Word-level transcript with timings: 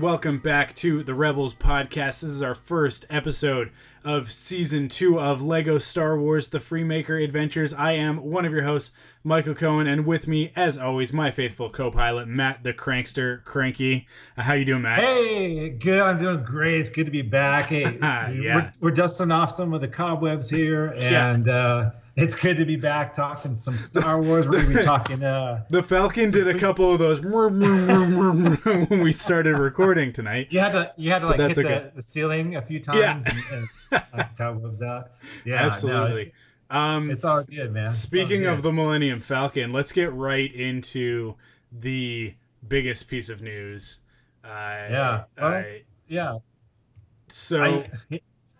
And 0.00 0.06
welcome 0.06 0.38
back 0.38 0.74
to 0.74 1.02
the 1.02 1.12
Rebels 1.14 1.52
podcast. 1.52 2.20
This 2.20 2.24
is 2.24 2.42
our 2.42 2.54
first 2.54 3.04
episode 3.10 3.70
of 4.02 4.32
season 4.32 4.88
two 4.88 5.20
of 5.20 5.42
Lego 5.42 5.76
Star 5.78 6.18
Wars: 6.18 6.48
The 6.48 6.58
Freemaker 6.58 7.22
Adventures. 7.22 7.74
I 7.74 7.92
am 7.92 8.16
one 8.24 8.46
of 8.46 8.52
your 8.52 8.62
hosts, 8.62 8.92
Michael 9.22 9.54
Cohen, 9.54 9.86
and 9.86 10.06
with 10.06 10.26
me, 10.26 10.52
as 10.56 10.78
always, 10.78 11.12
my 11.12 11.30
faithful 11.30 11.68
co-pilot 11.68 12.28
Matt 12.28 12.62
the 12.64 12.72
Crankster 12.72 13.44
Cranky. 13.44 14.06
Uh, 14.38 14.42
how 14.42 14.54
you 14.54 14.64
doing, 14.64 14.82
Matt? 14.82 15.00
Hey, 15.00 15.68
good. 15.68 16.00
I'm 16.00 16.16
doing 16.16 16.44
great. 16.44 16.80
It's 16.80 16.88
good 16.88 17.04
to 17.04 17.12
be 17.12 17.22
back. 17.22 17.66
Hey, 17.66 17.82
Yeah. 18.00 18.30
we're, 18.54 18.72
we're 18.80 18.90
dusting 18.92 19.30
off 19.30 19.50
some 19.50 19.74
of 19.74 19.82
the 19.82 19.88
cobwebs 19.88 20.48
here, 20.48 20.94
Yeah. 20.96 21.32
and 21.34 21.46
uh, 21.48 21.90
it's 22.20 22.34
good 22.34 22.56
to 22.58 22.64
be 22.64 22.76
back 22.76 23.14
talking 23.14 23.54
some 23.54 23.76
Star 23.78 24.20
Wars. 24.20 24.46
We're 24.48 24.62
gonna 24.62 24.74
be 24.78 24.84
talking. 24.84 25.22
Uh, 25.24 25.64
The 25.70 25.82
Falcon 25.82 26.30
did 26.30 26.46
a 26.48 26.58
couple 26.58 26.92
of 26.92 26.98
those 26.98 27.20
when 27.22 29.00
we 29.02 29.12
started 29.12 29.56
recording 29.56 30.12
tonight. 30.12 30.48
you 30.50 30.60
had 30.60 30.72
to 30.72 30.92
you 30.96 31.10
had 31.10 31.20
to 31.20 31.26
like 31.28 31.40
hit 31.40 31.58
okay. 31.58 31.62
the, 31.62 31.92
the 31.96 32.02
ceiling 32.02 32.56
a 32.56 32.62
few 32.62 32.80
Yeah. 32.92 33.14
times 33.20 33.26
and, 33.52 34.02
and 34.12 34.28
cobwebs 34.36 34.82
out. 34.82 35.10
Yeah, 35.44 35.56
no, 35.56 35.66
Absolutely. 35.68 36.22
it's, 36.22 36.32
um, 36.70 37.10
it's 37.10 37.24
all 37.24 37.42
good, 37.44 37.72
man. 37.72 37.92
Speaking 37.92 38.46
of 38.46 38.62
the 38.62 38.72
Millennium 38.72 39.20
Falcon, 39.20 39.72
let's 39.72 39.92
get 39.92 40.12
right 40.12 40.52
into 40.54 41.34
the 41.72 42.34
biggest 42.66 43.08
piece 43.08 43.28
of 43.28 43.42
news. 43.42 43.98
Uh, 44.44 44.48
Yeah. 44.48 45.24
Well, 45.38 45.46
I- 45.46 45.82
yeah. 46.08 46.38
so 47.28 47.84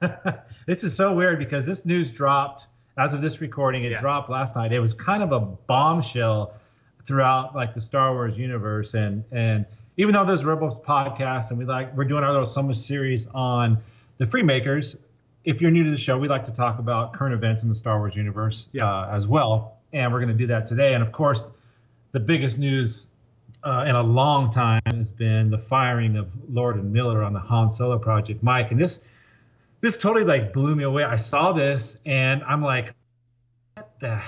I, 0.00 0.10
this 0.66 0.84
is 0.84 0.94
so 0.96 1.14
weird 1.14 1.38
because 1.38 1.66
this 1.66 1.84
news 1.84 2.10
dropped 2.10 2.66
as 3.00 3.14
of 3.14 3.22
this 3.22 3.40
recording. 3.40 3.84
It 3.84 3.92
Yeah. 3.92 4.00
dropped 4.00 4.28
last 4.30 4.54
night. 4.56 4.72
It 4.72 4.80
was 4.80 4.92
kind 4.94 5.22
of 5.22 5.32
a 5.32 5.40
bombshell 5.40 6.52
throughout 7.06 7.54
like 7.54 7.72
the 7.72 7.80
Star 7.80 8.12
Wars 8.12 8.36
universe, 8.38 8.94
and 8.94 9.24
and 9.32 9.64
even 9.96 10.12
though 10.12 10.24
there's 10.24 10.44
Rebels 10.44 10.78
podcast 10.80 11.50
and 11.50 11.58
we 11.58 11.64
like 11.64 11.96
we're 11.96 12.04
doing 12.04 12.22
our 12.24 12.30
little 12.30 12.46
summer 12.46 12.74
series 12.74 13.26
on 13.28 13.78
the 14.18 14.24
Freemakers. 14.26 14.96
If 15.42 15.62
you're 15.62 15.70
new 15.70 15.84
to 15.84 15.90
the 15.90 15.96
show, 15.96 16.18
we 16.18 16.28
like 16.28 16.44
to 16.44 16.52
talk 16.52 16.78
about 16.78 17.14
current 17.14 17.32
events 17.34 17.62
in 17.62 17.70
the 17.70 17.74
Star 17.74 17.98
Wars 17.98 18.14
universe 18.14 18.68
Yeah. 18.72 18.84
uh, 18.84 19.08
as 19.10 19.26
well, 19.26 19.78
and 19.94 20.12
we're 20.12 20.20
going 20.20 20.28
to 20.36 20.36
do 20.36 20.48
that 20.48 20.66
today. 20.66 20.92
And 20.92 21.02
of 21.02 21.12
course, 21.12 21.50
the 22.12 22.20
biggest 22.20 22.58
news 22.58 23.08
uh, 23.64 23.84
in 23.88 23.94
a 23.94 24.02
long 24.02 24.50
time 24.50 24.82
has 24.94 25.10
been 25.10 25.48
the 25.50 25.58
firing 25.58 26.16
of 26.18 26.28
Lord 26.50 26.76
and 26.76 26.92
Miller 26.92 27.22
on 27.22 27.32
the 27.32 27.40
Han 27.40 27.70
Solo 27.70 27.98
project, 27.98 28.42
Mike. 28.42 28.70
And 28.70 28.78
this 28.80 29.00
this 29.80 29.96
totally 29.96 30.24
like 30.24 30.52
blew 30.52 30.74
me 30.76 30.84
away. 30.84 31.04
I 31.04 31.16
saw 31.16 31.52
this 31.52 31.98
and 32.06 32.42
I'm 32.44 32.62
like, 32.62 32.94
what 33.74 33.98
the 34.00 34.22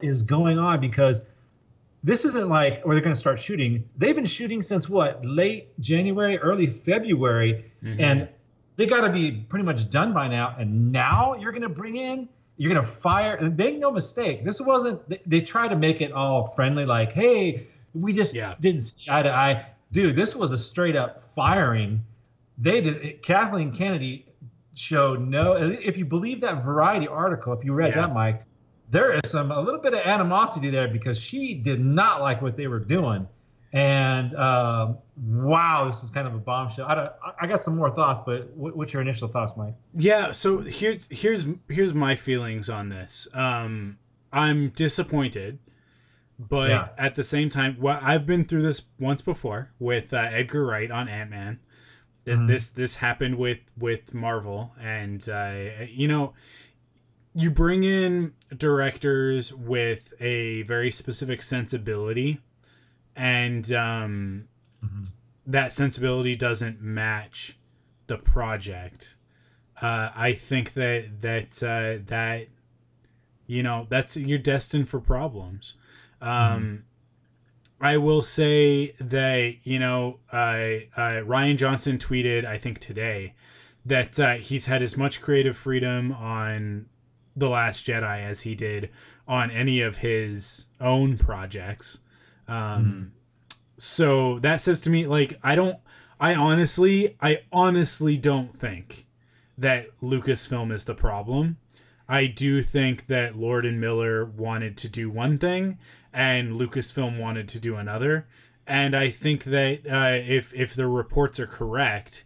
is 0.00 0.22
going 0.22 0.58
on? 0.58 0.80
Because 0.80 1.22
this 2.02 2.24
isn't 2.24 2.48
like 2.48 2.82
where 2.84 2.94
they're 2.94 3.02
going 3.04 3.14
to 3.14 3.18
start 3.18 3.38
shooting. 3.38 3.88
They've 3.96 4.14
been 4.14 4.24
shooting 4.26 4.60
since 4.62 4.88
what 4.88 5.24
late 5.24 5.78
January, 5.80 6.38
early 6.38 6.66
February, 6.66 7.70
Mhm. 7.82 8.00
and 8.00 8.28
they 8.76 8.86
got 8.86 9.02
to 9.02 9.12
be 9.12 9.30
pretty 9.32 9.64
much 9.64 9.88
done 9.90 10.12
by 10.12 10.28
now. 10.28 10.54
And 10.58 10.92
now 10.92 11.34
you're 11.38 11.52
going 11.52 11.62
to 11.62 11.68
bring 11.68 11.96
in, 11.96 12.28
you're 12.56 12.72
going 12.72 12.84
to 12.84 12.90
fire. 12.90 13.36
And 13.36 13.56
make 13.56 13.78
no 13.78 13.90
mistake, 13.90 14.44
this 14.44 14.60
wasn't. 14.60 15.08
They, 15.08 15.20
they 15.26 15.40
try 15.40 15.68
to 15.68 15.76
make 15.76 16.00
it 16.00 16.12
all 16.12 16.48
friendly, 16.48 16.84
like, 16.84 17.12
hey, 17.12 17.68
we 17.94 18.12
just 18.12 18.34
Yeah. 18.34 18.52
didn't 18.60 18.82
see 18.82 19.06
eye 19.10 19.22
to 19.22 19.30
eye. 19.32 19.66
Dude, 19.92 20.16
this 20.16 20.34
was 20.36 20.52
a 20.52 20.58
straight 20.58 20.96
up 20.96 21.22
firing. 21.34 22.02
They 22.58 22.80
did. 22.80 23.22
Kathleen 23.22 23.72
Kennedy 23.72 24.26
showed 24.74 25.20
no. 25.20 25.54
If 25.54 25.96
you 25.96 26.04
believe 26.04 26.40
that 26.42 26.64
Variety 26.64 27.08
article, 27.08 27.52
if 27.52 27.64
you 27.64 27.72
read 27.72 27.94
Yeah. 27.94 28.02
that, 28.06 28.14
Mike, 28.14 28.44
there 28.90 29.12
is 29.14 29.30
some 29.30 29.50
a 29.50 29.60
little 29.60 29.80
bit 29.80 29.94
of 29.94 30.00
animosity 30.00 30.70
there 30.70 30.88
because 30.88 31.18
she 31.20 31.54
did 31.54 31.80
not 31.84 32.20
like 32.20 32.42
what 32.42 32.56
they 32.56 32.66
were 32.66 32.80
doing. 32.80 33.26
And 33.72 34.32
um, 34.36 34.98
wow, 35.26 35.86
this 35.86 36.02
is 36.04 36.10
kind 36.10 36.28
of 36.28 36.34
a 36.34 36.38
bombshell. 36.38 36.86
I, 36.86 36.94
don't, 36.94 37.12
I- 37.40 37.46
got 37.48 37.60
some 37.60 37.76
more 37.76 37.90
thoughts, 37.92 38.20
but 38.24 38.50
what, 38.56 38.76
what's 38.76 38.92
your 38.92 39.02
initial 39.02 39.26
thoughts, 39.26 39.54
Mike? 39.56 39.74
yeah, 39.94 40.30
so 40.32 40.58
here's 40.58 41.08
here's 41.10 41.44
here's 41.68 41.92
my 41.92 42.14
feelings 42.14 42.68
on 42.70 42.88
this. 42.88 43.26
Um, 43.34 43.98
I'm 44.32 44.68
disappointed, 44.70 45.58
but 46.38 46.70
Yeah. 46.70 46.88
at 46.98 47.16
the 47.16 47.24
same 47.24 47.50
time, 47.50 47.76
well, 47.80 47.98
I've 48.00 48.26
been 48.26 48.44
through 48.44 48.62
this 48.62 48.82
once 49.00 49.22
before 49.22 49.72
with 49.80 50.12
uh, 50.12 50.18
Edgar 50.30 50.66
Wright 50.66 50.90
on 50.90 51.08
Ant 51.08 51.30
Man. 51.30 51.58
This, 52.24 52.38
Mhm. 52.38 52.48
this 52.48 52.70
this 52.70 52.96
happened 52.96 53.36
with 53.36 53.58
with 53.78 54.14
Marvel, 54.14 54.74
and 54.80 55.26
uh, 55.28 55.86
you 55.88 56.08
know, 56.08 56.32
you 57.34 57.50
bring 57.50 57.84
in 57.84 58.32
directors 58.56 59.52
with 59.52 60.14
a 60.20 60.62
very 60.62 60.90
specific 60.90 61.42
sensibility, 61.42 62.40
and 63.14 63.70
um, 63.72 64.48
that 65.46 65.72
sensibility 65.72 66.34
doesn't 66.34 66.80
match 66.80 67.58
the 68.06 68.16
project. 68.16 69.16
Uh, 69.82 70.10
I 70.14 70.32
think 70.32 70.72
that 70.74 71.20
that 71.20 71.62
uh, 71.62 72.02
that 72.06 72.48
you 73.46 73.62
know 73.62 73.86
that's 73.90 74.16
you're 74.16 74.38
destined 74.38 74.88
for 74.88 75.00
problems. 75.00 75.74
Um, 76.22 76.84
I 77.84 77.98
will 77.98 78.22
say 78.22 78.94
that 78.98 79.56
you 79.64 79.78
know 79.78 80.18
uh, 80.32 80.36
uh, 80.96 81.20
Rian 81.22 81.56
Johnson 81.58 81.98
tweeted 81.98 82.44
I 82.46 82.56
think 82.58 82.78
today 82.78 83.34
that 83.84 84.18
uh, 84.18 84.34
he's 84.36 84.64
had 84.64 84.82
as 84.82 84.96
much 84.96 85.20
creative 85.20 85.56
freedom 85.56 86.10
on 86.12 86.86
the 87.36 87.50
Last 87.50 87.86
Jedi 87.86 88.20
as 88.22 88.40
he 88.42 88.54
did 88.54 88.88
on 89.28 89.50
any 89.50 89.82
of 89.82 89.98
his 89.98 90.66
own 90.80 91.18
projects. 91.18 91.98
Um, 92.48 93.12
So 93.76 94.38
that 94.38 94.60
says 94.62 94.80
to 94.82 94.90
me, 94.90 95.06
like, 95.06 95.38
I 95.42 95.54
don't, 95.54 95.78
I 96.20 96.34
honestly, 96.34 97.16
I 97.20 97.40
honestly 97.52 98.16
don't 98.16 98.58
think 98.58 99.06
that 99.58 99.88
Lucasfilm 100.00 100.72
is 100.72 100.84
the 100.84 100.94
problem. 100.94 101.58
I 102.08 102.26
do 102.26 102.62
think 102.62 103.06
that 103.08 103.36
Lord 103.36 103.66
and 103.66 103.80
Miller 103.80 104.24
wanted 104.24 104.76
to 104.78 104.88
do 104.88 105.10
one 105.10 105.38
thing 105.38 105.78
and 106.14 106.52
Lucasfilm 106.54 107.18
wanted 107.18 107.48
to 107.50 107.58
do 107.60 107.76
another. 107.76 108.26
And 108.66 108.96
I 108.96 109.10
think 109.10 109.44
that 109.44 109.80
uh, 109.86 110.18
if 110.26 110.54
if 110.54 110.74
the 110.74 110.86
reports 110.86 111.38
are 111.38 111.46
correct, 111.46 112.24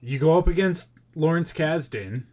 you 0.00 0.18
go 0.18 0.36
up 0.36 0.48
against 0.48 0.90
Lawrence 1.14 1.52
Kasdan 1.52 2.24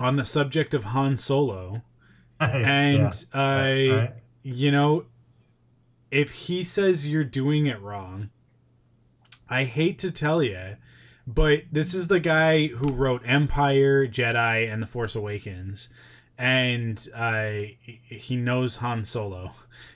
on 0.00 0.16
the 0.16 0.24
subject 0.24 0.74
of 0.74 0.84
Han 0.84 1.16
Solo, 1.16 1.82
and 2.40 2.98
Yeah. 3.02 3.12
I, 3.32 3.88
Right. 3.88 4.12
you 4.42 4.70
know, 4.72 5.06
if 6.10 6.30
he 6.30 6.64
says 6.64 7.06
you're 7.08 7.22
doing 7.24 7.66
it 7.66 7.80
wrong, 7.80 8.30
I 9.48 9.64
hate 9.64 9.98
to 10.00 10.10
tell 10.10 10.42
you, 10.42 10.76
but 11.26 11.64
this 11.70 11.94
is 11.94 12.08
the 12.08 12.20
guy 12.20 12.68
who 12.68 12.88
wrote 12.92 13.22
Empire, 13.24 14.06
Jedi, 14.06 14.72
and 14.72 14.82
The 14.82 14.86
Force 14.86 15.14
Awakens, 15.14 15.88
and 16.38 17.08
uh, 17.14 17.50
he 17.82 18.36
knows 18.36 18.76
Han 18.76 19.04
Solo, 19.04 19.52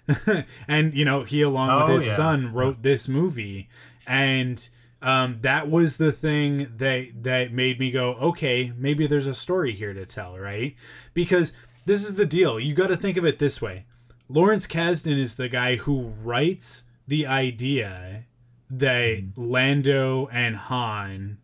and 0.69 0.93
you 0.95 1.05
know 1.05 1.23
he 1.23 1.41
along 1.43 1.71
Oh, 1.71 1.87
with 1.87 1.97
his 2.03 2.07
yeah. 2.09 2.17
son 2.17 2.53
wrote 2.53 2.83
this 2.83 3.07
movie, 3.09 3.69
and 4.07 4.69
um, 5.01 5.39
that 5.43 5.71
was 5.71 5.97
the 5.97 6.13
thing 6.13 6.69
that 6.77 7.23
that 7.23 7.53
made 7.53 7.79
me 7.79 7.91
go, 7.91 8.15
okay, 8.15 8.73
maybe 8.77 9.07
there's 9.07 9.27
a 9.27 9.35
story 9.35 9.73
here 9.73 9.95
to 9.95 10.05
tell, 10.05 10.39
right? 10.39 10.75
Because 11.15 11.53
this 11.87 12.05
is 12.05 12.15
the 12.17 12.27
deal. 12.27 12.59
You 12.61 12.75
got 12.75 12.89
to 12.89 12.97
think 12.97 13.17
of 13.17 13.25
it 13.25 13.39
this 13.39 13.63
way: 13.63 13.87
Lawrence 14.29 14.67
Kasdan 14.67 15.19
is 15.19 15.37
the 15.37 15.49
guy 15.49 15.77
who 15.77 16.13
writes 16.23 16.85
the 17.07 17.27
idea 17.27 18.25
that 18.71 19.23
Lando 19.37 20.29
and 20.33 20.57
Han 20.57 21.39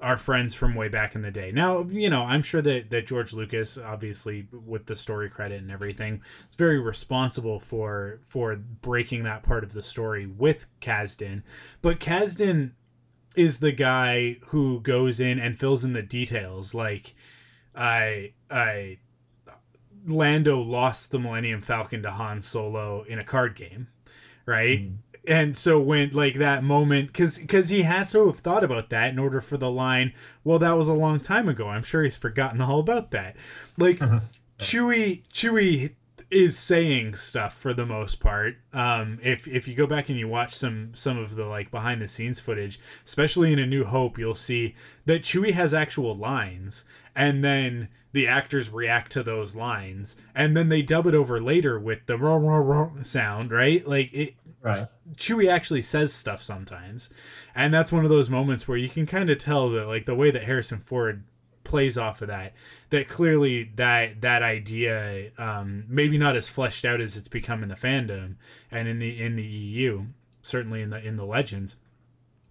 are 0.00 0.18
friends 0.18 0.54
from 0.54 0.74
way 0.74 0.88
back 0.88 1.14
in 1.14 1.22
the 1.22 1.30
day. 1.30 1.50
Now, 1.50 1.86
you 1.90 2.10
know, 2.10 2.22
I'm 2.22 2.42
sure 2.42 2.60
that 2.62 2.90
that 2.90 3.06
George 3.06 3.32
Lucas, 3.32 3.78
obviously 3.78 4.46
with 4.52 4.86
the 4.86 4.96
story 4.96 5.30
credit 5.30 5.62
and 5.62 5.70
everything, 5.70 6.22
is 6.48 6.56
very 6.56 6.78
responsible 6.78 7.60
for 7.60 8.20
for 8.26 8.56
breaking 8.56 9.22
that 9.24 9.42
part 9.42 9.64
of 9.64 9.72
the 9.72 9.82
story 9.82 10.26
with 10.26 10.66
Kasdan. 10.80 11.42
But 11.80 12.00
Kasdan 12.00 12.72
is 13.36 13.58
the 13.58 13.72
guy 13.72 14.36
who 14.48 14.80
goes 14.80 15.20
in 15.20 15.38
and 15.38 15.58
fills 15.58 15.84
in 15.84 15.92
the 15.92 16.02
details 16.02 16.74
like 16.74 17.14
I 17.74 18.32
I 18.50 18.98
Lando 20.06 20.60
lost 20.60 21.10
the 21.10 21.18
Millennium 21.18 21.62
Falcon 21.62 22.02
to 22.02 22.10
Han 22.10 22.42
Solo 22.42 23.02
in 23.02 23.18
a 23.18 23.24
card 23.24 23.56
game, 23.56 23.88
right? 24.44 24.80
Mm. 24.80 24.96
And 25.26 25.58
so 25.58 25.80
when 25.80 26.10
like 26.10 26.36
that 26.36 26.62
moment, 26.62 27.08
because 27.08 27.38
because 27.38 27.68
he 27.68 27.82
has 27.82 28.12
to 28.12 28.26
have 28.26 28.40
thought 28.40 28.62
about 28.62 28.90
that 28.90 29.10
in 29.10 29.18
order 29.18 29.40
for 29.40 29.56
the 29.56 29.70
line. 29.70 30.12
Well, 30.44 30.58
that 30.60 30.76
was 30.76 30.88
a 30.88 30.92
long 30.92 31.20
time 31.20 31.48
ago. 31.48 31.68
I'm 31.68 31.82
sure 31.82 32.04
he's 32.04 32.16
forgotten 32.16 32.60
all 32.60 32.78
about 32.78 33.10
that. 33.10 33.36
Like 33.76 34.00
uh-huh. 34.00 34.20
Chewie, 34.58 35.22
Chewie 35.32 35.94
is 36.36 36.58
saying 36.58 37.14
stuff 37.14 37.56
for 37.56 37.72
the 37.72 37.86
most 37.86 38.20
part. 38.20 38.56
Um, 38.74 39.18
if 39.22 39.48
if 39.48 39.66
you 39.66 39.74
go 39.74 39.86
back 39.86 40.10
and 40.10 40.18
you 40.18 40.28
watch 40.28 40.54
some 40.54 40.90
some 40.94 41.16
of 41.16 41.34
the 41.34 41.46
like 41.46 41.70
behind 41.70 42.02
the 42.02 42.08
scenes 42.08 42.40
footage, 42.40 42.78
especially 43.06 43.54
in 43.54 43.58
A 43.58 43.66
New 43.66 43.86
Hope, 43.86 44.18
you'll 44.18 44.34
see 44.34 44.74
that 45.06 45.22
Chewie 45.22 45.54
has 45.54 45.72
actual 45.72 46.14
lines, 46.14 46.84
and 47.14 47.42
then 47.42 47.88
the 48.12 48.28
actors 48.28 48.68
react 48.68 49.12
to 49.12 49.22
those 49.22 49.56
lines, 49.56 50.16
and 50.34 50.54
then 50.54 50.68
they 50.68 50.82
dub 50.82 51.06
it 51.06 51.14
over 51.14 51.40
later 51.40 51.80
with 51.80 52.04
the 52.04 52.18
roar 52.18 52.38
roar 52.38 52.62
roar 52.62 52.92
sound, 53.02 53.50
right? 53.50 53.86
Like 53.88 54.12
it. 54.12 54.34
Right. 54.62 54.88
Chewie 55.16 55.48
actually 55.50 55.82
says 55.82 56.12
stuff 56.12 56.42
sometimes, 56.42 57.08
and 57.54 57.72
that's 57.72 57.92
one 57.92 58.04
of 58.04 58.10
those 58.10 58.28
moments 58.28 58.68
where 58.68 58.76
you 58.76 58.88
can 58.90 59.06
kind 59.06 59.30
of 59.30 59.38
tell 59.38 59.70
that 59.70 59.86
like 59.86 60.04
the 60.04 60.14
way 60.14 60.30
that 60.30 60.44
Harrison 60.44 60.80
Ford 60.80 61.24
plays 61.64 61.96
off 61.96 62.20
of 62.22 62.28
that 62.28 62.52
that 62.90 63.08
clearly 63.08 63.64
that 63.76 64.20
that 64.20 64.42
idea 64.42 65.30
um 65.38 65.84
maybe 65.88 66.16
not 66.18 66.36
as 66.36 66.48
fleshed 66.48 66.84
out 66.84 67.00
as 67.00 67.16
it's 67.16 67.28
become 67.28 67.62
in 67.62 67.68
the 67.68 67.74
fandom 67.74 68.36
and 68.70 68.86
in 68.88 68.98
the 68.98 69.20
in 69.20 69.36
the 69.36 69.42
EU 69.44 70.04
certainly 70.42 70.82
in 70.82 70.90
the 70.90 71.04
in 71.04 71.16
the 71.16 71.24
legends. 71.26 71.76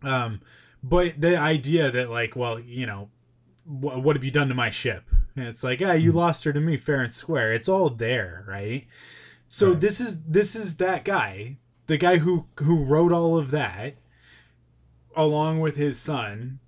Um 0.03 0.41
but 0.83 1.19
the 1.19 1.37
idea 1.37 1.89
that 1.91 2.09
like 2.09 2.35
well 2.35 2.59
you 2.59 2.85
know 2.85 3.09
wh- 3.65 4.03
what 4.03 4.15
have 4.15 4.23
you 4.23 4.31
done 4.31 4.49
to 4.49 4.53
my 4.55 4.69
ship? 4.69 5.03
And 5.35 5.47
it's 5.47 5.63
like 5.63 5.81
ah 5.81 5.93
you 5.93 6.11
lost 6.11 6.43
her 6.43 6.53
to 6.53 6.59
me 6.59 6.75
fair 6.77 7.01
and 7.01 7.13
square. 7.13 7.53
It's 7.53 7.69
all 7.69 7.89
there 7.89 8.43
right? 8.47 8.87
So 9.47 9.69
Right. 9.71 9.79
this 9.79 10.01
is 10.01 10.19
this 10.27 10.55
is 10.55 10.75
that 10.77 11.05
guy 11.05 11.57
the 11.87 11.97
guy 11.97 12.17
who 12.17 12.47
who 12.57 12.83
wrote 12.83 13.11
all 13.13 13.37
of 13.37 13.51
that 13.51 13.95
along 15.15 15.59
with 15.61 15.77
his 15.77 15.97
son 15.99 16.59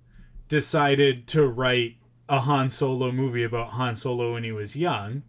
decided 0.48 1.26
to 1.28 1.46
write 1.46 1.96
a 2.28 2.40
Han 2.40 2.70
Solo 2.70 3.10
movie 3.10 3.44
about 3.44 3.70
Han 3.70 3.96
Solo 3.96 4.34
when 4.34 4.44
he 4.44 4.52
was 4.52 4.76
young. 4.76 5.22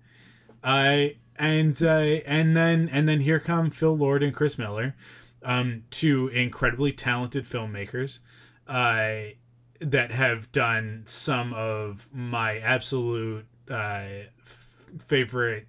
Uh, 0.64 1.08
and 1.38 1.82
uh, 1.82 2.20
and 2.26 2.56
then 2.56 2.90
and 2.92 3.08
then 3.08 3.22
here 3.22 3.40
come 3.40 3.72
Phil 3.72 3.96
Lord 3.96 4.22
and 4.22 4.36
Chris 4.36 4.58
Miller, 4.58 4.96
um, 5.42 5.84
two 5.90 6.28
incredibly 6.28 6.92
talented 6.92 7.46
filmmakers, 7.46 8.20
uh, 8.68 9.34
that 9.80 10.12
have 10.12 10.52
done 10.52 11.04
some 11.06 11.54
of 11.54 12.10
my 12.12 12.58
absolute 12.60 13.46
uh, 13.72 14.28
f- 14.42 14.86
favorite 15.00 15.68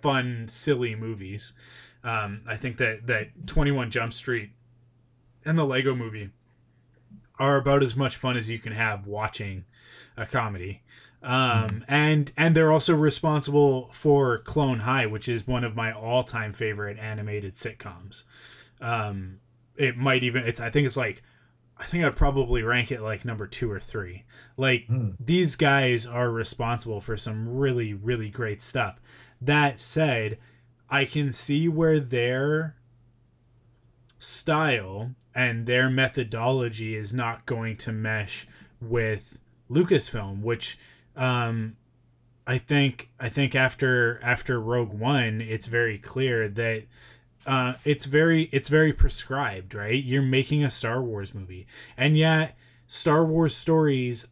fun 0.00 0.48
silly 0.48 0.94
movies. 0.94 1.52
Um, 2.02 2.40
I 2.46 2.56
think 2.56 2.78
that 2.78 3.06
that 3.06 3.46
Twenty 3.46 3.70
One 3.70 3.90
Jump 3.90 4.14
Street 4.14 4.52
and 5.44 5.58
the 5.58 5.64
Lego 5.64 5.94
Movie 5.94 6.30
are 7.38 7.56
about 7.56 7.82
as 7.82 7.94
much 7.94 8.16
fun 8.16 8.38
as 8.38 8.48
you 8.48 8.58
can 8.58 8.72
have 8.72 9.06
watching 9.06 9.64
a 10.16 10.26
comedy. 10.26 10.82
Um, 11.22 11.84
and 11.88 12.32
and 12.36 12.54
they're 12.54 12.70
also 12.70 12.94
responsible 12.94 13.88
for 13.92 14.38
Clone 14.38 14.80
High, 14.80 15.06
which 15.06 15.26
is 15.26 15.46
one 15.46 15.64
of 15.64 15.74
my 15.74 15.90
all-time 15.90 16.52
favorite 16.52 16.98
animated 16.98 17.54
sitcoms. 17.54 18.24
Um, 18.80 19.40
it 19.76 19.96
might 19.96 20.22
even 20.22 20.44
it's 20.44 20.60
I 20.60 20.68
think 20.68 20.86
it's 20.86 20.98
like 20.98 21.22
I 21.78 21.84
think 21.84 22.04
I'd 22.04 22.14
probably 22.14 22.62
rank 22.62 22.92
it 22.92 23.00
like 23.00 23.24
number 23.24 23.46
two 23.46 23.70
or 23.70 23.80
three. 23.80 24.24
Like 24.58 24.86
Hmm. 24.86 25.12
these 25.18 25.56
guys 25.56 26.06
are 26.06 26.30
responsible 26.30 27.00
for 27.00 27.16
some 27.16 27.48
really 27.56 27.94
really 27.94 28.28
great 28.28 28.60
stuff. 28.60 29.00
That 29.40 29.80
said, 29.80 30.38
I 30.90 31.06
can 31.06 31.32
see 31.32 31.68
where 31.68 32.00
their 32.00 32.76
style 34.18 35.14
and 35.34 35.66
their 35.66 35.90
methodology 35.90 36.94
is 36.96 37.12
not 37.12 37.46
going 37.46 37.76
to 37.78 37.92
mesh 37.92 38.46
with 38.80 39.38
Lucasfilm, 39.70 40.42
which 40.42 40.78
um, 41.16 41.76
I 42.46 42.58
think 42.58 43.10
I 43.18 43.28
think 43.28 43.54
after 43.54 44.20
after 44.22 44.60
Rogue 44.60 44.92
One, 44.92 45.40
it's 45.40 45.66
very 45.66 45.98
clear 45.98 46.48
that 46.48 46.84
uh, 47.46 47.74
it's 47.84 48.04
very 48.04 48.44
it's 48.52 48.68
very 48.68 48.92
prescribed, 48.92 49.74
right? 49.74 50.02
You're 50.02 50.22
making 50.22 50.64
a 50.64 50.70
Star 50.70 51.02
Wars 51.02 51.34
movie, 51.34 51.66
and 51.96 52.16
yet 52.16 52.56
Star 52.86 53.24
Wars 53.24 53.54
stories 53.54 54.26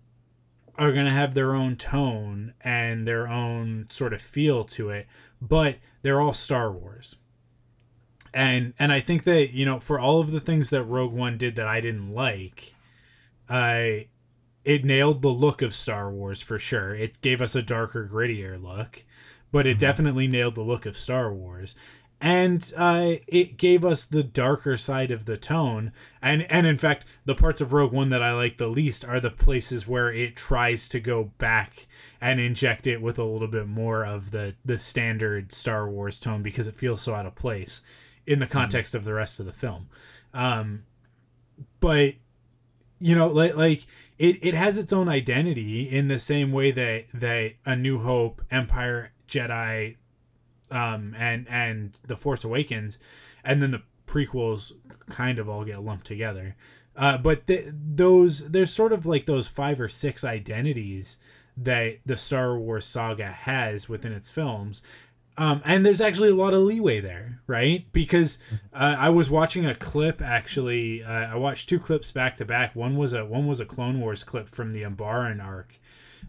are 0.79 0.93
to 1.07 1.11
have 1.11 1.35
their 1.35 1.55
own 1.55 1.77
tone 1.77 2.55
and 2.63 3.07
their 3.07 3.29
own 3.29 3.87
sort 3.91 4.13
of 4.13 4.23
feel 4.23 4.65
to 4.65 4.91
it, 4.91 5.07
but 5.41 5.77
they're 6.03 6.21
all 6.21 6.33
Star 6.33 6.73
Wars. 6.73 7.17
And 8.35 8.73
and 8.79 8.93
I 8.93 9.01
think 9.01 9.25
that, 9.25 9.51
you 9.53 9.67
know, 9.67 9.79
for 9.79 9.99
all 9.99 10.21
of 10.21 10.31
the 10.31 10.41
things 10.41 10.71
that 10.71 10.85
Rogue 10.85 11.13
One 11.13 11.37
did 11.37 11.57
that 11.57 11.69
I 11.69 11.81
didn't 11.81 12.13
like, 12.13 12.75
I 13.49 14.09
it 14.65 14.85
nailed 14.85 15.23
the 15.23 15.29
look 15.29 15.63
of 15.63 15.75
Star 15.75 16.11
Wars 16.11 16.43
for 16.43 16.59
sure. 16.59 16.95
It 16.95 17.21
gave 17.21 17.41
us 17.41 17.55
a 17.55 17.63
darker, 17.63 18.09
grittier 18.11 18.63
look, 18.63 19.05
but 19.51 19.67
it 19.67 19.79
definitely 19.79 20.27
nailed 20.27 20.55
the 20.55 20.63
look 20.63 20.87
of 20.87 20.99
Star 20.99 21.33
Wars. 21.33 21.75
And 22.21 22.73
uh, 22.77 23.15
it 23.27 23.57
gave 23.57 23.85
us 23.85 24.05
the 24.05 24.23
darker 24.23 24.77
side 24.77 25.11
of 25.11 25.25
the 25.25 25.37
tone, 25.37 25.91
and 26.23 26.43
and 26.43 26.69
in 26.69 26.79
fact, 26.79 27.05
the 27.25 27.35
parts 27.35 27.61
of 27.61 27.73
Rogue 27.73 27.93
One 27.93 28.11
that 28.11 28.23
I 28.23 28.33
like 28.33 28.59
the 28.59 28.69
least 28.69 29.05
are 29.05 29.19
the 29.19 29.29
places 29.29 29.89
where 29.89 30.13
it 30.13 30.37
tries 30.37 30.87
to 30.91 31.01
go 31.01 31.33
back 31.39 31.89
and 32.21 32.39
inject 32.39 32.87
it 32.87 33.03
with 33.03 33.19
a 33.19 33.25
little 33.25 33.49
bit 33.49 33.67
more 33.67 34.07
of 34.07 34.31
the 34.31 34.55
the 34.65 34.79
standard 34.79 35.51
Star 35.51 35.91
Wars 35.91 36.21
tone 36.21 36.45
because 36.45 36.69
it 36.69 36.77
feels 36.77 37.03
so 37.03 37.13
out 37.13 37.27
of 37.27 37.35
place 37.35 37.81
in 38.25 38.39
the 38.39 38.47
context 38.47 38.95
of 38.95 39.03
the 39.03 39.15
rest 39.15 39.41
of 39.41 39.47
the 39.47 39.53
film. 39.53 39.89
Um, 40.33 40.85
but 41.81 42.15
you 43.01 43.17
know, 43.17 43.27
like 43.27 43.57
like 43.57 43.87
it, 44.19 44.39
it 44.43 44.55
has 44.55 44.79
its 44.79 44.93
own 44.93 45.09
identity 45.09 45.89
in 45.89 46.09
the 46.09 46.19
same 46.19 46.53
way 46.53 46.71
that 46.71 47.05
that 47.15 47.53
A 47.65 47.77
New 47.77 47.99
Hope, 48.01 48.43
Empire, 48.51 49.13
Jedi, 49.29 49.97
um, 50.71 51.15
and 51.19 51.47
and 51.49 51.99
The 52.07 52.17
Force 52.17 52.45
Awakens, 52.45 52.99
and 53.45 53.63
then 53.63 53.71
the 53.71 53.83
prequels 54.07 54.73
kind 55.09 55.39
of 55.39 55.49
all 55.49 55.65
get 55.65 55.83
lumped 55.83 56.07
together. 56.07 56.57
Uh, 56.95 57.17
but 57.17 57.47
th- 57.47 57.69
those 57.73 58.51
there's 58.51 58.73
sort 58.73 58.93
of 58.93 59.07
like 59.07 59.27
those 59.27 59.49
five 59.49 59.81
or 59.81 59.89
six 59.89 60.25
identities 60.25 61.19
that 61.57 61.99
the 62.05 62.17
Star 62.17 62.59
Wars 62.59 62.85
saga 62.85 63.27
has 63.27 63.89
within 63.89 64.13
its 64.13 64.31
films. 64.31 64.83
Um, 65.39 65.63
and 65.65 65.85
there's 65.87 66.01
actually 66.03 66.29
a 66.29 66.35
lot 66.35 66.53
of 66.53 66.61
leeway 66.61 67.01
there, 67.01 67.41
right? 67.47 67.91
Because 67.93 68.39
uh, 68.75 68.97
I 68.99 69.09
was 69.09 69.31
watching 69.31 69.65
a 69.65 69.75
clip 69.75 70.21
actually. 70.21 71.03
Uh, 71.03 71.11
I 71.33 71.37
watched 71.37 71.69
two 71.69 71.79
clips 71.79 72.13
back 72.13 72.37
to 72.37 72.45
back. 72.45 72.77
One 72.77 72.97
was 72.97 73.13
a 73.15 73.25
one 73.25 73.47
was 73.47 73.59
a 73.61 73.65
Clone 73.65 73.99
Wars 74.01 74.25
clip 74.25 74.49
from 74.49 74.73
the 74.73 74.83
Umbaran 74.83 75.43
arc, 75.43 75.79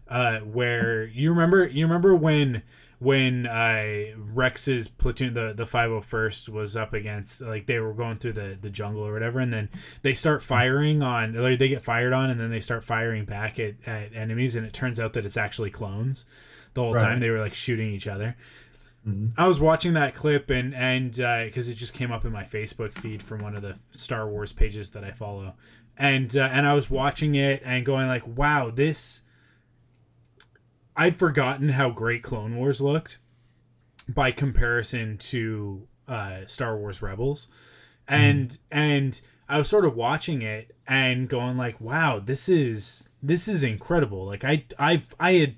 uh, 0.08 0.38
where 0.40 1.04
you 1.04 1.30
remember 1.30 1.66
you 1.66 1.84
remember 1.84 2.14
when 2.14 2.62
when 2.98 3.44
uh, 3.46 4.04
Rex's 4.16 4.88
platoon 4.88 5.34
the 5.34 5.52
the 5.52 5.64
501st 5.64 6.48
was 6.48 6.74
up 6.74 6.94
against 6.94 7.42
like 7.42 7.66
they 7.66 7.78
were 7.80 7.92
going 7.92 8.16
through 8.16 8.32
the 8.32 8.56
the 8.58 8.70
jungle 8.70 9.06
or 9.06 9.12
whatever, 9.12 9.38
and 9.38 9.52
then 9.52 9.68
they 10.00 10.14
start 10.14 10.42
firing 10.42 11.02
on 11.02 11.34
like 11.34 11.58
they 11.58 11.68
get 11.68 11.82
fired 11.82 12.14
on, 12.14 12.30
and 12.30 12.40
then 12.40 12.50
they 12.50 12.60
start 12.60 12.82
firing 12.82 13.26
back 13.26 13.58
at, 13.58 13.74
at 13.86 14.14
enemies, 14.14 14.56
and 14.56 14.64
it 14.66 14.72
turns 14.72 14.98
out 14.98 15.12
that 15.12 15.26
it's 15.26 15.36
actually 15.36 15.70
clones. 15.70 16.24
The 16.72 16.80
whole 16.80 16.94
Right. 16.94 17.02
time 17.02 17.20
they 17.20 17.30
were 17.30 17.38
like 17.38 17.54
shooting 17.54 17.90
each 17.90 18.08
other 18.08 18.36
I 19.36 19.46
was 19.46 19.60
watching 19.60 19.92
that 19.94 20.14
clip 20.14 20.48
and 20.50 20.74
and 20.74 21.12
because 21.12 21.68
it 21.68 21.74
just 21.74 21.92
came 21.92 22.10
up 22.10 22.24
in 22.24 22.32
my 22.32 22.44
Facebook 22.44 22.92
feed 22.92 23.22
from 23.22 23.42
one 23.42 23.54
of 23.54 23.62
the 23.62 23.78
Star 23.90 24.28
Wars 24.28 24.52
pages 24.52 24.92
that 24.92 25.04
I 25.04 25.10
follow, 25.10 25.54
and 25.98 26.34
uh, 26.36 26.48
and 26.50 26.66
I 26.66 26.74
was 26.74 26.90
watching 26.90 27.34
it 27.34 27.62
and 27.64 27.84
going 27.84 28.06
like, 28.06 28.26
wow, 28.26 28.70
this. 28.70 29.22
I'd 30.96 31.16
forgotten 31.16 31.70
how 31.70 31.90
great 31.90 32.22
Clone 32.22 32.56
Wars 32.56 32.80
looked, 32.80 33.18
by 34.08 34.30
comparison 34.30 35.18
to 35.18 35.88
uh, 36.06 36.46
Star 36.46 36.76
Wars 36.76 37.02
Rebels, 37.02 37.48
and 38.06 38.50
mm. 38.50 38.58
and 38.70 39.20
I 39.48 39.58
was 39.58 39.68
sort 39.68 39.84
of 39.84 39.94
watching 39.94 40.42
it 40.42 40.74
and 40.86 41.28
going 41.28 41.56
like, 41.56 41.80
wow, 41.80 42.20
this 42.20 42.48
is 42.48 43.08
this 43.22 43.48
is 43.48 43.62
incredible. 43.64 44.24
Like 44.26 44.44
I 44.44 44.64
I've 44.78 45.14
I 45.18 45.32
had 45.32 45.56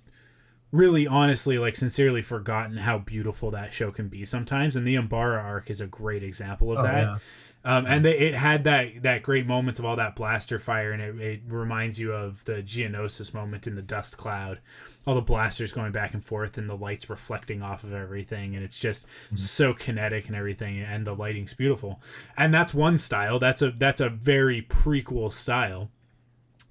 really 0.72 1.06
honestly 1.06 1.58
like 1.58 1.76
sincerely 1.76 2.22
forgotten 2.22 2.78
how 2.78 2.98
beautiful 2.98 3.50
that 3.50 3.72
show 3.72 3.90
can 3.90 4.08
be 4.08 4.24
sometimes 4.24 4.76
and 4.76 4.86
the 4.86 4.96
Umbara 4.96 5.42
arc 5.42 5.70
is 5.70 5.80
a 5.80 5.86
great 5.86 6.22
example 6.22 6.72
of 6.72 6.78
oh, 6.78 6.82
that 6.82 7.02
yeah. 7.02 7.18
um, 7.64 7.86
and 7.86 8.04
they, 8.04 8.18
it 8.18 8.34
had 8.34 8.64
that 8.64 9.02
that 9.02 9.22
great 9.22 9.46
moment 9.46 9.78
of 9.78 9.84
all 9.84 9.96
that 9.96 10.16
blaster 10.16 10.58
fire 10.58 10.92
and 10.92 11.00
it, 11.00 11.20
it 11.20 11.40
reminds 11.46 12.00
you 12.00 12.12
of 12.12 12.44
the 12.44 12.62
geonosis 12.62 13.32
moment 13.32 13.66
in 13.66 13.76
the 13.76 13.82
dust 13.82 14.16
cloud 14.16 14.58
all 15.06 15.14
the 15.14 15.20
blasters 15.20 15.72
going 15.72 15.92
back 15.92 16.12
and 16.12 16.24
forth 16.24 16.58
and 16.58 16.68
the 16.68 16.76
lights 16.76 17.08
reflecting 17.08 17.62
off 17.62 17.84
of 17.84 17.92
everything 17.92 18.56
and 18.56 18.64
it's 18.64 18.78
just 18.78 19.06
mm-hmm. 19.26 19.36
so 19.36 19.72
kinetic 19.72 20.26
and 20.26 20.34
everything 20.34 20.80
and 20.80 21.06
the 21.06 21.14
lighting's 21.14 21.54
beautiful 21.54 22.00
and 22.36 22.52
that's 22.52 22.74
one 22.74 22.98
style 22.98 23.38
that's 23.38 23.62
a 23.62 23.70
that's 23.70 24.00
a 24.00 24.10
very 24.10 24.62
prequel 24.62 25.32
style 25.32 25.90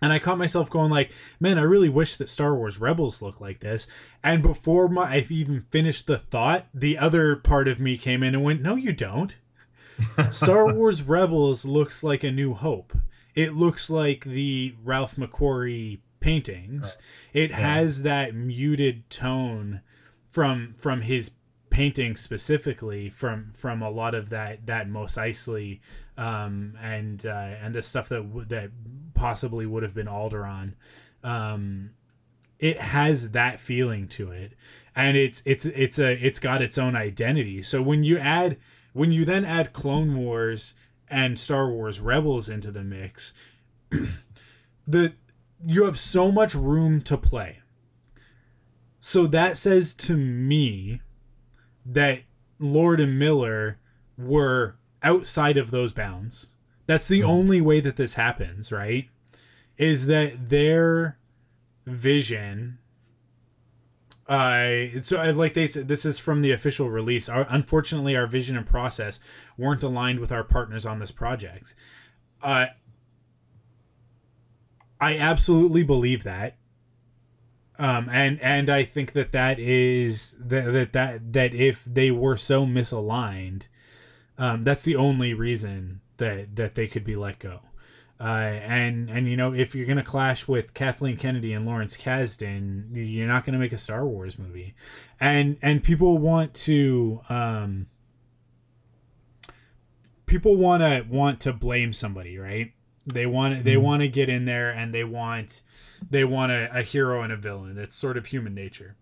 and 0.02 0.12
I 0.12 0.20
caught 0.20 0.38
myself 0.38 0.70
going 0.70 0.92
like, 0.92 1.12
man, 1.40 1.58
I 1.58 1.64
really 1.64 1.90
wish 1.90 2.16
that 2.16 2.30
Star 2.30 2.56
Wars 2.56 2.80
Rebels 2.80 3.22
looked 3.22 3.42
like 3.42 3.60
this. 3.60 3.88
And 4.24 4.42
before 4.42 4.88
my 4.88 5.16
I 5.16 5.26
even 5.30 5.62
finished 5.72 6.08
the 6.08 6.18
thought, 6.18 6.68
the 6.74 6.98
other 6.98 7.36
part 7.36 7.68
of 7.68 7.80
me 7.80 7.98
came 7.98 8.22
in 8.24 8.36
and 8.36 8.44
went, 8.44 8.62
no, 8.62 8.76
you 8.76 8.94
don't. 8.94 9.38
Star 10.32 10.74
Wars 10.74 11.04
Rebels 11.04 11.66
looks 11.66 12.04
like 12.04 12.24
a 12.24 12.32
New 12.32 12.54
Hope. 12.54 12.94
It 13.34 13.54
looks 13.54 13.90
like 13.90 14.26
the 14.26 14.76
Ralph 14.84 15.16
McQuarrie 15.16 16.00
paintings. 16.20 16.98
It 17.34 17.52
yeah. 17.52 17.58
has 17.58 18.02
that 18.02 18.34
muted 18.34 19.10
tone 19.10 19.82
from 20.30 20.74
from 20.74 21.02
his 21.02 21.32
painting 21.70 22.16
specifically 22.16 23.10
from 23.10 23.52
from 23.54 23.82
a 23.82 23.90
lot 23.90 24.16
of 24.16 24.30
that 24.30 24.66
that 24.66 24.90
Mos 24.90 25.16
Eisley 25.16 25.80
um, 26.18 26.78
and 26.82 27.26
uh, 27.26 27.56
and 27.62 27.74
the 27.74 27.84
stuff 27.84 28.10
that 28.10 28.24
w- 28.28 28.46
that 28.46 28.72
possibly 29.14 29.66
would 29.66 29.84
have 29.84 29.94
been 29.94 30.08
Alderaan. 30.08 30.74
Um, 31.24 31.92
it 32.60 32.80
has 32.80 33.32
that 33.32 33.60
feeling 33.60 34.08
to 34.10 34.32
it, 34.32 34.54
and 34.96 35.18
it's 35.18 35.42
it's 35.46 35.66
it's 35.66 36.00
a 36.00 36.14
it's 36.26 36.40
got 36.40 36.62
its 36.62 36.78
own 36.78 36.96
identity. 36.96 37.62
So 37.62 37.82
when 37.82 38.04
you 38.04 38.18
add 38.18 38.58
when 38.94 39.12
you 39.12 39.26
then 39.26 39.44
add 39.44 39.74
Clone 39.74 40.18
Wars 40.18 40.74
and 41.10 41.38
Star 41.38 41.70
Wars 41.70 42.00
Rebels 42.00 42.48
into 42.48 42.72
the 42.72 42.84
mix, 42.84 43.34
the 44.88 45.14
you 45.64 45.86
have 45.86 46.00
so 46.00 46.32
much 46.32 46.56
room 46.56 47.02
to 47.02 47.18
play. 47.18 47.60
So 49.00 49.28
that 49.28 49.58
says 49.58 49.94
to 49.96 50.18
me 50.18 51.02
that 51.86 52.22
Lord 52.58 53.00
and 53.00 53.20
Miller 53.20 53.80
were 54.18 54.78
outside 55.06 55.56
of 55.56 55.72
those 55.72 55.94
bounds. 55.94 56.50
That's 56.88 57.08
the 57.08 57.22
mm. 57.22 57.30
only 57.30 57.62
way 57.62 57.80
that 57.80 57.96
this 57.96 58.16
happens, 58.16 58.72
right? 58.72 59.08
Is 59.78 60.08
that 60.08 60.50
their 60.50 61.18
vision 61.86 62.80
uh 64.28 65.00
so 65.02 65.22
like 65.34 65.54
they 65.54 65.68
said 65.68 65.88
this 65.88 66.04
is 66.04 66.18
from 66.18 66.42
the 66.42 66.52
official 66.52 66.90
release 66.90 67.30
our, 67.30 67.46
unfortunately 67.48 68.16
our 68.16 68.26
vision 68.26 68.58
and 68.58 68.66
process 68.66 69.20
weren't 69.56 69.84
aligned 69.84 70.20
with 70.20 70.32
our 70.32 70.44
partners 70.44 70.84
on 70.84 70.98
this 70.98 71.12
project 71.12 71.76
uh 72.42 72.66
i 75.00 75.16
absolutely 75.16 75.84
believe 75.84 76.24
that 76.24 76.58
um 77.78 78.10
and 78.12 78.42
and 78.42 78.68
i 78.68 78.84
think 78.84 79.14
that 79.14 79.32
that 79.32 79.60
is 79.60 80.36
that 80.40 80.74
that 80.74 80.94
that, 80.94 81.34
that 81.34 81.54
if 81.54 81.86
they 81.86 82.10
were 82.10 82.36
so 82.36 82.66
misaligned 82.66 83.68
um 84.38 84.64
that's 84.64 84.84
the 84.84 84.96
only 84.96 85.34
reason 85.34 86.02
that 86.18 86.56
that 86.56 86.76
they 86.76 86.88
could 86.88 87.04
be 87.04 87.16
let 87.16 87.40
go. 87.40 87.62
Uh, 88.18 88.24
and 88.24 89.10
and 89.10 89.30
you 89.30 89.36
know 89.36 89.54
if 89.54 89.76
you're 89.76 89.86
gonna 89.86 90.04
clash 90.04 90.48
with 90.48 90.74
Kathleen 90.74 91.18
Kennedy 91.18 91.52
and 91.52 91.66
Lawrence 91.66 91.98
Kasdan, 91.98 92.90
you're 92.94 93.28
not 93.28 93.46
gonna 93.46 93.60
make 93.60 93.74
a 93.74 93.78
Star 93.78 94.06
Wars 94.06 94.40
movie, 94.40 94.74
and 95.20 95.58
and 95.62 95.84
people 95.84 96.18
want 96.18 96.54
to 96.54 97.20
um, 97.28 97.88
people 100.26 100.56
want 100.56 100.82
to 100.82 101.06
want 101.10 101.42
to 101.42 101.52
blame 101.52 101.92
somebody, 101.92 102.38
right? 102.38 102.72
They 103.06 103.26
want 103.26 103.66
they 103.66 103.74
mm-hmm. 103.74 103.84
want 103.84 104.02
to 104.02 104.08
get 104.08 104.30
in 104.30 104.46
there 104.46 104.70
and 104.72 104.94
they 104.94 105.04
want 105.04 105.62
they 106.10 106.24
want 106.24 106.54
a, 106.54 106.70
a 106.80 106.82
hero 106.84 107.22
and 107.22 107.34
a 107.34 107.38
villain. 107.38 107.78
It's 107.78 107.98
sort 107.98 108.18
of 108.18 108.28
human 108.28 108.56
nature. 108.56 108.96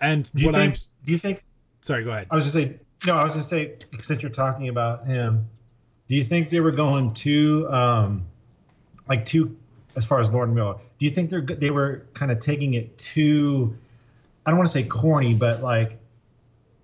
And 0.00 0.28
do 0.34 0.44
what 0.44 0.54
think, 0.56 0.74
I'm 0.74 0.80
do 1.04 1.12
you 1.12 1.18
think? 1.18 1.44
Sorry, 1.82 2.02
go 2.02 2.10
ahead. 2.10 2.26
I 2.30 2.34
was 2.34 2.44
just 2.44 2.54
say 2.54 2.80
no. 3.06 3.16
I 3.16 3.24
was 3.24 3.34
gonna 3.34 3.44
say 3.44 3.74
since 4.00 4.22
you're 4.22 4.30
talking 4.30 4.68
about 4.68 5.06
him, 5.06 5.48
do 6.08 6.14
you 6.14 6.24
think 6.24 6.50
they 6.50 6.60
were 6.60 6.72
going 6.72 7.14
too, 7.14 7.68
um, 7.68 8.26
like 9.08 9.24
too, 9.24 9.56
as 9.96 10.04
far 10.04 10.20
as 10.20 10.30
Lord 10.30 10.54
Miller? 10.54 10.76
Do 10.98 11.04
you 11.04 11.10
think 11.10 11.30
they're 11.30 11.42
they 11.42 11.70
were 11.70 12.06
kind 12.14 12.30
of 12.30 12.40
taking 12.40 12.74
it 12.74 12.96
too? 12.98 13.76
I 14.44 14.50
don't 14.50 14.58
want 14.58 14.68
to 14.68 14.72
say 14.72 14.84
corny, 14.84 15.34
but 15.34 15.62
like 15.62 15.98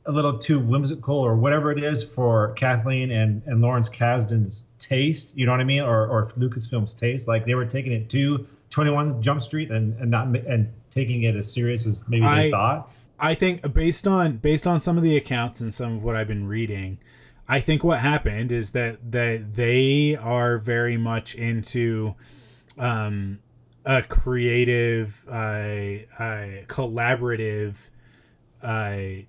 a 0.07 0.12
little 0.12 0.38
too 0.38 0.59
whimsical 0.59 1.16
or 1.16 1.37
whatever 1.37 1.71
it 1.71 1.83
is 1.83 2.02
for 2.02 2.52
Kathleen 2.54 3.11
and, 3.11 3.42
and 3.47 3.61
Lawrence 3.61 3.88
Kasdan's 3.88 4.64
taste. 4.78 5.37
You 5.37 5.47
know 5.47 5.52
what 5.52 5.61
I 5.61 5.64
mean? 5.64 5.83
Or 5.83 6.07
or 6.07 6.26
Lucasfilm's 6.38 6.95
taste. 6.95 7.28
Like 7.28 7.47
they 7.47 7.54
were 7.54 7.66
taking 7.66 7.92
it 7.92 8.11
to 8.11 8.47
21 8.71 9.23
Jump 9.23 9.42
Street 9.42 9.71
and 9.71 9.99
and 10.00 10.11
not 10.11 10.26
and 10.26 10.73
taking 10.90 11.23
it 11.23 11.37
as 11.37 11.52
serious 11.52 11.87
as 11.87 12.07
maybe 12.09 12.23
they 12.23 12.49
I, 12.49 12.50
thought. 12.50 12.90
I 13.19 13.35
think 13.35 13.73
based 13.73 14.07
on 14.07 14.38
based 14.38 14.66
on 14.66 14.81
some 14.81 14.97
of 14.97 15.02
the 15.02 15.16
accounts 15.16 15.61
and 15.61 15.73
some 15.73 15.97
of 15.97 16.04
what 16.04 16.16
I've 16.16 16.28
been 16.28 16.49
reading, 16.49 16.99
I 17.49 17.61
think 17.61 17.85
what 17.85 18.00
happened 18.00 18.52
is 18.52 18.73
that 18.73 19.12
that 19.12 19.54
they 19.54 20.16
are 20.16 20.59
very 20.59 20.97
much 20.97 21.35
into 21.35 22.14
um, 22.78 23.40
a 23.85 24.02
creative, 24.02 25.25
uh, 25.28 25.33
uh, 26.19 26.64
collaborative 26.69 27.90
uh, 28.62 29.25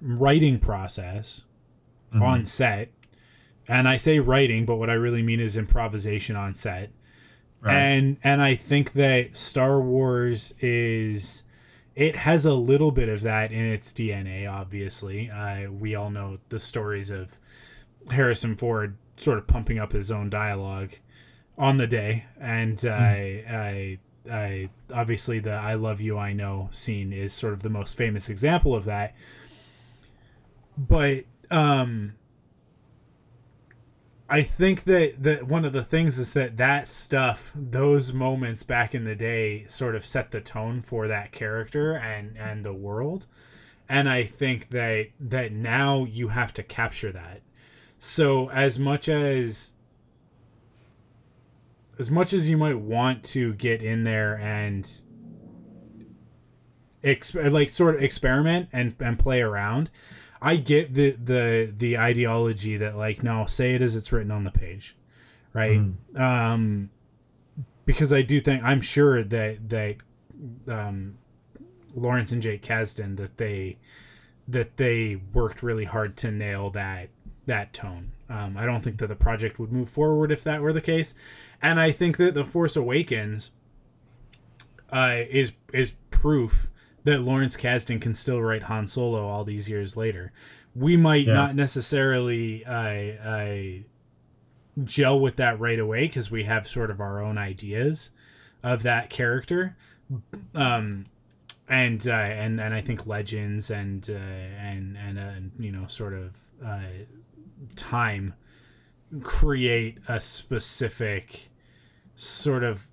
writing 0.00 0.58
process 0.58 1.44
mm-hmm. 2.12 2.22
on 2.22 2.46
set. 2.46 2.90
And 3.68 3.88
I 3.88 3.96
say 3.96 4.18
writing, 4.18 4.66
but 4.66 4.76
what 4.76 4.90
I 4.90 4.94
really 4.94 5.22
mean 5.22 5.40
is 5.40 5.56
improvisation 5.56 6.36
on 6.36 6.54
set. 6.54 6.90
Right. 7.60 7.74
And 7.74 8.16
and 8.24 8.42
I 8.42 8.56
think 8.56 8.94
that 8.94 9.36
Star 9.36 9.80
Wars 9.80 10.52
is 10.60 11.44
it 11.94 12.16
has 12.16 12.46
a 12.46 12.54
little 12.54 12.90
bit 12.90 13.08
of 13.08 13.22
that 13.22 13.52
in 13.52 13.64
its 13.64 13.92
DNA. 13.92 14.50
Obviously, 14.50 15.30
uh, 15.30 15.70
we 15.70 15.94
all 15.94 16.10
know 16.10 16.38
the 16.48 16.60
stories 16.60 17.10
of 17.10 17.28
Harrison 18.10 18.56
Ford 18.56 18.96
sort 19.16 19.38
of 19.38 19.46
pumping 19.46 19.78
up 19.78 19.92
his 19.92 20.10
own 20.10 20.30
dialogue 20.30 20.92
on 21.58 21.76
the 21.76 21.86
day, 21.86 22.24
and 22.40 22.78
mm. 22.78 22.90
I, 22.90 23.98
I, 24.28 24.32
I 24.32 24.68
obviously 24.92 25.38
the 25.38 25.52
"I 25.52 25.74
love 25.74 26.00
you, 26.00 26.18
I 26.18 26.32
know" 26.32 26.68
scene 26.70 27.12
is 27.12 27.32
sort 27.32 27.52
of 27.52 27.62
the 27.62 27.70
most 27.70 27.96
famous 27.96 28.28
example 28.28 28.74
of 28.74 28.84
that. 28.86 29.14
But 30.78 31.24
um, 31.50 32.14
I 34.32 34.40
think 34.40 34.84
that 34.84 35.22
that 35.24 35.46
one 35.46 35.66
of 35.66 35.74
the 35.74 35.84
things 35.84 36.18
is 36.18 36.32
that 36.32 36.56
that 36.56 36.88
stuff, 36.88 37.52
those 37.54 38.14
moments 38.14 38.62
back 38.62 38.94
in 38.94 39.04
the 39.04 39.14
day, 39.14 39.66
sort 39.66 39.94
of 39.94 40.06
set 40.06 40.30
the 40.30 40.40
tone 40.40 40.80
for 40.80 41.06
that 41.06 41.32
character 41.32 41.92
and 41.92 42.38
and 42.38 42.64
the 42.64 42.72
world, 42.72 43.26
and 43.90 44.08
I 44.08 44.24
think 44.24 44.70
that 44.70 45.08
that 45.20 45.52
now 45.52 46.04
you 46.04 46.28
have 46.28 46.54
to 46.54 46.62
capture 46.62 47.12
that. 47.12 47.42
So 47.98 48.48
as 48.48 48.78
much 48.78 49.06
as 49.06 49.74
as 51.98 52.10
much 52.10 52.32
as 52.32 52.48
you 52.48 52.56
might 52.56 52.78
want 52.78 53.24
to 53.24 53.52
get 53.52 53.82
in 53.82 54.04
there 54.04 54.38
and 54.38 54.90
exp- 57.04 57.52
like 57.52 57.68
sort 57.68 57.96
of 57.96 58.02
experiment 58.02 58.70
and 58.72 58.94
and 58.98 59.18
play 59.18 59.42
around, 59.42 59.90
I 60.42 60.56
get 60.56 60.92
the 60.92 61.12
the 61.12 61.72
the 61.74 61.96
ideology 61.96 62.76
that 62.76 62.96
like 62.96 63.22
no, 63.22 63.46
say 63.46 63.74
it 63.74 63.82
as 63.82 63.94
it's 63.94 64.10
written 64.10 64.32
on 64.32 64.42
the 64.42 64.50
page, 64.50 64.96
right? 65.52 65.78
Mm. 65.78 66.20
Um, 66.20 66.90
because 67.86 68.12
I 68.12 68.22
do 68.22 68.40
think 68.40 68.62
I'm 68.64 68.80
sure 68.80 69.22
that 69.22 69.68
that 69.68 69.96
um, 70.66 71.18
Lawrence 71.94 72.32
and 72.32 72.42
Jake 72.42 72.62
Kasdan 72.62 73.16
that 73.18 73.36
they 73.36 73.78
that 74.48 74.76
they 74.78 75.20
worked 75.32 75.62
really 75.62 75.84
hard 75.84 76.16
to 76.18 76.32
nail 76.32 76.70
that 76.70 77.10
that 77.46 77.72
tone. 77.72 78.10
Um, 78.28 78.56
I 78.56 78.66
don't 78.66 78.82
think 78.82 78.98
that 78.98 79.06
the 79.08 79.16
project 79.16 79.60
would 79.60 79.72
move 79.72 79.88
forward 79.88 80.32
if 80.32 80.42
that 80.42 80.60
were 80.60 80.72
the 80.72 80.80
case, 80.80 81.14
and 81.60 81.78
I 81.78 81.92
think 81.92 82.16
that 82.16 82.34
the 82.34 82.44
Force 82.44 82.74
Awakens 82.74 83.52
uh, 84.90 85.20
is 85.30 85.52
is 85.72 85.92
proof 86.10 86.68
that 87.04 87.20
Lawrence 87.20 87.56
Kasdan 87.56 88.00
can 88.00 88.14
still 88.14 88.40
write 88.40 88.64
Han 88.64 88.86
Solo 88.86 89.26
all 89.26 89.44
these 89.44 89.68
years 89.68 89.96
later. 89.96 90.32
We 90.74 90.96
might 90.96 91.26
Yeah. 91.26 91.34
not 91.34 91.54
necessarily 91.54 92.64
uh, 92.64 93.28
uh, 93.28 93.56
gel 94.84 95.20
with 95.20 95.36
that 95.36 95.58
right 95.60 95.78
away 95.78 96.06
because 96.06 96.30
we 96.30 96.44
have 96.44 96.66
sort 96.66 96.90
of 96.90 97.00
our 97.00 97.20
own 97.20 97.36
ideas 97.38 98.10
of 98.62 98.82
that 98.84 99.10
character. 99.10 99.76
Um, 100.54 101.06
and 101.68 102.06
uh, 102.06 102.12
and 102.12 102.60
and 102.60 102.74
I 102.74 102.80
think 102.82 103.06
legends 103.06 103.70
and 103.70 104.08
uh, 104.10 104.14
and 104.14 104.96
and 104.96 105.18
uh, 105.18 105.32
you 105.58 105.72
know 105.72 105.86
sort 105.86 106.12
of 106.14 106.36
uh, 106.64 106.80
time 107.76 108.34
create 109.22 109.98
a 110.08 110.20
specific 110.20 111.48
sort 112.16 112.62
of 112.64 112.86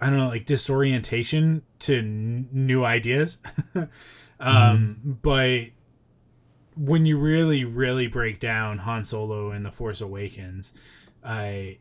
I 0.00 0.10
don't 0.10 0.18
know 0.18 0.28
like 0.28 0.44
disorientation 0.44 1.62
to 1.80 1.98
n- 1.98 2.48
new 2.52 2.84
ideas. 2.84 3.38
um, 4.40 5.18
but 5.22 5.66
when 6.76 7.06
you 7.06 7.18
really 7.18 7.64
really 7.64 8.06
break 8.06 8.38
down 8.38 8.78
Han 8.78 9.04
Solo 9.04 9.50
and 9.50 9.64
the 9.64 9.70
Force 9.70 10.00
Awakens, 10.00 10.72
I 11.24 11.78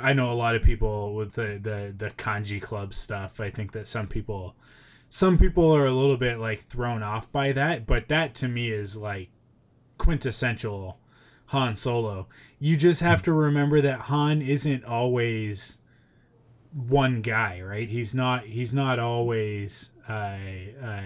I 0.00 0.12
know 0.12 0.30
a 0.30 0.34
lot 0.34 0.54
of 0.56 0.62
people 0.62 1.14
with 1.14 1.32
the 1.34 1.58
the 1.62 1.94
the 1.96 2.10
Kanjiklub 2.10 2.94
stuff. 2.94 3.40
I 3.40 3.50
think 3.50 3.72
that 3.72 3.88
some 3.88 4.06
people 4.06 4.54
some 5.08 5.38
people 5.38 5.72
are 5.72 5.86
a 5.86 5.92
little 5.92 6.16
bit 6.16 6.38
like 6.38 6.62
thrown 6.62 7.02
off 7.02 7.30
by 7.32 7.52
that, 7.52 7.86
but 7.86 8.08
that 8.08 8.34
to 8.36 8.48
me 8.48 8.70
is 8.70 8.96
like 8.96 9.30
quintessential 9.98 10.98
Han 11.46 11.76
Solo. 11.76 12.28
You 12.58 12.76
just 12.76 13.00
have 13.00 13.22
to 13.22 13.32
remember 13.32 13.80
that 13.80 14.00
Han 14.00 14.42
isn't 14.42 14.84
always 14.84 15.78
one 16.76 17.22
guy, 17.22 17.62
right? 17.62 17.88
He's 17.88 18.14
not 18.14 18.44
he's 18.44 18.74
not 18.74 18.98
always 18.98 19.90
uh, 20.08 20.36
uh 20.84 21.00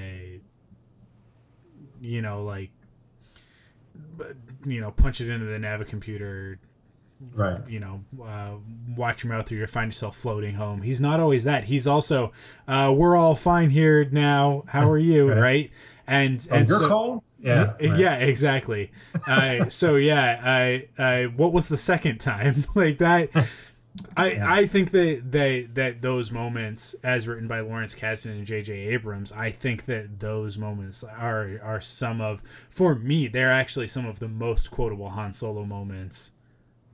you 2.00 2.22
know 2.22 2.42
like 2.44 2.70
you 4.64 4.80
know 4.80 4.90
punch 4.90 5.20
it 5.20 5.28
into 5.30 5.46
the 5.46 5.58
nav 5.58 5.86
computer 5.86 6.58
Right. 7.34 7.60
you 7.68 7.80
know, 7.80 8.02
uh, 8.24 8.52
watch 8.96 9.24
your 9.24 9.34
mouth 9.34 9.52
or 9.52 9.54
you'll 9.54 9.66
find 9.66 9.88
yourself 9.88 10.16
floating 10.16 10.54
home. 10.54 10.80
He's 10.80 11.02
not 11.02 11.20
always 11.20 11.44
that. 11.44 11.64
He's 11.64 11.86
also, 11.86 12.32
uh, 12.66 12.94
we're 12.96 13.14
all 13.14 13.34
fine 13.34 13.68
here 13.68 14.06
now. 14.10 14.62
How 14.68 14.88
are 14.90 14.96
you? 14.96 15.28
Right. 15.28 15.38
right. 15.38 15.70
And, 16.06 16.48
Oh, 16.50 16.54
and 16.54 16.66
you're 16.66 16.78
so, 16.78 16.88
cold? 16.88 17.22
Yeah. 17.38 17.74
yeah, 17.78 18.14
right. 18.16 18.22
exactly. 18.26 18.90
uh, 19.26 19.68
so 19.68 19.96
yeah, 19.96 20.40
I, 20.42 20.88
I, 20.98 21.24
what 21.26 21.52
was 21.52 21.68
the 21.68 21.76
second 21.76 22.20
time 22.20 22.64
like 22.74 22.96
that? 22.98 23.28
I, 24.16 24.32
Yeah. 24.32 24.52
I 24.52 24.66
think 24.66 24.92
that 24.92 25.32
they 25.32 25.62
that 25.74 26.00
those 26.00 26.30
moments, 26.30 26.94
as 27.02 27.26
written 27.26 27.48
by 27.48 27.60
Lawrence 27.60 27.94
Kasdan 27.94 28.30
and 28.32 28.46
J.J. 28.46 28.72
Abrams, 28.72 29.32
I 29.32 29.50
think 29.50 29.86
that 29.86 30.20
those 30.20 30.56
moments 30.56 31.02
are 31.02 31.58
are 31.62 31.80
some 31.80 32.20
of, 32.20 32.40
for 32.68 32.94
me, 32.94 33.26
they're 33.26 33.52
actually 33.52 33.88
some 33.88 34.06
of 34.06 34.18
the 34.20 34.28
most 34.28 34.70
quotable 34.70 35.10
Han 35.10 35.32
Solo 35.32 35.64
moments 35.64 36.32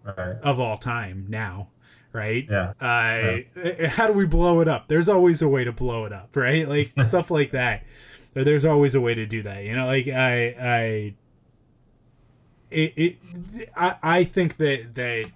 Right. 0.04 0.36
of 0.42 0.58
all 0.60 0.78
time 0.78 1.26
now, 1.28 1.68
right? 2.12 2.46
Yeah. 2.50 2.72
Uh, 2.80 3.86
How 3.88 4.06
do 4.06 4.12
we 4.12 4.24
blow 4.24 4.60
it 4.60 4.68
up? 4.68 4.86
There's 4.88 5.08
always 5.08 5.42
a 5.42 5.48
way 5.48 5.64
to 5.64 5.72
blow 5.72 6.04
it 6.06 6.12
up, 6.12 6.34
right? 6.36 6.66
Like 6.68 6.92
stuff 7.02 7.30
like 7.30 7.50
that. 7.50 7.82
There's 8.34 8.64
always 8.64 8.94
a 8.94 9.00
way 9.00 9.14
to 9.14 9.26
do 9.26 9.42
that. 9.42 9.64
You 9.64 9.74
know, 9.74 9.86
like 9.86 10.06
I, 10.08 10.46
I, 10.60 11.14
it, 12.70 12.92
it 12.96 13.16
I, 13.76 13.96
I 14.02 14.24
think 14.24 14.56
that 14.58 14.94
that 14.94 15.30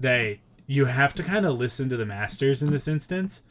that 0.00 0.38
you 0.70 0.84
have 0.84 1.12
to 1.12 1.24
kind 1.24 1.44
of 1.44 1.58
listen 1.58 1.88
to 1.88 1.96
the 1.96 2.06
masters 2.06 2.62
in 2.62 2.70
this 2.70 2.86
instance. 2.86 3.42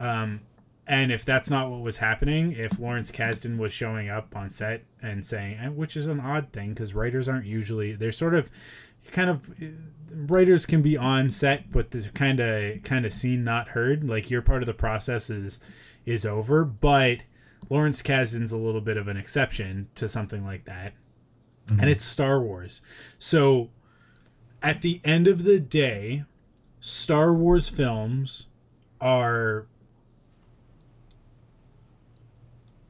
Um, 0.00 0.40
and 0.88 1.12
if 1.12 1.24
that's 1.24 1.48
not 1.48 1.70
what 1.70 1.82
was 1.82 1.98
happening, 1.98 2.50
if 2.50 2.80
Lawrence 2.80 3.12
Kasdan 3.12 3.58
was 3.58 3.72
showing 3.72 4.08
up 4.10 4.34
on 4.34 4.50
set 4.50 4.82
and 5.00 5.24
saying, 5.24 5.56
eh, 5.60 5.68
which 5.68 5.96
is 5.96 6.08
an 6.08 6.18
odd 6.18 6.52
thing 6.52 6.70
because 6.70 6.92
writers 6.92 7.28
aren't 7.28 7.46
usually 7.46 7.92
they're 7.92 8.10
sort 8.10 8.34
of 8.34 8.50
kind 9.12 9.30
of 9.30 9.54
eh, 9.62 9.68
writers 10.10 10.66
can 10.66 10.82
be 10.82 10.96
on 10.96 11.30
set, 11.30 11.70
but 11.70 11.92
they're 11.92 12.10
kind 12.10 12.40
of 12.40 12.82
kind 12.82 13.06
of 13.06 13.14
seen 13.14 13.44
not 13.44 13.68
heard. 13.68 14.02
Like 14.02 14.28
your 14.28 14.42
part 14.42 14.60
of 14.60 14.66
the 14.66 14.74
process 14.74 15.30
is 15.30 15.60
is 16.04 16.26
over, 16.26 16.64
but 16.64 17.18
Lawrence 17.70 18.02
Kasdan's 18.02 18.50
a 18.50 18.58
little 18.58 18.80
bit 18.80 18.96
of 18.96 19.06
an 19.06 19.16
exception 19.16 19.90
to 19.94 20.08
something 20.08 20.44
like 20.44 20.64
that, 20.64 20.94
and 21.68 21.78
mm-hmm. 21.78 21.88
it's 21.88 22.04
Star 22.04 22.40
Wars. 22.40 22.82
So 23.16 23.70
at 24.60 24.82
the 24.82 25.00
end 25.04 25.28
of 25.28 25.44
the 25.44 25.60
day, 25.60 26.24
Star 26.86 27.32
Wars 27.32 27.70
films 27.70 28.48
are 29.00 29.64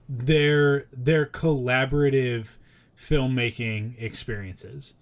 they're 0.09 0.87
they're 0.93 1.27
collaborative 1.27 2.57
filmmaking 3.01 3.95
experiences. 4.03 4.95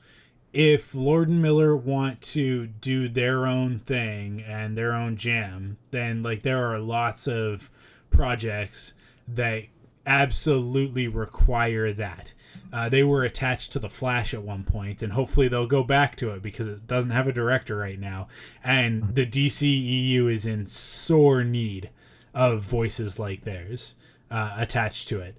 If 0.52 0.94
Lord 0.94 1.30
and 1.30 1.40
Miller 1.40 1.74
want 1.74 2.20
to 2.32 2.66
do 2.66 3.08
their 3.08 3.46
own 3.46 3.78
thing 3.78 4.42
and 4.42 4.76
their 4.76 4.92
own 4.92 5.16
jam, 5.16 5.78
then 5.90 6.22
like 6.22 6.42
there 6.42 6.70
are 6.70 6.78
lots 6.78 7.26
of 7.26 7.70
projects 8.10 8.92
that 9.26 9.62
absolutely 10.04 11.08
require 11.08 11.94
that. 11.94 12.34
Uh, 12.72 12.88
they 12.88 13.02
were 13.02 13.22
attached 13.22 13.70
to 13.72 13.78
the 13.78 13.90
Flash 13.90 14.32
at 14.32 14.42
one 14.42 14.64
point, 14.64 15.02
and 15.02 15.12
hopefully 15.12 15.46
they'll 15.46 15.66
go 15.66 15.82
back 15.82 16.16
to 16.16 16.30
it 16.30 16.42
because 16.42 16.68
it 16.68 16.86
doesn't 16.86 17.10
have 17.10 17.28
a 17.28 17.32
director 17.32 17.76
right 17.76 18.00
now. 18.00 18.28
And 18.64 19.14
the 19.14 19.26
DCEU 19.26 20.32
is 20.32 20.46
in 20.46 20.66
sore 20.66 21.44
need 21.44 21.90
of 22.32 22.62
voices 22.62 23.18
like 23.18 23.44
theirs 23.44 23.96
uh, 24.30 24.54
attached 24.56 25.08
to 25.08 25.20
it. 25.20 25.36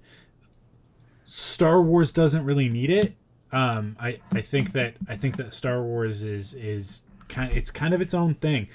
Star 1.24 1.82
Wars 1.82 2.12
doesn't 2.12 2.44
really 2.44 2.68
need 2.68 2.90
it. 2.90 3.14
Um, 3.50 3.96
I, 3.98 4.20
I 4.32 4.40
think 4.40 4.72
that 4.72 4.94
I 5.08 5.16
think 5.16 5.36
that 5.36 5.54
Star 5.54 5.82
Wars 5.82 6.22
is 6.22 6.54
is 6.54 7.02
kind 7.28 7.52
it's 7.52 7.70
kind 7.70 7.94
of 7.94 8.00
its 8.00 8.14
own 8.14 8.34
thing. 8.34 8.68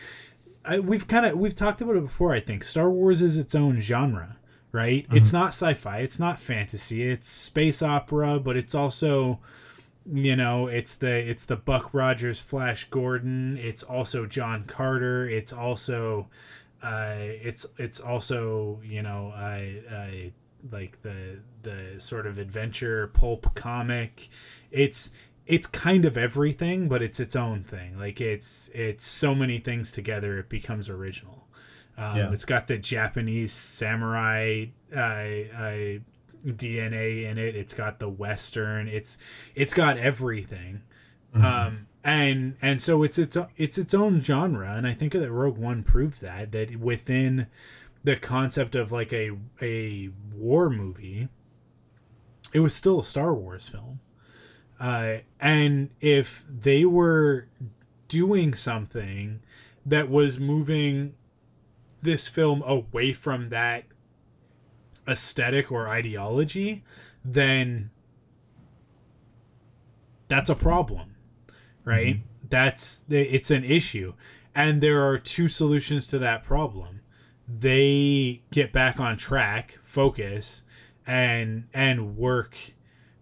I, 0.65 0.79
we've 0.79 1.07
kind 1.07 1.25
of 1.25 1.37
we've 1.37 1.55
talked 1.55 1.81
about 1.81 1.95
it 1.95 2.03
before. 2.03 2.33
I 2.33 2.39
think 2.39 2.63
Star 2.63 2.89
Wars 2.89 3.21
is 3.21 3.37
its 3.37 3.55
own 3.55 3.79
genre, 3.79 4.37
right? 4.71 5.05
It's 5.11 5.33
not 5.33 5.49
sci-fi, 5.49 5.99
it's 5.99 6.19
not 6.19 6.39
fantasy, 6.39 7.03
it's 7.03 7.27
space 7.27 7.81
opera, 7.81 8.39
but 8.39 8.55
it's 8.55 8.75
also 8.75 9.39
you 10.11 10.35
know 10.35 10.67
it's 10.67 10.95
the 10.95 11.29
it's 11.29 11.45
the 11.45 11.55
Buck 11.55 11.93
Rogers, 11.93 12.39
Flash 12.39 12.85
Gordon. 12.85 13.57
It's 13.57 13.83
also 13.83 14.25
John 14.25 14.63
Carter. 14.65 15.27
It's 15.27 15.53
also 15.53 16.27
uh, 16.81 17.15
it's 17.17 17.65
it's 17.77 17.99
also 17.99 18.79
you 18.83 19.01
know 19.01 19.31
I 19.35 19.81
I 19.91 20.31
like 20.71 21.01
the 21.01 21.39
the 21.61 21.95
sort 21.99 22.25
of 22.25 22.37
adventure 22.39 23.07
pulp 23.07 23.53
comic. 23.55 24.29
It's 24.71 25.11
it's 25.45 25.67
kind 25.67 26.05
of 26.05 26.17
everything, 26.17 26.87
but 26.87 27.01
it's 27.01 27.19
its 27.19 27.35
own 27.35 27.63
thing. 27.63 27.97
Like 27.97 28.21
it's 28.21 28.69
it's 28.73 29.05
so 29.05 29.35
many 29.35 29.59
things 29.59 29.91
together, 29.91 30.37
it 30.39 30.49
becomes 30.49 30.89
original. 30.89 31.38
Um, 31.99 32.17
Yeah. 32.17 32.31
It's 32.31 32.45
got 32.45 32.67
the 32.67 32.77
Japanese 32.77 33.51
samurai 33.51 34.67
uh, 34.95 34.99
uh, 34.99 35.99
DNA 36.45 37.23
in 37.29 37.37
it. 37.37 37.55
It's 37.55 37.73
got 37.73 37.99
the 37.99 38.09
Western. 38.09 38.87
It's 38.87 39.17
it's 39.55 39.73
got 39.73 39.97
everything. 39.97 40.81
Um, 41.33 41.87
and 42.03 42.55
and 42.61 42.81
so 42.81 43.03
it's 43.03 43.19
its 43.19 43.37
it's 43.57 43.77
its 43.77 43.93
own 43.93 44.21
genre, 44.21 44.71
and 44.73 44.87
I 44.87 44.93
think 44.93 45.13
that 45.13 45.29
Rogue 45.31 45.57
One 45.57 45.83
proved 45.83 46.21
that 46.21 46.51
that 46.53 46.77
within 46.77 47.47
the 48.03 48.15
concept 48.15 48.73
of 48.73 48.91
like 48.91 49.11
a 49.13 49.31
a 49.61 50.09
war 50.33 50.69
movie, 50.69 51.27
it 52.53 52.61
was 52.61 52.73
still 52.73 53.01
a 53.01 53.03
Star 53.03 53.33
Wars 53.33 53.67
film. 53.67 53.99
Uh, 54.79 55.17
and 55.41 55.89
if 55.99 56.45
they 56.49 56.85
were 56.85 57.47
doing 58.07 58.53
something 58.53 59.41
that 59.85 60.09
was 60.09 60.39
moving 60.39 61.13
this 62.01 62.27
film 62.27 62.63
away 62.65 63.13
from 63.13 63.47
that 63.47 63.85
aesthetic 65.07 65.71
or 65.71 65.89
ideology, 65.89 66.83
then 67.23 67.89
that's 70.27 70.49
a 70.49 70.55
problem, 70.55 71.15
right? 71.83 72.21
That's 72.47 73.03
it's 73.09 73.51
an 73.51 73.63
issue, 73.63 74.13
and 74.55 74.81
there 74.81 75.01
are 75.07 75.17
two 75.17 75.47
solutions 75.47 76.07
to 76.07 76.19
that 76.19 76.43
problem. 76.43 77.01
They 77.47 78.43
get 78.51 78.71
back 78.71 78.99
on 78.99 79.17
track, 79.17 79.79
focus, 79.83 80.63
and 81.05 81.67
and 81.73 82.15
work 82.15 82.55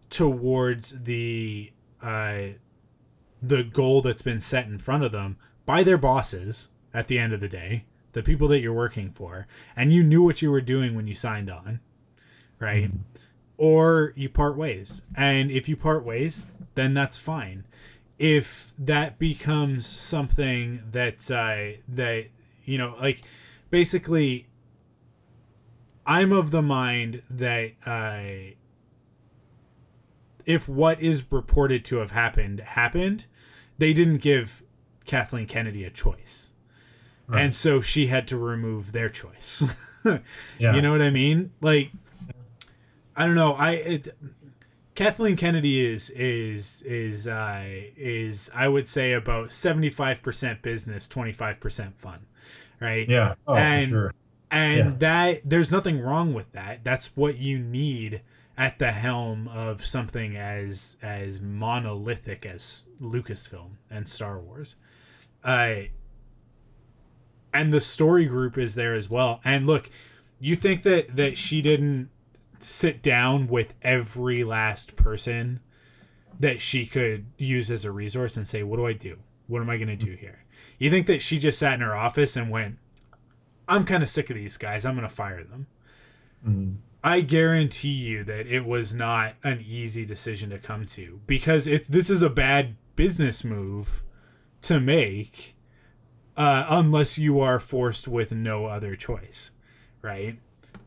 towards 0.09 1.03
the 1.03 1.71
uh, 2.01 2.39
the 3.41 3.63
goal 3.63 4.01
that's 4.01 4.21
been 4.21 4.41
set 4.41 4.65
in 4.65 4.77
front 4.77 5.03
of 5.03 5.11
them 5.11 5.37
by 5.65 5.83
their 5.83 5.97
bosses 5.97 6.69
at 6.93 7.07
the 7.07 7.19
end 7.19 7.33
of 7.33 7.39
the 7.39 7.49
day, 7.49 7.85
the 8.17 8.23
people 8.23 8.47
that 8.47 8.59
you're 8.59 8.73
working 8.73 9.11
for, 9.11 9.45
and 9.75 9.93
you 9.93 10.01
knew 10.01 10.23
what 10.23 10.41
you 10.41 10.49
were 10.49 10.59
doing 10.59 10.95
when 10.95 11.05
you 11.05 11.13
signed 11.13 11.51
on, 11.51 11.79
right? 12.59 12.89
Or 13.57 14.11
you 14.15 14.27
part 14.27 14.57
ways. 14.57 15.03
And 15.15 15.51
if 15.51 15.69
you 15.69 15.77
part 15.77 16.03
ways, 16.03 16.49
then 16.73 16.95
that's 16.95 17.15
fine. 17.15 17.65
If 18.17 18.73
that 18.79 19.19
becomes 19.19 19.85
something 19.85 20.81
that 20.91 21.29
uh, 21.29 21.79
that 21.87 22.25
you 22.65 22.79
know, 22.79 22.95
like 22.99 23.21
basically 23.69 24.47
I'm 26.07 26.31
of 26.31 26.49
the 26.49 26.63
mind 26.63 27.21
that 27.29 27.73
uh, 27.85 28.55
if 30.43 30.67
what 30.67 30.99
is 30.99 31.23
reported 31.31 31.85
to 31.85 31.97
have 31.97 32.11
happened 32.11 32.61
happened, 32.61 33.27
they 33.77 33.93
didn't 33.93 34.17
give 34.17 34.63
Kathleen 35.05 35.45
Kennedy 35.45 35.83
a 35.83 35.91
choice. 35.91 36.46
Right. 37.27 37.43
And 37.43 37.55
so 37.55 37.81
she 37.81 38.07
had 38.07 38.27
to 38.29 38.37
remove 38.37 38.93
their 38.93 39.09
choice. 39.09 39.63
yeah. 40.05 40.19
You 40.75 40.81
know 40.81 40.91
what 40.91 41.01
I 41.01 41.09
mean? 41.09 41.51
Like 41.61 41.91
I 43.15 43.25
don't 43.25 43.35
know. 43.35 43.53
I 43.53 43.71
it, 43.71 44.17
Kathleen 44.93 45.35
Kennedy 45.35 45.85
is 45.85 46.09
is 46.11 46.83
is 46.83 47.27
uh, 47.27 47.63
is 47.95 48.49
I 48.53 48.67
would 48.67 48.87
say 48.87 49.13
about 49.13 49.51
seventy 49.51 49.89
five 49.89 50.21
percent 50.21 50.61
business, 50.61 51.07
twenty 51.07 51.33
five 51.33 51.59
percent 51.59 51.97
fun, 51.97 52.27
right? 52.79 53.09
Yeah, 53.09 53.35
oh, 53.47 53.55
and 53.55 53.89
sure. 53.89 54.13
and 54.49 54.77
yeah. 54.77 54.93
that 54.99 55.41
there's 55.43 55.71
nothing 55.71 55.99
wrong 55.99 56.33
with 56.33 56.51
that. 56.53 56.83
That's 56.83 57.15
what 57.17 57.37
you 57.37 57.59
need 57.59 58.21
at 58.57 58.79
the 58.79 58.91
helm 58.91 59.47
of 59.49 59.85
something 59.85 60.37
as 60.37 60.97
as 61.01 61.41
monolithic 61.41 62.45
as 62.45 62.87
Lucasfilm 63.01 63.77
and 63.89 64.07
Star 64.07 64.39
Wars. 64.39 64.77
Uh, 65.43 65.75
and 67.57 67.73
the 67.73 67.81
story 67.81 68.25
group 68.25 68.57
is 68.57 68.75
there 68.75 68.93
as 68.93 69.09
well. 69.09 69.41
And 69.43 69.65
look, 69.65 69.89
you 70.39 70.55
think 70.55 70.83
that 70.83 71.15
that 71.15 71.37
she 71.37 71.61
didn't 71.61 72.09
sit 72.59 73.01
down 73.01 73.47
with 73.47 73.73
every 73.81 74.43
last 74.43 74.95
person 74.95 75.59
that 76.39 76.61
she 76.61 76.85
could 76.85 77.25
use 77.37 77.71
as 77.71 77.83
a 77.83 77.91
resource 77.91 78.37
and 78.37 78.47
say, 78.47 78.61
"What 78.61 78.77
do 78.77 78.85
I 78.85 78.93
do? 78.93 79.17
What 79.47 79.61
am 79.61 79.69
I 79.69 79.77
going 79.77 79.87
to 79.87 80.05
do 80.05 80.13
here?" 80.13 80.43
You 80.77 80.91
think 80.91 81.07
that 81.07 81.21
she 81.21 81.39
just 81.39 81.57
sat 81.57 81.73
in 81.73 81.81
her 81.81 81.95
office 81.95 82.35
and 82.35 82.51
went, 82.51 82.77
"I'm 83.67 83.85
kind 83.85 84.03
of 84.03 84.09
sick 84.09 84.29
of 84.29 84.35
these 84.35 84.57
guys. 84.57 84.85
I'm 84.85 84.95
going 84.95 85.07
to 85.07 85.13
fire 85.13 85.43
them." 85.43 85.67
Mm-hmm. 86.47 86.75
I 87.03 87.21
guarantee 87.21 87.89
you 87.89 88.23
that 88.25 88.47
it 88.47 88.65
was 88.65 88.93
not 88.93 89.35
an 89.43 89.63
easy 89.67 90.05
decision 90.05 90.49
to 90.51 90.59
come 90.59 90.85
to 90.87 91.21
because 91.25 91.65
if 91.65 91.87
this 91.87 92.09
is 92.09 92.21
a 92.21 92.29
bad 92.29 92.75
business 92.95 93.43
move 93.43 94.03
to 94.63 94.79
make, 94.79 95.56
uh, 96.37 96.65
unless 96.69 97.17
you 97.17 97.39
are 97.39 97.59
forced 97.59 98.07
with 98.07 98.31
no 98.31 98.67
other 98.67 98.95
choice, 98.95 99.51
right? 100.01 100.37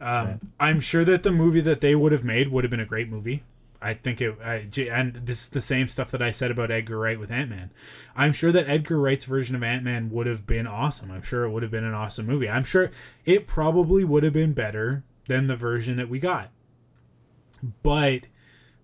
Um, 0.01 0.27
right. 0.27 0.41
I'm 0.59 0.81
sure 0.81 1.05
that 1.05 1.25
the 1.25 1.33
movie 1.33 1.61
that 1.61 1.81
they 1.81 1.95
would 1.95 2.13
have 2.13 2.25
made 2.25 2.49
would 2.49 2.65
have 2.65 2.71
been 2.71 2.81
a 2.81 2.87
great 2.87 3.11
movie. 3.11 3.43
I 3.83 3.95
think 3.95 4.21
it, 4.21 4.37
I, 4.45 4.69
and 4.91 5.15
this 5.25 5.45
is 5.45 5.49
the 5.49 5.61
same 5.61 5.89
stuff 5.89 6.11
that 6.11 6.21
I 6.21 6.31
said 6.31 6.51
about 6.51 6.71
Edgar 6.71 6.99
Wright 6.99 7.19
with 7.19 7.31
Ant 7.31 7.51
Man. 7.51 7.71
I'm 8.15 8.33
sure 8.33 8.53
that 8.53 8.69
Edgar 8.69 9.01
Wright's 9.01 9.25
version 9.25 9.57
of 9.57 9.63
Ant 9.63 9.83
Man 9.83 10.11
would 10.11 10.27
have 10.27 10.47
been 10.47 10.67
awesome. 10.67 11.11
I'm 11.11 11.23
sure 11.23 11.45
it 11.45 11.51
would 11.51 11.63
have 11.63 11.73
been 11.73 11.85
an 11.85 11.95
awesome 11.95 12.27
movie. 12.27 12.49
I'm 12.49 12.65
sure 12.65 12.91
it 13.25 13.47
probably 13.47 14.05
would 14.05 14.23
have 14.23 14.35
been 14.35 14.53
better 14.53 15.03
than 15.29 15.47
the 15.47 15.57
version 15.57 15.97
that 15.97 16.11
we 16.11 16.19
got. 16.19 16.51
But 17.83 18.27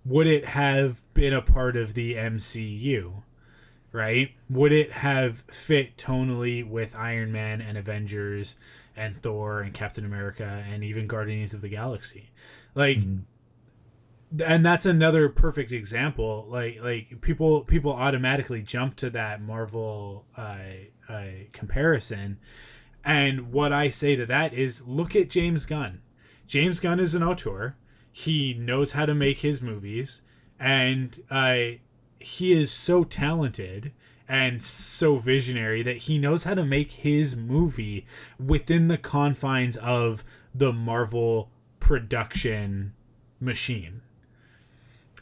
would 0.04 0.26
it 0.26 0.46
have 0.46 1.02
been 1.12 1.34
a 1.34 1.42
part 1.42 1.76
of 1.76 1.94
the 1.94 2.14
MCU? 2.14 3.22
Right? 3.96 4.32
Would 4.50 4.72
it 4.72 4.92
have 4.92 5.42
fit 5.50 5.96
tonally 5.96 6.68
with 6.68 6.94
Iron 6.94 7.32
Man 7.32 7.62
and 7.62 7.78
Avengers 7.78 8.56
and 8.96 9.20
Thor 9.20 9.60
and 9.60 9.74
Captain 9.74 10.04
America 10.04 10.64
and 10.68 10.82
even 10.82 11.06
Guardians 11.06 11.52
of 11.52 11.60
the 11.60 11.68
Galaxy. 11.68 12.30
Like 12.74 12.98
mm-hmm. 12.98 14.42
and 14.42 14.64
that's 14.64 14.86
another 14.86 15.28
perfect 15.28 15.70
example. 15.70 16.46
Like 16.48 16.80
like 16.82 17.20
people 17.20 17.60
people 17.60 17.92
automatically 17.92 18.62
jump 18.62 18.96
to 18.96 19.10
that 19.10 19.42
Marvel 19.42 20.24
uh, 20.36 20.56
uh, 21.08 21.26
comparison. 21.52 22.38
And 23.04 23.52
what 23.52 23.72
I 23.72 23.90
say 23.90 24.16
to 24.16 24.26
that 24.26 24.52
is 24.52 24.86
look 24.86 25.14
at 25.14 25.30
James 25.30 25.66
Gunn. 25.66 26.00
James 26.46 26.80
Gunn 26.80 26.98
is 26.98 27.14
an 27.14 27.22
auteur. 27.22 27.76
He 28.10 28.54
knows 28.54 28.92
how 28.92 29.04
to 29.04 29.14
make 29.14 29.40
his 29.40 29.60
movies 29.60 30.22
and 30.58 31.20
uh, 31.30 31.76
he 32.18 32.52
is 32.52 32.70
so 32.70 33.04
talented 33.04 33.92
and 34.28 34.62
so 34.62 35.16
visionary 35.16 35.82
that 35.82 35.98
he 35.98 36.18
knows 36.18 36.44
how 36.44 36.54
to 36.54 36.64
make 36.64 36.92
his 36.92 37.36
movie 37.36 38.06
within 38.44 38.88
the 38.88 38.98
confines 38.98 39.76
of 39.76 40.24
the 40.54 40.72
Marvel 40.72 41.50
production 41.80 42.92
machine. 43.40 44.02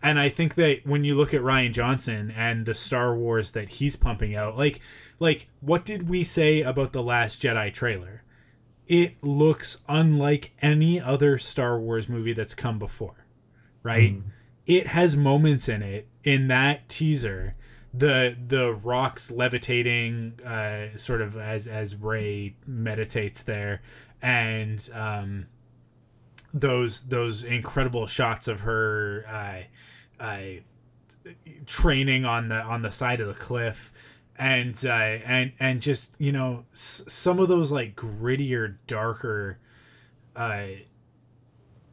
And 0.02 0.18
I 0.18 0.28
think 0.28 0.54
that 0.56 0.86
when 0.86 1.02
you 1.04 1.14
look 1.14 1.32
at 1.32 1.40
Rian 1.40 1.72
Johnson 1.72 2.30
and 2.30 2.66
the 2.66 2.74
Star 2.74 3.16
Wars 3.16 3.52
that 3.52 3.70
he's 3.70 3.96
pumping 3.96 4.36
out, 4.36 4.56
like 4.56 4.80
like 5.18 5.48
what 5.60 5.84
did 5.84 6.08
we 6.08 6.24
say 6.24 6.60
about 6.60 6.92
the 6.92 7.02
last 7.02 7.40
Jedi 7.40 7.72
trailer? 7.72 8.22
It 8.86 9.14
looks 9.22 9.82
unlike 9.88 10.52
any 10.60 11.00
other 11.00 11.38
Star 11.38 11.78
Wars 11.78 12.08
movie 12.08 12.34
that's 12.34 12.54
come 12.54 12.78
before. 12.78 13.24
Right? 13.82 14.14
Mm. 14.14 14.22
It 14.66 14.88
has 14.88 15.16
moments 15.16 15.68
in 15.68 15.82
it 15.82 16.08
in 16.22 16.48
that 16.48 16.88
teaser 16.88 17.54
the 17.92 18.36
the 18.48 18.72
rocks 18.72 19.30
levitating 19.30 20.40
uh, 20.44 20.96
sort 20.96 21.20
of 21.20 21.36
as 21.36 21.68
as 21.68 21.94
Rey 21.94 22.56
meditates 22.66 23.42
there, 23.42 23.82
and 24.20 24.88
um, 24.92 25.46
those 26.52 27.02
those 27.02 27.44
incredible 27.44 28.06
shots 28.06 28.48
of 28.48 28.60
her 28.60 29.24
uh, 29.28 30.22
uh, 30.22 30.40
training 31.66 32.24
on 32.24 32.48
the 32.48 32.60
on 32.62 32.82
the 32.82 32.90
side 32.90 33.20
of 33.20 33.28
the 33.28 33.34
cliff 33.34 33.92
and 34.36 34.84
uh, 34.84 34.88
and 34.88 35.52
and 35.60 35.80
just 35.80 36.14
you 36.18 36.32
know 36.32 36.64
s- 36.72 37.04
some 37.06 37.38
of 37.38 37.48
those 37.48 37.70
like 37.70 37.94
grittier 37.94 38.76
darker 38.88 39.58
uh, 40.34 40.66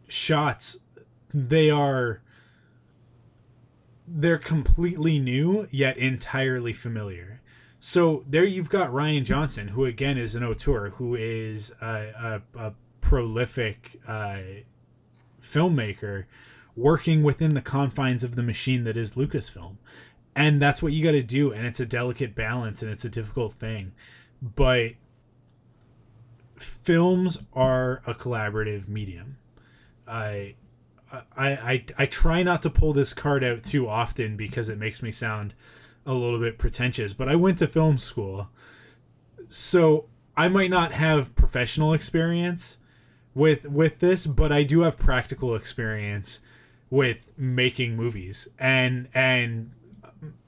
shots 0.08 0.78
they 1.34 1.70
are 1.70 2.22
they're 4.13 4.38
completely 4.38 5.19
new 5.19 5.67
yet 5.71 5.97
entirely 5.97 6.74
familiar. 6.74 7.41
So 7.80 8.24
there 8.28 8.43
you've 8.43 8.69
got 8.69 8.91
Rian 8.91 9.24
Johnson, 9.24 9.69
who 9.69 9.86
again 9.86 10.17
is 10.17 10.36
an 10.36 10.43
auteur, 10.43 10.89
who 10.91 11.15
is 11.15 11.74
a, 11.82 12.41
a, 12.56 12.60
a 12.60 12.74
prolific 13.00 14.00
uh, 14.08 14.39
filmmaker, 15.41 16.26
working 16.76 17.24
within 17.24 17.56
the 17.56 17.62
confines 17.62 18.24
of 18.24 18.36
the 18.36 18.43
machine 18.43 18.84
that 18.84 18.97
is 18.97 19.13
Lucasfilm, 19.13 19.78
and 20.36 20.62
that's 20.62 20.84
what 20.84 20.93
you 20.93 21.04
got 21.04 21.12
to 21.12 21.24
do. 21.24 21.52
And 21.52 21.65
it's 21.65 21.80
a 21.80 21.86
delicate 21.86 22.36
balance, 22.36 22.82
and 22.82 22.91
it's 22.91 23.06
a 23.06 23.10
difficult 23.10 23.54
thing, 23.54 23.93
but 24.41 24.91
films 26.56 27.39
are 27.54 28.02
a 28.06 28.13
collaborative 28.13 28.88
medium. 28.88 29.38
I 30.08 30.56
I, 31.12 31.50
I 31.50 31.86
I 31.97 32.06
try 32.06 32.43
not 32.43 32.62
to 32.63 32.69
pull 32.69 32.93
this 32.93 33.13
card 33.13 33.43
out 33.43 33.63
too 33.63 33.88
often 33.88 34.38
because 34.38 34.69
it 34.69 34.78
makes 34.78 35.02
me 35.02 35.12
sound 35.12 35.54
a 36.06 36.13
little 36.13 36.39
bit 36.39 36.58
pretentious, 36.58 37.13
but 37.13 37.30
I 37.30 37.36
went 37.36 37.60
to 37.60 37.67
film 37.67 37.97
school. 37.97 38.50
So 39.50 40.06
I 40.38 40.47
might 40.47 40.69
not 40.69 40.93
have 40.93 41.36
professional 41.36 41.93
experience 41.93 42.78
with 43.34 43.65
with 43.65 44.00
this, 44.00 44.26
but 44.26 44.52
I 44.52 44.63
do 44.63 44.82
have 44.82 44.97
practical 44.97 45.56
experience 45.56 46.39
with 46.89 47.17
making 47.38 47.95
movies 47.95 48.47
and 48.58 49.08
and 49.13 49.71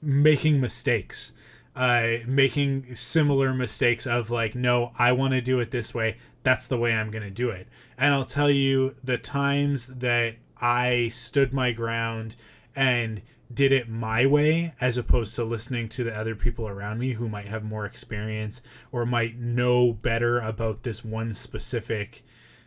making 0.00 0.60
mistakes. 0.60 1.32
Uh, 1.76 2.18
making 2.28 2.94
similar 2.94 3.52
mistakes 3.52 4.06
of 4.06 4.30
like, 4.30 4.54
no, 4.54 4.92
I 4.96 5.10
want 5.10 5.32
to 5.32 5.40
do 5.40 5.58
it 5.58 5.72
this 5.72 5.92
way. 5.92 6.18
That's 6.44 6.68
the 6.68 6.78
way 6.78 6.92
I'm 6.92 7.10
going 7.10 7.24
to 7.24 7.32
do 7.32 7.50
it. 7.50 7.66
And 7.98 8.14
I'll 8.14 8.24
tell 8.24 8.48
you 8.48 8.94
the 9.02 9.18
times 9.18 9.88
that 9.88 10.36
I 10.60 11.08
stood 11.08 11.52
my 11.52 11.72
ground 11.72 12.36
and 12.74 13.22
did 13.52 13.72
it 13.72 13.88
my 13.88 14.26
way 14.26 14.74
as 14.80 14.98
opposed 14.98 15.34
to 15.36 15.44
listening 15.44 15.88
to 15.88 16.04
the 16.04 16.16
other 16.16 16.34
people 16.34 16.66
around 16.66 16.98
me 16.98 17.12
who 17.12 17.28
might 17.28 17.46
have 17.46 17.62
more 17.62 17.86
experience 17.86 18.62
or 18.90 19.06
might 19.06 19.38
know 19.38 19.92
better 19.92 20.40
about 20.40 20.82
this 20.82 21.04
one 21.04 21.32
specific 21.32 22.24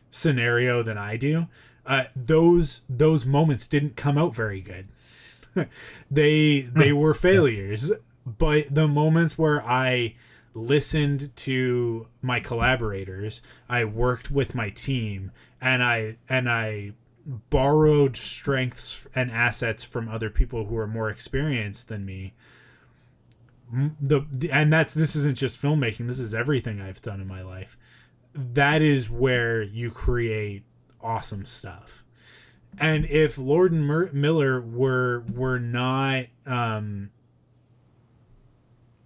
scenario 0.10 0.84
than 0.84 0.98
I 0.98 1.18
do. 1.18 1.48
Uh, 1.86 2.06
those 2.16 2.82
those 2.90 3.26
moments 3.26 3.68
didn't 3.68 3.96
come 3.96 4.18
out 4.18 4.36
very 4.36 4.62
good. 4.62 4.88
they 6.12 6.62
they 6.62 6.94
were 6.94 7.14
failures, 7.14 7.92
but 8.26 8.74
the 8.74 8.88
moments 8.88 9.38
where 9.38 9.64
I 9.66 10.16
listened 10.54 11.36
to 11.38 12.08
my 12.22 12.40
collaborators, 12.40 13.42
I 13.70 13.86
worked 13.86 14.32
with 14.32 14.56
my 14.56 14.70
team, 14.70 15.32
and 15.62 15.84
I 15.84 16.18
and 16.28 16.50
I 16.50 16.94
borrowed 17.28 18.16
strengths 18.16 19.06
and 19.14 19.30
assets 19.32 19.84
from 19.84 20.08
other 20.08 20.30
people 20.30 20.66
who 20.66 20.78
are 20.78 20.88
more 20.88 21.10
experienced 21.10 21.90
than 21.90 22.06
me. 22.06 22.34
The, 24.00 24.26
the, 24.32 24.50
and 24.50 24.72
that's 24.72 24.94
this 24.94 25.14
isn't 25.16 25.38
just 25.38 25.62
filmmaking 25.62 26.08
this 26.08 26.20
is 26.20 26.34
everything 26.34 26.80
i've 26.80 27.02
done 27.02 27.20
in 27.20 27.28
my 27.28 27.42
life. 27.42 27.78
That 28.34 28.82
is 28.82 29.10
where 29.10 29.62
you 29.62 29.92
create 29.92 30.64
awesome 31.02 31.46
stuff. 31.46 32.06
And 32.80 33.04
if 33.06 33.38
lord 33.38 33.74
and 33.74 33.86
Mer- 33.86 34.10
miller 34.14 34.62
were 34.62 35.26
were 35.34 35.60
not 35.60 36.28
um 36.46 37.10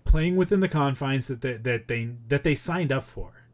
playing 0.03 0.35
within 0.35 0.59
the 0.59 0.67
confines 0.67 1.27
that 1.27 1.41
they, 1.41 1.53
that 1.53 1.87
they 1.87 2.11
that 2.27 2.43
they 2.43 2.53
signed 2.53 2.91
up 2.91 3.05
for 3.05 3.45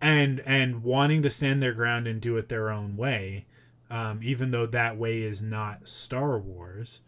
and 0.00 0.40
and 0.40 0.82
wanting 0.82 1.22
to 1.22 1.30
stand 1.30 1.62
their 1.62 1.72
ground 1.72 2.06
and 2.06 2.20
do 2.20 2.36
it 2.36 2.48
their 2.48 2.70
own 2.70 2.96
way, 2.96 3.44
um, 3.90 4.20
even 4.22 4.50
though 4.50 4.66
that 4.66 4.96
way 4.96 5.22
is 5.22 5.42
not 5.42 5.88
Star 5.88 6.38
Wars. 6.38 7.00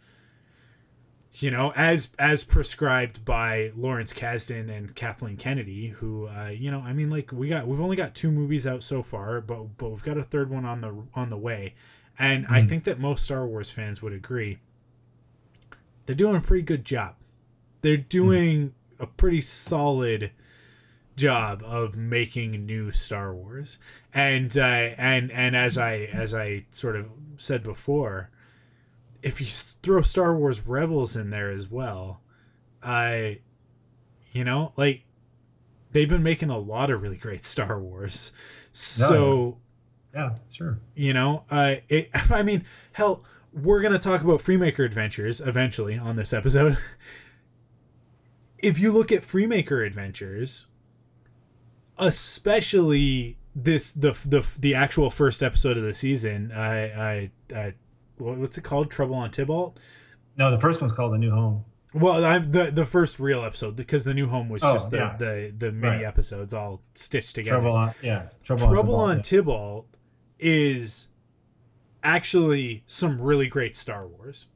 You 1.35 1.51
know, 1.51 1.73
as 1.75 2.11
as 2.19 2.45
prescribed 2.45 3.25
by 3.25 3.73
Lawrence 3.75 4.13
Kasdan 4.13 4.69
and 4.69 4.95
Kathleen 4.95 5.39
Kennedy, 5.39 5.89
who, 5.89 6.27
uh, 6.27 6.49
you 6.49 6.71
know, 6.71 6.81
I 6.81 6.93
mean, 6.93 7.09
like 7.09 7.33
we 7.33 7.49
got 7.49 7.67
we've 7.67 7.81
only 7.81 7.97
got 7.97 8.15
two 8.15 8.31
movies 8.31 8.67
out 8.67 8.83
so 8.83 9.03
far, 9.03 9.41
but 9.41 9.79
but 9.79 9.89
we've 9.91 10.03
got 10.03 10.19
a 10.19 10.23
third 10.23 10.51
one 10.51 10.67
on 10.67 10.83
the 10.83 10.95
on 11.15 11.31
the 11.31 11.39
way, 11.39 11.75
and 12.19 12.47
I 12.49 12.67
think 12.67 12.85
that 12.85 13.01
most 13.01 13.25
Star 13.25 13.47
Wars 13.47 13.71
fans 13.71 14.03
would 14.03 14.13
agree. 14.13 14.59
They're 16.05 16.15
doing 16.15 16.37
a 16.37 16.41
pretty 16.41 16.65
good 16.65 16.85
job. 16.85 17.15
They're 17.81 17.97
doing 17.97 18.75
a 18.99 19.07
pretty 19.07 19.41
solid 19.41 20.33
job 21.17 21.63
of 21.65 21.97
making 21.97 22.67
new 22.67 22.93
Star 22.93 23.35
Wars. 23.35 23.79
And 24.15 24.57
uh, 24.57 24.61
and 24.99 25.31
and 25.31 25.57
as 25.57 25.79
I 25.79 26.09
as 26.13 26.35
I 26.35 26.67
sort 26.71 26.97
of 26.97 27.07
said 27.37 27.63
before, 27.63 28.31
if 29.23 29.41
you 29.41 29.47
throw 29.47 30.03
Star 30.03 30.37
Wars 30.37 30.61
Rebels 30.67 31.17
in 31.17 31.31
there 31.31 31.51
as 31.51 31.71
well, 31.71 32.21
I 32.83 33.41
you 34.33 34.45
know, 34.45 34.73
like 34.77 35.05
they've 35.93 36.09
been 36.09 36.23
making 36.23 36.51
a 36.51 36.59
lot 36.59 36.91
of 36.91 37.03
really 37.03 37.17
great 37.17 37.45
Star 37.45 37.79
Wars. 37.79 38.33
So, 38.73 39.59
Yeah, 40.15 40.37
sure. 40.51 40.79
you 40.95 41.13
know, 41.13 41.45
uh 41.51 41.77
it 41.89 42.11
I 42.31 42.43
mean, 42.43 42.65
hell, 42.93 43.25
we're 43.53 43.83
going 43.83 43.93
to 43.93 43.99
talk 43.99 44.23
about 44.23 44.41
Freemaker 44.41 44.85
Adventures 44.85 45.41
eventually 45.41 45.99
on 45.99 46.17
this 46.17 46.33
episode. 46.33 46.79
if 48.59 48.79
you 48.79 48.91
look 48.93 49.13
at 49.13 49.23
Freemaker 49.23 49.87
Adventures, 49.87 50.67
especially 51.99 53.37
this 53.55 53.91
the 53.93 54.13
the 54.25 54.47
the 54.59 54.75
actual 54.75 55.11
first 55.11 55.43
episode 55.43 55.77
of 55.77 55.85
the 55.85 55.95
season, 55.95 56.53
I 56.53 56.85
I, 56.91 57.31
I 57.55 57.75
what's 58.19 58.57
it 58.59 58.65
called? 58.65 58.91
Trouble 58.91 59.15
on 59.15 59.31
Tibault. 59.31 59.77
No, 60.37 60.51
the 60.51 60.59
first 60.61 60.81
one's 60.81 60.93
called 60.93 61.13
The 61.13 61.19
New 61.19 61.31
Home. 61.31 61.65
Well, 61.95 62.25
I, 62.25 62.39
the 62.39 62.71
the 62.71 62.87
first 62.87 63.21
real 63.21 63.43
episode 63.45 63.77
because 63.77 64.05
the 64.05 64.15
new 64.15 64.29
home 64.29 64.49
was 64.49 64.65
Oh, 64.65 64.73
just 64.73 64.91
the, 64.91 64.97
yeah. 64.97 65.17
the 65.19 65.55
the 65.57 65.73
mini 65.73 65.97
Right. 65.97 66.05
episodes 66.07 66.55
all 66.55 66.81
stitched 66.95 67.35
together. 67.35 67.61
Trouble 67.61 67.77
on, 67.77 67.95
yeah. 68.03 68.29
Trouble, 68.43 68.69
Trouble 68.69 68.95
on, 68.95 69.11
on 69.19 69.23
Tibault, 69.23 69.25
Tibault 69.25 69.87
is 70.39 71.09
actually 72.03 72.83
some 72.87 73.21
really 73.21 73.47
great 73.47 73.77
Star 73.77 74.07
Wars. 74.07 74.47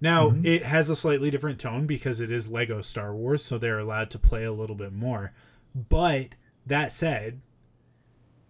Now, 0.00 0.30
Mhm. 0.30 0.44
it 0.44 0.62
has 0.64 0.90
a 0.90 0.96
slightly 0.96 1.30
different 1.30 1.58
tone 1.60 1.86
because 1.86 2.20
it 2.20 2.30
is 2.30 2.48
Lego 2.48 2.80
Star 2.82 3.14
Wars, 3.14 3.44
so 3.44 3.58
they're 3.58 3.78
allowed 3.78 4.10
to 4.10 4.18
play 4.18 4.44
a 4.44 4.52
little 4.52 4.74
bit 4.76 4.92
more. 4.92 5.32
But 5.74 6.28
that 6.66 6.92
said, 6.92 7.40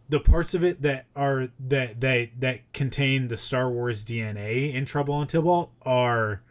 the 0.09 0.21
parts 0.21 0.55
of 0.55 0.63
it 0.63 0.83
that 0.83 1.07
are 1.15 1.49
that 1.59 2.01
that 2.01 2.29
that 2.39 2.73
contain 2.73 3.29
the 3.29 3.37
Star 3.37 3.71
Wars 3.71 4.05
DNA 4.05 4.73
in 4.73 4.85
Trouble 4.85 5.15
on 5.15 5.27
Tibault 5.27 5.73
are 5.83 6.43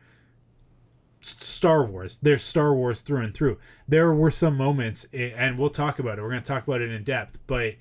Star 1.21 1.83
Wars. 1.85 2.17
They're 2.21 2.37
Star 2.37 2.73
Wars 2.73 3.01
through 3.01 3.21
and 3.21 3.33
through. 3.33 3.57
There 3.87 4.13
were 4.13 4.31
some 4.31 4.55
moments, 4.57 5.07
and 5.13 5.57
we'll 5.57 5.69
talk 5.69 5.99
about 5.99 6.19
it. 6.19 6.21
We're 6.21 6.29
going 6.29 6.43
to 6.43 6.47
talk 6.47 6.67
about 6.67 6.81
it 6.81 6.91
in 6.91 7.03
depth, 7.03 7.39
but 7.47 7.75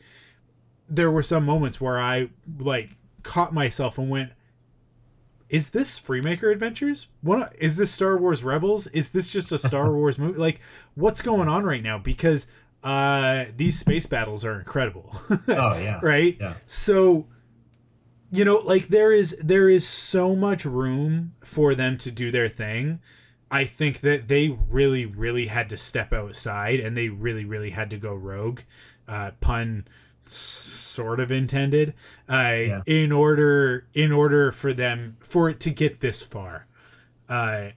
there 0.88 1.10
were 1.10 1.22
some 1.22 1.44
moments 1.44 1.80
where 1.80 2.00
I 2.00 2.30
like 2.58 2.90
caught 3.22 3.52
myself 3.52 3.98
and 3.98 4.08
went, 4.08 4.32
"Is 5.48 5.70
this 5.70 5.98
Freemaker 5.98 6.52
Adventures? 6.52 7.08
What 7.20 7.54
is 7.58 7.76
this 7.76 7.90
Star 7.90 8.16
Wars 8.16 8.44
Rebels? 8.44 8.86
Is 8.88 9.10
this 9.10 9.32
just 9.32 9.50
a 9.50 9.58
Star 9.58 9.92
Wars 9.94 10.18
movie? 10.18 10.38
Like, 10.38 10.60
what's 10.94 11.20
going 11.20 11.48
on 11.48 11.64
right 11.64 11.82
now?" 11.82 11.98
Because 11.98 12.46
uh, 12.84 13.46
these 13.56 13.78
space 13.78 14.06
battles 14.06 14.44
are 14.44 14.58
incredible. 14.58 15.16
Oh 15.48 15.76
yeah. 15.78 16.00
right? 16.02 16.36
Yeah. 16.38 16.54
So 16.66 17.26
you 18.30 18.44
know, 18.44 18.56
like 18.56 18.88
there 18.88 19.12
is 19.12 19.36
there 19.42 19.68
is 19.68 19.86
so 19.86 20.36
much 20.36 20.64
room 20.64 21.34
for 21.42 21.74
them 21.74 21.96
to 21.98 22.10
do 22.10 22.30
their 22.30 22.48
thing. 22.48 23.00
I 23.50 23.64
think 23.64 24.00
that 24.00 24.28
they 24.28 24.48
really, 24.68 25.06
really 25.06 25.46
had 25.46 25.70
to 25.70 25.76
step 25.76 26.12
outside 26.12 26.80
and 26.80 26.96
they 26.96 27.08
really, 27.08 27.44
really 27.44 27.70
had 27.70 27.88
to 27.90 27.96
go 27.96 28.12
rogue. 28.12 28.60
Uh, 29.06 29.30
pun 29.40 29.86
sort 30.24 31.20
of 31.20 31.30
intended. 31.30 31.94
Uh, 32.28 32.80
in 32.86 33.12
order 33.12 33.86
in 33.94 34.12
order 34.12 34.50
for 34.52 34.72
them 34.72 35.16
for 35.20 35.48
it 35.48 35.60
to 35.60 35.70
get 35.70 36.00
this 36.00 36.22
far. 36.22 36.66
Uh 37.28 37.68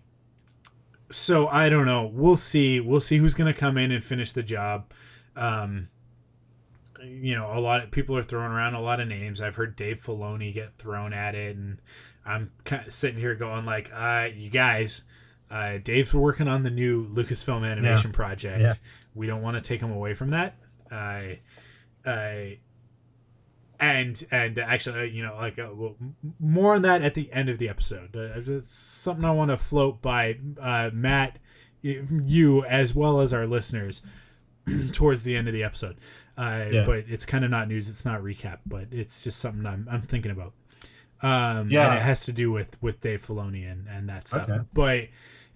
so 1.10 1.48
I 1.48 1.70
don't 1.70 1.86
know. 1.86 2.06
We'll 2.06 2.38
see. 2.38 2.80
We'll 2.80 3.02
see 3.02 3.18
who's 3.18 3.34
going 3.34 3.52
to 3.54 3.60
come 3.60 3.78
in 3.78 3.92
and 3.92 4.04
finish 4.04 4.32
the 4.32 4.44
job. 4.44 4.92
Um, 5.36 5.90
you 7.04 7.36
know, 7.36 7.52
a 7.54 7.60
lot 7.60 7.84
of 7.84 7.92
people 7.92 8.18
are 8.18 8.24
throwing 8.24 8.52
around 8.52 8.74
a 8.74 8.82
lot 8.82 9.00
of 9.00 9.08
names. 9.08 9.42
I've 9.42 9.56
heard 9.56 9.76
Dave 9.76 10.02
Filoni 10.04 10.54
get 10.54 10.78
thrown 10.78 11.14
at 11.14 11.36
it, 11.36 11.56
and 11.56 11.80
I'm 12.26 12.52
kind 12.66 12.88
of 12.88 12.94
sitting 12.94 13.20
here 13.20 13.36
going 13.36 13.66
like, 13.66 13.92
uh, 13.94 14.30
you 14.36 14.50
guys, 14.50 15.04
uh, 15.50 15.78
Dave's 15.78 16.14
working 16.14 16.48
on 16.48 16.64
the 16.64 16.70
new 16.70 17.08
Lucasfilm 17.08 17.70
animation 17.70 18.12
project. 18.12 18.62
Yeah. 18.62 18.74
We 19.16 19.28
don't 19.28 19.42
want 19.42 19.56
to 19.56 19.62
take 19.62 19.82
him 19.82 19.92
away 19.92 20.14
from 20.14 20.32
that. 20.32 20.58
I, 20.92 21.40
I, 22.06 22.60
and 23.80 24.26
and 24.32 24.58
actually, 24.58 25.10
you 25.12 25.24
know, 25.24 25.36
like 25.36 25.60
uh, 25.60 25.70
well, 25.74 25.96
more 26.40 26.76
on 26.76 26.82
that 26.84 27.02
at 27.02 27.14
the 27.14 27.32
end 27.32 27.50
of 27.50 27.58
the 27.60 27.70
episode. 27.70 28.16
Uh, 28.16 28.30
it's 28.36 28.72
something 28.72 29.26
I 29.26 29.32
want 29.32 29.52
to 29.52 29.58
float 29.58 30.02
by 30.02 30.38
uh, 30.62 30.90
Matt, 30.94 31.40
you 31.82 32.64
as 32.66 32.96
well 32.96 33.22
as 33.22 33.34
our 33.34 33.46
listeners 33.48 34.02
towards 34.92 35.24
the 35.24 35.36
end 35.36 35.48
of 35.48 35.54
the 35.54 35.64
episode. 35.64 35.98
Uh, 36.38 36.66
Yeah. 36.72 36.84
But 36.86 37.06
it's 37.08 37.26
kind 37.26 37.44
of 37.46 37.52
not 37.52 37.68
news. 37.68 37.90
It's 37.90 38.06
not 38.06 38.22
recap, 38.22 38.60
but 38.66 38.88
it's 38.92 39.24
just 39.24 39.40
something 39.40 39.66
I'm, 39.66 39.88
I'm 39.90 40.02
thinking 40.02 40.32
about. 40.32 40.54
Um, 41.22 41.70
Yeah. 41.70 41.88
and 41.90 41.98
it 41.98 42.02
has 42.04 42.26
to 42.26 42.32
do 42.32 42.52
with 42.52 42.82
with 42.82 43.02
Dave 43.02 43.26
Filoni 43.26 43.70
and, 43.72 43.88
and 43.88 44.08
that 44.10 44.28
stuff. 44.28 44.50
Okay. 44.50 44.62
But 44.74 45.08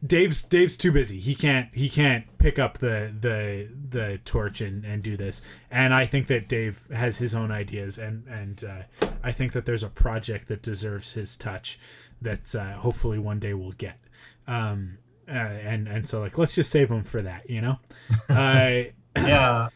Dave's 0.06 0.44
Dave's 0.44 0.78
too 0.78 0.92
busy. 0.92 1.20
He 1.20 1.36
can't 1.36 1.74
he 1.74 1.88
can't 1.88 2.26
pick 2.40 2.58
up 2.58 2.80
the 2.80 3.14
the 3.20 3.70
the 3.90 4.20
torch 4.26 4.60
and, 4.62 4.84
and 4.84 5.04
do 5.04 5.16
this. 5.16 5.42
And 5.70 5.94
I 5.94 6.06
think 6.06 6.28
that 6.28 6.48
Dave 6.48 6.88
has 6.92 7.18
his 7.18 7.36
own 7.36 7.52
ideas 7.52 7.98
and 8.00 8.28
and 8.28 8.64
uh, 8.64 9.08
I 9.24 9.32
think 9.32 9.54
that 9.54 9.66
there's 9.66 9.84
a 9.84 9.90
project 9.90 10.48
that 10.48 10.64
deserves 10.64 11.14
his 11.14 11.38
touch 11.38 11.80
that 12.22 12.56
uh, 12.56 12.74
hopefully 12.74 13.20
one 13.20 13.40
day 13.40 13.54
we'll 13.54 13.74
get. 13.74 14.00
Um, 14.48 14.98
uh, 15.28 15.34
and 15.34 15.88
and 15.88 16.08
so 16.08 16.20
like 16.20 16.38
let's 16.38 16.56
just 16.56 16.72
save 16.72 16.90
him 16.90 17.04
for 17.04 17.22
that, 17.22 17.50
you 17.50 17.62
know. 17.62 17.78
Uh, 18.30 18.84
yeah. 19.18 19.70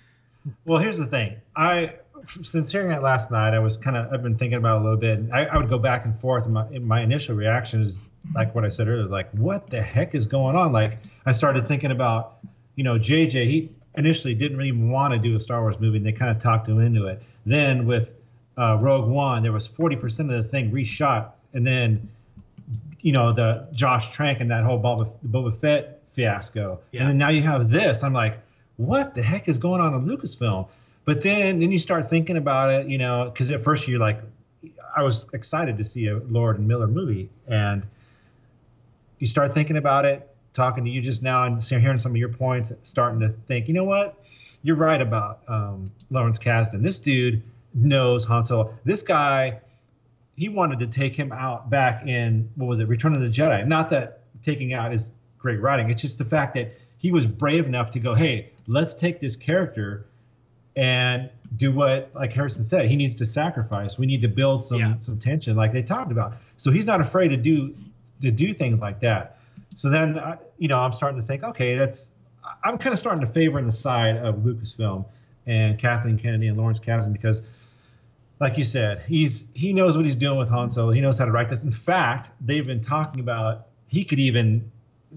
Well, 0.63 0.81
here's 0.81 0.97
the 0.97 1.07
thing. 1.07 1.37
I 1.55 1.95
since 2.27 2.71
hearing 2.71 2.91
it 2.91 3.01
last 3.01 3.31
night, 3.31 3.53
I 3.53 3.59
was 3.59 3.77
kind 3.77 3.95
of 3.97 4.11
I've 4.13 4.23
been 4.23 4.37
thinking 4.37 4.57
about 4.57 4.77
it 4.77 4.81
a 4.81 4.83
little 4.83 4.97
bit. 4.99 5.19
And 5.19 5.33
I, 5.33 5.45
I 5.45 5.57
would 5.57 5.69
go 5.69 5.77
back 5.79 6.05
and 6.05 6.17
forth. 6.17 6.45
And 6.45 6.53
my 6.53 6.65
my 6.79 7.01
initial 7.01 7.35
reaction 7.35 7.81
is 7.81 8.05
like 8.33 8.53
what 8.55 8.65
I 8.65 8.69
said 8.69 8.87
earlier, 8.87 9.05
like 9.07 9.29
what 9.31 9.67
the 9.67 9.81
heck 9.81 10.15
is 10.15 10.25
going 10.27 10.55
on? 10.55 10.71
Like 10.71 10.97
I 11.25 11.31
started 11.31 11.67
thinking 11.67 11.91
about, 11.91 12.37
you 12.75 12.83
know, 12.83 12.95
JJ. 12.97 13.47
He 13.47 13.69
initially 13.97 14.33
didn't 14.33 14.61
even 14.61 14.89
want 14.89 15.13
to 15.13 15.19
do 15.19 15.35
a 15.35 15.39
Star 15.39 15.61
Wars 15.61 15.79
movie, 15.79 15.97
and 15.97 16.05
they 16.05 16.11
kind 16.11 16.31
of 16.31 16.39
talked 16.41 16.67
him 16.67 16.79
into 16.79 17.07
it. 17.07 17.21
Then 17.45 17.85
with 17.85 18.13
uh, 18.57 18.77
Rogue 18.81 19.07
One, 19.09 19.43
there 19.43 19.51
was 19.51 19.67
40% 19.69 20.19
of 20.21 20.27
the 20.27 20.43
thing 20.43 20.71
reshot, 20.71 21.31
and 21.53 21.65
then 21.65 22.09
you 23.01 23.11
know 23.11 23.33
the 23.33 23.67
Josh 23.71 24.11
Trank 24.11 24.39
and 24.41 24.49
that 24.51 24.63
whole 24.63 24.81
Boba, 24.81 25.11
Boba 25.27 25.55
Fett 25.55 26.01
fiasco, 26.07 26.79
Yeah. 26.91 27.01
and 27.01 27.09
then 27.09 27.17
now 27.17 27.29
you 27.29 27.41
have 27.43 27.69
this. 27.69 28.03
I'm 28.03 28.13
like, 28.13 28.39
what 28.77 29.15
the 29.15 29.21
heck 29.21 29.47
is 29.47 29.57
going 29.59 29.81
on 29.81 29.93
in 29.93 30.05
Lucasfilm? 30.05 30.67
But 31.05 31.21
then 31.21 31.59
then 31.59 31.71
you 31.71 31.79
start 31.79 32.09
thinking 32.09 32.37
about 32.37 32.71
it, 32.71 32.87
you 32.87 32.97
know, 32.97 33.29
because 33.31 33.51
at 33.51 33.61
first 33.61 33.87
you're 33.87 33.99
like, 33.99 34.19
I 34.97 35.03
was 35.03 35.27
excited 35.33 35.77
to 35.77 35.83
see 35.83 36.07
a 36.07 36.17
Lord 36.17 36.57
and 36.57 36.67
Miller 36.67 36.87
movie, 36.87 37.29
and 37.47 37.85
you 39.19 39.27
start 39.27 39.53
thinking 39.53 39.77
about 39.77 40.05
it, 40.05 40.27
talking 40.53 40.83
to 40.83 40.89
you 40.89 41.01
just 41.01 41.21
now, 41.21 41.43
and 41.43 41.63
hearing 41.63 41.99
some 41.99 42.11
of 42.11 42.17
your 42.17 42.29
points, 42.29 42.73
starting 42.81 43.19
to 43.19 43.29
think, 43.29 43.67
you 43.67 43.73
know 43.73 43.83
what, 43.83 44.23
you're 44.63 44.75
right 44.75 45.01
about 45.01 45.41
um, 45.47 45.85
Lawrence 46.09 46.39
Kasdan. 46.39 46.81
This 46.81 46.97
dude 46.97 47.43
knows 47.73 48.25
Han 48.25 48.43
Solo. 48.43 48.73
This 48.83 49.03
guy, 49.03 49.59
he 50.35 50.49
wanted 50.49 50.79
to 50.79 50.87
take 50.87 51.13
him 51.13 51.31
out 51.31 51.69
back 51.69 52.07
in 52.07 52.49
what 52.55 52.67
was 52.67 52.79
it, 52.79 52.87
Return 52.87 53.15
of 53.15 53.21
the 53.21 53.29
Jedi. 53.29 53.67
Not 53.67 53.89
that 53.91 54.21
taking 54.41 54.73
out 54.73 54.93
is 54.93 55.11
great 55.37 55.61
writing. 55.61 55.89
It's 55.89 56.01
just 56.01 56.17
the 56.17 56.25
fact 56.25 56.55
that 56.55 56.77
he 56.97 57.11
was 57.11 57.27
brave 57.27 57.67
enough 57.67 57.91
to 57.91 57.99
go, 57.99 58.15
hey, 58.15 58.51
let's 58.67 58.93
take 58.93 59.19
this 59.19 59.35
character 59.35 60.05
and 60.75 61.29
do 61.55 61.71
what 61.71 62.09
like 62.13 62.33
Harrison 62.33 62.63
said. 62.63 62.87
He 62.87 62.95
needs 62.95 63.15
to 63.15 63.25
sacrifice. 63.25 63.97
We 63.97 64.05
need 64.05 64.21
to 64.21 64.27
build 64.27 64.63
some 64.63 64.79
Yeah. 64.79 64.97
some 64.97 65.17
tension, 65.19 65.55
like 65.55 65.71
they 65.71 65.83
talked 65.83 66.11
about. 66.11 66.35
So 66.57 66.71
he's 66.71 66.85
not 66.85 67.01
afraid 67.01 67.29
to 67.29 67.37
do 67.37 67.73
to 68.21 68.31
do 68.31 68.53
things 68.53 68.81
like 68.81 68.99
that. 69.01 69.39
So 69.75 69.89
then, 69.89 70.17
uh, 70.17 70.37
you 70.57 70.67
know, 70.67 70.79
I'm 70.79 70.93
starting 70.93 71.19
to 71.19 71.25
think, 71.27 71.43
okay, 71.43 71.77
that's 71.77 72.11
I'm 72.63 72.77
kind 72.77 72.93
of 72.93 72.99
starting 72.99 73.21
to 73.25 73.31
favor 73.31 73.59
in 73.59 73.65
the 73.65 73.71
side 73.71 74.17
of 74.17 74.35
Lucasfilm 74.37 75.05
and 75.45 75.77
Kathleen 75.77 76.17
Kennedy 76.17 76.47
and 76.47 76.57
Lawrence 76.57 76.79
Kasdan 76.79 77.13
because, 77.13 77.41
like 78.39 78.57
you 78.57 78.63
said, 78.63 79.03
he's 79.07 79.45
he 79.53 79.73
knows 79.73 79.95
what 79.95 80.05
he's 80.05 80.15
doing 80.15 80.37
with 80.37 80.49
Han 80.49 80.69
Solo. 80.69 80.91
He 80.91 81.01
knows 81.01 81.17
how 81.17 81.25
to 81.25 81.31
write 81.31 81.49
this. 81.49 81.63
In 81.63 81.71
fact, 81.71 82.31
they've 82.41 82.65
been 82.65 82.81
talking 82.81 83.19
about 83.19 83.67
he 83.87 84.03
could 84.03 84.19
even, 84.19 84.69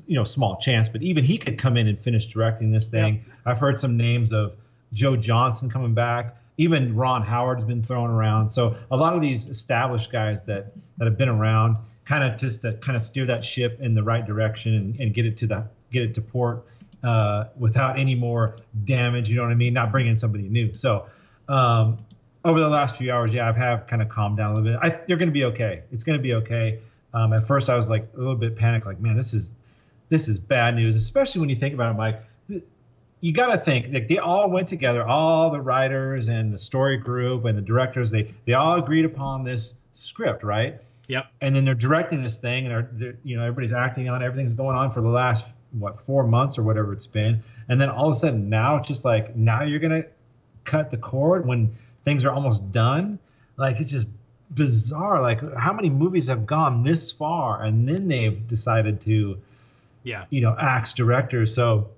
you 0.06 0.14
know, 0.16 0.24
small 0.24 0.56
chance, 0.58 0.88
but 0.88 1.02
even 1.02 1.24
he 1.24 1.38
could 1.38 1.58
come 1.58 1.76
in 1.76 1.88
and 1.88 1.98
finish 1.98 2.26
directing 2.26 2.70
this 2.70 2.88
thing. 2.88 3.24
I've 3.44 3.58
heard 3.58 3.80
some 3.80 3.96
names 3.96 4.32
of 4.32 4.54
Joe 4.92 5.16
Johnston 5.16 5.70
coming 5.70 5.94
back. 5.94 6.36
even 6.58 6.96
Ron 6.96 7.22
Howard's 7.22 7.64
been 7.64 7.82
thrown 7.82 8.10
around. 8.10 8.50
So 8.50 8.76
a 8.90 8.96
lot 8.96 9.14
of 9.14 9.22
these 9.22 9.46
established 9.48 10.12
guys 10.12 10.44
that 10.44 10.72
that 10.98 11.06
have 11.06 11.16
been 11.16 11.28
around, 11.28 11.78
kind 12.04 12.24
of 12.24 12.36
just 12.36 12.62
to 12.62 12.74
kind 12.74 12.96
of 12.96 13.02
steer 13.02 13.24
that 13.26 13.44
ship 13.44 13.80
in 13.80 13.94
the 13.94 14.02
right 14.02 14.26
direction 14.26 14.74
and, 14.74 15.00
and 15.00 15.14
get 15.14 15.24
it 15.24 15.36
to 15.38 15.46
the 15.46 15.64
get 15.92 16.02
it 16.02 16.14
to 16.14 16.20
port 16.20 16.66
uh, 17.02 17.44
without 17.56 17.98
any 17.98 18.16
more 18.16 18.56
damage. 18.84 19.30
You 19.30 19.36
know 19.36 19.44
what 19.44 19.52
I 19.52 19.54
mean? 19.54 19.72
Not 19.72 19.92
bringing 19.92 20.16
somebody 20.16 20.48
new. 20.48 20.74
So 20.74 21.06
um, 21.48 21.96
over 22.44 22.58
the 22.58 22.68
last 22.68 22.96
few 22.96 23.12
hours, 23.12 23.32
yeah, 23.32 23.48
I've 23.48 23.56
have 23.56 23.86
kind 23.86 24.02
of 24.02 24.08
calmed 24.08 24.36
down 24.36 24.48
a 24.48 24.54
little 24.54 24.64
bit. 24.64 24.78
I, 24.82 25.00
they're 25.06 25.16
going 25.16 25.28
to 25.28 25.32
be 25.32 25.44
okay. 25.44 25.84
It's 25.92 26.02
going 26.02 26.18
to 26.18 26.22
be 26.22 26.34
okay. 26.34 26.80
Um, 27.14 27.32
at 27.32 27.46
first, 27.46 27.70
I 27.70 27.76
was 27.76 27.88
like 27.88 28.08
a 28.14 28.18
little 28.18 28.34
bit 28.34 28.56
panicked, 28.56 28.84
like, 28.84 29.00
man, 29.00 29.16
this 29.16 29.32
is 29.32 29.54
this 30.10 30.26
is 30.28 30.38
bad 30.38 30.74
news, 30.74 30.96
especially 30.96 31.40
when 31.40 31.50
you 31.50 31.56
think 31.56 31.74
about 31.74 31.90
it, 31.90 31.94
Mike 31.94 32.22
you 33.20 33.32
got 33.32 33.48
to 33.48 33.58
think 33.58 33.92
like 33.92 34.08
they 34.08 34.18
all 34.18 34.48
went 34.50 34.68
together 34.68 35.06
all 35.06 35.50
the 35.50 35.60
writers 35.60 36.28
and 36.28 36.52
the 36.52 36.58
story 36.58 36.96
group 36.96 37.44
and 37.44 37.56
the 37.58 37.62
directors 37.62 38.10
they 38.10 38.34
they 38.44 38.54
all 38.54 38.76
agreed 38.76 39.04
upon 39.04 39.44
this 39.44 39.74
script 39.92 40.42
right? 40.42 40.80
Yep. 41.08 41.26
And 41.40 41.56
then 41.56 41.64
they're 41.64 41.74
directing 41.74 42.22
this 42.22 42.38
thing 42.38 42.66
and 42.66 42.74
they're, 42.74 42.88
they're, 42.92 43.18
you 43.24 43.36
know 43.36 43.42
everybody's 43.42 43.72
acting 43.72 44.08
on 44.08 44.22
everything's 44.22 44.54
going 44.54 44.76
on 44.76 44.92
for 44.92 45.00
the 45.00 45.08
last 45.08 45.46
what 45.72 46.00
four 46.00 46.26
months 46.26 46.58
or 46.58 46.62
whatever 46.62 46.92
it's 46.92 47.06
been. 47.06 47.42
And 47.68 47.80
then 47.80 47.88
all 47.90 48.08
of 48.08 48.12
a 48.12 48.18
sudden 48.18 48.48
now 48.48 48.76
it's 48.76 48.88
just 48.88 49.04
like 49.04 49.34
now 49.34 49.62
you're 49.62 49.80
gonna 49.80 50.04
cut 50.64 50.90
the 50.90 50.96
cord 50.96 51.46
when 51.46 51.74
things 52.04 52.24
are 52.24 52.30
almost 52.30 52.70
done? 52.72 53.18
Like 53.56 53.80
it's 53.80 53.90
just 53.90 54.06
bizarre 54.50 55.20
like 55.20 55.40
how 55.56 55.74
many 55.74 55.90
movies 55.90 56.28
have 56.28 56.46
gone 56.46 56.82
this 56.82 57.12
far 57.12 57.62
and 57.62 57.86
then 57.86 58.08
they've 58.08 58.46
decided 58.46 58.98
to 59.02 59.38
yeah. 60.04 60.24
you 60.30 60.40
know 60.40 60.54
axe 60.58 60.92
directors? 60.92 61.54
So 61.54 61.90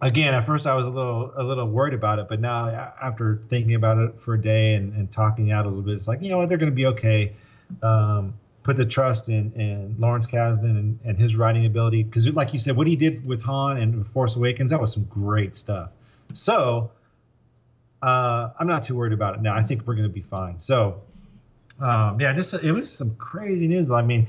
again, 0.00 0.34
at 0.34 0.44
first 0.44 0.66
I 0.66 0.74
was 0.74 0.86
a 0.86 0.90
little 0.90 1.32
a 1.36 1.42
little 1.42 1.66
worried 1.66 1.94
about 1.94 2.18
it, 2.18 2.28
but 2.28 2.40
now 2.40 2.68
after 3.00 3.42
thinking 3.48 3.74
about 3.74 3.98
it 3.98 4.18
for 4.18 4.34
a 4.34 4.40
day 4.40 4.74
and, 4.74 4.92
and 4.94 5.10
talking 5.10 5.52
out 5.52 5.66
a 5.66 5.68
little 5.68 5.82
bit, 5.82 5.94
it's 5.94 6.08
like 6.08 6.22
you 6.22 6.30
know 6.30 6.38
what 6.38 6.48
they're 6.48 6.58
going 6.58 6.72
to 6.72 6.76
be 6.76 6.86
okay. 6.86 7.34
Um, 7.82 8.34
put 8.62 8.76
the 8.76 8.84
trust 8.84 9.28
in 9.28 9.52
in 9.52 9.96
Lawrence 9.98 10.26
Kasdan 10.26 10.78
and, 10.78 10.98
and 11.04 11.18
his 11.18 11.36
writing 11.36 11.66
ability 11.66 12.02
because, 12.02 12.28
like 12.28 12.52
you 12.52 12.58
said, 12.58 12.76
what 12.76 12.86
he 12.86 12.96
did 12.96 13.26
with 13.26 13.42
Han 13.42 13.76
and 13.76 14.06
Force 14.08 14.36
Awakens, 14.36 14.70
that 14.70 14.80
was 14.80 14.92
some 14.92 15.04
great 15.04 15.56
stuff. 15.56 15.90
So 16.32 16.90
uh, 18.02 18.50
I'm 18.58 18.66
not 18.66 18.82
too 18.82 18.96
worried 18.96 19.12
about 19.12 19.36
it 19.36 19.42
now. 19.42 19.54
I 19.54 19.62
think 19.62 19.86
we're 19.86 19.94
going 19.94 20.08
to 20.08 20.12
be 20.12 20.22
fine. 20.22 20.60
So 20.60 21.02
um, 21.80 22.20
yeah, 22.20 22.32
just 22.32 22.54
it 22.54 22.72
was 22.72 22.92
some 22.92 23.14
crazy 23.16 23.68
news. 23.68 23.90
I 23.90 24.02
mean, 24.02 24.26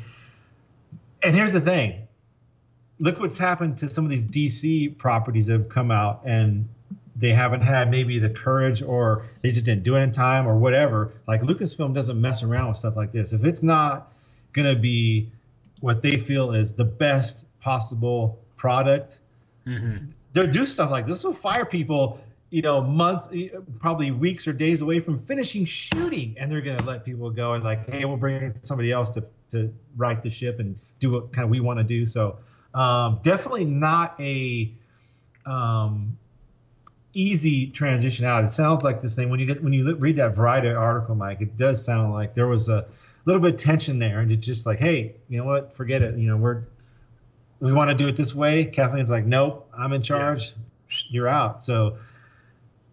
and 1.23 1.35
here's 1.35 1.53
the 1.53 1.61
thing 1.61 2.02
look 2.99 3.19
what's 3.19 3.37
happened 3.37 3.77
to 3.77 3.87
some 3.87 4.05
of 4.05 4.11
these 4.11 4.25
DC 4.25 4.97
properties 4.97 5.47
that 5.47 5.53
have 5.53 5.69
come 5.69 5.91
out 5.91 6.21
and 6.25 6.67
they 7.15 7.31
haven't 7.31 7.61
had 7.61 7.91
maybe 7.91 8.19
the 8.19 8.29
courage 8.29 8.81
or 8.81 9.25
they 9.41 9.51
just 9.51 9.65
didn't 9.65 9.83
do 9.83 9.95
it 9.95 10.01
in 10.01 10.11
time 10.11 10.47
or 10.47 10.57
whatever. 10.57 11.13
Like 11.27 11.41
Lucasfilm 11.41 11.93
doesn't 11.93 12.19
mess 12.19 12.43
around 12.43 12.69
with 12.69 12.77
stuff 12.77 12.95
like 12.95 13.11
this. 13.11 13.33
If 13.33 13.43
it's 13.45 13.61
not 13.61 14.11
going 14.53 14.73
to 14.73 14.79
be 14.79 15.29
what 15.81 16.01
they 16.01 16.17
feel 16.17 16.53
is 16.53 16.73
the 16.73 16.85
best 16.85 17.45
possible 17.61 18.39
product, 18.57 19.19
mm-hmm. 19.67 20.05
they'll 20.31 20.51
do 20.51 20.65
stuff 20.65 20.89
like 20.89 21.05
this. 21.05 21.23
Will 21.23 21.33
fire 21.33 21.65
people, 21.65 22.19
you 22.49 22.61
know, 22.61 22.81
months, 22.81 23.29
probably 23.79 24.11
weeks 24.11 24.47
or 24.47 24.53
days 24.53 24.81
away 24.81 24.99
from 24.99 25.19
finishing 25.19 25.65
shooting, 25.65 26.35
and 26.39 26.51
they're 26.51 26.61
going 26.61 26.77
to 26.77 26.85
let 26.85 27.03
people 27.03 27.29
go 27.29 27.53
and 27.53 27.63
like, 27.63 27.89
hey, 27.89 28.05
we'll 28.05 28.17
bring 28.17 28.55
somebody 28.55 28.91
else 28.91 29.11
to 29.11 29.23
to 29.51 29.71
right 29.95 30.21
the 30.21 30.29
ship 30.29 30.59
and 30.59 30.77
do 30.99 31.11
what 31.11 31.31
kind 31.31 31.43
of 31.43 31.51
we 31.51 31.59
want 31.59 31.79
to 31.79 31.83
do. 31.83 32.05
So 32.05 32.37
um, 32.73 33.19
definitely 33.21 33.65
not 33.65 34.19
a 34.19 34.71
um, 35.45 36.17
easy 37.13 37.67
transition 37.67 38.25
out. 38.25 38.43
It 38.43 38.51
sounds 38.51 38.83
like 38.83 39.01
this 39.01 39.15
thing 39.15 39.29
when 39.29 39.39
you 39.39 39.45
get 39.45 39.63
when 39.63 39.73
you 39.73 39.95
read 39.95 40.17
that 40.17 40.35
Variety 40.35 40.69
article, 40.69 41.15
Mike. 41.15 41.41
It 41.41 41.55
does 41.55 41.83
sound 41.83 42.13
like 42.13 42.33
there 42.33 42.47
was 42.47 42.69
a 42.69 42.85
little 43.25 43.41
bit 43.41 43.55
of 43.55 43.59
tension 43.59 43.99
there, 43.99 44.19
and 44.19 44.31
it's 44.31 44.45
just 44.45 44.65
like, 44.65 44.79
hey, 44.79 45.15
you 45.29 45.37
know 45.37 45.45
what? 45.45 45.75
Forget 45.75 46.01
it. 46.01 46.17
You 46.17 46.27
know, 46.27 46.37
we're 46.37 46.63
we 47.59 47.71
want 47.71 47.89
to 47.89 47.95
do 47.95 48.07
it 48.07 48.15
this 48.15 48.33
way. 48.35 48.65
Kathleen's 48.65 49.11
like, 49.11 49.25
nope, 49.25 49.69
I'm 49.77 49.93
in 49.93 50.01
charge. 50.01 50.49
Yeah. 50.49 50.95
You're 51.09 51.27
out. 51.27 51.63
So, 51.63 51.97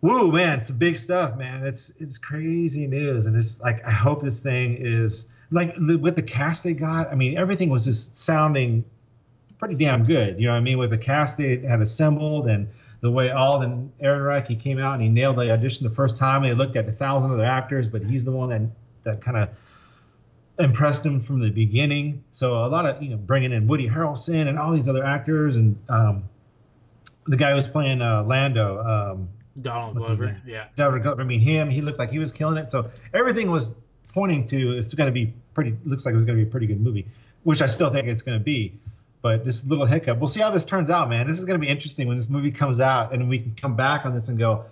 woo, 0.00 0.32
man, 0.32 0.58
it's 0.58 0.70
big 0.70 0.96
stuff, 0.96 1.36
man. 1.36 1.66
It's 1.66 1.92
it's 1.98 2.18
crazy 2.18 2.86
news, 2.86 3.26
and 3.26 3.36
it's 3.36 3.60
like 3.60 3.84
I 3.84 3.90
hope 3.90 4.22
this 4.22 4.42
thing 4.42 4.76
is 4.78 5.26
like 5.50 5.74
with 5.78 6.16
the 6.16 6.22
cast 6.22 6.64
they 6.64 6.74
got. 6.74 7.10
I 7.10 7.14
mean, 7.14 7.36
everything 7.36 7.70
was 7.70 7.84
just 7.84 8.16
sounding 8.16 8.84
pretty 9.60 9.74
damn 9.76 10.02
good. 10.02 10.40
You 10.40 10.46
know 10.46 10.54
what 10.54 10.58
I 10.58 10.62
mean? 10.62 10.78
With 10.78 10.90
the 10.90 10.98
cast 10.98 11.36
they 11.36 11.58
had 11.58 11.80
assembled 11.80 12.48
and 12.48 12.66
the 13.02 13.10
way 13.10 13.30
Alden 13.30 13.92
Ehrenreich 14.02 14.48
he 14.48 14.56
came 14.56 14.78
out 14.78 14.94
and 14.94 15.02
he 15.02 15.08
nailed 15.08 15.36
the 15.36 15.50
audition 15.52 15.86
the 15.86 15.94
first 15.94 16.16
time. 16.16 16.42
They 16.42 16.54
looked 16.54 16.76
at 16.76 16.88
a 16.88 16.92
thousand 16.92 17.30
other 17.30 17.44
actors, 17.44 17.88
but 17.88 18.02
he's 18.02 18.24
the 18.24 18.32
one 18.32 18.48
that 18.48 18.62
that 19.04 19.20
kind 19.20 19.36
of 19.36 19.50
impressed 20.58 21.04
him 21.04 21.20
from 21.20 21.40
the 21.40 21.50
beginning. 21.50 22.24
So 22.32 22.64
a 22.64 22.68
lot 22.68 22.86
of 22.86 23.02
you 23.02 23.10
know 23.10 23.16
bringing 23.18 23.52
in 23.52 23.68
Woody 23.68 23.88
Harrelson 23.88 24.48
and 24.48 24.58
all 24.58 24.72
these 24.72 24.88
other 24.88 25.04
actors 25.04 25.56
and 25.56 25.78
um, 25.88 26.24
the 27.26 27.36
guy 27.36 27.50
who 27.50 27.56
was 27.56 27.68
playing 27.68 28.02
uh, 28.02 28.24
Lando. 28.24 28.80
Um, 28.80 29.28
Donald 29.60 29.96
Glover, 29.96 30.40
yeah. 30.46 30.68
Donald 30.74 31.02
Glover. 31.02 31.20
I 31.20 31.24
mean, 31.24 31.40
him. 31.40 31.68
He 31.68 31.82
looked 31.82 31.98
like 31.98 32.10
he 32.10 32.18
was 32.18 32.32
killing 32.32 32.56
it. 32.56 32.70
So 32.70 32.90
everything 33.12 33.50
was 33.50 33.74
pointing 34.08 34.46
to 34.46 34.78
it's 34.78 34.94
going 34.94 35.08
to 35.08 35.12
be 35.12 35.34
pretty. 35.52 35.76
Looks 35.84 36.06
like 36.06 36.12
it 36.12 36.16
was 36.16 36.24
going 36.24 36.38
to 36.38 36.44
be 36.44 36.48
a 36.48 36.50
pretty 36.50 36.66
good 36.66 36.80
movie, 36.80 37.06
which 37.42 37.60
I 37.60 37.66
still 37.66 37.90
think 37.90 38.08
it's 38.08 38.22
going 38.22 38.38
to 38.38 38.44
be 38.44 38.78
but 39.22 39.44
this 39.44 39.66
little 39.66 39.86
hiccup. 39.86 40.18
We'll 40.18 40.28
see 40.28 40.40
how 40.40 40.50
this 40.50 40.64
turns 40.64 40.90
out, 40.90 41.08
man. 41.08 41.26
This 41.26 41.38
is 41.38 41.44
going 41.44 41.60
to 41.60 41.64
be 41.64 41.70
interesting 41.70 42.08
when 42.08 42.16
this 42.16 42.28
movie 42.28 42.50
comes 42.50 42.80
out, 42.80 43.12
and 43.12 43.28
we 43.28 43.38
can 43.38 43.54
come 43.54 43.76
back 43.76 44.06
on 44.06 44.14
this 44.14 44.28
and 44.28 44.38
go, 44.38 44.64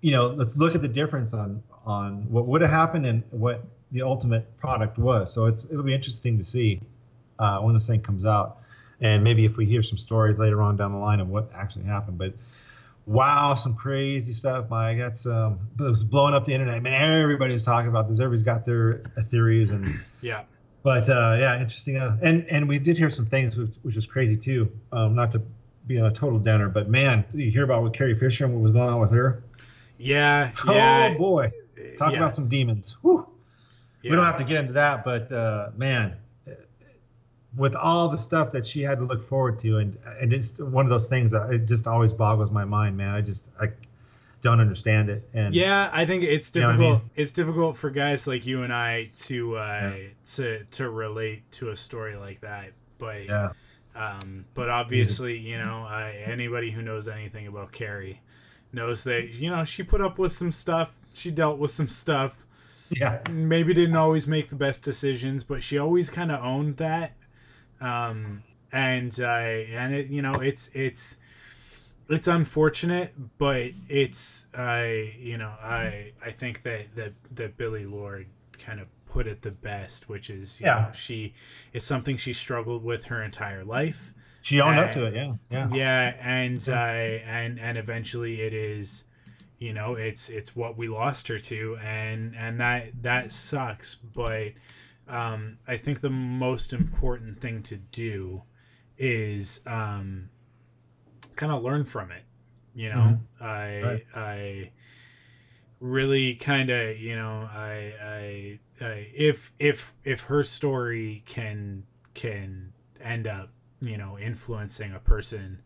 you 0.00 0.12
know, 0.12 0.28
let's 0.28 0.56
look 0.56 0.74
at 0.74 0.82
the 0.82 0.88
difference 0.88 1.34
on 1.34 1.62
on 1.86 2.30
what 2.30 2.46
would 2.46 2.60
have 2.60 2.70
happened 2.70 3.06
and 3.06 3.22
what 3.30 3.64
the 3.92 4.02
ultimate 4.02 4.56
product 4.58 4.98
was. 4.98 5.32
So 5.32 5.46
it's 5.46 5.64
it'll 5.64 5.82
be 5.82 5.94
interesting 5.94 6.36
to 6.38 6.44
see 6.44 6.80
uh, 7.38 7.60
when 7.60 7.74
this 7.74 7.86
thing 7.86 8.00
comes 8.00 8.26
out, 8.26 8.58
and 9.00 9.22
maybe 9.22 9.44
if 9.44 9.56
we 9.56 9.66
hear 9.66 9.82
some 9.82 9.98
stories 9.98 10.38
later 10.38 10.60
on 10.60 10.76
down 10.76 10.92
the 10.92 10.98
line 10.98 11.20
of 11.20 11.28
what 11.28 11.50
actually 11.54 11.84
happened. 11.84 12.18
But 12.18 12.34
wow, 13.06 13.54
some 13.54 13.74
crazy 13.74 14.32
stuff, 14.32 14.68
Mike. 14.68 14.98
That's 14.98 15.26
um, 15.26 15.60
it 15.78 15.82
was 15.82 16.04
blowing 16.04 16.34
up 16.34 16.44
the 16.44 16.54
internet. 16.54 16.82
Man, 16.82 17.20
everybody's 17.22 17.62
talking 17.62 17.88
about 17.88 18.08
this. 18.08 18.18
Everybody's 18.18 18.42
got 18.42 18.64
their 18.64 19.02
theories 19.22 19.70
and 19.70 20.00
yeah 20.20 20.42
but 20.88 21.06
uh, 21.10 21.36
yeah, 21.38 21.60
interesting. 21.60 21.98
Uh, 21.98 22.16
and 22.22 22.46
and 22.48 22.66
we 22.66 22.78
did 22.78 22.96
hear 22.96 23.10
some 23.10 23.26
things 23.26 23.58
which, 23.58 23.74
which 23.82 23.94
was 23.94 24.06
crazy 24.06 24.38
too. 24.38 24.72
Um, 24.90 25.14
not 25.14 25.30
to 25.32 25.42
be 25.86 25.98
a 25.98 26.10
total 26.10 26.38
downer, 26.38 26.70
but 26.70 26.88
man, 26.88 27.26
did 27.30 27.42
you 27.42 27.50
hear 27.50 27.64
about 27.64 27.82
what 27.82 27.92
Carrie 27.92 28.14
Fisher 28.14 28.46
and 28.46 28.54
what 28.54 28.62
was 28.62 28.72
going 28.72 28.88
on 28.88 28.98
with 28.98 29.10
her? 29.10 29.42
Yeah. 29.98 30.50
yeah. 30.66 31.10
Oh 31.12 31.18
boy, 31.18 31.52
talk 31.98 32.12
yeah. 32.12 32.16
about 32.16 32.34
some 32.34 32.48
demons. 32.48 32.96
Whew. 33.02 33.28
Yeah. 34.02 34.12
We 34.12 34.16
don't 34.16 34.24
have 34.24 34.38
to 34.38 34.44
get 34.44 34.60
into 34.60 34.72
that, 34.72 35.04
but 35.04 35.30
uh, 35.30 35.72
man, 35.76 36.16
with 37.54 37.74
all 37.74 38.08
the 38.08 38.16
stuff 38.16 38.52
that 38.52 38.66
she 38.66 38.80
had 38.80 38.98
to 39.00 39.04
look 39.04 39.28
forward 39.28 39.58
to, 39.58 39.76
and 39.76 39.98
and 40.18 40.32
it's 40.32 40.58
one 40.58 40.86
of 40.86 40.90
those 40.90 41.10
things 41.10 41.32
that 41.32 41.50
it 41.50 41.66
just 41.66 41.86
always 41.86 42.14
boggles 42.14 42.50
my 42.50 42.64
mind, 42.64 42.96
man. 42.96 43.14
I 43.14 43.20
just 43.20 43.50
I 43.60 43.72
don't 44.40 44.60
understand 44.60 45.10
it. 45.10 45.28
And 45.34 45.54
yeah, 45.54 45.90
I 45.92 46.06
think 46.06 46.22
it's 46.22 46.50
difficult. 46.50 46.78
You 46.78 46.84
know 46.84 46.90
I 46.90 46.98
mean? 46.98 47.10
It's 47.16 47.32
difficult 47.32 47.76
for 47.76 47.90
guys 47.90 48.26
like 48.26 48.46
you 48.46 48.62
and 48.62 48.72
I 48.72 49.10
to 49.20 49.56
uh, 49.56 49.92
yeah. 49.96 50.08
to 50.34 50.62
to 50.62 50.90
relate 50.90 51.50
to 51.52 51.70
a 51.70 51.76
story 51.76 52.16
like 52.16 52.40
that. 52.42 52.72
But 52.98 53.24
yeah. 53.24 53.50
Um, 53.94 54.44
but 54.54 54.68
obviously, 54.68 55.38
you 55.38 55.58
know, 55.58 55.84
uh, 55.88 56.12
anybody 56.24 56.70
who 56.70 56.82
knows 56.82 57.08
anything 57.08 57.48
about 57.48 57.72
Carrie 57.72 58.20
knows 58.72 59.02
that 59.04 59.34
you 59.34 59.50
know 59.50 59.64
she 59.64 59.82
put 59.82 60.00
up 60.00 60.18
with 60.18 60.32
some 60.32 60.52
stuff. 60.52 60.92
She 61.12 61.30
dealt 61.30 61.58
with 61.58 61.72
some 61.72 61.88
stuff. 61.88 62.46
Yeah. 62.90 63.20
Maybe 63.30 63.74
didn't 63.74 63.96
always 63.96 64.26
make 64.26 64.48
the 64.50 64.56
best 64.56 64.82
decisions, 64.82 65.44
but 65.44 65.62
she 65.62 65.78
always 65.78 66.10
kind 66.10 66.32
of 66.32 66.42
owned 66.42 66.78
that. 66.78 67.12
Um, 67.80 68.44
and 68.72 69.18
uh, 69.20 69.24
and 69.24 69.94
it, 69.94 70.06
you 70.08 70.22
know, 70.22 70.34
it's 70.34 70.70
it's 70.74 71.16
it's 72.08 72.28
unfortunate, 72.28 73.12
but 73.38 73.70
it's 73.88 74.46
I 74.54 75.14
you 75.18 75.36
know 75.36 75.52
I 75.62 76.12
I 76.24 76.30
think 76.30 76.62
that 76.62 76.94
that 76.96 77.12
that 77.34 77.56
Billie 77.56 77.86
Lourd 77.86 78.26
kind 78.58 78.80
of 78.80 78.88
put 79.06 79.26
it 79.26 79.42
the 79.42 79.50
best, 79.50 80.08
which 80.08 80.30
is 80.30 80.60
yeah 80.60 80.74
know, 80.74 80.92
she 80.92 81.34
it's 81.72 81.86
something 81.86 82.16
she 82.16 82.32
struggled 82.32 82.82
with 82.82 83.06
her 83.06 83.22
entire 83.22 83.64
life. 83.64 84.12
She 84.40 84.60
owned 84.60 84.78
and, 84.78 84.88
up 84.88 84.94
to 84.94 85.04
it, 85.04 85.14
yeah, 85.14 85.34
yeah, 85.50 85.68
yeah, 85.74 86.14
and 86.20 86.66
yeah. 86.66 86.80
I 86.80 86.92
and 87.26 87.60
and 87.60 87.76
eventually 87.76 88.40
it 88.40 88.54
is, 88.54 89.04
you 89.58 89.72
know, 89.72 89.94
it's 89.94 90.28
it's 90.28 90.56
what 90.56 90.78
we 90.78 90.88
lost 90.88 91.28
her 91.28 91.38
to, 91.38 91.76
and 91.82 92.34
and 92.36 92.60
that 92.60 93.02
that 93.02 93.32
sucks, 93.32 93.96
but 93.96 94.52
um, 95.08 95.58
I 95.66 95.76
think 95.76 96.00
the 96.00 96.10
most 96.10 96.72
important 96.72 97.40
thing 97.40 97.62
to 97.64 97.76
do 97.76 98.42
is 98.96 99.60
um 99.66 100.30
kind 101.38 101.52
of 101.52 101.62
learn 101.62 101.84
from 101.84 102.10
it. 102.10 102.24
You 102.74 102.90
know, 102.90 103.18
mm-hmm. 103.40 103.44
I 103.44 103.82
right. 103.82 104.06
I 104.14 104.70
really 105.80 106.34
kind 106.34 106.70
of 106.70 106.98
you 106.98 107.16
know 107.16 107.48
I, 107.50 107.94
I 108.02 108.58
I 108.80 109.08
if 109.14 109.52
if 109.58 109.94
if 110.04 110.22
her 110.24 110.44
story 110.44 111.22
can 111.24 111.84
can 112.14 112.72
end 113.00 113.26
up 113.26 113.50
you 113.80 113.96
know 113.96 114.18
influencing 114.18 114.92
a 114.92 114.98
person 114.98 115.62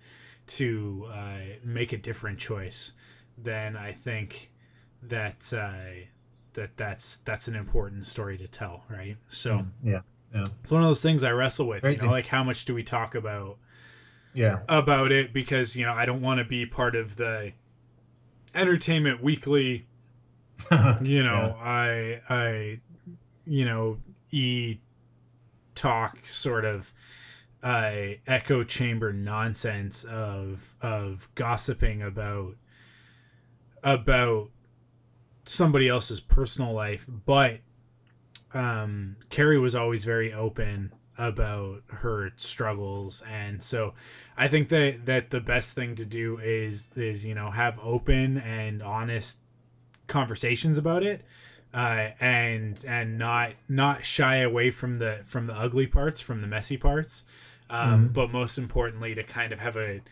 to 0.47 1.09
uh, 1.13 1.39
make 1.65 1.93
a 1.93 1.99
different 1.99 2.39
choice, 2.39 2.93
then 3.37 3.77
I 3.77 3.93
think 3.93 4.53
that 5.03 5.53
uh, 5.53 6.07
that 6.55 6.77
that's 6.77 7.17
that's 7.19 7.49
an 7.49 7.57
important 7.57 8.07
story 8.07 8.39
to 8.39 8.49
tell, 8.49 8.85
right? 8.89 9.17
So 9.29 9.59
Mm, 9.59 9.69
yeah, 9.83 10.01
yeah, 10.35 10.45
it's 10.63 10.71
one 10.71 10.83
of 10.83 10.89
those 10.89 11.03
things 11.03 11.25
I 11.25 11.31
wrestle 11.31 11.67
with. 11.67 11.85
You 11.85 12.07
know, 12.07 12.11
like 12.11 12.27
how 12.27 12.45
much 12.45 12.65
do 12.65 12.75
we 12.75 12.83
talk 12.83 13.15
about 13.15 13.59
yeah. 14.35 14.61
about 14.69 15.13
it 15.13 15.33
because 15.33 15.77
you 15.77 15.85
know 15.85 15.93
I 15.93 16.07
don't 16.07 16.23
want 16.23 16.39
to 16.39 16.45
be 16.45 16.67
part 16.67 16.97
of 16.97 17.17
the 17.17 17.53
Entertainment 18.55 19.23
Weekly. 19.23 19.87
You 21.03 21.23
know, 21.23 21.57
I 21.61 22.23
I 22.31 22.81
you 23.45 23.65
know 23.65 23.99
e 24.31 24.79
talk 25.75 26.25
sort 26.25 26.65
of 26.65 26.95
uh, 27.63 27.93
echo 28.27 28.65
chamber 28.65 29.13
nonsense 29.13 30.05
of 30.05 30.75
of 30.81 31.29
gossiping 31.35 32.01
about 32.01 32.55
about 33.83 34.51
somebody 35.45 35.89
else's 35.89 36.21
personal 36.21 36.73
life, 36.73 37.07
but 37.09 37.61
um, 38.55 39.17
Carrie 39.29 39.59
was 39.59 39.75
always 39.75 40.05
very 40.05 40.33
open 40.33 40.93
about 41.29 41.83
her 41.89 42.33
struggles, 42.37 43.23
and 43.31 43.63
so 43.63 43.95
I 44.37 44.49
think 44.49 44.69
that 44.71 45.07
that 45.07 45.31
the 45.31 45.41
best 45.41 45.75
thing 45.75 45.95
to 45.97 46.05
do 46.05 46.39
is 46.39 46.91
is 46.97 47.25
you 47.25 47.35
know 47.35 47.51
have 47.51 47.79
open 47.83 48.39
and 48.39 48.83
honest 48.83 49.39
conversations 50.09 50.79
about 50.79 51.03
it 51.03 51.25
uh, 51.73 52.09
and 52.21 52.85
and 52.87 53.19
not 53.19 53.53
not 53.69 54.05
shy 54.05 54.37
away 54.37 54.71
from 54.71 54.97
the 54.97 55.21
from 55.25 55.47
the 55.47 55.55
ugly 55.55 55.87
parts 55.87 56.21
from 56.21 56.41
the 56.41 56.47
messy 56.47 56.77
parts. 56.77 57.25
Um, 57.71 58.11
Mhm. 58.11 58.13
but 58.13 58.31
most 58.31 58.59
importantly 58.59 59.15
to 59.15 59.23
kind 59.23 59.53
of 59.53 59.61
have 59.61 59.77
a 59.77 60.03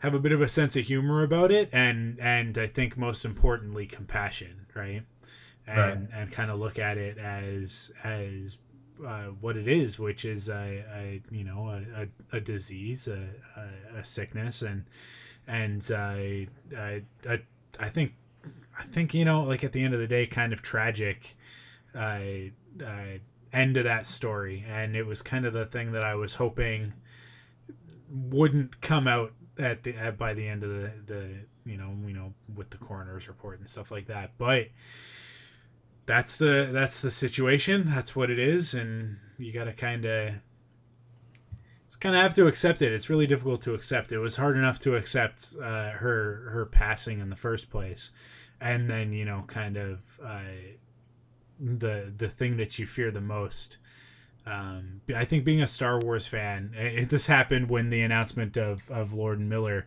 have 0.00 0.14
a 0.14 0.20
bit 0.20 0.30
of 0.32 0.40
a 0.40 0.48
sense 0.48 0.76
of 0.76 0.84
humor 0.84 1.22
about 1.24 1.50
it 1.50 1.68
and 1.72 2.20
and 2.20 2.56
I 2.58 2.66
think 2.68 2.96
most 2.96 3.24
importantly 3.24 3.86
compassion 3.86 4.66
right? 4.74 5.02
And 5.66 6.08
and 6.12 6.30
kind 6.30 6.50
of 6.50 6.58
look 6.60 6.78
at 6.78 6.98
it 6.98 7.18
as 7.18 7.90
as 8.04 8.58
uh, 9.06 9.24
what 9.40 9.56
it 9.56 9.68
is 9.68 9.98
which 9.98 10.24
is 10.24 10.48
a, 10.48 10.84
a 10.94 11.22
you 11.30 11.44
know 11.44 11.68
a, 11.68 12.02
a, 12.02 12.36
a 12.36 12.40
disease 12.40 13.08
a, 13.08 13.28
a, 13.96 14.04
sickness 14.04 14.62
and 14.62 14.84
and 15.46 15.88
I, 15.94 16.46
I 16.78 17.02
I 17.78 17.88
think 17.88 18.12
I 18.78 18.84
think 18.84 19.14
you 19.14 19.24
know 19.24 19.42
like 19.42 19.64
at 19.64 19.72
the 19.72 19.82
end 19.82 19.94
of 19.94 20.00
the 20.00 20.06
day 20.06 20.26
kind 20.26 20.52
of 20.52 20.62
tragic 20.62 21.36
uh, 21.94 22.20
uh, 22.84 23.18
end 23.52 23.74
to 23.74 23.82
that 23.82 24.06
story. 24.06 24.64
And 24.68 24.96
it 24.96 25.06
was 25.06 25.22
kind 25.22 25.44
of 25.44 25.52
the 25.52 25.66
thing 25.66 25.92
that 25.92 26.04
I 26.04 26.14
was 26.14 26.36
hoping 26.36 26.94
wouldn't 28.10 28.80
come 28.80 29.06
out 29.06 29.32
at 29.58 29.82
the 29.82 29.94
at, 29.94 30.18
by 30.18 30.34
the 30.34 30.48
end 30.48 30.62
of 30.64 30.70
the 30.70 30.92
the 31.06 31.28
you 31.64 31.76
know 31.76 31.94
you 32.06 32.14
know 32.14 32.32
with 32.54 32.70
the 32.70 32.78
coroner's 32.78 33.28
report 33.28 33.58
and 33.58 33.68
stuff 33.68 33.90
like 33.90 34.06
that. 34.06 34.32
But 34.38 34.68
that's 36.06 36.36
the 36.36 36.68
that's 36.72 37.00
the 37.00 37.10
situation. 37.10 37.86
That's 37.86 38.16
what 38.16 38.30
it 38.30 38.38
is. 38.38 38.74
And 38.74 39.18
you 39.38 39.52
got 39.52 39.64
to 39.64 39.72
kind 39.72 40.04
of 40.04 40.34
it's 41.86 41.96
kind 41.96 42.16
of 42.16 42.22
have 42.22 42.34
to 42.34 42.46
accept 42.46 42.82
it. 42.82 42.92
It's 42.92 43.10
really 43.10 43.26
difficult 43.26 43.62
to 43.62 43.74
accept. 43.74 44.12
It 44.12 44.18
was 44.18 44.36
hard 44.36 44.56
enough 44.56 44.78
to 44.80 44.96
accept 44.96 45.54
uh, 45.62 45.90
her 45.90 46.50
her 46.52 46.66
passing 46.66 47.20
in 47.20 47.30
the 47.30 47.36
first 47.36 47.70
place. 47.70 48.10
And 48.60 48.88
then 48.88 49.12
you 49.12 49.24
know 49.24 49.44
kind 49.46 49.76
of 49.76 50.18
uh, 50.24 50.42
the 51.58 52.12
the 52.16 52.28
thing 52.28 52.56
that 52.56 52.78
you 52.78 52.86
fear 52.86 53.10
the 53.10 53.20
most. 53.20 53.78
Um, 54.44 55.02
I 55.14 55.24
think 55.24 55.44
being 55.44 55.62
a 55.62 55.68
Star 55.68 56.00
Wars 56.00 56.26
fan, 56.26 56.72
it, 56.76 57.10
this 57.10 57.28
happened 57.28 57.70
when 57.70 57.90
the 57.90 58.02
announcement 58.02 58.56
of, 58.56 58.90
of 58.90 59.12
Lord 59.12 59.38
Miller 59.38 59.86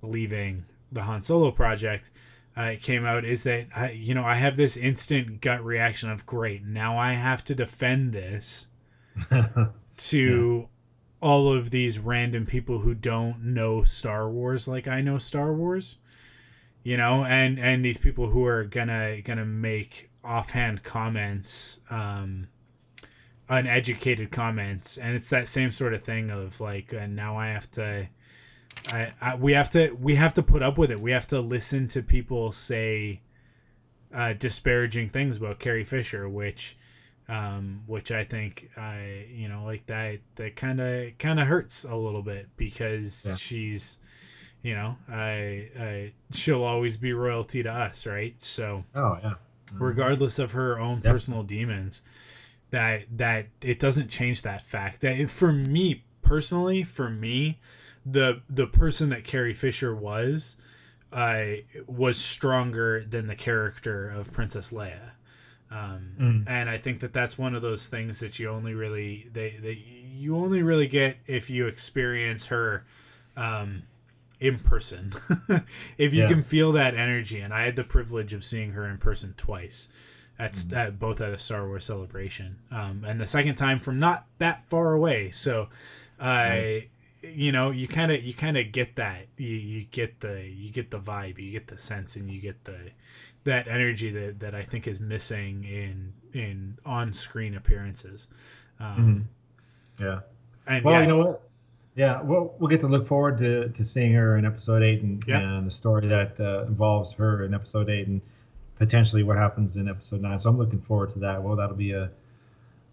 leaving 0.00 0.64
the 0.92 1.02
Han 1.02 1.22
Solo 1.22 1.50
project 1.50 2.10
uh, 2.56 2.74
came 2.80 3.04
out. 3.04 3.24
Is 3.24 3.42
that 3.42 3.66
I, 3.74 3.90
you 3.90 4.14
know 4.14 4.24
I 4.24 4.36
have 4.36 4.56
this 4.56 4.76
instant 4.76 5.40
gut 5.40 5.64
reaction 5.64 6.10
of 6.10 6.26
great. 6.26 6.64
Now 6.64 6.98
I 6.98 7.12
have 7.12 7.44
to 7.44 7.54
defend 7.54 8.12
this 8.12 8.66
to 9.96 10.68
all 11.20 11.52
of 11.52 11.70
these 11.70 11.98
random 11.98 12.46
people 12.46 12.80
who 12.80 12.94
don't 12.94 13.42
know 13.42 13.82
Star 13.84 14.28
Wars 14.30 14.68
like 14.68 14.88
I 14.88 15.00
know 15.00 15.18
Star 15.18 15.52
Wars. 15.52 15.98
You 16.82 16.96
know, 16.96 17.24
and 17.24 17.58
and 17.58 17.84
these 17.84 17.98
people 17.98 18.30
who 18.30 18.44
are 18.44 18.64
gonna 18.64 19.20
gonna 19.22 19.44
make 19.44 20.10
offhand 20.24 20.82
comments. 20.82 21.80
Um, 21.90 22.48
uneducated 23.48 24.32
comments 24.32 24.98
and 24.98 25.14
it's 25.14 25.30
that 25.30 25.46
same 25.46 25.70
sort 25.70 25.94
of 25.94 26.02
thing 26.02 26.30
of 26.30 26.60
like 26.60 26.92
and 26.92 27.14
now 27.14 27.36
i 27.36 27.46
have 27.46 27.70
to 27.70 28.08
I, 28.92 29.12
I 29.20 29.34
we 29.34 29.52
have 29.52 29.70
to 29.70 29.90
we 30.00 30.14
have 30.16 30.34
to 30.34 30.42
put 30.42 30.62
up 30.62 30.78
with 30.78 30.90
it 30.90 31.00
we 31.00 31.10
have 31.12 31.26
to 31.28 31.40
listen 31.40 31.88
to 31.88 32.02
people 32.02 32.52
say 32.52 33.20
uh 34.14 34.32
disparaging 34.34 35.10
things 35.10 35.36
about 35.38 35.58
carrie 35.58 35.84
fisher 35.84 36.28
which 36.28 36.76
um 37.28 37.82
which 37.86 38.12
i 38.12 38.22
think 38.24 38.70
i 38.76 39.26
you 39.32 39.48
know 39.48 39.64
like 39.64 39.86
that 39.86 40.18
that 40.36 40.54
kind 40.56 40.80
of 40.80 41.18
kind 41.18 41.40
of 41.40 41.46
hurts 41.48 41.84
a 41.84 41.96
little 41.96 42.22
bit 42.22 42.48
because 42.56 43.24
Yeah. 43.28 43.34
she's 43.34 43.98
you 44.62 44.74
know 44.74 44.96
I, 45.08 45.68
I 45.78 46.12
she'll 46.32 46.62
always 46.62 46.96
be 46.96 47.12
royalty 47.12 47.62
to 47.64 47.70
us 47.72 48.06
right 48.06 48.40
so 48.40 48.84
oh 48.94 49.18
yeah. 49.22 49.34
regardless 49.74 50.38
of 50.38 50.52
her 50.52 50.78
own 50.78 51.00
Yep. 51.04 51.12
personal 51.12 51.42
demons 51.42 52.02
that 52.70 53.04
that 53.16 53.46
it 53.62 53.80
doesn't 53.80 54.08
change 54.08 54.42
that 54.42 54.62
fact 54.62 55.00
that 55.00 55.18
it, 55.18 55.30
for 55.30 55.52
me 55.52 56.04
personally 56.22 56.84
for 56.84 57.10
me 57.10 57.58
the 58.08 58.40
the 58.48 58.66
person 58.66 59.08
that 59.10 59.24
carrie 59.24 59.52
fisher 59.54 59.94
was 59.94 60.56
uh, 61.12 61.44
was 61.86 62.16
stronger 62.18 63.04
than 63.04 63.26
the 63.26 63.34
character 63.36 64.08
of 64.08 64.32
princess 64.32 64.72
leia 64.72 65.10
um, 65.70 66.12
Mm. 66.20 66.44
and 66.48 66.70
i 66.70 66.78
think 66.78 67.00
that 67.00 67.12
that's 67.12 67.36
one 67.36 67.54
of 67.54 67.62
those 67.62 67.86
things 67.88 68.20
that 68.20 68.38
you 68.38 68.48
only 68.48 68.72
really 68.74 69.28
they, 69.32 69.56
they 69.60 69.72
you 69.72 70.36
only 70.36 70.62
really 70.62 70.86
get 70.86 71.16
if 71.26 71.50
you 71.50 71.66
experience 71.66 72.46
her 72.46 72.84
um, 73.36 73.82
in 74.40 74.58
person 74.60 75.12
if 75.98 76.14
you 76.14 76.22
Yeah. 76.22 76.28
can 76.28 76.42
feel 76.44 76.70
that 76.72 76.94
energy 76.94 77.40
and 77.40 77.52
i 77.52 77.64
had 77.64 77.74
the 77.76 77.84
privilege 77.84 78.32
of 78.32 78.44
seeing 78.44 78.72
her 78.72 78.86
in 78.86 78.98
person 78.98 79.34
twice 79.36 79.88
at, 80.38 80.52
Mm-hmm. 80.52 80.76
at 80.76 80.98
both 80.98 81.20
at 81.20 81.32
a 81.32 81.38
star 81.38 81.66
wars 81.66 81.84
celebration 81.86 82.58
um, 82.70 83.04
and 83.06 83.20
the 83.20 83.26
second 83.26 83.56
time 83.56 83.80
from 83.80 83.98
not 83.98 84.26
that 84.38 84.64
far 84.68 84.92
away 84.92 85.30
so 85.30 85.68
i 86.20 86.48
Nice. 86.60 86.88
You 87.34 87.52
know 87.52 87.70
you 87.70 87.86
kind 87.88 88.12
of 88.12 88.22
you 88.22 88.34
kind 88.34 88.56
of 88.56 88.72
get 88.72 88.96
that 88.96 89.26
you, 89.36 89.54
you 89.56 89.84
get 89.90 90.20
the 90.20 90.42
you 90.48 90.70
get 90.70 90.90
the 90.90 90.98
vibe 90.98 91.38
you 91.38 91.50
get 91.52 91.66
the 91.68 91.78
sense 91.78 92.16
and 92.16 92.30
you 92.30 92.40
get 92.40 92.64
the 92.64 92.76
that 93.44 93.68
energy 93.68 94.10
that, 94.10 94.40
that 94.40 94.54
i 94.54 94.62
think 94.62 94.86
is 94.86 94.98
missing 95.00 95.64
in 95.64 96.12
in 96.32 96.76
on-screen 96.84 97.54
appearances 97.54 98.26
um, 98.80 99.28
Yeah. 100.00 100.20
and 100.66 100.84
Well, 100.84 100.94
yeah, 100.94 101.00
you 101.02 101.06
know 101.06 101.16
what? 101.18 101.42
Yeah, 101.94 102.20
we'll 102.20 102.54
we'll 102.58 102.68
get 102.68 102.80
to 102.80 102.88
look 102.88 103.06
forward 103.06 103.38
to, 103.38 103.70
to 103.70 103.84
seeing 103.84 104.12
her 104.12 104.36
in 104.36 104.44
episode 104.44 104.82
eight 104.82 105.00
and, 105.02 105.24
Yeah. 105.26 105.40
and 105.40 105.66
the 105.66 105.70
story 105.70 106.06
that 106.08 106.38
uh, 106.38 106.64
involves 106.66 107.12
her 107.14 107.44
in 107.44 107.54
episode 107.54 107.88
eight 107.88 108.06
and 108.06 108.20
potentially 108.78 109.22
what 109.22 109.38
happens 109.38 109.76
in 109.76 109.88
episode 109.88 110.20
nine. 110.20 110.38
So 110.38 110.50
I'm 110.50 110.58
looking 110.58 110.82
forward 110.82 111.14
to 111.14 111.18
that. 111.20 111.42
Well, 111.42 111.56
that'll 111.56 111.74
be 111.76 111.92
a 111.92 112.10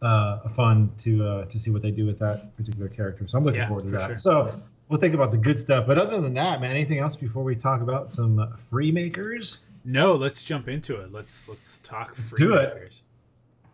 uh, 0.03 0.41
a 0.43 0.49
fun 0.49 0.91
to 0.99 1.25
uh, 1.25 1.45
to 1.45 1.57
see 1.57 1.71
what 1.71 1.81
they 1.81 1.91
do 1.91 2.05
with 2.05 2.19
that 2.19 2.55
particular 2.57 2.89
character. 2.89 3.25
So 3.27 3.37
I'm 3.37 3.45
looking 3.45 3.61
Yeah, 3.61 3.67
forward 3.69 3.85
to 3.85 3.91
for 3.91 3.97
that. 3.99 4.07
sure. 4.07 4.17
So 4.17 4.61
we'll 4.89 4.99
think 4.99 5.13
about 5.15 5.31
the 5.31 5.37
good 5.37 5.57
stuff. 5.57 5.87
But 5.87 5.97
other 5.97 6.19
than 6.21 6.33
that, 6.33 6.59
man, 6.61 6.71
anything 6.71 6.99
else 6.99 7.15
before 7.15 7.43
we 7.43 7.55
talk 7.55 7.81
about 7.81 8.09
some 8.09 8.53
free 8.57 8.91
makers? 8.91 9.59
no 9.85 10.15
let's 10.15 10.45
jump 10.45 10.69
into 10.69 10.95
it 11.01 11.11
let's 11.11 11.45
let's 11.49 11.79
talk 11.79 12.13
Let's 12.17 12.29
free 12.29 12.37
do 12.37 12.53
it. 12.53 13.01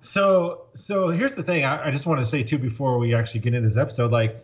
So 0.01 0.61
so 0.73 1.09
here's 1.09 1.35
the 1.35 1.43
thing. 1.43 1.65
I, 1.65 1.87
I 1.87 1.91
just 1.91 2.05
want 2.05 2.19
to 2.19 2.25
say 2.25 2.43
too 2.43 2.57
before 2.57 2.97
we 2.99 3.13
actually 3.13 3.41
get 3.41 3.53
into 3.53 3.67
this 3.67 3.77
episode, 3.77 4.11
like, 4.11 4.43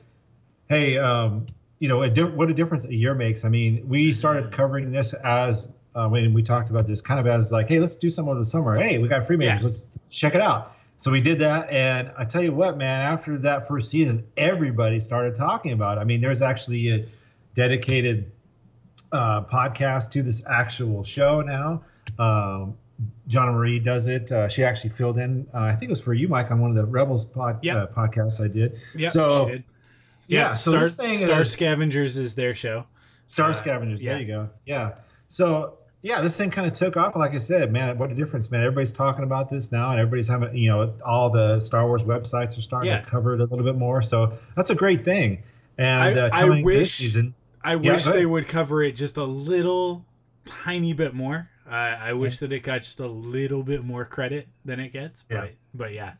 hey, 0.69 0.97
um, 0.97 1.47
you 1.79 1.87
know, 1.87 2.01
a 2.03 2.09
di- 2.09 2.23
what 2.23 2.49
a 2.49 2.53
difference 2.53 2.85
a 2.85 2.93
year 2.93 3.13
makes. 3.15 3.45
I 3.45 3.49
mean, 3.49 3.87
we 3.87 4.13
started 4.13 4.51
covering 4.51 4.91
this 4.91 5.13
as 5.13 5.69
uh, 5.95 6.07
when 6.09 6.33
we 6.33 6.43
talked 6.43 6.69
about 6.69 6.87
this, 6.87 7.01
kind 7.01 7.19
of 7.19 7.27
as 7.27 7.51
like, 7.51 7.67
hey, 7.69 7.79
let's 7.79 7.95
do 7.95 8.09
some 8.09 8.27
over 8.27 8.37
the 8.39 8.45
summer. 8.45 8.75
Hey, 8.75 8.97
we 8.97 9.07
got 9.07 9.25
free 9.25 9.37
makers. 9.37 9.81
Yeah. 9.87 9.89
Let's 10.03 10.15
check 10.17 10.35
it 10.35 10.41
out. 10.41 10.74
So 10.97 11.11
we 11.11 11.21
did 11.21 11.39
that, 11.39 11.69
and 11.71 12.11
I 12.17 12.25
tell 12.25 12.41
you 12.41 12.51
what, 12.53 12.77
man. 12.77 13.01
After 13.01 13.37
that 13.39 13.67
first 13.67 13.89
season, 13.91 14.25
everybody 14.37 14.99
started 14.99 15.35
talking 15.35 15.71
about. 15.73 15.97
it. 15.97 16.01
I 16.01 16.03
mean, 16.03 16.21
there's 16.21 16.41
actually 16.41 16.89
a 16.91 17.05
dedicated 17.53 18.31
uh, 19.11 19.43
podcast 19.43 20.11
to 20.11 20.23
this 20.23 20.43
actual 20.47 21.03
show 21.03 21.41
now. 21.41 21.83
Um, 22.17 22.77
John 23.27 23.51
Marie 23.53 23.79
does 23.79 24.07
it. 24.07 24.31
Uh, 24.31 24.47
she 24.47 24.63
actually 24.63 24.91
filled 24.91 25.17
in. 25.17 25.45
Uh, 25.53 25.59
I 25.59 25.71
think 25.75 25.89
it 25.89 25.91
was 25.91 26.01
for 26.01 26.13
you, 26.13 26.27
Mike, 26.27 26.49
on 26.51 26.59
one 26.61 26.69
of 26.71 26.75
the 26.77 26.85
Rebels 26.85 27.25
pod, 27.25 27.59
Yep. 27.61 27.75
uh, 27.77 27.87
podcasts 27.87 28.43
I 28.43 28.47
did. 28.47 28.79
yeah 28.95 29.09
So- 29.09 29.45
she 29.47 29.51
did 29.53 29.63
Yeah, 30.27 30.39
yeah, 30.39 30.53
so 30.53 30.87
Star, 30.87 31.09
Star 31.11 31.41
is- 31.41 31.51
Scavengers 31.51 32.17
is 32.17 32.35
their 32.35 32.55
show. 32.55 32.85
Star 33.25 33.49
Uh, 33.49 33.53
Scavengers. 33.53 34.03
yeah. 34.03 34.13
There 34.13 34.21
you 34.21 34.27
go. 34.27 34.49
Yeah. 34.65 34.91
So 35.27 35.77
yeah, 36.05 36.21
this 36.21 36.37
thing 36.37 36.51
kind 36.51 36.67
of 36.67 36.73
took 36.73 36.97
off. 36.97 37.15
Like 37.15 37.33
I 37.33 37.37
said, 37.39 37.71
man, 37.73 37.97
what 37.97 38.11
a 38.11 38.13
difference, 38.13 38.51
man. 38.51 38.61
Everybody's 38.61 38.91
talking 38.91 39.23
about 39.23 39.49
this 39.49 39.71
now, 39.71 39.89
and 39.89 39.99
everybody's 39.99 40.27
having, 40.27 40.55
you 40.55 40.69
know, 40.69 40.93
all 41.03 41.31
the 41.31 41.59
Star 41.59 41.87
Wars 41.87 42.03
websites 42.03 42.55
are 42.59 42.61
starting 42.61 42.91
Yeah. 42.91 42.99
to 43.01 43.05
cover 43.09 43.33
it 43.33 43.41
a 43.41 43.45
little 43.45 43.65
bit 43.65 43.75
more. 43.75 44.03
So 44.03 44.33
that's 44.55 44.69
a 44.69 44.75
great 44.75 45.03
thing. 45.03 45.41
And 45.79 46.19
I- 46.19 46.21
uh, 46.21 46.29
I 46.31 46.61
wish- 46.61 46.93
season, 46.93 47.33
I 47.63 47.73
Yeah, 47.73 47.93
wish 47.93 48.03
they 48.03 48.27
would 48.27 48.47
cover 48.47 48.83
it 48.83 48.95
just 48.95 49.17
a 49.17 49.23
little 49.23 50.05
tiny 50.45 50.93
bit 50.93 51.15
more. 51.15 51.49
I, 51.67 52.09
I 52.09 52.13
wish 52.13 52.37
that 52.37 52.53
it 52.53 52.59
got 52.59 52.81
just 52.83 52.99
a 52.99 53.07
little 53.07 53.63
bit 53.63 53.83
more 53.83 54.05
credit 54.05 54.47
than 54.63 54.79
it 54.79 54.93
gets, 54.93 55.23
but 55.23 55.35
Yeah. 55.35 55.47
but 55.73 55.91
yeah. 55.93 56.13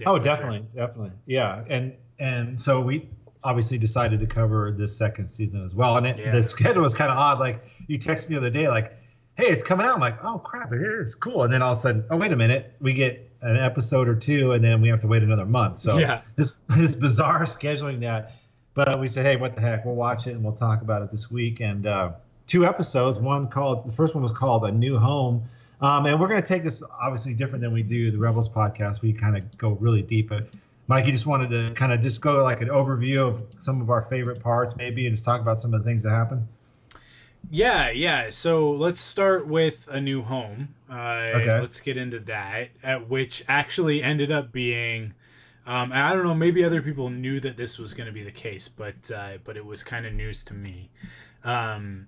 Yeah, 0.00 0.08
oh, 0.08 0.16
for 0.16 0.22
sure. 0.22 0.34
definitely, 0.34 0.66
definitely, 0.74 1.12
yeah. 1.26 1.64
And 1.68 1.92
and 2.18 2.58
so 2.58 2.80
we 2.80 3.10
obviously 3.46 3.78
decided 3.78 4.18
to 4.20 4.26
cover 4.26 4.72
this 4.76 4.96
second 4.96 5.28
season 5.28 5.64
as 5.64 5.74
well. 5.74 5.96
And 5.96 6.06
it, 6.06 6.18
Yeah. 6.18 6.32
the 6.32 6.42
schedule 6.42 6.82
was 6.82 6.94
kind 6.94 7.10
of 7.10 7.16
odd. 7.16 7.38
Like 7.38 7.64
you 7.86 7.98
texted 7.98 8.28
me 8.30 8.34
the 8.34 8.40
other 8.40 8.50
day, 8.50 8.68
like, 8.68 8.92
"Hey, 9.36 9.44
it's 9.46 9.62
coming 9.62 9.86
out." 9.86 9.94
I'm 9.94 10.00
like, 10.00 10.18
"Oh 10.24 10.38
crap, 10.38 10.72
it 10.72 10.82
is 10.82 11.14
cool." 11.14 11.44
And 11.44 11.52
then 11.52 11.62
all 11.62 11.72
of 11.72 11.78
a 11.78 11.80
sudden, 11.80 12.04
oh 12.10 12.16
wait 12.16 12.32
a 12.32 12.36
minute, 12.36 12.74
we 12.80 12.92
get 12.94 13.22
an 13.42 13.56
episode 13.56 14.08
or 14.08 14.14
two, 14.16 14.52
and 14.52 14.64
then 14.64 14.80
we 14.80 14.88
have 14.88 15.00
to 15.02 15.06
wait 15.06 15.22
another 15.22 15.46
month. 15.46 15.78
So 15.78 15.98
Yeah. 15.98 16.20
this 16.36 16.52
this 16.68 16.94
bizarre 16.94 17.42
scheduling 17.56 18.00
that. 18.00 18.32
But 18.74 18.98
we 19.00 19.08
said, 19.08 19.24
hey, 19.24 19.36
what 19.36 19.54
the 19.54 19.60
heck? 19.62 19.86
We'll 19.86 19.94
watch 19.94 20.26
it 20.26 20.32
and 20.32 20.44
we'll 20.44 20.52
talk 20.52 20.82
about 20.82 21.00
it 21.00 21.10
this 21.10 21.30
week. 21.30 21.60
And 21.60 21.86
uh, 21.86 22.10
two 22.46 22.66
episodes. 22.66 23.18
One 23.18 23.48
called 23.48 23.88
the 23.88 23.92
first 23.92 24.14
one 24.14 24.22
was 24.22 24.32
called 24.32 24.64
A 24.66 24.70
New 24.70 24.98
Home. 24.98 25.42
Um, 25.80 26.04
and 26.06 26.18
we're 26.20 26.28
going 26.28 26.42
to 26.42 26.46
take 26.48 26.62
this 26.62 26.82
obviously 27.00 27.32
different 27.34 27.62
than 27.62 27.72
we 27.72 27.82
do 27.82 28.10
the 28.10 28.18
Rebels 28.18 28.48
podcast. 28.50 29.00
We 29.02 29.12
kind 29.14 29.34
of 29.36 29.56
go 29.58 29.70
really 29.80 30.02
deep. 30.02 30.28
But 30.28 30.46
Mike, 30.88 31.06
you 31.06 31.12
just 31.12 31.26
wanted 31.26 31.50
to 31.50 31.74
kind 31.74 31.92
of 31.92 32.00
just 32.00 32.20
go 32.20 32.42
like 32.42 32.60
an 32.60 32.68
overview 32.68 33.26
of 33.26 33.42
some 33.60 33.80
of 33.80 33.90
our 33.90 34.02
favorite 34.02 34.40
parts, 34.40 34.76
maybe, 34.76 35.06
and 35.06 35.14
just 35.14 35.24
talk 35.24 35.40
about 35.40 35.60
some 35.60 35.74
of 35.74 35.82
the 35.82 35.88
things 35.88 36.02
that 36.04 36.10
happen. 36.10 36.46
Yeah, 37.50 37.90
yeah. 37.90 38.30
So 38.30 38.70
let's 38.70 39.00
start 39.00 39.46
with 39.46 39.88
a 39.90 40.00
new 40.00 40.22
home. 40.22 40.74
Uh, 40.90 41.32
Okay. 41.34 41.60
Let's 41.60 41.80
get 41.80 41.96
into 41.96 42.18
that, 42.20 42.70
at 42.82 43.08
which 43.08 43.44
actually 43.48 44.02
ended 44.02 44.30
up 44.30 44.52
being. 44.52 45.14
Um, 45.66 45.90
I 45.92 46.12
don't 46.12 46.22
know. 46.24 46.34
Maybe 46.34 46.62
other 46.64 46.80
people 46.80 47.10
knew 47.10 47.40
that 47.40 47.56
this 47.56 47.78
was 47.78 47.92
going 47.92 48.06
to 48.06 48.12
be 48.12 48.22
the 48.22 48.30
case, 48.30 48.68
but 48.68 49.10
uh, 49.10 49.38
but 49.44 49.56
it 49.56 49.66
was 49.66 49.82
kind 49.82 50.06
of 50.06 50.12
news 50.12 50.44
to 50.44 50.54
me. 50.54 50.90
Um, 51.42 52.06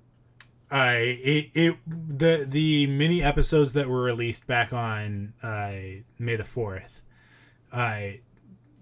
I 0.70 0.92
it, 0.96 1.50
it 1.54 1.76
the 1.86 2.46
the 2.48 2.86
mini 2.86 3.22
episodes 3.22 3.72
that 3.72 3.88
were 3.88 4.02
released 4.02 4.46
back 4.46 4.72
on 4.72 5.32
uh, 5.42 5.72
May 6.20 6.36
the 6.36 6.44
fourth, 6.44 7.00
I 7.72 8.20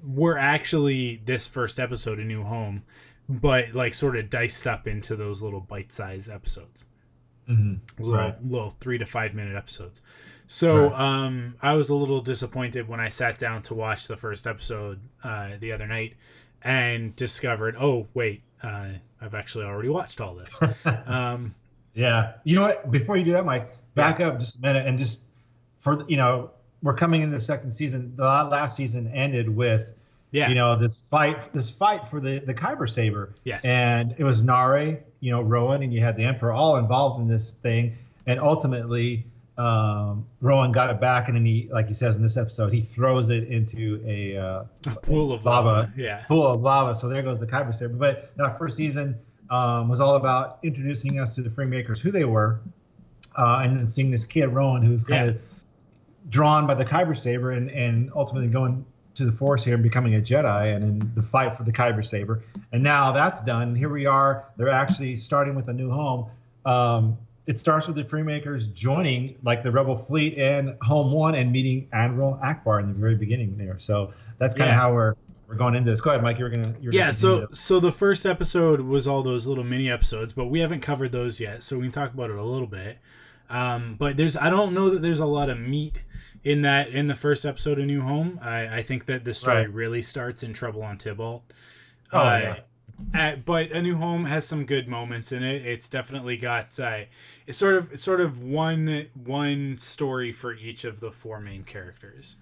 were 0.05 0.37
actually 0.39 1.21
this 1.25 1.47
first 1.47 1.79
episode, 1.81 2.19
a 2.19 2.25
new 2.25 2.43
home, 2.45 2.83
but 3.29 3.75
like 3.75 3.95
sort 3.95 4.17
of 4.17 4.31
diced 4.31 4.67
up 4.67 4.87
into 4.87 5.17
those 5.17 5.43
little 5.43 5.61
bite-sized 5.61 6.31
episodes 6.31 6.85
Mm-hmm. 7.49 8.03
little, 8.03 8.19
Right. 8.19 8.45
little 8.45 8.71
three 8.81 8.99
to 8.99 9.07
five 9.07 9.33
minute 9.35 9.55
episodes. 9.57 10.01
So 10.49 10.89
Right. 10.91 11.01
um, 11.27 11.55
I 11.63 11.75
was 11.75 11.89
a 11.89 11.95
little 11.95 12.21
disappointed 12.21 12.89
when 12.89 12.99
I 13.01 13.09
sat 13.09 13.39
down 13.39 13.63
to 13.63 13.75
watch 13.75 14.09
the 14.09 14.17
first 14.17 14.47
episode 14.49 15.01
uh, 15.23 15.51
the 15.61 15.71
other 15.73 15.87
night 15.87 16.15
and 16.63 17.15
discovered, 17.15 17.77
oh 17.79 18.09
wait, 18.15 18.43
uh, 18.65 18.89
I've 19.21 19.35
actually 19.35 19.65
already 19.65 19.89
watched 19.89 20.21
all 20.21 20.35
this. 20.35 20.59
um, 21.07 21.55
Yeah. 21.95 22.33
You 22.45 22.57
know 22.57 22.63
what? 22.63 22.91
Before 22.91 23.17
you 23.17 23.25
do 23.25 23.33
that, 23.33 23.45
Mike, 23.45 23.73
back 23.95 24.19
up 24.21 24.39
just 24.41 24.59
a 24.59 24.63
minute 24.63 24.87
and 24.87 24.99
just 24.99 25.23
for 25.79 26.05
you 26.09 26.17
know, 26.17 26.51
we're 26.87 26.95
coming 26.95 27.23
into 27.23 27.35
the 27.37 27.41
second 27.43 27.71
season. 27.71 28.15
The 28.17 28.23
last 28.23 28.77
season 28.77 29.09
ended 29.13 29.55
with 29.55 29.93
yeah, 30.33 30.49
you 30.49 30.55
know 30.55 30.77
this 30.77 30.97
fight 30.97 31.53
this 31.53 31.71
fight 31.71 32.09
for 32.09 32.21
the 32.21 32.41
the 32.41 32.53
kyber 32.55 32.89
saber 32.89 33.33
yes, 33.45 33.65
and 33.65 34.15
it 34.19 34.25
was 34.25 34.43
Naare 34.43 35.01
you 35.21 35.31
know 35.31 35.41
rowan 35.41 35.83
and 35.83 35.93
you 35.95 36.01
had 36.01 36.17
the 36.17 36.25
emperor 36.25 36.53
all 36.53 36.77
involved 36.77 37.21
in 37.21 37.29
this 37.29 37.53
thing 37.53 37.97
and 38.27 38.41
ultimately 38.41 39.25
um, 39.57 40.27
rowan 40.43 40.73
got 40.73 40.91
it 40.91 41.01
back 41.01 41.29
and 41.29 41.37
then 41.37 41.47
he 41.47 41.69
like 41.73 41.87
he 41.87 41.95
says 41.95 42.17
in 42.17 42.23
this 42.23 42.37
episode 42.37 42.73
he 42.73 42.81
throws 42.81 43.31
it 43.31 43.45
into 43.45 44.03
a 44.05 44.37
uh, 44.37 44.65
a 44.87 44.91
pool 44.97 45.33
of 45.33 45.45
lava. 45.45 45.69
lava. 45.69 45.93
Yeah, 45.97 46.25
pool 46.27 46.47
of 46.49 46.61
lava 46.61 46.95
so 46.95 47.09
there 47.09 47.23
goes 47.23 47.39
the 47.41 47.47
kyber 47.47 47.75
saber 47.75 47.95
but 47.95 48.37
that 48.37 48.59
first 48.59 48.77
season 48.77 49.17
um, 49.49 49.89
was 49.89 50.01
all 50.01 50.17
about 50.17 50.59
introducing 50.65 51.21
us 51.21 51.37
to 51.37 51.43
the 51.43 51.49
freemakers 51.51 51.99
who 52.01 52.11
they 52.11 52.25
were 52.25 52.61
uh, 53.39 53.61
and 53.63 53.79
then 53.79 53.87
seeing 53.89 54.11
this 54.11 54.27
kid 54.27 54.49
rowan 54.49 54.83
who's 54.83 55.05
kind 55.05 55.27
Yeah. 55.27 55.31
of 55.33 55.41
drawn 56.29 56.67
by 56.67 56.75
the 56.75 56.85
kyber 56.85 57.17
saber 57.17 57.53
and, 57.53 57.71
and 57.71 58.11
ultimately 58.15 58.49
going 58.49 58.85
to 59.15 59.25
the 59.25 59.33
force 59.33 59.65
here 59.65 59.75
and 59.75 59.83
becoming 59.83 60.15
a 60.17 60.21
jedi 60.21 60.75
and 60.75 60.85
in 60.85 61.13
the 61.15 61.23
fight 61.23 61.55
for 61.57 61.63
the 61.63 61.73
kyber 61.73 62.05
saber. 62.05 62.43
And 62.73 62.83
now 62.83 63.13
that's 63.13 63.41
done. 63.41 63.75
Here 63.75 63.89
we 63.89 64.05
are. 64.07 64.45
They're 64.57 64.69
actually 64.69 65.17
starting 65.17 65.55
with 65.55 65.69
a 65.69 65.73
new 65.73 65.91
home. 65.91 66.27
Um, 66.67 67.17
it 67.47 67.59
starts 67.59 67.87
with 67.87 67.97
the 67.97 68.03
freemakers 68.03 68.73
joining 68.75 69.37
like 69.45 69.63
the 69.63 69.71
rebel 69.71 69.97
fleet 69.97 70.37
and 70.37 70.77
home 70.83 71.13
one 71.13 71.35
and 71.37 71.51
meeting 71.53 71.89
admiral 71.93 72.39
ackbar 72.45 72.81
in 72.81 72.89
the 72.89 72.95
very 72.95 73.15
beginning 73.15 73.57
there. 73.57 73.79
So 73.79 74.13
that's 74.39 74.55
kind 74.55 74.69
of 74.71 74.75
Yeah. 74.75 74.81
how 74.81 74.93
we're 74.93 75.15
we're 75.49 75.55
going 75.55 75.77
into 75.77 75.93
this. 75.93 76.01
Go 76.01 76.11
ahead 76.11 76.23
mike. 76.25 76.39
You 76.39 76.45
were 76.45 76.51
gonna 76.51 76.75
you 76.81 76.89
were 76.89 76.93
yeah. 76.93 77.05
gonna 77.05 77.15
So 77.15 77.47
so 77.53 77.79
the 77.79 77.93
first 77.93 78.27
episode 78.27 78.81
was 78.81 79.07
all 79.07 79.23
those 79.23 79.47
little 79.47 79.63
mini 79.63 79.89
episodes, 79.89 80.33
but 80.33 80.47
we 80.47 80.59
haven't 80.59 80.81
covered 80.81 81.13
those 81.13 81.39
yet, 81.39 81.63
so 81.63 81.77
we 81.77 81.83
can 81.83 81.93
talk 81.93 82.13
about 82.13 82.31
it 82.31 82.37
a 82.37 82.43
little 82.43 82.67
bit. 82.67 82.99
Um, 83.51 83.95
but 83.99 84.17
there's 84.17 84.37
I 84.37 84.51
don't 84.51 84.75
know 84.75 84.91
that 84.91 85.03
there's 85.03 85.21
a 85.21 85.27
lot 85.27 85.51
of 85.51 85.59
meat 85.59 86.03
in 86.45 86.63
that 86.63 86.89
in 86.89 87.07
the 87.07 87.15
first 87.15 87.45
episode 87.45 87.79
of 87.79 87.87
New 87.87 88.03
Home. 88.03 88.39
I, 88.43 88.79
I 88.79 88.83
think 88.83 89.07
that 89.07 89.25
the 89.25 89.35
story 89.35 89.59
Right. 89.63 89.73
really 89.73 90.03
starts 90.03 90.43
in 90.43 90.53
Trouble 90.53 90.83
on 90.83 90.99
Tibault. 90.99 91.43
Oh, 92.13 92.19
Uh, 92.19 92.57
yeah. 93.15 93.33
uh, 93.33 93.37
but 93.37 93.71
A 93.73 93.83
New 93.83 93.97
Home 93.97 94.25
has 94.27 94.47
some 94.47 94.65
good 94.65 94.89
moments 94.89 95.33
in 95.33 95.43
it. 95.43 95.67
It's 95.67 95.89
definitely 95.89 96.37
got 96.37 96.79
uh, 96.81 97.01
it's 97.47 97.59
sort 97.59 97.75
of 97.75 97.93
it's 97.93 98.03
sort 98.03 98.21
of 98.21 98.43
one 98.43 99.07
one 99.15 99.77
story 99.79 100.33
for 100.33 100.55
each 100.55 100.85
of 100.85 101.01
the 101.01 101.11
four 101.13 101.41
main 101.41 101.63
characters, 101.65 102.37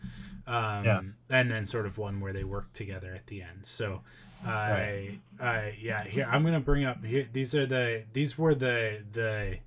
um, 0.46 0.84
Yeah. 0.84 1.00
and 1.30 1.50
then 1.50 1.66
sort 1.66 1.86
of 1.86 1.98
one 1.98 2.20
where 2.20 2.32
they 2.32 2.44
work 2.44 2.72
together 2.72 3.12
at 3.14 3.26
the 3.26 3.42
end. 3.42 3.61
So, 3.66 4.02
I 4.46 4.70
Right. 4.70 5.20
I 5.40 5.74
yeah 5.80 6.05
here 6.05 6.28
I'm 6.30 6.44
gonna 6.44 6.61
bring 6.61 6.84
up 6.84 7.02
here 7.05 7.26
these 7.32 7.55
are 7.55 7.64
the 7.66 8.05
these 8.12 8.36
were 8.38 8.55
the 8.55 9.02
the 9.12 9.59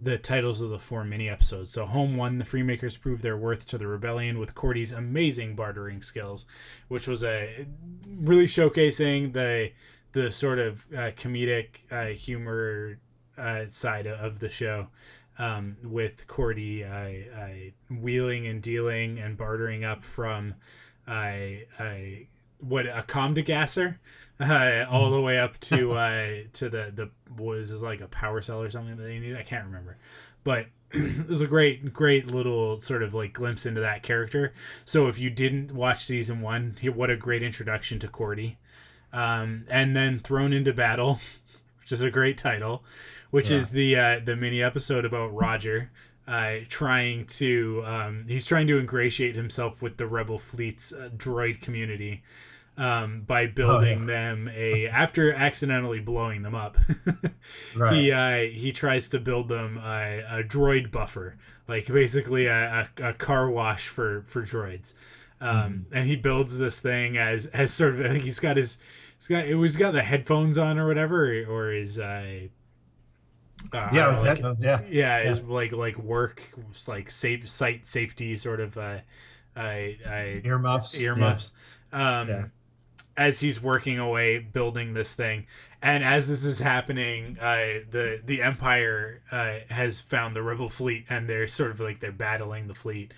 the 0.00 0.18
titles 0.18 0.60
of 0.60 0.70
the 0.70 0.78
four 0.78 1.04
mini 1.04 1.28
episodes. 1.28 1.70
So, 1.70 1.86
Home 1.86 2.16
One, 2.16 2.38
the 2.38 2.44
Freemakers 2.44 3.00
prove 3.00 3.22
their 3.22 3.36
worth 3.36 3.66
to 3.68 3.78
the 3.78 3.86
rebellion 3.86 4.38
with 4.38 4.54
Kordi's 4.54 4.92
amazing 4.92 5.54
bartering 5.54 6.02
skills, 6.02 6.46
which 6.88 7.06
was 7.06 7.22
a 7.24 7.66
really 8.06 8.46
showcasing 8.46 9.32
the 9.32 9.72
the 10.12 10.30
sort 10.30 10.58
of 10.58 10.86
uh, 10.92 11.10
comedic 11.10 11.80
uh, 11.90 12.14
humor 12.14 12.98
uh, 13.36 13.64
side 13.68 14.06
of 14.06 14.40
the 14.40 14.48
show. 14.48 14.88
Um, 15.36 15.78
with 15.82 16.28
Kordi 16.28 16.84
uh, 16.88 17.36
uh, 17.36 17.98
wheeling 18.00 18.46
and 18.46 18.62
dealing 18.62 19.18
and 19.18 19.36
bartering 19.36 19.84
up 19.84 20.04
from 20.04 20.54
uh, 21.08 21.34
uh, 21.76 21.94
what 22.66 22.86
a 22.86 23.04
comdegasser 23.06 23.96
uh, 24.40 24.84
all 24.90 25.10
the 25.10 25.20
way 25.20 25.38
up 25.38 25.58
to 25.60 25.92
uh, 25.96 26.28
to 26.54 26.68
the 26.68 26.92
the 26.94 27.10
was 27.36 27.70
is 27.70 27.82
like 27.82 28.00
a 28.00 28.08
power 28.08 28.42
cell 28.42 28.62
or 28.62 28.70
something 28.70 28.96
that 28.96 29.02
they 29.04 29.18
need. 29.18 29.36
I 29.36 29.42
can't 29.42 29.66
remember, 29.66 29.96
but 30.42 30.66
it 30.92 31.28
was 31.28 31.40
a 31.40 31.46
great 31.46 31.92
great 31.92 32.26
little 32.26 32.78
sort 32.78 33.02
of 33.02 33.14
like 33.14 33.32
glimpse 33.32 33.66
into 33.66 33.80
that 33.80 34.02
character. 34.02 34.52
So 34.84 35.08
if 35.08 35.18
you 35.18 35.30
didn't 35.30 35.72
watch 35.72 36.04
season 36.04 36.40
one, 36.40 36.76
what 36.94 37.10
a 37.10 37.16
great 37.16 37.42
introduction 37.42 37.98
to 38.00 38.08
Kordi, 38.08 38.56
um, 39.12 39.64
and 39.70 39.96
then 39.96 40.18
thrown 40.20 40.52
into 40.52 40.72
battle, 40.72 41.20
which 41.80 41.92
is 41.92 42.00
a 42.02 42.10
great 42.10 42.38
title, 42.38 42.84
which 43.30 43.50
Yeah. 43.50 43.58
is 43.58 43.70
the 43.70 43.96
uh, 43.96 44.20
the 44.24 44.36
mini 44.36 44.62
episode 44.62 45.04
about 45.04 45.34
Roger. 45.34 45.90
Uh, 46.26 46.60
trying 46.70 47.26
to 47.26 47.82
um, 47.84 48.24
he's 48.26 48.46
trying 48.46 48.66
to 48.66 48.78
ingratiate 48.78 49.34
himself 49.36 49.82
with 49.82 49.98
the 49.98 50.06
rebel 50.06 50.38
fleet's 50.38 50.90
uh, 50.90 51.10
droid 51.14 51.60
community 51.60 52.22
um, 52.76 53.22
by 53.26 53.46
building 53.46 54.06
them 54.06 54.50
a 54.54 54.86
after 54.88 55.32
accidentally 55.32 56.00
blowing 56.00 56.42
them 56.42 56.54
up. 56.54 56.76
Right. 57.76 57.94
He 57.94 58.10
uh, 58.12 58.36
he 58.52 58.72
tries 58.72 59.08
to 59.10 59.18
build 59.18 59.48
them 59.48 59.76
a, 59.78 60.20
a 60.28 60.42
droid 60.42 60.90
buffer 60.90 61.36
like 61.68 61.86
basically 61.86 62.46
a, 62.46 62.88
a, 62.98 63.08
a 63.10 63.12
car 63.12 63.50
wash 63.50 63.88
for 63.88 64.22
for 64.26 64.42
droids. 64.42 64.94
Um, 65.40 65.86
and 65.92 66.06
he 66.06 66.16
builds 66.16 66.56
this 66.58 66.80
thing 66.80 67.18
as 67.18 67.46
as 67.46 67.72
sort 67.74 67.94
of 67.94 68.00
I 68.06 68.08
think 68.10 68.24
he's 68.24 68.40
got 68.40 68.56
his 68.56 68.78
he's 69.18 69.28
got 69.28 69.44
it 69.44 69.56
was 69.56 69.76
got 69.76 69.92
the 69.92 70.02
headphones 70.02 70.56
on 70.56 70.78
or 70.78 70.86
whatever 70.86 71.26
or 71.44 71.70
his 71.72 71.98
uh, 71.98 72.48
uh, 73.72 73.90
yeah 73.92 73.92
don't 73.92 74.08
it 74.08 74.10
was 74.10 74.20
like- 74.20 74.28
headphones 74.28 74.62
yeah. 74.62 74.80
yeah, 74.88 75.16
it's 75.18 75.40
like 75.40 75.72
like 75.72 75.98
work, 75.98 76.42
like 76.86 77.10
safe 77.10 77.46
site 77.48 77.86
safety 77.86 78.36
sort 78.36 78.60
of 78.60 78.76
uh, 78.78 78.98
I 79.56 79.98
I 80.06 80.40
earmuffs 80.44 80.98
earmuffs. 80.98 81.52
Um, 81.92 82.28
Yeah. 82.28 82.44
As 83.16 83.40
he's 83.40 83.62
working 83.62 83.98
away 83.98 84.38
building 84.38 84.94
this 84.94 85.14
thing, 85.14 85.46
and 85.80 86.02
as 86.02 86.26
this 86.26 86.44
is 86.44 86.60
happening, 86.60 87.38
uh, 87.38 87.80
the 87.90 88.20
the 88.24 88.42
Empire 88.42 89.20
uh, 89.30 89.58
has 89.68 90.00
found 90.00 90.34
the 90.34 90.42
Rebel 90.42 90.68
fleet, 90.68 91.04
and 91.10 91.28
they're 91.28 91.46
sort 91.46 91.70
of 91.70 91.78
like 91.78 92.00
they're 92.00 92.10
battling 92.10 92.66
the 92.68 92.74
fleet, 92.74 93.12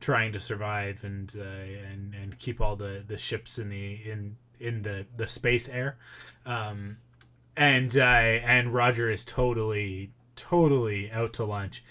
trying 0.00 0.32
to 0.32 0.40
survive 0.40 1.02
and 1.04 1.34
uh, 1.36 1.42
and 1.42 2.14
and 2.14 2.38
keep 2.38 2.60
all 2.60 2.76
the 2.76 3.04
the 3.06 3.18
ships 3.18 3.58
in 3.58 3.70
the 3.70 3.94
in 4.08 4.36
in 4.60 4.82
the 4.82 5.06
the 5.16 5.26
space 5.26 5.68
air. 5.68 5.96
Um, 6.46 6.98
and 7.56 7.96
uh, 7.96 8.00
and 8.00 8.72
Roger 8.72 9.10
is 9.10 9.24
totally 9.24 10.12
totally 10.36 11.10
out 11.10 11.32
to 11.34 11.44
lunch, 11.44 11.82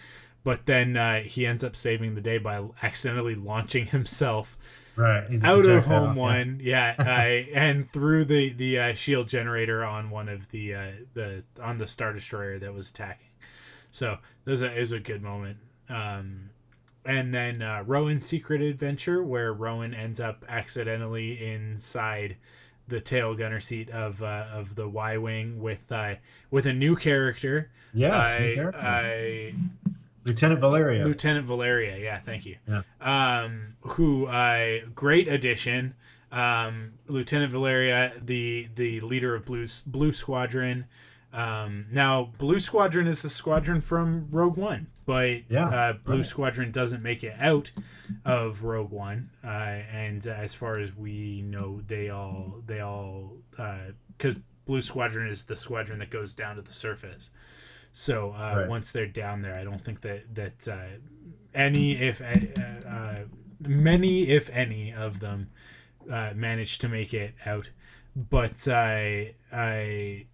but 0.44 0.66
then 0.66 0.98
uh, 0.98 1.22
he 1.24 1.46
ends 1.46 1.64
up 1.64 1.76
saving 1.76 2.16
the 2.16 2.22
day 2.22 2.38
by 2.38 2.64
accidentally 2.82 3.36
launching 3.36 3.88
himself 3.88 4.58
right 4.96 5.44
out 5.44 5.66
of 5.66 5.86
home 5.86 6.16
yeah. 6.16 6.22
one, 6.22 6.60
yeah, 6.62 6.96
uh, 7.00 7.58
and 7.58 7.92
through 7.92 8.26
the 8.26 8.52
the 8.54 8.80
uh, 8.80 8.94
shield 8.94 9.28
generator 9.28 9.84
on 9.84 10.10
one 10.10 10.30
of 10.30 10.50
the 10.52 10.76
uh, 10.76 10.92
the 11.14 11.44
on 11.62 11.78
the 11.78 11.88
star 11.88 12.14
destroyer 12.14 12.60
that 12.60 12.74
was 12.74 12.90
attacking. 12.90 13.28
So 13.90 14.18
those 14.46 14.62
it 14.62 14.78
was 14.80 14.92
a 14.92 15.00
good 15.00 15.22
moment. 15.22 15.58
Um, 15.90 16.52
and 17.06 17.34
then 17.34 17.62
uh, 17.62 17.84
Rowan's 17.86 18.26
secret 18.26 18.62
adventure, 18.62 19.24
where 19.24 19.54
Rowan 19.54 19.94
ends 19.94 20.20
up 20.20 20.46
accidentally 20.48 21.44
inside 21.44 22.38
the 22.88 23.02
tail 23.02 23.36
gunner 23.36 23.60
seat 23.60 23.90
of 23.90 24.22
uh, 24.22 24.46
of 24.52 24.76
the 24.76 24.88
Y 24.88 25.18
wing 25.18 25.60
with 25.62 25.92
uh, 25.92 26.16
with 26.50 26.66
a 26.66 26.74
new 26.74 26.96
character. 26.96 27.72
Yeah, 27.94 28.18
I, 28.18 28.72
I 28.76 29.54
Lieutenant 30.24 30.60
Valeria. 30.62 31.04
Lieutenant 31.04 31.46
Valeria, 31.46 31.98
yeah, 31.98 32.20
thank 32.20 32.46
you. 32.46 32.58
Yeah. 32.68 32.82
Um, 33.02 33.76
who 33.82 34.28
I 34.28 34.84
great 34.94 35.28
addition. 35.28 35.96
Um, 36.32 36.94
Lieutenant 37.08 37.52
Valeria, 37.52 38.14
the 38.22 38.70
the 38.76 39.02
leader 39.02 39.36
of 39.36 39.46
Blue 39.46 39.68
Blue 39.86 40.12
Squadron. 40.12 40.86
Um, 41.34 41.86
now 41.92 42.32
Blue 42.38 42.60
Squadron 42.60 43.08
is 43.08 43.22
the 43.22 43.30
squadron 43.30 43.82
from 43.82 44.28
Rogue 44.32 44.58
One, 44.58 44.88
but 45.06 45.42
Yeah, 45.50 45.68
uh, 45.68 45.94
Blue 45.94 46.18
right. 46.18 46.26
Squadron 46.26 46.72
doesn't 46.72 47.02
make 47.02 47.24
it 47.24 47.36
out 47.40 47.72
of 48.26 48.64
Rogue 48.64 48.92
One. 48.92 49.30
Uh, 49.44 49.48
and 49.48 50.26
as 50.26 50.54
far 50.54 50.78
as 50.78 50.96
we 50.96 51.42
know, 51.42 51.82
they 51.88 52.10
all 52.10 52.62
they 52.66 52.82
all 52.82 53.38
because 54.18 54.36
Blue 54.66 54.82
Squadron 54.82 55.28
is 55.30 55.44
the 55.44 55.56
squadron 55.56 56.00
that 56.00 56.10
goes 56.10 56.34
down 56.34 56.58
to 56.58 56.62
the 56.62 56.74
surface. 56.74 57.30
So 57.92 58.32
uh, 58.32 58.54
Right. 58.58 58.70
once 58.70 58.92
they're 58.92 59.06
down 59.08 59.42
there, 59.42 59.56
I 59.56 59.64
don't 59.64 59.84
think 59.84 60.02
that 60.02 60.34
that 60.36 60.68
uh, 60.68 60.98
any, 61.54 61.94
if 61.94 62.22
uh, 62.22 62.88
uh, 62.88 63.16
many, 63.60 64.30
if 64.30 64.50
any 64.52 64.94
of 64.94 65.20
them 65.20 65.50
uh, 66.10 66.32
manage 66.36 66.80
to 66.80 66.88
make 66.90 67.14
it 67.14 67.36
out. 67.46 67.70
But 68.16 68.68
I, 68.68 69.36
I, 69.52 70.26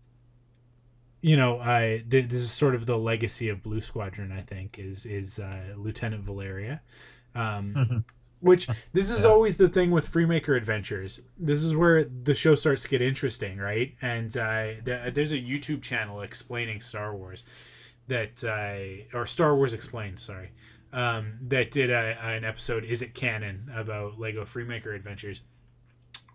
you 1.21 1.35
know, 1.35 1.59
I 1.59 2.03
th- 2.09 2.29
this 2.29 2.39
is 2.39 2.51
sort 2.51 2.75
of 2.75 2.85
the 2.85 2.97
legacy 2.97 3.49
of 3.49 3.63
Blue 3.63 3.81
Squadron. 3.81 4.31
I 4.31 4.41
think 4.41 4.77
is 4.79 5.05
is 5.05 5.39
uh, 5.39 5.73
Lieutenant 5.75 6.23
Valeria. 6.23 6.81
Um, 7.35 8.03
which 8.39 8.67
this 8.93 9.09
is 9.09 9.23
Yeah. 9.23 9.29
always 9.29 9.57
the 9.57 9.69
thing 9.69 9.91
with 9.91 10.11
Freemaker 10.11 10.55
Adventures. 10.55 11.21
This 11.37 11.63
is 11.63 11.75
where 11.75 12.03
the 12.03 12.33
show 12.35 12.55
starts 12.55 12.83
to 12.83 12.87
get 12.89 13.01
interesting, 13.01 13.57
right? 13.57 13.95
And 14.01 14.35
uh, 14.37 14.73
th- 14.85 15.13
there's 15.13 15.31
a 15.31 15.37
YouTube 15.39 15.81
channel 15.81 16.21
explaining 16.21 16.81
Star 16.81 17.15
Wars 17.15 17.43
that 18.07 18.43
uh, 18.43 19.17
or 19.17 19.25
Star 19.25 19.55
Wars 19.55 19.73
Explained, 19.73 20.19
sorry, 20.19 20.51
um, 20.93 21.33
that 21.47 21.71
did 21.71 21.89
a, 21.89 22.17
an 22.23 22.45
episode. 22.45 22.83
Is 22.85 23.01
it 23.01 23.13
canon 23.13 23.69
about 23.75 24.19
Lego 24.19 24.45
Freemaker 24.45 24.95
Adventures? 24.95 25.41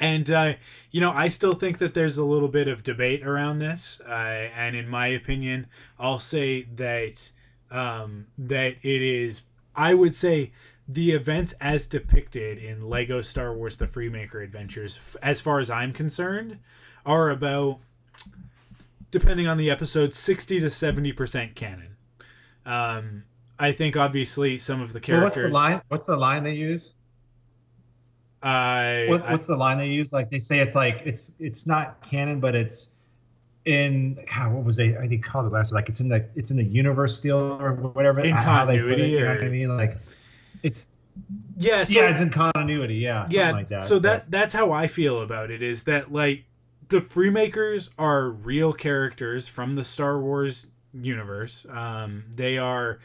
And 0.00 0.28
uh, 0.30 0.54
you 0.90 1.00
know, 1.00 1.12
I 1.12 1.28
still 1.28 1.54
think 1.54 1.78
that 1.78 1.94
there's 1.94 2.18
a 2.18 2.24
little 2.24 2.48
bit 2.48 2.66
of 2.66 2.82
debate 2.82 3.24
around 3.24 3.60
this. 3.60 4.00
Uh, 4.06 4.12
and 4.56 4.74
in 4.74 4.88
my 4.88 5.06
opinion, 5.06 5.66
I'll 5.98 6.18
say 6.18 6.62
that 6.74 7.30
um, 7.70 8.26
that 8.36 8.76
it 8.82 9.02
is. 9.02 9.42
I 9.74 9.94
would 9.94 10.14
say 10.14 10.52
the 10.88 11.12
events 11.12 11.54
as 11.60 11.86
depicted 11.86 12.58
in 12.58 12.88
Lego 12.88 13.20
Star 13.22 13.54
Wars: 13.54 13.76
The 13.76 13.86
Freemaker 13.86 14.42
Adventures, 14.42 14.98
as 15.22 15.40
far 15.40 15.60
as 15.60 15.70
I'm 15.70 15.92
concerned, 15.92 16.58
are 17.06 17.30
about, 17.30 17.78
depending 19.10 19.46
on 19.46 19.56
the 19.58 19.70
episode, 19.70 20.14
sixty 20.14 20.60
to 20.60 20.70
seventy 20.70 21.12
percent 21.12 21.54
canon. 21.54 21.96
Um, 22.66 23.24
I 23.58 23.72
think 23.72 23.96
obviously 23.96 24.58
some 24.58 24.80
of 24.80 24.92
the 24.92 25.00
Well, 25.06 25.22
what's 25.22 25.36
characters. 25.36 25.52
the 25.52 25.54
line? 25.58 25.82
What's 25.88 26.06
the 26.06 26.16
line 26.16 26.44
they 26.44 26.54
use? 26.54 26.94
I, 28.42 29.06
What, 29.08 29.22
I- 29.22 29.32
what's 29.32 29.46
the 29.46 29.56
line 29.56 29.78
they 29.78 29.88
use? 29.88 30.12
Like 30.12 30.28
they 30.28 30.38
say 30.40 30.58
it's 30.58 30.74
like 30.74 31.02
it's 31.04 31.32
it's 31.38 31.66
not 31.66 32.02
canon, 32.02 32.40
but 32.40 32.54
it's 32.54 32.88
in 33.64 34.18
God, 34.34 34.52
what 34.52 34.64
was 34.64 34.76
they? 34.76 34.96
I 34.96 35.06
think 35.06 35.24
called 35.24 35.46
it 35.46 35.52
last. 35.52 35.72
Like 35.72 35.88
it's 35.88 36.00
in 36.00 36.08
the 36.08 36.26
it's 36.34 36.50
in 36.50 36.56
the 36.56 36.64
universe 36.64 37.14
still 37.14 37.38
or 37.60 37.72
whatever. 37.74 38.20
In 38.20 38.34
how 38.34 38.64
they 38.64 38.74
it, 38.74 38.78
continuity 38.78 39.10
you 39.12 39.20
know 39.20 39.34
what 39.34 39.44
I 39.44 39.48
mean? 39.48 39.76
Like 39.76 39.98
it's 40.62 40.94
yeah, 41.58 41.84
so, 41.84 42.00
yeah, 42.00 42.10
it's 42.10 42.22
in 42.22 42.30
continuity. 42.30 42.94
Yeah, 42.96 43.24
something 43.24 43.38
yeah 43.38 43.52
like 43.52 43.68
that. 43.68 43.84
so 43.84 43.98
that 43.98 44.30
that's 44.30 44.54
how 44.54 44.72
i 44.72 44.86
feel 44.86 45.20
about 45.20 45.50
it 45.50 45.62
is 45.62 45.84
that 45.84 46.12
like 46.12 46.44
the 46.88 47.00
freemakers 47.00 47.90
are 47.98 48.30
real 48.30 48.72
characters 48.72 49.48
from 49.48 49.74
the 49.74 49.84
star 49.84 50.18
wars 50.20 50.68
universe 50.92 51.66
um 51.70 52.24
they 52.34 52.58
are 52.58 52.98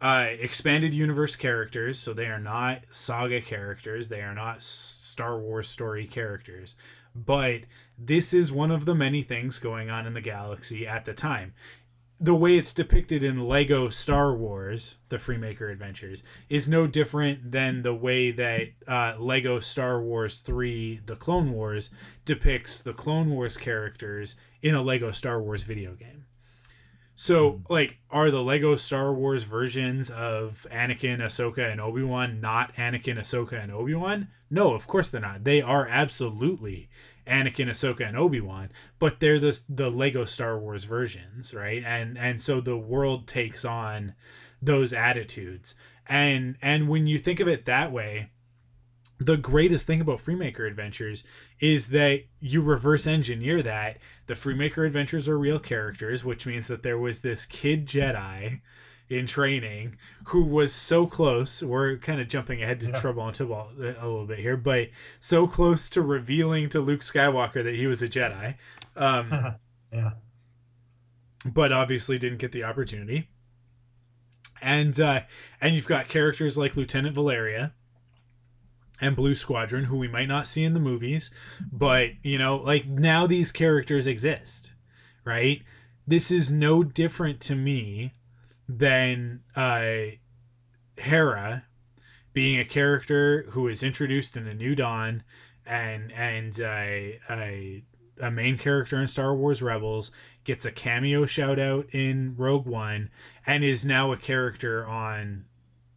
uh 0.00 0.26
expanded 0.40 0.92
universe 0.92 1.36
characters 1.36 1.98
so 1.98 2.12
they 2.12 2.26
are 2.26 2.40
not 2.40 2.82
saga 2.90 3.40
characters 3.40 4.08
they 4.08 4.20
are 4.20 4.34
not 4.34 4.62
star 4.62 5.38
wars 5.38 5.68
story 5.68 6.06
characters 6.06 6.76
but 7.14 7.60
this 7.98 8.34
is 8.34 8.50
one 8.50 8.70
of 8.70 8.84
the 8.84 8.94
many 8.94 9.22
things 9.22 9.58
going 9.58 9.88
on 9.90 10.06
in 10.06 10.14
the 10.14 10.20
galaxy 10.20 10.86
at 10.86 11.04
the 11.04 11.14
time 11.14 11.54
the 12.22 12.34
way 12.36 12.56
it's 12.56 12.72
depicted 12.72 13.24
in 13.24 13.48
Lego 13.48 13.88
Star 13.88 14.32
Wars, 14.32 14.98
the 15.08 15.16
Freemaker 15.16 15.72
Adventures, 15.72 16.22
is 16.48 16.68
no 16.68 16.86
different 16.86 17.50
than 17.50 17.82
the 17.82 17.92
way 17.94 18.30
that 18.30 18.68
uh, 18.86 19.14
Lego 19.18 19.58
Star 19.58 20.00
Wars 20.00 20.36
3, 20.36 21.00
The 21.04 21.16
Clone 21.16 21.50
Wars, 21.50 21.90
depicts 22.24 22.80
the 22.80 22.92
Clone 22.92 23.30
Wars 23.30 23.56
characters 23.56 24.36
in 24.62 24.72
a 24.72 24.82
Lego 24.82 25.10
Star 25.10 25.42
Wars 25.42 25.64
video 25.64 25.94
game. 25.94 26.26
So, 27.16 27.62
like, 27.68 27.98
are 28.08 28.30
the 28.30 28.42
Lego 28.42 28.76
Star 28.76 29.12
Wars 29.12 29.42
versions 29.42 30.08
of 30.08 30.64
Anakin, 30.70 31.18
Ahsoka, 31.18 31.70
and 31.70 31.80
Obi 31.80 32.04
Wan 32.04 32.40
not 32.40 32.72
Anakin, 32.76 33.18
Ahsoka, 33.18 33.60
and 33.60 33.72
Obi 33.72 33.94
Wan? 33.94 34.28
No, 34.48 34.74
of 34.74 34.86
course 34.86 35.08
they're 35.08 35.20
not. 35.20 35.42
They 35.42 35.60
are 35.60 35.88
absolutely 35.88 36.88
Anakin, 37.26 37.68
Ahsoka, 37.68 38.06
and 38.06 38.16
Obi 38.16 38.40
Wan, 38.40 38.70
but 38.98 39.20
they're 39.20 39.38
the 39.38 39.60
the 39.68 39.90
Lego 39.90 40.24
Star 40.24 40.58
Wars 40.58 40.84
versions, 40.84 41.54
right? 41.54 41.82
And 41.84 42.18
and 42.18 42.40
so 42.40 42.60
the 42.60 42.76
world 42.76 43.26
takes 43.26 43.64
on 43.64 44.14
those 44.60 44.92
attitudes, 44.92 45.74
and 46.06 46.56
and 46.62 46.88
when 46.88 47.06
you 47.06 47.18
think 47.18 47.40
of 47.40 47.48
it 47.48 47.64
that 47.66 47.92
way, 47.92 48.30
the 49.18 49.36
greatest 49.36 49.86
thing 49.86 50.00
about 50.00 50.18
Freemaker 50.18 50.66
Adventures 50.66 51.24
is 51.60 51.88
that 51.88 52.22
you 52.40 52.60
reverse 52.60 53.06
engineer 53.06 53.62
that. 53.62 53.98
The 54.26 54.34
Freemaker 54.34 54.86
Adventures 54.86 55.28
are 55.28 55.38
real 55.38 55.58
characters, 55.58 56.24
which 56.24 56.46
means 56.46 56.66
that 56.68 56.82
there 56.82 56.98
was 56.98 57.20
this 57.20 57.46
kid 57.46 57.86
Jedi 57.86 58.60
in 59.12 59.26
training 59.26 59.96
who 60.26 60.42
was 60.42 60.72
so 60.72 61.06
close. 61.06 61.62
We're 61.62 61.96
kind 61.98 62.20
of 62.20 62.28
jumping 62.28 62.62
ahead 62.62 62.80
to 62.80 62.88
Yeah. 62.88 63.00
Trouble 63.00 63.22
on 63.22 63.32
Tibault 63.32 63.72
a 63.78 63.82
little 63.82 64.26
bit 64.26 64.38
here, 64.38 64.56
but 64.56 64.88
so 65.20 65.46
close 65.46 65.90
to 65.90 66.02
revealing 66.02 66.68
to 66.70 66.80
Luke 66.80 67.00
Skywalker 67.00 67.62
that 67.62 67.74
he 67.74 67.86
was 67.86 68.02
a 68.02 68.08
Jedi. 68.08 68.56
Um, 68.96 69.56
yeah, 69.92 70.12
but 71.44 71.72
obviously 71.72 72.18
didn't 72.18 72.38
get 72.38 72.52
the 72.52 72.64
opportunity. 72.64 73.28
And 74.60 74.98
uh, 75.00 75.22
and 75.60 75.74
you've 75.74 75.86
got 75.86 76.08
characters 76.08 76.56
like 76.56 76.76
Lieutenant 76.76 77.14
Valeria 77.14 77.72
and 79.00 79.16
Blue 79.16 79.34
Squadron, 79.34 79.84
who 79.84 79.96
we 79.96 80.06
might 80.06 80.28
not 80.28 80.46
see 80.46 80.62
in 80.62 80.74
the 80.74 80.80
movies, 80.80 81.30
but 81.72 82.10
you 82.22 82.38
know, 82.38 82.56
like 82.56 82.86
now 82.86 83.26
these 83.26 83.50
characters 83.50 84.06
exist, 84.06 84.72
right? 85.24 85.62
This 86.06 86.30
is 86.30 86.50
no 86.50 86.84
different 86.84 87.40
to 87.40 87.56
me 87.56 88.12
than 88.78 89.40
uh, 89.54 90.16
Hera 90.96 91.64
being 92.32 92.58
a 92.58 92.64
character 92.64 93.46
who 93.50 93.68
is 93.68 93.82
introduced 93.82 94.36
in 94.36 94.46
A 94.46 94.54
New 94.54 94.74
Dawn 94.74 95.22
and 95.66 96.12
and 96.12 96.60
uh, 96.60 96.64
a 97.30 97.84
a 98.20 98.30
main 98.30 98.58
character 98.58 99.00
in 99.00 99.08
Star 99.08 99.34
Wars 99.34 99.62
Rebels 99.62 100.10
gets 100.44 100.64
a 100.64 100.72
cameo 100.72 101.26
shout 101.26 101.58
out 101.58 101.86
in 101.92 102.34
Rogue 102.36 102.66
One 102.66 103.10
and 103.46 103.64
is 103.64 103.84
now 103.84 104.12
a 104.12 104.16
character 104.16 104.86
on 104.86 105.46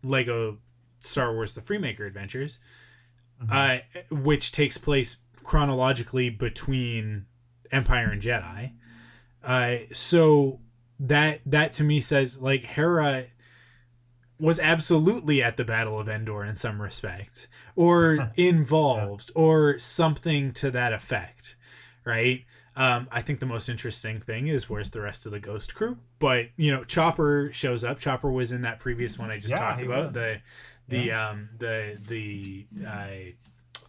Lego 0.03 0.59
Star 0.99 1.33
Wars 1.33 1.53
The 1.53 1.61
Freemaker 1.61 2.05
Adventures, 2.07 2.59
uh, 3.51 3.79
which 4.09 4.51
takes 4.51 4.77
place 4.77 5.17
chronologically 5.43 6.29
between 6.29 7.25
Empire 7.71 8.09
and 8.11 8.21
Jedi. 8.21 8.73
Uh, 9.43 9.85
so 9.93 10.59
that 10.99 11.41
that 11.45 11.71
to 11.73 11.83
me 11.83 12.01
says 12.01 12.39
like 12.41 12.63
Hera 12.63 13.25
was 14.39 14.59
absolutely 14.59 15.41
at 15.41 15.55
the 15.57 15.63
Battle 15.63 15.99
of 15.99 16.09
Endor 16.09 16.43
in 16.43 16.57
some 16.57 16.81
respect, 16.81 17.47
or 17.75 18.31
involved, 18.37 19.31
or 19.33 19.79
something 19.79 20.51
to 20.53 20.69
that 20.71 20.91
effect, 20.93 21.55
right? 22.03 22.43
Um, 22.77 23.07
I 23.09 23.21
think 23.21 23.39
the 23.39 23.45
most 23.45 23.69
interesting 23.69 24.19
thing 24.19 24.47
is 24.47 24.69
where's 24.69 24.89
the 24.89 24.99
rest 24.99 25.25
of 25.25 25.31
the 25.31 25.39
Ghost 25.39 25.73
crew? 25.73 25.97
But 26.19 26.47
you 26.57 26.71
know, 26.71 26.83
Chopper 26.83 27.49
shows 27.53 27.83
up. 27.85 27.99
Chopper 27.99 28.29
was 28.29 28.51
in 28.51 28.61
that 28.63 28.79
previous 28.79 29.17
one 29.17 29.31
I 29.31 29.37
just 29.37 29.51
Yeah, 29.51 29.59
talked 29.59 29.81
about 29.81 30.05
was. 30.07 30.13
the 30.13 30.41
the 30.87 31.11
um 31.11 31.49
the 31.57 31.97
the 32.05 32.67
uh, 32.85 33.07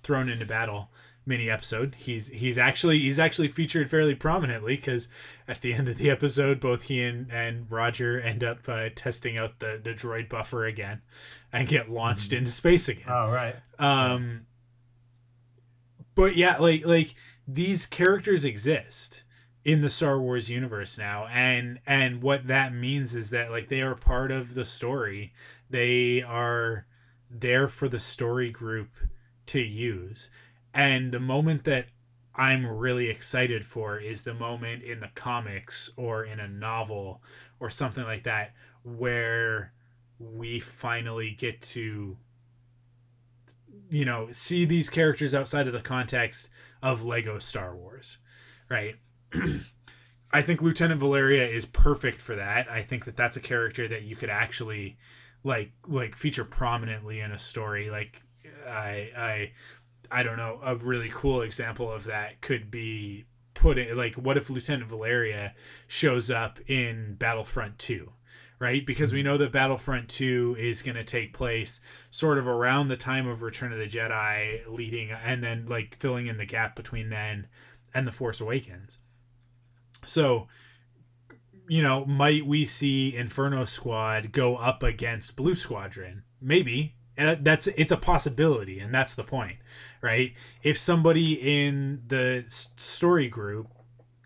thrown 0.02 0.28
into 0.28 0.46
battle 0.46 0.90
mini 1.27 1.51
episode. 1.51 1.97
He's 1.99 2.29
he's 2.29 2.57
actually 2.57 3.01
he's 3.01 3.18
actually 3.18 3.49
featured 3.49 3.91
fairly 3.91 4.14
prominently 4.14 4.77
because 4.77 5.09
at 5.49 5.61
the 5.61 5.74
end 5.74 5.89
of 5.89 5.99
the 5.99 6.09
episode, 6.09 6.61
both 6.61 6.83
he 6.83 7.03
and, 7.03 7.31
and 7.31 7.70
Roger 7.70 8.20
end 8.20 8.45
up 8.45 8.61
uh, 8.68 8.89
testing 8.95 9.37
out 9.37 9.59
the 9.59 9.81
the 9.83 9.93
droid 9.93 10.29
buffer 10.29 10.64
again 10.64 11.03
and 11.53 11.68
get 11.68 11.91
launched 11.91 12.33
into 12.33 12.51
space 12.51 12.89
again. 12.89 13.09
oh 13.09 13.31
right, 13.31 13.57
Um, 13.79 14.47
but 16.14 16.37
yeah, 16.37 16.57
like 16.59 16.87
like 16.87 17.14
these 17.47 17.87
characters 17.87 18.45
exist 18.45 19.24
in 19.64 19.81
the 19.81 19.91
Star 19.91 20.20
Wars 20.20 20.49
universe 20.49 20.97
now. 20.97 21.27
And 21.27 21.81
and 21.87 22.22
what 22.22 22.47
that 22.47 22.72
means 22.72 23.14
is 23.14 23.31
that 23.31 23.51
like 23.51 23.68
they 23.68 23.83
are 23.83 23.97
part 23.97 24.31
of 24.31 24.55
the 24.55 24.64
story. 24.64 25.33
They 25.68 26.22
are 26.22 26.87
there 27.29 27.66
for 27.66 27.89
the 27.89 27.99
story 27.99 28.51
group 28.51 28.91
to 29.47 29.61
use 29.61 30.31
and 30.77 31.11
the 31.11 31.18
moment 31.18 31.64
that 31.64 31.87
I'm 32.35 32.66
really 32.66 33.09
excited 33.09 33.64
for 33.64 33.99
is 33.99 34.22
the 34.22 34.35
moment 34.35 34.83
in 34.83 35.01
the 35.01 35.11
comics 35.14 35.91
or 35.97 36.22
in 36.22 36.39
a 36.39 36.47
novel 36.47 37.22
or 37.59 37.70
something 37.70 38.05
like 38.05 38.24
that 38.24 38.53
where 38.85 39.72
we 40.18 40.61
finally 40.61 41.31
get 41.31 41.61
to 41.61 42.18
you 43.89 44.05
know 44.05 44.29
see 44.33 44.66
these 44.66 44.91
characters 44.91 45.35
outside 45.35 45.66
of 45.66 45.72
the 45.72 45.81
context 45.81 46.51
of 46.83 47.05
Lego 47.05 47.39
Star 47.39 47.74
Wars, 47.74 48.18
right? 48.68 48.97
I 50.31 50.43
think 50.43 50.61
Lieutenant 50.61 51.01
Valeria 51.01 51.47
is 51.47 51.64
perfect 51.64 52.20
for 52.20 52.37
that. 52.37 52.70
I 52.70 52.83
think 52.83 53.07
that 53.07 53.16
that's 53.16 53.39
a 53.39 53.41
character 53.41 53.89
that 53.89 54.03
you 54.03 54.14
could 54.14 54.29
actually 54.29 54.99
like 55.43 55.72
like 55.89 56.16
feature 56.16 56.45
prominently 56.45 57.20
in 57.20 57.33
a 57.33 57.39
story. 57.39 57.89
Like 57.89 58.20
I 58.68 59.11
I 59.16 59.53
I 60.11 60.22
don't 60.22 60.36
know, 60.36 60.61
a 60.62 60.76
really 60.76 61.11
cool 61.12 61.42
example 61.42 61.90
of 61.90 62.04
that 62.04 62.40
could 62.40 62.70
be 62.70 63.24
putting 63.54 63.94
like 63.96 64.14
what 64.14 64.36
if 64.36 64.50
Lieutenant 64.50 64.88
Valeria 64.88 65.54
shows 65.86 66.30
up 66.30 66.59
in 66.68 67.14
Battlefront 67.14 67.78
2? 67.78 68.12
Right? 68.59 68.86
Because 68.86 69.12
we 69.12 69.20
mm-hmm. 69.20 69.26
know 69.26 69.38
that 69.38 69.52
Battlefront 69.52 70.09
2 70.09 70.57
is 70.59 70.80
going 70.80 70.96
to 70.96 71.04
take 71.04 71.34
place 71.34 71.80
sort 72.09 72.38
of 72.38 72.46
around 72.46 72.88
the 72.88 72.96
time 72.96 73.28
of 73.28 73.42
Return 73.42 73.70
of 73.70 73.78
the 73.78 73.86
Jedi, 73.86 74.61
leading 74.66 75.11
and 75.11 75.44
then 75.44 75.66
like 75.66 75.98
filling 76.00 76.26
in 76.26 76.38
the 76.38 76.46
gap 76.46 76.74
between 76.74 77.11
then 77.11 77.48
and 77.92 78.07
The 78.07 78.12
Force 78.12 78.40
Awakens. 78.40 78.98
So, 80.07 80.48
you 81.68 81.82
know, 81.82 82.04
might 82.04 82.46
we 82.46 82.64
see 82.64 83.14
Inferno 83.14 83.64
Squad 83.64 84.32
go 84.32 84.57
up 84.57 84.82
against 84.82 85.36
Blue 85.36 85.54
Squadron? 85.54 86.22
Maybe. 86.40 86.95
That's 87.17 87.67
it's 87.69 87.93
a 87.93 87.97
possibility, 87.97 88.79
and 88.79 88.95
that's 88.95 89.14
the 89.14 89.25
point, 89.25 89.59
right? 90.03 90.35
If 90.62 90.79
somebody 90.79 91.35
in 91.35 92.03
the 92.07 92.45
story 92.49 93.29
group 93.29 93.69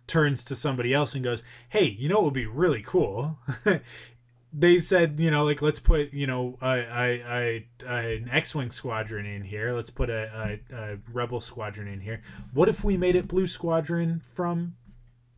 turns 0.07 0.45
to 0.47 0.57
somebody 0.57 0.93
else 0.93 1.15
and 1.15 1.23
goes, 1.23 1.43
"Hey, 1.69 1.85
you 1.85 2.09
know 2.09 2.17
what 2.17 2.25
would 2.25 2.35
be 2.35 2.47
really 2.47 2.83
cool?" 2.83 3.39
they 4.53 4.81
said, 4.81 5.21
you 5.21 5.31
know, 5.31 5.45
like 5.45 5.63
let's 5.63 5.79
put, 5.79 6.13
you 6.13 6.27
know, 6.27 6.59
I 6.61 6.79
I 6.79 7.65
I 7.87 8.01
an 8.01 8.29
X-wing 8.31 8.73
squadron 8.73 9.25
in 9.25 9.45
here. 9.45 9.73
Let's 9.73 9.91
put 9.91 10.11
a, 10.11 10.59
a, 10.71 10.75
a 10.77 10.99
rebel 11.13 11.41
squadron 11.41 11.87
in 11.87 12.01
here. 12.01 12.23
What 12.53 12.69
if 12.69 12.83
we 12.83 12.97
made 12.97 13.15
it 13.15 13.29
Blue 13.29 13.47
Squadron 13.47 14.21
from 14.35 14.75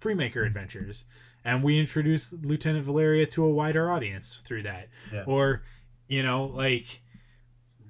Freemaker 0.02 0.44
Adventures, 0.46 1.04
and 1.44 1.62
we 1.62 1.78
introduce 1.78 2.32
Lieutenant 2.32 2.84
Valeria 2.84 3.26
to 3.26 3.44
a 3.44 3.50
wider 3.50 3.90
audience 3.90 4.36
through 4.44 4.62
that. 4.64 4.88
Yeah. 5.12 5.24
Or, 5.26 5.62
you 6.08 6.22
know, 6.22 6.44
like, 6.44 7.02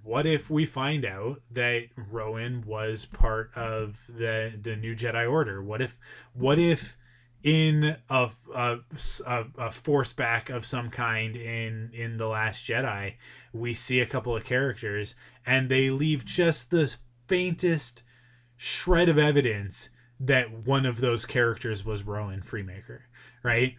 what 0.03 0.27
if 0.27 0.51
we 0.51 0.67
find 0.67 1.05
out 1.05 1.41
that 1.51 1.89
Rowan 1.97 2.65
was 2.67 3.05
part 3.07 3.51
of 3.55 4.05
the 4.09 4.53
the 4.61 4.77
New 4.77 4.97
Jedi 4.97 5.31
Order? 5.31 5.63
What 5.63 5.81
if, 5.81 5.97
what 6.33 6.59
if, 6.59 6.97
in 7.43 7.97
a, 8.09 8.31
a, 8.55 8.79
a, 9.27 9.45
a 9.59 9.71
force 9.71 10.13
back 10.13 10.49
of 10.51 10.67
some 10.67 10.91
kind 10.91 11.37
in 11.37 11.91
in 11.93 12.17
the 12.17 12.29
Last 12.29 12.65
Jedi, 12.65 13.15
we 13.53 13.75
see 13.75 14.01
a 14.01 14.07
couple 14.07 14.37
of 14.37 14.45
characters 14.45 15.15
and 15.45 15.69
they 15.69 15.91
leave 15.91 16.25
just 16.25 16.71
the 16.71 16.95
faintest 17.27 18.03
shred 18.57 19.09
of 19.09 19.19
evidence 19.19 19.91
that 20.21 20.53
one 20.53 20.87
of 20.87 21.01
those 21.01 21.27
characters 21.27 21.85
was 21.85 22.05
Rowan 22.05 22.43
Freemaker, 22.43 23.01
right? 23.43 23.75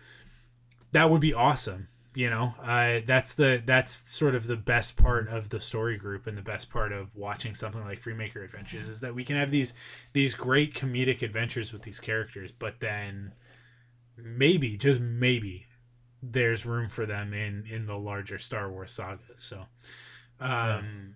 That 0.92 1.10
would 1.10 1.22
be 1.22 1.34
awesome. 1.34 1.88
You 2.16 2.30
know, 2.30 2.54
uh, 2.62 3.00
that's 3.06 3.34
the 3.34 3.62
that's 3.66 4.04
sort 4.14 4.36
of 4.36 4.46
the 4.48 4.56
best 4.56 4.98
part 4.98 5.28
of 5.30 5.50
the 5.50 5.60
story 5.60 5.98
group 5.98 6.28
and 6.28 6.38
the 6.38 6.44
best 6.44 6.70
part 6.70 6.92
of 6.92 7.16
watching 7.16 7.56
something 7.56 7.84
like 7.84 8.02
Freemaker 8.02 8.44
Adventures 8.44 8.88
is 8.88 9.00
that 9.00 9.16
we 9.16 9.24
can 9.24 9.36
have 9.36 9.50
these 9.50 9.74
these 10.14 10.36
great 10.36 10.76
comedic 10.76 11.22
adventures 11.24 11.74
with 11.74 11.82
these 11.82 12.00
characters, 12.00 12.52
but 12.52 12.80
then 12.80 13.34
maybe 14.16 14.78
just 14.78 15.00
maybe 15.00 15.66
there's 16.22 16.66
room 16.66 16.88
for 16.88 17.06
them 17.06 17.34
in 17.34 17.66
in 17.68 17.88
the 17.88 17.98
larger 17.98 18.38
Star 18.38 18.70
Wars 18.72 18.92
saga. 18.92 19.24
So, 19.38 19.66
um, 20.40 21.16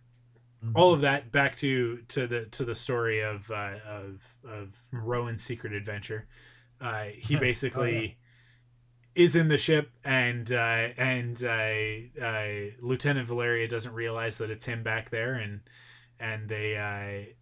Mm-hmm. 0.64 0.76
All 0.76 0.94
of 0.94 1.02
that 1.02 1.32
back 1.32 1.56
to 1.58 1.98
to 2.08 2.26
the 2.26 2.46
to 2.46 2.66
the 2.66 2.74
story 2.74 3.22
of 3.22 3.50
uh, 3.52 3.76
of 3.88 4.36
of 4.44 4.76
Rowan's 4.92 5.44
secret 5.44 5.74
adventure. 5.74 6.28
Uh, 6.82 7.06
he 7.16 7.36
basically 7.36 7.98
oh, 7.98 8.02
yeah. 8.02 8.12
Is 9.18 9.36
in 9.36 9.48
the 9.48 9.58
ship, 9.58 9.92
and 10.04 10.52
uh, 10.52 10.90
and 10.98 11.44
uh, 11.44 12.24
uh, 12.24 12.48
Lieutenant 12.80 13.28
Valeria 13.28 13.68
doesn't 13.68 13.94
realize 13.94 14.38
that 14.38 14.50
it's 14.50 14.66
him 14.66 14.84
back 14.84 15.10
there, 15.10 15.34
and 15.34 15.62
and 16.20 16.48
they 16.48 16.78
uh, 16.78 17.34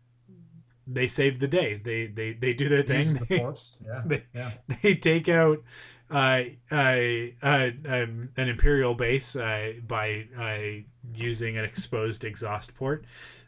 they 0.88 1.08
save 1.08 1.40
the 1.40 1.48
day. 1.48 1.76
They 1.84 2.08
they 2.08 2.34
they 2.34 2.54
do 2.54 2.70
their 2.70 2.84
thing. 2.84 3.14
The 3.14 3.26
they, 3.26 3.38
yeah. 3.86 4.02
They, 4.06 4.24
yeah. 4.34 4.52
they 4.82 4.96
take 4.96 5.30
out 5.30 5.64
uh, 6.10 6.44
uh, 6.72 6.98
uh, 7.42 7.70
um, 7.86 8.30
an 8.38 8.50
imperial 8.50 8.94
base 8.94 9.36
uh, 9.36 9.74
by 9.86 10.28
uh, 10.38 10.84
using 11.14 11.58
an 11.58 11.66
exposed 11.66 12.24
exhaust 12.24 12.76
port 12.76 13.06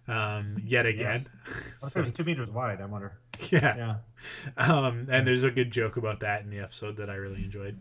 um, 0.08 0.62
yet 0.66 0.86
again. 0.86 1.22
Yes. 1.22 1.44
so, 1.80 2.00
it 2.00 2.02
was 2.02 2.12
two 2.12 2.24
meters 2.24 2.50
wide. 2.50 2.82
I 2.82 2.86
wonder. 2.86 3.18
Yeah. 3.52 4.00
Yeah. 4.58 4.76
Um, 4.76 5.06
and 5.12 5.28
there's 5.28 5.44
a 5.44 5.52
good 5.52 5.70
joke 5.70 5.96
about 5.96 6.22
that 6.22 6.42
in 6.42 6.50
the 6.50 6.58
episode 6.58 6.98
that 6.98 7.08
I 7.08 7.14
really 7.14 7.44
enjoyed. 7.44 7.78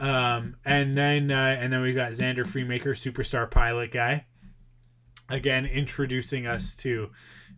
Um, 0.00 0.56
and 0.64 0.96
then 0.96 1.30
uh, 1.30 1.56
and 1.60 1.72
then 1.72 1.82
we 1.82 1.92
got 1.92 2.12
Zander 2.12 2.46
Freemaker, 2.46 2.96
superstar 2.96 3.50
pilot 3.50 3.92
guy. 3.92 4.26
Again, 5.28 5.66
introducing 5.66 6.46
us 6.46 6.74
to 6.76 7.10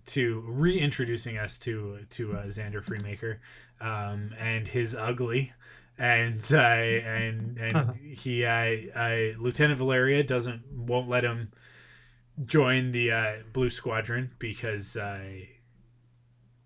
to 0.07 0.43
reintroducing 0.47 1.39
us 1.39 1.59
to 1.61 2.01
to 2.11 2.33
uh, 2.35 2.47
Zander 2.47 2.85
Freemaker 2.85 3.39
um, 3.81 4.35
and 4.39 4.69
his 4.69 4.95
ugly 4.97 5.53
and 5.99 6.45
uh, 6.53 6.57
and 6.57 7.59
and 7.59 7.97
he 7.97 8.47
I, 8.47 8.89
uh, 8.95 9.41
Lieutenant 9.41 9.79
Valeria 9.79 10.23
doesn't 10.23 10.63
won't 10.73 11.09
let 11.09 11.25
him 11.25 11.53
join 12.45 12.93
the 12.93 13.13
uh, 13.13 13.33
Blue 13.53 13.71
Squadron 13.71 14.33
because 14.39 14.97
uh, 14.97 15.45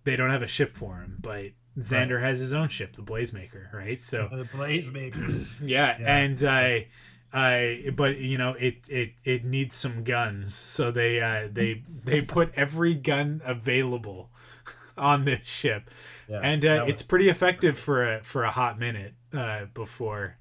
they 0.05 0.16
don't 0.16 0.31
have 0.31 0.43
a 0.43 0.49
ship 0.49 0.77
for 0.77 0.97
him. 0.97 1.18
But 1.20 1.53
Zander 1.79 2.16
right. 2.16 2.29
has 2.29 2.41
his 2.41 2.53
own 2.53 2.68
ship, 2.68 2.97
the 2.97 3.03
Blazemaker, 3.03 3.72
right? 3.72 3.99
So 4.01 4.29
the 4.31 4.45
Blazemaker, 4.45 5.47
yeah, 5.62 5.97
yeah. 6.01 6.16
and 6.16 6.43
I. 6.43 6.89
I 7.33 7.91
but 7.95 8.18
you 8.18 8.39
know 8.39 8.53
it 8.53 8.89
it 8.89 9.14
it 9.24 9.45
needs 9.45 9.74
some 9.74 10.05
guns 10.05 10.55
so 10.55 10.93
they 10.93 11.20
uh 11.20 11.49
they 11.53 11.83
they 12.05 12.22
put 12.22 12.55
every 12.55 12.95
gun 12.95 13.43
available 13.45 14.31
on 14.97 15.24
this 15.24 15.41
ship 15.47 15.91
yeah, 16.29 16.41
and 16.43 16.64
uh, 16.64 16.85
it's 16.87 17.03
pretty 17.03 17.29
effective 17.29 17.79
for 17.79 18.03
a 18.03 18.22
for 18.22 18.45
a 18.45 18.51
hot 18.51 18.79
minute 18.79 19.14
uh, 19.33 19.66
before 19.74 20.39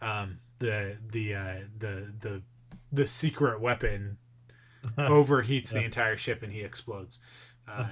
um, 0.00 0.38
the 0.58 0.96
the 1.10 1.34
uh, 1.34 1.56
the 1.76 2.12
the 2.20 2.42
the 2.92 3.06
secret 3.06 3.60
weapon 3.60 4.18
overheats 4.98 5.72
yeah. 5.72 5.80
the 5.80 5.84
entire 5.84 6.16
ship 6.16 6.42
and 6.42 6.52
he 6.52 6.60
explodes. 6.60 7.18
Uh, 7.66 7.86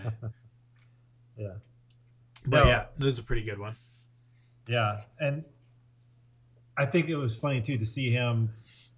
yeah, 1.36 1.54
but 2.44 2.64
no, 2.64 2.70
yeah, 2.70 2.86
this 2.96 3.14
is 3.14 3.18
a 3.18 3.22
pretty 3.22 3.42
good 3.42 3.58
one. 3.58 3.76
Yeah, 4.68 5.00
and 5.18 5.44
I 6.76 6.86
think 6.86 7.08
it 7.08 7.16
was 7.16 7.36
funny 7.36 7.60
too 7.60 7.78
to 7.78 7.86
see 7.86 8.10
him, 8.10 8.50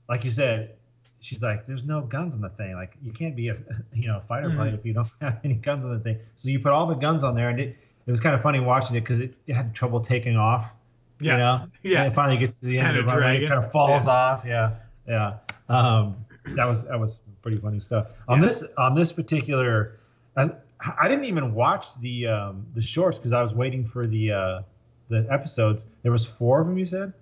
like 0.09 0.25
you 0.25 0.31
said. 0.31 0.77
She's 1.21 1.43
like, 1.43 1.65
"There's 1.65 1.85
no 1.85 2.03
guns 2.03 2.35
on 2.35 2.43
the 2.43 2.51
thing. 2.51 2.75
Like, 2.75 2.97
you 3.03 3.11
can't 3.11 3.35
be 3.35 3.49
a, 3.49 3.57
you 3.95 4.09
know, 4.09 4.21
fighter 4.29 4.49
mm-hmm. 4.49 4.59
pilot 4.59 4.75
if 4.75 4.85
you 4.85 4.93
don't 4.93 5.09
have 5.21 5.41
any 5.45 5.55
guns 5.55 5.85
on 5.85 5.93
the 5.93 6.01
thing." 6.01 6.19
So 6.37 6.51
you 6.51 6.61
put 6.61 6.73
all 6.73 6.87
the 6.87 6.95
guns 6.95 7.25
on 7.25 7.35
there, 7.35 7.49
and 7.49 7.59
it, 7.61 7.77
it 8.07 8.11
was 8.11 8.21
kind 8.21 8.35
of 8.35 8.43
funny 8.43 8.61
watching 8.61 8.97
it 8.97 9.01
because 9.01 9.21
it, 9.21 9.35
it, 9.47 9.55
had 9.55 9.75
trouble 9.75 10.01
taking 10.01 10.37
off. 10.37 10.73
Yeah. 11.21 11.33
You 11.33 11.39
know? 11.39 11.67
Yeah. 11.83 12.05
And 12.05 12.13
it 12.13 12.15
finally 12.15 12.39
gets 12.39 12.61
to 12.61 12.67
the 12.67 12.79
it's 12.79 12.87
end 12.87 12.97
of 12.97 13.07
the 13.07 13.13
runway, 13.13 13.45
it 13.45 13.49
kind 13.49 13.63
of 13.63 13.71
falls 13.71 14.07
yeah. 14.07 14.13
off. 14.13 14.45
Yeah. 14.47 14.71
Yeah. 15.07 15.39
Um, 15.69 16.17
that 16.49 16.67
was 16.67 16.85
that 16.85 16.99
was 16.99 17.21
pretty 17.43 17.59
funny 17.59 17.81
stuff. 17.81 18.09
On 18.29 18.41
yeah. 18.41 18.47
this 18.47 18.65
on 18.77 18.95
this 18.95 19.13
particular, 19.13 19.99
I, 20.37 20.51
I 20.99 21.09
didn't 21.09 21.25
even 21.25 21.55
watch 21.55 21.99
the 22.01 22.27
um, 22.29 22.67
the 22.75 22.83
shorts 22.83 23.19
because 23.19 23.33
I 23.33 23.41
was 23.41 23.55
waiting 23.55 23.85
for 23.85 24.07
the 24.07 24.33
uh, 24.33 24.63
the 25.09 25.27
episods. 25.31 25.87
There 26.03 26.13
was 26.13 26.27
four 26.27 26.61
of 26.61 26.67
them. 26.67 26.79
You 26.79 26.85
said. 26.85 27.13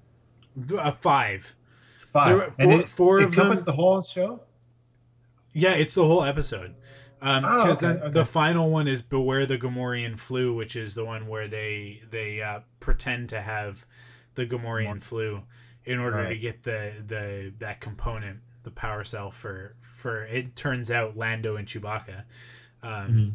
Uh, 0.76 0.90
five. 0.90 1.54
Five. 2.10 2.38
Four, 2.38 2.54
and 2.58 2.72
it, 2.72 2.88
four 2.88 3.20
it 3.20 3.24
of 3.24 3.34
them. 3.34 3.54
the 3.64 3.72
whole 3.72 4.02
show. 4.02 4.40
Yeah, 5.52 5.72
it's 5.72 5.94
the 5.94 6.04
whole 6.04 6.24
episode 6.24 6.74
because 7.22 7.44
um, 7.44 7.44
oh, 7.44 7.70
okay, 7.70 7.80
then 7.80 7.96
okay. 7.98 8.10
the 8.10 8.24
final 8.24 8.68
one 8.68 8.88
is 8.88 9.00
beware 9.00 9.46
the 9.46 9.56
Gamorrean 9.56 10.18
flu, 10.18 10.52
which 10.52 10.74
is 10.74 10.96
the 10.96 11.04
one 11.04 11.28
where 11.28 11.46
they 11.46 12.02
they 12.10 12.42
uh, 12.42 12.60
pretend 12.80 13.28
to 13.28 13.40
have 13.40 13.86
the 14.34 14.44
Gamorrean 14.44 15.00
flu 15.00 15.42
in 15.84 16.00
order 16.00 16.16
right. 16.16 16.30
to 16.30 16.36
get 16.36 16.64
the 16.64 16.94
the 17.06 17.52
that 17.60 17.80
component, 17.80 18.40
the 18.64 18.72
power 18.72 19.04
cell 19.04 19.30
for 19.30 19.76
for 19.82 20.24
it 20.24 20.56
turns 20.56 20.90
out 20.90 21.16
Lando 21.16 21.54
and 21.54 21.68
Chewbacca. 21.68 22.24
Um, 22.82 22.90
mm-hmm. 22.90 23.28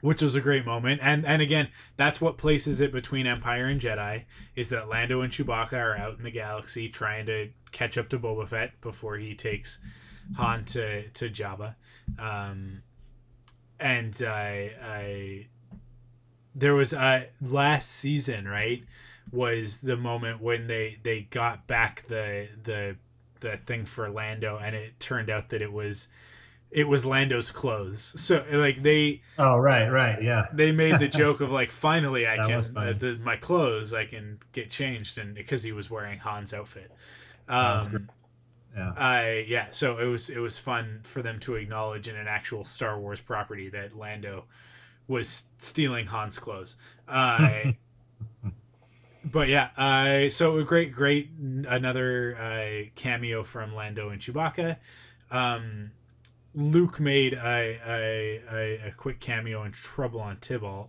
Which 0.00 0.22
was 0.22 0.34
a 0.34 0.40
great 0.40 0.64
moment. 0.64 1.00
And 1.02 1.24
and 1.24 1.42
again, 1.42 1.68
that's 1.96 2.20
what 2.20 2.38
places 2.38 2.80
it 2.80 2.92
between 2.92 3.26
Empire 3.26 3.66
and 3.66 3.80
Jedi 3.80 4.24
is 4.54 4.68
that 4.70 4.88
Lando 4.88 5.20
and 5.20 5.32
Chewbacca 5.32 5.74
are 5.74 5.96
out 5.96 6.18
in 6.18 6.24
the 6.24 6.30
galaxy 6.30 6.88
trying 6.88 7.26
to 7.26 7.50
catch 7.72 7.98
up 7.98 8.08
to 8.10 8.18
Boba 8.18 8.48
Fett 8.48 8.80
before 8.80 9.16
he 9.16 9.34
takes 9.34 9.78
Han 10.36 10.64
to 10.66 11.08
to 11.10 11.28
Jabba. 11.28 11.74
Um, 12.18 12.82
and 13.78 14.20
I, 14.22 14.72
I 14.82 15.46
there 16.54 16.74
was 16.74 16.92
uh 16.92 17.24
last 17.40 17.90
season 17.90 18.46
right 18.46 18.84
was 19.32 19.78
the 19.78 19.96
moment 19.96 20.40
when 20.40 20.66
they 20.66 20.98
they 21.02 21.22
got 21.22 21.66
back 21.66 22.04
the 22.08 22.48
the 22.62 22.96
the 23.40 23.56
thing 23.56 23.84
for 23.84 24.10
Lando 24.10 24.58
and 24.58 24.74
it 24.74 25.00
turned 25.00 25.30
out 25.30 25.48
that 25.50 25.62
it 25.62 25.72
was 25.72 26.08
it 26.70 26.88
was 26.88 27.04
Lando's 27.04 27.50
clothes. 27.50 28.12
So 28.16 28.44
like 28.50 28.82
they 28.82 29.22
Oh 29.38 29.56
right, 29.56 29.88
right, 29.88 30.22
yeah. 30.22 30.46
they 30.52 30.72
made 30.72 30.98
the 30.98 31.08
joke 31.08 31.40
of 31.40 31.50
like 31.50 31.70
finally 31.86 32.26
I 32.26 32.36
can 32.36 32.62
uh, 32.76 32.92
the, 32.92 33.18
my 33.22 33.36
clothes 33.36 33.92
I 33.92 34.06
can 34.06 34.38
get 34.52 34.70
changed 34.70 35.18
and 35.18 35.34
because 35.34 35.62
he 35.62 35.72
was 35.72 35.90
wearing 35.90 36.18
Han's 36.20 36.54
outfit. 36.54 36.90
Um 37.48 38.08
Yeah. 38.76 38.92
I 38.96 39.44
yeah, 39.48 39.66
so 39.70 39.98
it 39.98 40.06
was 40.06 40.30
it 40.30 40.38
was 40.38 40.58
fun 40.58 41.00
for 41.02 41.22
them 41.22 41.40
to 41.40 41.56
acknowledge 41.56 42.08
in 42.08 42.16
an 42.16 42.28
actual 42.28 42.64
Star 42.64 42.98
Wars 42.98 43.20
property 43.20 43.68
that 43.70 43.96
Lando 43.96 44.44
was 45.10 45.48
stealing 45.58 46.06
Han's 46.06 46.38
clothes. 46.38 46.76
Uh, 47.08 47.72
but 49.24 49.48
yeah, 49.48 49.70
uh, 49.76 50.30
so 50.30 50.56
a 50.56 50.64
great, 50.64 50.92
great 50.92 51.30
another 51.68 52.36
uh, 52.36 52.88
cameo 52.94 53.42
from 53.42 53.74
Lando 53.74 54.08
and 54.08 54.20
Chewbacca. 54.20 54.76
Um, 55.30 55.90
Luke 56.54 56.98
made 57.00 57.34
a, 57.34 57.78
a, 57.86 58.42
a, 58.52 58.88
a 58.88 58.92
quick 58.96 59.20
cameo 59.20 59.62
in 59.62 59.72
Trouble 59.72 60.20
on 60.20 60.38
Tibault. 60.38 60.88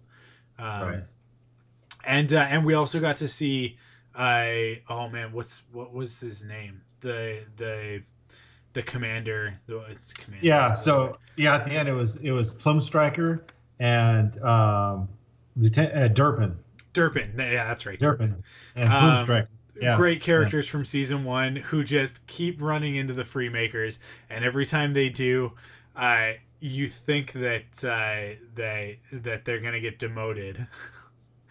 Um, 0.58 0.82
Right. 0.82 1.04
And 2.04 2.34
uh, 2.34 2.40
and 2.50 2.66
we 2.66 2.74
also 2.74 3.00
got 3.00 3.18
to 3.18 3.28
see, 3.28 3.78
uh, 4.16 4.82
oh 4.90 5.08
man, 5.10 5.34
what's 5.34 5.62
what 5.72 5.94
was 5.94 6.20
his 6.20 6.44
name? 6.44 6.82
The 7.02 7.42
the 7.58 8.02
the 8.74 8.82
commander. 8.82 9.60
The 9.68 9.96
commander. 10.16 10.44
Yeah, 10.46 10.74
so 10.74 11.18
yeah, 11.38 11.56
at 11.58 11.66
the 11.66 11.72
end 11.72 11.88
it 11.88 11.94
was 11.94 12.16
it 12.16 12.32
was 12.32 12.56
Plum 12.56 12.82
Striker 12.82 13.46
and 13.80 14.36
um 14.42 15.10
Lieutenant 15.56 15.96
uh, 15.96 16.08
Durpin. 16.08 16.56
Durpin. 16.94 17.34
Yeah, 17.38 17.68
that's 17.68 17.86
right. 17.86 18.00
Durpin 18.00 18.44
and 18.76 18.90
Plum 18.90 19.18
Um, 19.18 19.24
Striker. 19.24 19.50
Yeah. 19.82 19.96
Great 19.98 20.22
characters 20.22 20.68
from 20.68 20.86
season 20.86 21.24
one 21.24 21.56
who 21.56 21.84
just 21.84 22.26
keep 22.28 22.62
running 22.62 22.96
into 22.96 23.14
the 23.14 23.24
Freemakers, 23.24 23.98
and 24.30 24.46
every 24.46 24.66
time 24.66 24.94
they 24.94 25.10
do, 25.10 25.54
uh, 25.96 26.34
you 26.60 26.88
think 26.88 27.32
that 27.34 27.84
uh, 27.84 28.38
they 28.56 29.00
that 29.12 29.46
they're 29.46 29.60
gonna 29.60 29.80
get 29.80 29.98
demoted, 29.98 30.68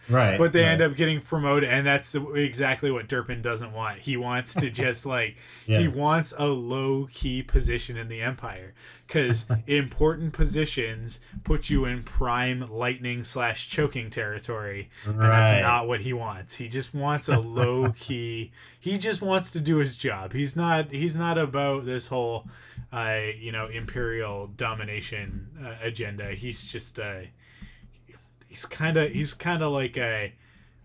Right. 0.09 0.37
but 0.37 0.51
they 0.53 0.63
right. 0.63 0.69
end 0.69 0.81
up 0.81 0.95
getting 0.95 1.21
promoted, 1.21 1.69
and 1.69 1.85
that's 1.85 2.11
the, 2.11 2.21
exactly 2.33 2.91
what 2.91 3.07
Durpin 3.07 3.41
doesn't 3.41 3.71
want. 3.73 3.99
He 3.99 4.17
wants 4.17 4.53
to 4.55 4.69
just 4.83 5.05
like 5.05 5.37
Yeah. 5.65 5.79
he 5.79 5.87
wants 5.87 6.33
a 6.37 6.47
low 6.47 7.07
key 7.11 7.43
position 7.43 7.97
in 7.97 8.07
the 8.07 8.21
Empire 8.21 8.73
because 9.07 9.45
important 9.67 10.33
positions 10.33 11.19
put 11.43 11.69
you 11.69 11.85
in 11.85 12.03
prime 12.03 12.67
lightning 12.71 13.23
slash 13.23 13.69
choking 13.69 14.09
territory, 14.09 14.89
and 15.05 15.19
that's 15.19 15.61
not 15.61 15.87
what 15.87 16.01
he 16.01 16.13
wants. 16.13 16.55
He 16.55 16.67
just 16.67 16.93
wants 16.93 17.29
a 17.29 17.39
low 17.39 17.93
key. 17.97 18.51
He 18.81 18.97
just 18.97 19.21
wants 19.21 19.51
to 19.51 19.61
do 19.61 19.77
his 19.77 19.95
job. 19.95 20.33
He's 20.33 20.55
not. 20.55 20.89
He's 20.89 21.15
not 21.15 21.37
about 21.37 21.85
this 21.85 22.07
whole, 22.07 22.47
uh, 22.91 23.19
you 23.37 23.51
know, 23.51 23.67
imperial 23.67 24.47
domination 24.47 25.49
uh, 25.63 25.75
agenda. 25.83 26.31
He's 26.31 26.63
just. 26.63 26.99
Uh, 26.99 27.19
he's 28.51 28.65
kind 28.65 28.97
of. 28.97 29.11
He's 29.11 29.33
kind 29.33 29.63
of 29.63 29.71
like 29.71 29.97
a. 29.97 30.33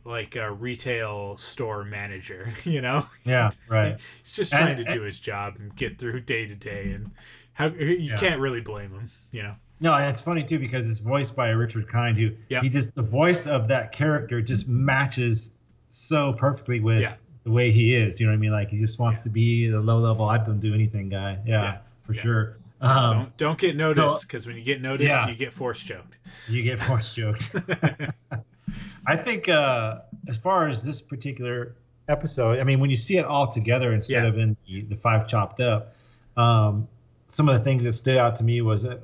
Like 0.04 0.36
a 0.36 0.52
retail 0.52 1.36
store 1.36 1.82
manager, 1.82 2.54
you 2.64 2.80
know. 2.80 3.08
Yeah, 3.24 3.50
right. 3.68 3.98
He's 4.22 4.30
just 4.30 4.54
And- 4.54 4.62
trying 4.62 4.76
to 4.76 4.84
do 4.84 5.02
his 5.02 5.18
job 5.18 5.56
and 5.58 5.74
get 5.74 5.98
through 5.98 6.20
day 6.20 6.46
to 6.46 6.54
day, 6.54 6.92
and 6.92 7.10
how 7.54 7.66
you 7.70 7.86
Yeah. 7.88 8.16
can't 8.16 8.40
really 8.40 8.60
blame 8.60 8.92
him, 8.92 9.10
you 9.32 9.42
know. 9.42 9.56
No, 9.80 9.94
and 9.94 10.08
it's 10.08 10.20
funny 10.20 10.44
too 10.44 10.60
because 10.60 10.88
it's 10.88 11.00
voiced 11.00 11.34
by 11.34 11.48
Richard 11.48 11.88
Kind, 11.88 12.16
who 12.18 12.30
Yeah. 12.48 12.60
he 12.60 12.68
just 12.68 12.94
the 12.94 13.02
voice 13.02 13.48
of 13.48 13.66
that 13.66 13.90
character 13.90 14.40
just 14.40 14.68
matches 14.68 15.56
so 15.90 16.34
perfectly 16.34 16.78
with 16.78 17.00
Yeah. 17.00 17.14
the 17.42 17.50
way 17.50 17.72
he 17.72 17.92
is. 17.96 18.20
You 18.20 18.26
know 18.26 18.30
what 18.32 18.36
I 18.36 18.40
mean? 18.40 18.52
Like 18.52 18.70
he 18.70 18.78
just 18.78 19.00
wants 19.00 19.22
to 19.22 19.28
be 19.28 19.68
the 19.68 19.80
low 19.80 19.98
level, 19.98 20.26
I 20.28 20.38
don't 20.38 20.60
do 20.60 20.72
anything 20.72 21.08
guy. 21.08 21.38
Yeah, 21.44 21.78
for 22.04 22.14
sure. 22.14 22.58
Um, 22.80 23.08
don't 23.10 23.36
don't 23.36 23.58
get 23.58 23.76
noticed 23.76 24.22
because 24.22 24.46
when 24.46 24.56
you 24.56 24.62
get 24.62 24.82
noticed, 24.82 25.08
Yeah. 25.10 25.28
you 25.28 25.34
get 25.34 25.52
force 25.52 25.80
choked. 25.82 26.18
you 26.48 26.62
get 26.62 26.78
force 26.78 27.14
joked. 27.14 27.54
I 29.06 29.16
think 29.16 29.48
uh, 29.48 30.00
as 30.28 30.36
far 30.36 30.68
as 30.68 30.84
this 30.84 31.00
particular 31.00 31.74
episode, 32.08 32.58
I 32.58 32.64
mean, 32.64 32.80
when 32.80 32.90
you 32.90 32.96
see 32.96 33.16
it 33.18 33.24
all 33.24 33.50
together 33.50 33.92
instead 33.92 34.22
Yeah. 34.24 34.28
of 34.28 34.38
in 34.38 34.56
the, 34.66 34.82
the 34.82 34.96
five 34.96 35.26
chopped 35.28 35.60
up, 35.60 35.94
um, 36.36 36.88
some 37.28 37.48
of 37.48 37.58
the 37.58 37.64
things 37.64 37.84
that 37.84 37.92
stood 37.92 38.16
out 38.16 38.36
to 38.36 38.44
me 38.44 38.60
was 38.60 38.84
uh, 38.84 38.98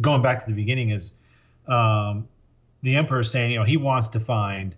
going 0.00 0.22
back 0.22 0.40
to 0.40 0.46
the 0.46 0.56
beginning 0.56 0.90
is 0.90 1.12
um, 1.68 2.26
the 2.82 2.96
emperor 2.96 3.22
saying, 3.24 3.50
you 3.52 3.58
know, 3.58 3.64
he 3.64 3.76
wants 3.76 4.08
to 4.08 4.20
find 4.20 4.74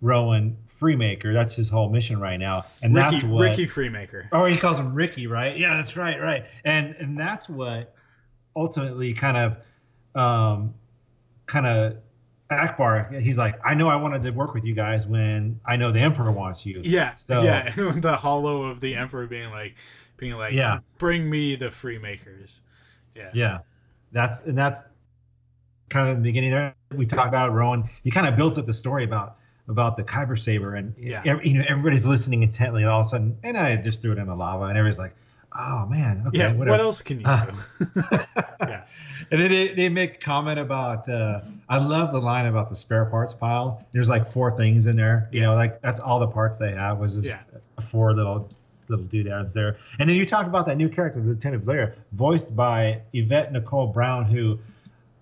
Rowan 0.00 0.56
Freemaker. 0.82 1.32
That's 1.32 1.54
his 1.54 1.68
whole 1.68 1.88
mission 1.90 2.18
right 2.18 2.38
now, 2.38 2.64
and 2.82 2.94
Ricky 2.94 3.10
that's 3.10 3.24
what 3.24 3.40
Ricky 3.42 3.66
Freemaker. 3.66 4.26
Oh, 4.32 4.44
he 4.44 4.56
calls 4.56 4.80
him 4.80 4.94
Ricky, 4.94 5.26
right? 5.26 5.56
Yeah, 5.56 5.76
that's 5.76 5.96
right, 5.96 6.20
right. 6.20 6.44
And 6.64 6.96
and 6.96 7.18
that's 7.18 7.48
what 7.48 7.94
ultimately 8.56 9.12
kind 9.12 9.36
of 9.36 10.20
um 10.20 10.74
kind 11.46 11.66
of 11.66 11.96
Ackbar, 12.50 13.18
he's 13.20 13.38
like, 13.38 13.58
I 13.64 13.72
know 13.74 13.88
I 13.88 13.96
wanted 13.96 14.24
to 14.24 14.30
work 14.30 14.52
with 14.52 14.64
you 14.64 14.74
guys 14.74 15.06
when 15.06 15.60
I 15.64 15.76
know 15.76 15.90
the 15.90 16.00
Emperor 16.00 16.30
wants 16.30 16.66
you. 16.66 16.80
Yeah. 16.84 17.14
So- 17.14 17.42
yeah, 17.42 17.70
the 17.76 18.16
hollow 18.16 18.64
of 18.64 18.80
the 18.80 18.94
emperor 18.94 19.26
being 19.26 19.50
like, 19.50 19.74
being 20.18 20.34
like, 20.34 20.52
Yeah. 20.52 20.80
bring 20.98 21.28
me 21.30 21.56
the 21.56 21.68
Freemakers. 21.70 22.60
Yeah. 23.16 23.30
Yeah. 23.32 23.58
That's 24.12 24.42
and 24.42 24.56
that's 24.58 24.82
kind 25.88 26.08
of 26.10 26.16
the 26.16 26.22
beginning 26.22 26.50
there. 26.50 26.74
We 26.94 27.06
talked 27.06 27.28
about 27.28 27.52
Rowan. 27.54 27.88
He 28.04 28.10
kind 28.10 28.26
of 28.26 28.36
builds 28.36 28.58
up 28.58 28.66
the 28.66 28.74
story 28.74 29.04
about 29.04 29.38
about 29.68 29.96
the 29.96 30.02
Kyber 30.02 30.38
saber, 30.38 30.74
and 30.74 30.94
Yeah. 30.98 31.22
ev- 31.24 31.44
you 31.44 31.54
know 31.58 31.64
everybody's 31.68 32.06
listening 32.06 32.42
intently. 32.42 32.82
And 32.82 32.90
all 32.90 33.00
of 33.00 33.06
a 33.06 33.08
sudden, 33.08 33.36
and 33.42 33.56
I 33.56 33.76
just 33.76 34.02
threw 34.02 34.12
it 34.12 34.18
in 34.18 34.26
the 34.26 34.34
lava, 34.34 34.64
and 34.64 34.76
everybody's 34.76 34.98
like, 34.98 35.14
"Oh 35.56 35.86
man, 35.86 36.24
okay, 36.28 36.38
Yeah. 36.38 36.52
whatever." 36.52 36.70
What 36.70 36.80
else 36.80 37.00
can 37.02 37.20
you 37.20 37.26
Uh, 37.26 37.46
do? 37.46 37.92
yeah. 38.60 38.82
And 39.30 39.40
then 39.40 39.50
they, 39.50 39.72
they 39.72 39.88
make 39.88 40.20
comment 40.20 40.58
about 40.58 41.08
uh, 41.08 41.40
I 41.68 41.78
love 41.78 42.12
the 42.12 42.20
line 42.20 42.46
about 42.46 42.68
the 42.68 42.74
spare 42.74 43.04
parts 43.06 43.32
pile. 43.32 43.82
There's 43.92 44.10
like 44.10 44.26
four 44.26 44.54
things 44.56 44.86
in 44.86 44.96
there. 44.96 45.28
You 45.32 45.40
Yeah. 45.40 45.46
know, 45.46 45.54
like 45.54 45.80
that's 45.80 46.00
all 46.00 46.18
the 46.20 46.26
parts 46.26 46.58
they 46.58 46.72
have 46.72 46.98
was 46.98 47.14
just 47.14 47.28
Yeah. 47.28 47.82
four 47.82 48.12
little 48.14 48.48
little 48.88 49.04
doodads 49.06 49.54
there. 49.54 49.76
And 50.00 50.08
then 50.10 50.16
you 50.16 50.26
talked 50.26 50.48
about 50.48 50.66
that 50.66 50.76
new 50.76 50.88
character, 50.88 51.20
Lieutenant 51.20 51.64
Blair, 51.64 51.94
voiced 52.12 52.54
by 52.54 53.00
Yvette 53.14 53.52
Nicole 53.52 53.86
Brown, 53.86 54.24
who 54.26 54.58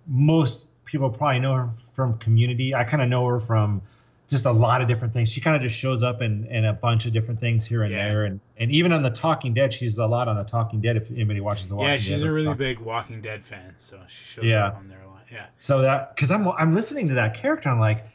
most 0.08 0.66
people 0.86 1.08
probably 1.10 1.38
know 1.38 1.54
her 1.54 1.68
from 1.94 2.18
Community. 2.18 2.74
I 2.74 2.82
kind 2.84 3.02
of 3.02 3.08
know 3.08 3.24
her 3.26 3.38
from 3.38 3.80
just 4.30 4.46
a 4.46 4.52
lot 4.52 4.80
of 4.80 4.88
different 4.88 5.12
things. 5.12 5.30
She 5.30 5.40
kind 5.40 5.56
of 5.56 5.60
just 5.62 5.74
shows 5.74 6.02
up 6.02 6.22
in, 6.22 6.46
in 6.46 6.64
a 6.64 6.72
bunch 6.72 7.04
of 7.04 7.12
different 7.12 7.40
things 7.40 7.66
here 7.66 7.82
and 7.82 7.92
Yeah. 7.92 8.08
there, 8.08 8.24
and 8.24 8.40
and 8.56 8.70
even 8.70 8.92
on 8.92 9.02
the 9.02 9.10
Talking 9.10 9.52
Dead, 9.52 9.74
she's 9.74 9.98
a 9.98 10.06
lot 10.06 10.28
on 10.28 10.36
the 10.36 10.44
Talking 10.44 10.80
Dead. 10.80 10.96
If 10.96 11.10
anybody 11.10 11.40
watches 11.40 11.68
the 11.68 11.74
Walking 11.74 11.88
Dead. 11.88 11.92
Yeah, 11.94 11.98
she's 11.98 12.20
Dead, 12.22 12.28
a 12.28 12.32
really 12.32 12.46
Talking- 12.46 12.58
big 12.58 12.78
Walking 12.78 13.20
Dead 13.20 13.42
fan, 13.44 13.74
so 13.76 14.00
she 14.08 14.24
shows 14.24 14.44
Yeah. 14.44 14.68
up 14.68 14.76
on 14.76 14.88
there 14.88 15.02
a 15.02 15.08
lot. 15.08 15.24
Yeah. 15.30 15.46
So 15.58 15.82
that 15.82 16.14
because 16.14 16.30
I'm 16.30 16.46
I'm 16.48 16.74
listening 16.74 17.08
to 17.08 17.14
that 17.14 17.34
character, 17.34 17.68
I'm 17.68 17.80
like, 17.80 18.06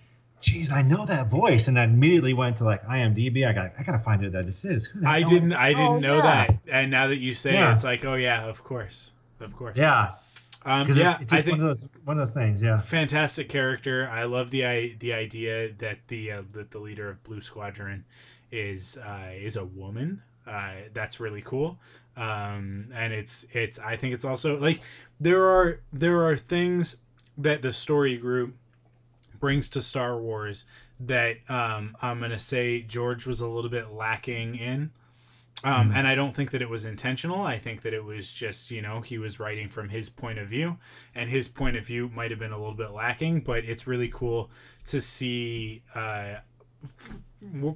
geez, 0.41 0.71
I 0.71 0.81
know 0.83 1.05
that 1.05 1.27
voice, 1.29 1.67
and 1.67 1.77
I 1.79 1.83
immediately 1.83 2.33
went 2.33 2.57
to 2.57 2.63
like 2.63 2.85
IMDb. 2.85 3.45
I 3.47 3.51
got 3.53 3.71
I 3.77 3.83
gotta 3.83 3.99
find 3.99 4.21
who 4.21 4.29
that 4.31 4.45
this 4.45 4.63
is. 4.65 4.85
Who 4.85 5.05
I 5.05 5.23
didn't 5.23 5.47
is- 5.49 5.55
I 5.55 5.69
didn't 5.69 5.85
oh, 5.85 5.99
know 5.99 6.15
yeah. 6.17 6.21
that. 6.47 6.57
And 6.71 6.91
now 6.91 7.07
that 7.07 7.17
you 7.17 7.33
say 7.33 7.57
it, 7.57 7.71
it's 7.73 7.83
like, 7.83 8.05
oh 8.05 8.15
yeah, 8.15 8.45
of 8.45 8.63
course. 8.63 9.11
Of 9.41 9.53
course. 9.55 9.77
Yeah, 9.77 10.11
Um 10.65 10.91
yeah, 10.91 11.17
it's, 11.21 11.31
it's 11.31 11.33
I 11.33 11.41
think 11.41 11.57
one 11.59 11.59
of 11.61 11.65
those 11.67 11.87
one 12.05 12.17
of 12.17 12.21
those 12.21 12.33
things. 12.33 12.61
Yeah, 12.61 12.77
fantastic 12.77 13.49
character. 13.49 14.09
I 14.11 14.23
love 14.23 14.49
the 14.49 14.65
i- 14.65 14.95
the 14.99 15.13
idea 15.13 15.71
that 15.77 15.99
the 16.07 16.31
uh, 16.31 16.41
that 16.53 16.71
the 16.71 16.79
leader 16.79 17.09
of 17.09 17.23
Blue 17.23 17.41
Squadron 17.41 18.03
is 18.51 18.97
uh, 18.97 19.29
is 19.35 19.57
a 19.57 19.65
woman. 19.65 20.23
Uh, 20.47 20.71
that's 20.93 21.19
really 21.19 21.41
cool. 21.41 21.77
Um, 22.17 22.87
and 22.93 23.13
it's 23.13 23.45
it's 23.53 23.77
I 23.79 23.95
think 23.95 24.13
it's 24.13 24.25
also 24.25 24.57
like 24.57 24.81
there 25.19 25.43
are 25.45 25.81
there 25.93 26.23
are 26.25 26.35
things 26.37 26.95
that 27.37 27.61
the 27.61 27.73
story 27.73 28.17
group 28.17 28.55
brings 29.39 29.69
to 29.69 29.81
Star 29.81 30.17
Wars 30.17 30.65
that 30.99 31.37
um, 31.49 31.95
I'm 32.01 32.19
gonna 32.21 32.39
say 32.39 32.81
George 32.81 33.27
was 33.27 33.39
a 33.41 33.47
little 33.47 33.69
bit 33.69 33.91
lacking 33.91 34.55
in. 34.55 34.91
Um, 35.63 35.89
Mhm. 35.91 35.95
And 35.95 36.07
I 36.07 36.15
don't 36.15 36.35
think 36.35 36.51
that 36.51 36.61
it 36.61 36.69
was 36.69 36.85
intentional. 36.85 37.43
I 37.43 37.57
think 37.57 37.81
that 37.81 37.93
it 37.93 38.03
was 38.03 38.31
just, 38.31 38.71
you 38.71 38.81
know, 38.81 39.01
he 39.01 39.17
was 39.17 39.39
writing 39.39 39.69
from 39.69 39.89
his 39.89 40.09
point 40.09 40.37
of 40.37 40.47
view, 40.49 40.77
and 41.15 41.29
his 41.29 41.47
point 41.47 41.75
of 41.77 41.85
view 41.85 42.09
might 42.09 42.29
have 42.29 42.39
been 42.39 42.51
a 42.51 42.57
little 42.57 42.73
bit 42.75 42.91
lacking, 42.91 43.39
but 43.41 43.63
it's 43.65 43.87
really 43.87 44.09
cool 44.09 44.51
to 44.85 44.99
see 45.01 45.81
uh, 45.95 46.35
f- 46.83 47.19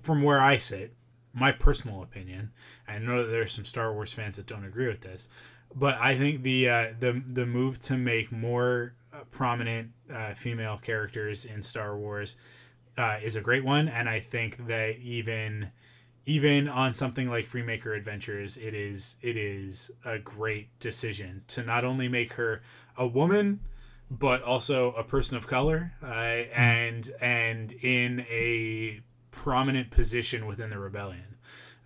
from 0.03 0.21
where 0.23 0.39
I 0.41 0.57
sit, 0.57 0.93
my 1.33 1.51
personal 1.51 2.03
opinion. 2.03 2.51
I 2.87 2.99
know 2.99 3.23
that 3.23 3.31
there 3.31 3.41
are 3.41 3.47
some 3.47 3.65
Star 3.65 3.93
Wars 3.93 4.13
fans 4.13 4.35
that 4.35 4.45
don't 4.45 4.65
agree 4.65 4.87
with 4.87 5.01
this, 5.01 5.29
but 5.73 5.97
I 5.99 6.15
think 6.17 6.43
the 6.43 6.67
uh, 6.69 6.93
the 6.99 7.23
the 7.25 7.45
move 7.45 7.79
to 7.83 7.97
make 7.97 8.31
more 8.31 8.93
uh, 9.13 9.19
prominent 9.31 9.91
uh, 10.13 10.33
female 10.33 10.77
characters 10.77 11.45
in 11.45 11.63
Star 11.63 11.97
Wars 11.97 12.35
uh, 12.97 13.19
is 13.23 13.35
a 13.35 13.41
great 13.41 13.63
one, 13.63 13.87
and 13.87 14.09
I 14.09 14.19
think 14.19 14.67
that 14.67 14.97
even 14.97 15.71
even 16.25 16.67
on 16.67 16.93
something 16.93 17.29
like 17.29 17.47
Freemaker 17.47 17.95
Adventures, 17.95 18.57
it 18.57 18.73
is 18.73 19.15
it 19.21 19.37
is 19.37 19.91
a 20.05 20.19
great 20.19 20.77
decision 20.79 21.43
to 21.47 21.63
not 21.63 21.83
only 21.83 22.07
make 22.07 22.33
her 22.33 22.61
a 22.97 23.07
woman, 23.07 23.61
but 24.11 24.43
also 24.43 24.91
a 24.93 25.03
person 25.03 25.37
of 25.37 25.47
color, 25.47 25.93
uh, 26.03 26.05
and 26.55 27.11
and 27.21 27.71
in 27.71 28.21
a 28.29 29.01
prominent 29.31 29.91
position 29.91 30.45
within 30.45 30.69
the 30.69 30.79
rebellion, 30.79 31.37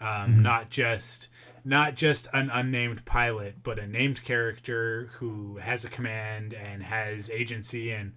um, 0.01 0.07
mm-hmm. 0.07 0.41
not 0.41 0.69
just 0.69 1.29
not 1.65 1.95
just 1.95 2.27
an 2.33 2.49
unnamed 2.49 3.05
pilot, 3.05 3.63
but 3.63 3.79
a 3.79 3.87
named 3.87 4.23
character 4.23 5.09
who 5.13 5.57
has 5.57 5.85
a 5.85 5.89
command 5.89 6.53
and 6.53 6.83
has 6.83 7.29
agency 7.29 7.91
and 7.91 8.13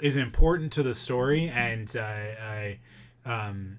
is 0.00 0.16
important 0.16 0.72
to 0.72 0.82
the 0.82 0.94
story. 0.94 1.48
And 1.48 1.94
uh, 1.94 2.00
I, 2.00 2.78
um, 3.24 3.78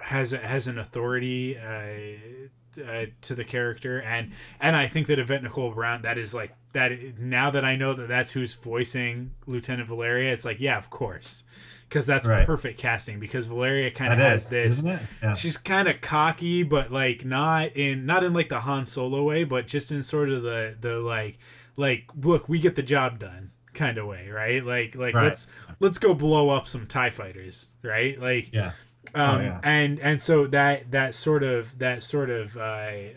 has 0.00 0.32
has 0.32 0.68
an 0.68 0.78
authority 0.78 1.58
uh, 1.58 2.82
uh, 2.82 3.06
to 3.20 3.34
the 3.34 3.44
character 3.44 4.00
and 4.00 4.32
and 4.60 4.76
I 4.76 4.86
think 4.86 5.06
that 5.08 5.18
Yvette 5.18 5.42
Nicole 5.42 5.72
Brown 5.72 6.02
that 6.02 6.18
is 6.18 6.32
like 6.32 6.52
that 6.72 7.18
now 7.18 7.50
that 7.50 7.64
I 7.64 7.76
know 7.76 7.94
that 7.94 8.08
that's 8.08 8.32
who's 8.32 8.54
voicing 8.54 9.32
Lieutenant 9.46 9.88
Valeria 9.88 10.32
it's 10.32 10.44
like 10.44 10.60
yeah 10.60 10.78
of 10.78 10.90
course 10.90 11.44
because 11.88 12.06
that's 12.06 12.28
right. 12.28 12.46
perfect 12.46 12.78
casting 12.78 13.18
because 13.18 13.46
Valeria 13.46 13.90
kind 13.90 14.12
of 14.12 14.18
has 14.18 14.52
is, 14.52 14.82
this 14.82 15.00
yeah. 15.22 15.34
she's 15.34 15.56
kind 15.56 15.88
of 15.88 16.00
cocky 16.00 16.62
but 16.62 16.92
like 16.92 17.24
not 17.24 17.76
in 17.76 18.06
not 18.06 18.22
in 18.22 18.32
like 18.34 18.48
the 18.48 18.60
Han 18.60 18.86
Solo 18.86 19.24
way 19.24 19.44
but 19.44 19.66
just 19.66 19.90
in 19.90 20.02
sort 20.02 20.30
of 20.30 20.42
the 20.42 20.76
the 20.80 20.98
like 20.98 21.38
like 21.76 22.04
look 22.20 22.48
we 22.48 22.58
get 22.58 22.76
the 22.76 22.82
job 22.82 23.18
done 23.18 23.50
kind 23.74 23.98
of 23.98 24.06
way 24.06 24.28
right 24.28 24.64
like 24.64 24.94
like 24.94 25.14
right. 25.14 25.24
let's 25.24 25.46
let's 25.80 25.98
go 25.98 26.12
blow 26.12 26.50
up 26.50 26.66
some 26.66 26.86
tie 26.86 27.10
fighters 27.10 27.70
right 27.82 28.20
like 28.20 28.52
yeah 28.52 28.72
um, 29.14 29.36
oh, 29.36 29.40
yeah. 29.40 29.60
and 29.62 29.98
and 30.00 30.20
so 30.20 30.46
that 30.46 30.90
that 30.90 31.14
sort 31.14 31.42
of 31.42 31.78
that 31.78 32.02
sort 32.02 32.30
of 32.30 32.56
uh, 32.56 32.60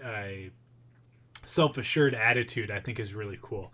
uh, 0.04 0.28
self-assured 1.44 2.14
attitude 2.14 2.72
i 2.72 2.80
think 2.80 3.00
is 3.00 3.14
really 3.14 3.40
cool 3.42 3.72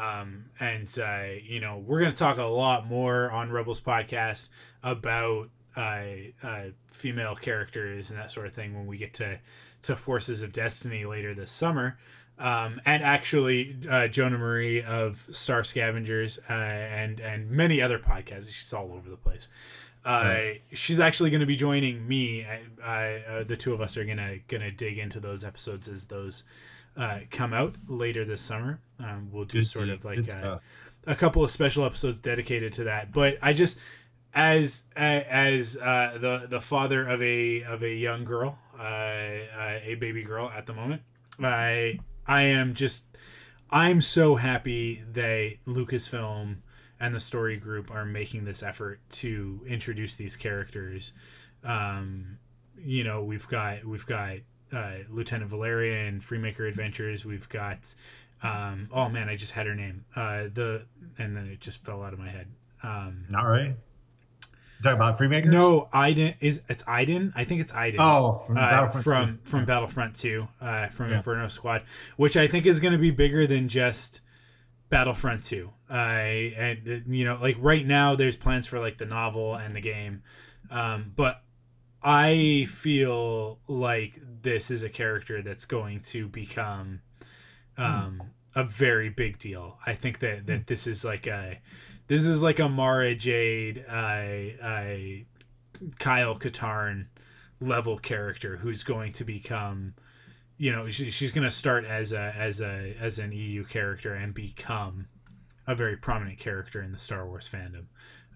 um, 0.00 0.46
and 0.58 0.88
uh, 0.98 1.24
you 1.42 1.60
know, 1.60 1.78
we're 1.78 2.00
gonna 2.00 2.12
talk 2.12 2.38
a 2.38 2.44
lot 2.44 2.86
more 2.86 3.30
on 3.30 3.50
Rebels 3.50 3.80
podcast 3.80 4.48
about 4.82 5.50
uh, 5.76 6.02
uh, 6.42 6.64
female 6.90 7.34
characters 7.34 8.10
and 8.10 8.18
that 8.18 8.30
sort 8.30 8.46
of 8.46 8.54
thing 8.54 8.74
when 8.74 8.86
we 8.86 8.96
get 8.96 9.12
to 9.14 9.38
to 9.82 9.96
Forces 9.96 10.42
of 10.42 10.52
Destiny 10.52 11.04
later 11.04 11.34
this 11.34 11.50
summer. 11.50 11.98
Um, 12.38 12.80
and 12.86 13.02
actually, 13.02 13.76
uh, 13.90 14.08
Jonah 14.08 14.38
Marie 14.38 14.82
of 14.82 15.28
Star 15.32 15.62
Scavengers 15.62 16.38
uh, 16.48 16.52
and 16.52 17.20
and 17.20 17.50
many 17.50 17.82
other 17.82 17.98
podcasts. 17.98 18.48
She's 18.50 18.72
all 18.72 18.92
over 18.94 19.10
the 19.10 19.18
place. 19.18 19.48
Uh. 20.04 20.52
She's 20.72 21.00
actually 21.00 21.30
going 21.30 21.40
to 21.40 21.46
be 21.46 21.56
joining 21.56 22.06
me. 22.06 22.46
Uh, 22.82 22.84
uh, 22.86 23.44
the 23.44 23.56
two 23.56 23.74
of 23.74 23.80
us 23.80 23.96
are 23.96 24.04
gonna 24.04 24.38
gonna 24.48 24.70
dig 24.70 24.98
into 24.98 25.20
those 25.20 25.44
episodes 25.44 25.88
as 25.88 26.06
those 26.06 26.44
uh, 26.96 27.20
come 27.30 27.52
out 27.52 27.76
later 27.86 28.24
this 28.24 28.40
summer. 28.40 28.80
Um, 28.98 29.28
we'll 29.32 29.44
do 29.44 29.58
Good 29.58 29.66
sort 29.66 29.88
of 29.88 30.04
like 30.04 30.18
a, 30.18 30.60
a, 31.06 31.14
couple 31.14 31.44
of 31.44 31.50
special 31.50 31.84
episodes 31.84 32.18
dedicated 32.18 32.72
to 32.74 32.84
that. 32.84 33.12
But 33.12 33.38
I 33.42 33.52
just 33.52 33.78
as 34.34 34.84
as 34.96 35.76
uh, 35.76 36.18
the 36.20 36.46
the 36.48 36.60
father 36.60 37.06
of 37.06 37.22
a 37.22 37.62
of 37.62 37.82
a 37.82 37.92
young 37.92 38.24
girl, 38.24 38.58
uh, 38.78 38.82
uh, 38.82 39.78
a 39.82 39.96
baby 40.00 40.22
girl 40.22 40.50
at 40.54 40.66
the 40.66 40.72
moment, 40.72 41.02
I 41.42 41.98
I 42.26 42.42
am 42.42 42.74
just 42.74 43.04
I'm 43.70 44.00
so 44.00 44.36
happy 44.36 45.02
that 45.12 45.54
Lucasfilm 45.66 46.56
and 47.00 47.14
the 47.14 47.20
story 47.20 47.56
group 47.56 47.90
are 47.90 48.04
making 48.04 48.44
this 48.44 48.62
effort 48.62 49.00
to 49.10 49.60
introduce 49.66 50.16
these 50.16 50.36
characters. 50.36 51.14
Um, 51.64 52.38
you 52.78 53.02
know, 53.02 53.24
we've 53.24 53.48
got 53.48 53.84
we've 53.84 54.06
got 54.06 54.36
uh, 54.72 54.94
Lieutenant 55.08 55.50
Valeria 55.50 56.06
and 56.06 56.22
Freemaker 56.22 56.68
Adventures. 56.68 57.24
We've 57.24 57.48
got 57.48 57.94
um, 58.42 58.88
oh 58.92 59.08
man, 59.08 59.28
I 59.28 59.36
just 59.36 59.52
had 59.52 59.66
her 59.66 59.74
name. 59.74 60.04
Uh, 60.14 60.44
the 60.52 60.86
and 61.18 61.36
then 61.36 61.46
it 61.46 61.60
just 61.60 61.84
fell 61.84 62.02
out 62.02 62.12
of 62.12 62.18
my 62.18 62.28
head. 62.28 62.48
Um, 62.82 63.26
Not 63.28 63.42
right. 63.42 63.74
talking 64.82 64.96
about 64.96 65.18
Freemaker? 65.18 65.46
No, 65.46 65.88
Iden 65.92 66.34
is 66.40 66.62
it's 66.68 66.84
Iden. 66.86 67.32
I 67.34 67.44
think 67.44 67.60
it's 67.60 67.72
Iden. 67.72 68.00
Oh, 68.00 68.42
from 68.46 68.56
uh, 68.56 68.60
Battlefront 68.60 69.04
from, 69.46 69.58
from 69.58 69.64
Battlefront 69.64 70.16
Two, 70.16 70.48
uh, 70.60 70.88
from 70.88 71.10
yeah. 71.10 71.18
Inferno 71.18 71.48
Squad, 71.48 71.82
which 72.16 72.36
I 72.36 72.46
think 72.46 72.66
is 72.66 72.80
going 72.80 72.92
to 72.92 72.98
be 72.98 73.10
bigger 73.10 73.46
than 73.46 73.68
just 73.68 74.20
Battlefront 74.90 75.44
Two. 75.44 75.70
Uh, 75.88 75.94
and 75.94 77.04
you 77.08 77.24
know, 77.24 77.38
like 77.40 77.56
right 77.58 77.86
now, 77.86 78.14
there's 78.14 78.36
plans 78.36 78.66
for 78.66 78.78
like 78.78 78.98
the 78.98 79.06
novel 79.06 79.54
and 79.54 79.74
the 79.74 79.80
game, 79.80 80.22
um, 80.70 81.12
but 81.16 81.42
I 82.02 82.66
feel 82.68 83.58
like 83.66 84.20
this 84.42 84.70
is 84.70 84.82
a 84.82 84.88
character 84.88 85.42
that's 85.42 85.64
going 85.64 86.00
to 86.00 86.28
become 86.28 87.00
um, 87.76 88.22
a 88.54 88.64
very 88.64 89.08
big 89.08 89.38
deal. 89.38 89.78
I 89.86 89.94
think 89.94 90.18
that 90.20 90.46
that 90.46 90.66
this 90.66 90.86
is 90.86 91.04
like 91.04 91.26
a 91.26 91.60
this 92.10 92.26
is 92.26 92.42
like 92.42 92.58
a 92.58 92.68
Mara 92.68 93.14
Jade, 93.14 93.84
I, 93.88 94.56
I 94.62 95.24
Kyle 95.98 96.36
Katarn 96.36 97.06
level 97.60 97.98
character 97.98 98.56
who's 98.56 98.82
going 98.82 99.12
to 99.12 99.24
become 99.24 99.94
you 100.60 100.70
know 100.70 100.90
she, 100.90 101.10
she's 101.10 101.32
going 101.32 101.44
to 101.44 101.50
start 101.50 101.86
as 101.86 102.12
a 102.12 102.34
as 102.36 102.60
a 102.60 102.94
as 103.00 103.18
an 103.18 103.32
EU 103.32 103.64
character 103.64 104.12
and 104.12 104.34
become 104.34 105.06
a 105.66 105.74
very 105.74 105.96
prominent 105.96 106.38
character 106.38 106.82
in 106.82 106.92
the 106.92 106.98
Star 106.98 107.26
Wars 107.26 107.48
fandom. 107.50 107.86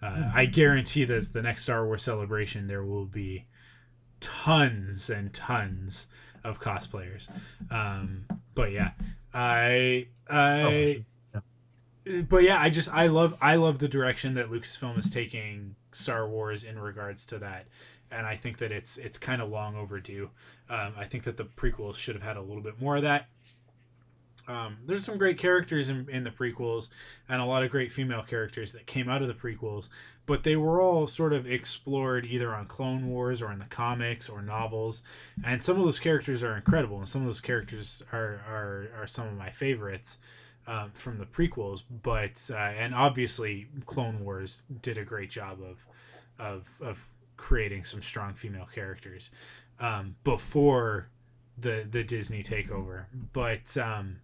Uh, 0.03 0.09
mm-hmm. 0.09 0.31
I 0.39 0.47
guarantee 0.47 1.05
that 1.05 1.35
the 1.35 1.43
next 1.43 1.65
Star 1.65 1.85
Wars 1.85 2.03
celebration 2.03 2.67
there 2.67 2.83
will 2.83 3.05
be 3.05 3.45
tons 4.21 5.11
and 5.11 5.35
tons 5.35 6.07
of 6.43 6.63
cosplayers. 6.63 7.29
Um, 7.71 8.25
but 8.55 8.73
yeah, 8.73 8.93
I 9.35 10.07
I. 10.29 11.05
Oh, 11.35 11.41
but 12.27 12.43
yeah, 12.43 12.59
I 12.59 12.71
just 12.71 12.89
I 12.93 13.07
love 13.09 13.37
I 13.43 13.57
love 13.57 13.81
the 13.81 13.89
direction 13.89 14.33
that 14.35 14.51
Lucasfilm 14.51 14.99
is 14.99 15.11
taking 15.11 15.77
Star 15.93 16.27
Wars 16.27 16.65
in 16.65 16.79
regards 16.79 17.27
to 17.27 17.39
that, 17.41 17.67
and 18.11 18.27
I 18.27 18.37
think 18.37 18.59
that 18.59 18.73
it's 18.73 18.97
it's 18.97 19.19
kind 19.19 19.43
of 19.43 19.51
long 19.51 19.77
overdue. 19.77 20.31
Um, 20.69 20.95
I 20.97 21.05
think 21.05 21.25
that 21.25 21.37
the 21.37 21.45
prequels 21.45 21.97
should 21.97 22.15
have 22.15 22.25
had 22.25 22.37
a 22.37 22.43
little 22.43 22.63
bit 22.63 22.81
more 22.81 22.97
of 22.97 23.03
that. 23.03 23.29
Um, 24.47 24.77
there's 24.87 25.05
some 25.05 25.17
great 25.17 25.39
characters 25.39 25.89
in, 25.89 26.07
in 26.11 26.25
the 26.25 26.31
prequels 26.31 26.91
and 27.29 27.41
a 27.41 27.47
lot 27.47 27.63
of 27.63 27.71
great 27.71 27.91
female 27.91 28.23
characters 28.23 28.73
that 28.73 28.87
came 28.87 29.09
out 29.09 29.23
of 29.23 29.29
the 29.29 29.35
prequels, 29.35 29.89
but 30.27 30.43
they 30.43 30.57
were 30.57 30.81
all 30.83 31.07
sort 31.07 31.33
of 31.33 31.51
explored 31.51 32.27
either 32.27 32.55
on 32.55 32.67
Clone 32.67 33.09
Wars 33.09 33.41
or 33.41 33.51
in 33.53 33.59
the 33.59 33.65
comics 33.65 34.29
or 34.29 34.43
novels. 34.43 35.03
And 35.43 35.65
some 35.65 35.79
of 35.79 35.85
those 35.85 35.99
characters 35.99 36.43
are 36.43 36.57
incredible, 36.57 36.99
and 36.99 37.09
some 37.09 37.23
of 37.23 37.27
those 37.27 37.41
characters 37.41 38.03
are, 38.13 38.43
are, 38.47 38.91
are 39.01 39.07
some 39.07 39.29
of 39.29 39.37
my 39.37 39.51
favorites. 39.51 40.19
Um, 40.67 40.93
from 40.95 41.19
the 41.19 41.27
prequels, 41.27 41.83
but 41.91 42.41
uh, 42.51 42.57
and 42.57 42.95
obviously 42.95 43.67
Clone 43.85 44.25
Wars 44.25 44.63
did 44.81 44.97
a 44.97 45.05
great 45.05 45.29
job 45.29 45.59
of 45.61 45.85
of 46.39 46.67
of 46.81 47.07
creating 47.45 47.85
some 47.85 48.03
strong 48.03 48.35
female 48.35 48.69
characters 48.75 49.31
um, 49.79 50.17
before 50.25 51.09
the 51.59 51.87
the 51.89 52.03
Disney 52.03 52.43
takeover. 52.43 53.05
But 53.33 53.77
um, 53.77 54.17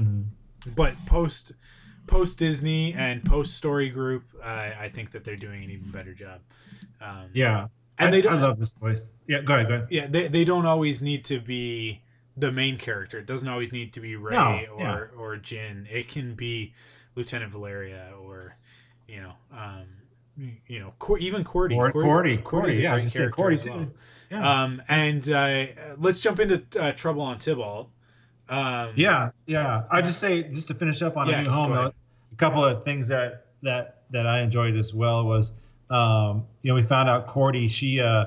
Mm-hmm. 0.00 0.72
But 0.74 0.94
post 1.06 1.52
post 2.06 2.38
Disney 2.38 2.92
and 2.94 3.24
post 3.24 3.54
Story 3.54 3.88
Group, 3.88 4.24
uh, 4.42 4.68
I 4.78 4.88
think 4.88 5.12
that 5.12 5.24
they're 5.24 5.36
doing 5.36 5.64
an 5.64 5.70
even 5.70 5.90
better 5.90 6.12
job. 6.12 6.40
Um, 7.00 7.30
yeah, 7.32 7.68
and 7.98 8.08
I, 8.08 8.10
they 8.10 8.22
don't, 8.22 8.34
I 8.34 8.42
love 8.42 8.58
this 8.58 8.72
voice. 8.74 9.02
Yeah, 9.28 9.42
go 9.42 9.54
ahead, 9.54 9.68
go 9.68 9.74
ahead. 9.74 9.88
Yeah, 9.90 10.06
they, 10.08 10.28
they 10.28 10.44
don't 10.44 10.66
always 10.66 11.02
need 11.02 11.24
to 11.26 11.40
be 11.40 12.02
the 12.36 12.52
main 12.52 12.78
character. 12.78 13.18
It 13.18 13.26
doesn't 13.26 13.48
always 13.48 13.72
need 13.72 13.92
to 13.94 14.00
be 14.00 14.16
Rey 14.16 14.34
no, 14.34 14.74
or 14.74 14.80
yeah. 14.80 15.18
or 15.18 15.36
Jyn. 15.36 15.90
It 15.90 16.08
can 16.08 16.34
be 16.34 16.74
Lieutenant 17.14 17.52
Valeria 17.52 18.12
or 18.20 18.56
you 19.08 19.20
know 19.20 19.32
um, 19.52 19.86
you 20.66 20.80
know 20.80 21.16
even 21.18 21.44
Kordi. 21.44 21.76
Or 21.76 21.92
Kordi, 21.92 22.42
Kordi, 22.42 22.42
Kordi, 22.42 22.80
yeah, 22.80 22.90
I 22.90 22.94
was 22.94 23.04
Kordi 23.04 23.62
too. 23.62 23.70
Well. 23.70 23.88
Yeah. 24.30 24.62
Um, 24.62 24.82
and 24.88 25.28
uh, 25.30 25.66
let's 25.98 26.20
jump 26.20 26.40
into 26.40 26.62
uh, 26.80 26.92
Trouble 26.92 27.22
on 27.22 27.38
Tibault. 27.38 27.88
Um, 28.48 28.92
yeah, 28.96 29.30
yeah. 29.46 29.84
I 29.90 30.02
just 30.02 30.18
say 30.18 30.42
just 30.42 30.68
to 30.68 30.74
finish 30.74 31.02
up 31.02 31.16
on 31.16 31.28
yeah, 31.28 31.40
a 31.40 31.42
new 31.44 31.50
home. 31.50 31.72
A, 31.72 31.86
a 31.86 32.36
couple 32.36 32.64
of 32.64 32.84
things 32.84 33.08
that 33.08 33.46
that 33.62 34.02
that 34.10 34.26
I 34.26 34.42
enjoyed 34.42 34.76
as 34.76 34.94
well 34.94 35.24
was, 35.24 35.52
um, 35.90 36.44
you 36.62 36.70
know, 36.70 36.74
we 36.74 36.82
found 36.82 37.08
out 37.08 37.28
Kordi. 37.28 37.70
She, 37.70 38.00
uh, 38.00 38.26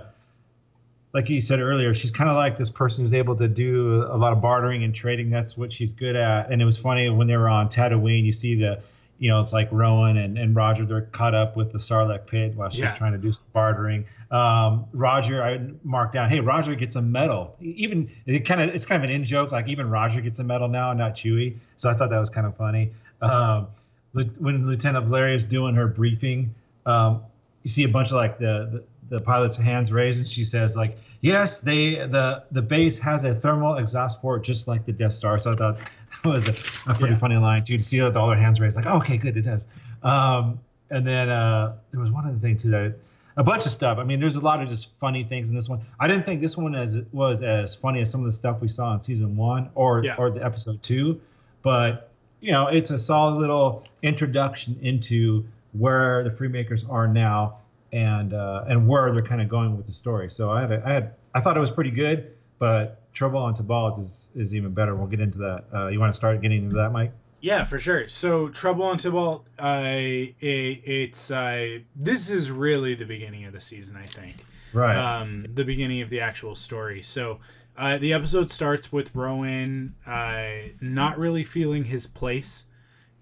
like 1.14 1.30
you 1.30 1.41
said 1.41 1.60
earlier, 1.60 1.93
she's 1.93 2.12
kind 2.12 2.30
of 2.30 2.36
like 2.36 2.57
this 2.57 2.70
person 2.70 3.03
who's 3.03 3.14
able 3.14 3.36
to 3.38 3.47
do 3.47 4.05
a 4.10 4.18
lot 4.18 4.34
of 4.34 4.41
bartering 4.41 4.84
and 4.84 4.93
trading. 4.93 5.30
That's 5.30 5.57
what 5.57 5.72
she's 5.72 5.93
good 5.93 6.16
at. 6.16 6.51
And 6.51 6.62
it 6.62 6.66
was 6.66 6.78
funny 6.78 7.10
when 7.10 7.28
they 7.28 7.38
were 7.38 7.49
on 7.49 7.70
Tatooine. 7.70 8.26
You 8.26 8.32
see 8.32 8.55
the 8.55 8.82
you 9.20 9.30
know, 9.30 9.41
it's 9.41 9.51
like 9.51 9.67
Rowan 9.72 10.17
and, 10.17 10.38
and 10.38 10.55
Roger, 10.55 10.86
they're 10.86 11.01
caught 11.01 11.36
up 11.36 11.57
with 11.57 11.74
the 11.74 11.78
Sarlacc 11.78 12.26
pit 12.26 12.55
while 12.55 12.70
she's 12.70 12.80
yeah. 12.80 12.93
trying 12.93 13.11
to 13.11 13.17
do 13.17 13.34
some 13.34 13.43
bartering. 13.51 14.05
Um, 14.32 14.86
Roger, 14.93 15.43
I 15.43 15.59
marked 15.84 16.13
down, 16.13 16.30
hey, 16.30 16.39
Roger 16.39 16.74
gets 16.76 16.95
a 16.95 17.01
medal. 17.01 17.55
Even 17.59 18.09
it 18.26 18.45
kind 18.45 18.61
of 18.61 18.74
it's 18.74 18.86
kind 18.86 19.03
of 19.03 19.09
an 19.09 19.13
in 19.13 19.26
joke, 19.26 19.51
like 19.51 19.67
even 19.67 19.89
Roger 19.89 20.22
gets 20.22 20.39
a 20.39 20.43
medal 20.43 20.70
now, 20.70 20.93
not 20.93 21.15
Chewie. 21.15 21.57
So 21.76 21.89
I 21.89 21.95
thought 21.95 22.09
that 22.11 22.20
was 22.20 22.30
kind 22.30 22.47
of 22.47 22.55
funny. 22.55 22.91
Um, 23.22 23.67
when 24.13 24.65
Lieutenant 24.65 25.05
Valeria 25.05 25.36
is 25.36 25.45
doing 25.45 25.76
her 25.76 25.88
briefing, 25.88 26.55
um, 26.86 27.24
you 27.63 27.70
see 27.70 27.84
a 27.84 27.89
bunch 27.89 28.07
of 28.07 28.13
like 28.13 28.39
the, 28.39 28.70
the 28.72 28.84
the 29.09 29.20
pilot's 29.20 29.57
hands 29.57 29.91
raised, 29.91 30.20
and 30.20 30.28
she 30.28 30.43
says 30.43 30.76
like, 30.76 30.97
"Yes, 31.20 31.61
they 31.61 31.95
the 31.95 32.43
the 32.51 32.61
base 32.61 32.97
has 32.99 33.26
a 33.26 33.36
thermal 33.36 33.76
exhaust 33.76 34.22
port 34.22 34.43
just 34.43 34.67
like 34.67 34.86
the 34.86 34.93
Death 34.93 35.13
Star." 35.13 35.39
So 35.39 35.51
I 35.51 35.55
thought 35.55 35.80
was 36.26 36.47
a, 36.47 36.51
a 36.89 36.95
pretty 36.95 37.13
yeah. 37.13 37.20
funny 37.20 37.38
line 37.38 37.63
too 37.63 37.78
to 37.78 37.84
see 37.84 37.99
that 37.99 38.15
all 38.17 38.28
their 38.28 38.38
hands 38.38 38.59
raised, 38.59 38.76
like, 38.76 38.86
oh, 38.86 38.97
"Okay, 38.97 39.17
good, 39.17 39.38
it 39.38 39.41
does." 39.41 39.67
Um, 40.03 40.59
and 40.89 41.05
then 41.05 41.30
uh, 41.30 41.76
there 41.91 41.99
was 41.99 42.11
one 42.11 42.28
other 42.28 42.38
thing 42.38 42.57
too 42.57 42.72
that 42.72 42.95
a 43.38 43.43
bunch 43.43 43.65
of 43.65 43.72
stuff. 43.72 43.97
I 43.99 44.03
mean, 44.03 44.20
there's 44.20 44.36
a 44.36 44.41
lot 44.41 44.61
of 44.61 44.67
just 44.67 44.89
funny 44.99 45.24
things 45.24 45.49
in 45.49 45.55
this 45.55 45.70
one. 45.70 45.82
I 45.99 46.07
didn't 46.07 46.26
think 46.26 46.41
this 46.41 46.57
one 46.57 46.76
as 46.76 47.01
was 47.13 47.41
as 47.41 47.74
funny 47.74 48.01
as 48.01 48.11
some 48.11 48.20
of 48.22 48.26
the 48.26 48.34
stuff 48.34 48.59
we 48.59 48.67
saw 48.67 48.93
in 48.93 49.01
season 49.01 49.38
one 49.38 49.70
or 49.76 50.03
yeah. 50.03 50.15
or 50.17 50.30
the 50.30 50.43
episode 50.43 50.84
two, 50.84 51.22
but 51.61 52.11
you 52.41 52.51
know, 52.51 52.67
it's 52.67 52.89
a 52.89 52.97
solid 52.97 53.39
little 53.39 53.86
introduction 54.01 54.78
into 54.82 55.45
where 55.74 56.24
the 56.24 56.30
Freemakers 56.30 56.89
are 56.89 57.07
now 57.07 57.59
and 57.91 58.34
uh, 58.34 58.65
and 58.67 58.88
where 58.88 59.11
they're 59.11 59.26
kind 59.26 59.41
of 59.41 59.49
going 59.49 59.78
with 59.78 59.88
the 59.88 59.93
story. 59.93 60.30
So 60.30 60.51
I 60.51 60.61
had 60.61 60.72
a, 60.72 60.84
I 60.86 60.93
had 60.93 61.13
I 61.34 61.39
thought 61.39 61.55
it 61.57 61.61
was 61.61 61.72
pretty 61.72 61.91
good, 61.91 62.34
but 62.60 63.12
Trouble 63.14 63.39
on 63.39 63.53
Tibault 63.53 63.99
is 63.99 64.30
is 64.36 64.55
even 64.55 64.74
better. 64.74 64.95
We'll 64.95 65.07
get 65.07 65.20
into 65.20 65.39
that. 65.39 65.66
Uh, 65.74 65.88
you 65.88 65.99
want 65.99 66.14
to 66.14 66.18
start 66.18 66.41
getting 66.41 66.66
into 66.66 66.76
that, 66.76 66.91
Mike? 66.91 67.14
Yeah, 67.41 67.64
for 67.64 67.80
sure. 67.80 68.07
So 68.10 68.49
Trouble 68.49 68.84
on 68.84 68.97
Tibault, 68.97 69.45
uh, 69.57 69.82
it, 69.86 70.36
it's 70.41 71.32
uh, 71.32 71.80
this 71.95 72.30
is 72.30 72.51
really 72.51 72.95
the 72.95 73.05
beginning 73.05 73.45
of 73.45 73.53
the 73.53 73.62
season, 73.62 73.95
I 73.95 74.03
think. 74.03 74.45
Right. 74.74 74.95
Um, 74.95 75.45
the 75.53 75.64
beginning 75.64 76.01
of 76.01 76.10
the 76.10 76.20
actual 76.20 76.55
story. 76.55 77.01
So 77.01 77.39
uh, 77.78 77.97
the 77.97 78.14
episode 78.14 78.51
starts 78.51 78.91
with 78.91 79.16
Rowan 79.16 79.95
uh, 80.05 80.74
not 80.82 81.18
really 81.18 81.43
feeling 81.43 81.86
his 81.86 82.07
place 82.07 82.66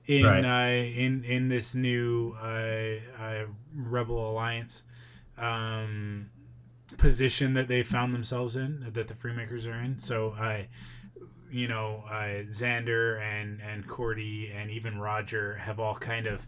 in 0.07 0.25
right. 0.25 0.43
uh, 0.43 0.71
in 0.71 1.23
in 1.23 1.49
this 1.49 1.75
new 1.75 2.35
uh, 2.41 3.21
uh, 3.21 3.45
Rebel 3.75 4.31
Alliance 4.31 4.83
um, 5.37 6.31
position 6.97 7.53
that 7.53 7.67
they 7.67 7.83
found 7.83 8.13
themselves 8.13 8.55
in, 8.55 8.87
that 8.93 9.07
the 9.07 9.13
Freemakers 9.13 9.67
are 9.67 9.79
in. 9.79 9.99
So 9.99 10.33
I. 10.37 10.67
You 11.49 11.69
know, 11.69 12.03
uh, 12.09 12.43
Zander 12.49 13.21
and 13.21 13.61
and 13.61 13.87
Kordi 13.87 14.53
and 14.53 14.69
even 14.69 14.99
Roger 14.99 15.55
have 15.55 15.79
all 15.79 15.95
kind 15.95 16.27
of 16.27 16.45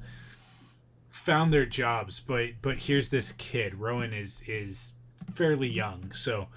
found 1.09 1.53
their 1.53 1.65
jobs, 1.65 2.19
but 2.19 2.49
but 2.61 2.79
here's 2.79 3.07
this 3.07 3.31
kid. 3.31 3.75
Rowan 3.75 4.11
is 4.11 4.43
is 4.45 4.95
fairly 5.33 5.69
young, 5.69 6.11
so 6.13 6.49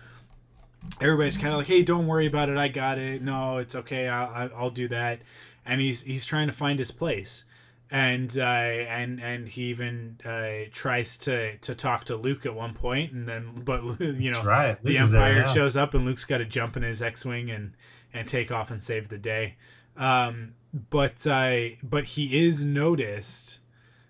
everybody's 1.00 1.36
kind 1.36 1.50
of 1.50 1.58
like, 1.58 1.68
"Hey, 1.68 1.84
don't 1.84 2.08
worry 2.08 2.26
about 2.26 2.48
it. 2.48 2.58
I 2.58 2.66
got 2.66 2.98
it. 2.98 3.22
No, 3.22 3.58
it's 3.58 3.76
okay. 3.76 4.08
I'll 4.08 4.50
I'll 4.56 4.70
do 4.70 4.88
that." 4.88 5.20
and 5.64 5.80
he's 5.80 6.02
he's 6.02 6.24
trying 6.24 6.46
to 6.46 6.52
find 6.52 6.78
his 6.78 6.90
place 6.90 7.44
and 7.92 8.38
uh, 8.38 8.42
and 8.42 9.20
and 9.20 9.46
he 9.46 9.64
even 9.64 10.18
uh, 10.24 10.70
tries 10.72 11.18
to 11.18 11.58
to 11.58 11.74
talk 11.74 12.04
to 12.04 12.16
Luke 12.16 12.46
at 12.46 12.54
one 12.54 12.72
point, 12.72 13.12
and 13.12 13.28
then 13.28 13.60
but 13.62 13.82
you 14.00 14.30
know 14.30 14.42
right. 14.42 14.82
the 14.82 14.96
Empire 14.96 15.34
there, 15.34 15.44
yeah. 15.44 15.52
shows 15.52 15.76
up, 15.76 15.92
and 15.92 16.06
Luke's 16.06 16.24
got 16.24 16.38
to 16.38 16.46
jump 16.46 16.76
in 16.78 16.82
his 16.82 17.02
X-wing 17.02 17.50
and 17.50 17.74
and 18.14 18.26
take 18.26 18.50
off 18.50 18.70
and 18.70 18.82
save 18.82 19.08
the 19.08 19.18
day. 19.18 19.56
Um, 19.94 20.54
but 20.72 21.26
uh, 21.26 21.76
but 21.82 22.04
he 22.04 22.46
is 22.46 22.64
noticed 22.64 23.60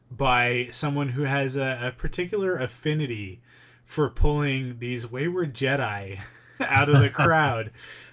by 0.08 0.68
someone 0.70 1.10
who 1.10 1.22
has 1.22 1.56
a, 1.56 1.80
a 1.82 1.90
particular 1.90 2.56
affinity 2.56 3.42
for 3.84 4.08
pulling 4.08 4.78
these 4.78 5.10
wayward 5.10 5.54
Jedi 5.54 6.20
out 6.60 6.88
of 6.88 7.00
the 7.00 7.10
crowd. 7.10 7.72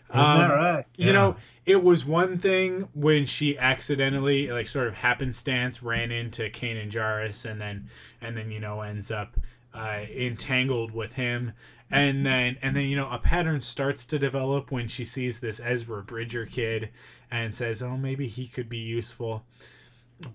Isn't 0.09 0.19
um, 0.19 0.37
that 0.37 0.53
right? 0.53 0.85
Yeah. 0.95 1.05
You 1.07 1.13
know, 1.13 1.35
it 1.65 1.83
was 1.83 2.05
one 2.05 2.37
thing 2.37 2.89
when 2.93 3.25
she 3.25 3.57
accidentally, 3.57 4.47
like, 4.47 4.67
sort 4.67 4.87
of 4.87 4.95
happenstance, 4.95 5.83
ran 5.83 6.11
into 6.11 6.49
Kanan 6.49 6.89
Jarrus, 6.89 7.49
and 7.49 7.61
then, 7.61 7.89
and 8.21 8.35
then 8.35 8.51
you 8.51 8.59
know, 8.59 8.81
ends 8.81 9.11
up 9.11 9.37
uh, 9.73 10.01
entangled 10.11 10.91
with 10.91 11.13
him, 11.13 11.53
and 11.91 12.25
then, 12.25 12.57
and 12.61 12.75
then 12.75 12.85
you 12.85 12.95
know, 12.95 13.09
a 13.09 13.19
pattern 13.19 13.61
starts 13.61 14.05
to 14.07 14.19
develop 14.19 14.71
when 14.71 14.87
she 14.87 15.05
sees 15.05 15.39
this 15.39 15.59
Ezra 15.63 16.01
Bridger 16.03 16.45
kid, 16.45 16.89
and 17.29 17.53
says, 17.53 17.83
"Oh, 17.83 17.97
maybe 17.97 18.27
he 18.27 18.47
could 18.47 18.69
be 18.69 18.77
useful," 18.77 19.43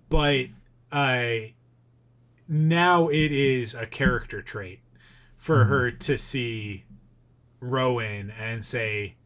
but 0.09 0.47
I. 0.93 1.55
Uh, 1.57 1.61
now 2.49 3.09
it 3.09 3.33
is 3.33 3.75
a 3.75 3.87
character 3.87 4.43
trait 4.43 4.81
for 5.37 5.59
mm-hmm. 5.59 5.71
her 5.71 5.91
to 5.91 6.19
see 6.19 6.85
Rowan 7.61 8.31
and 8.31 8.65
say, 8.65 9.17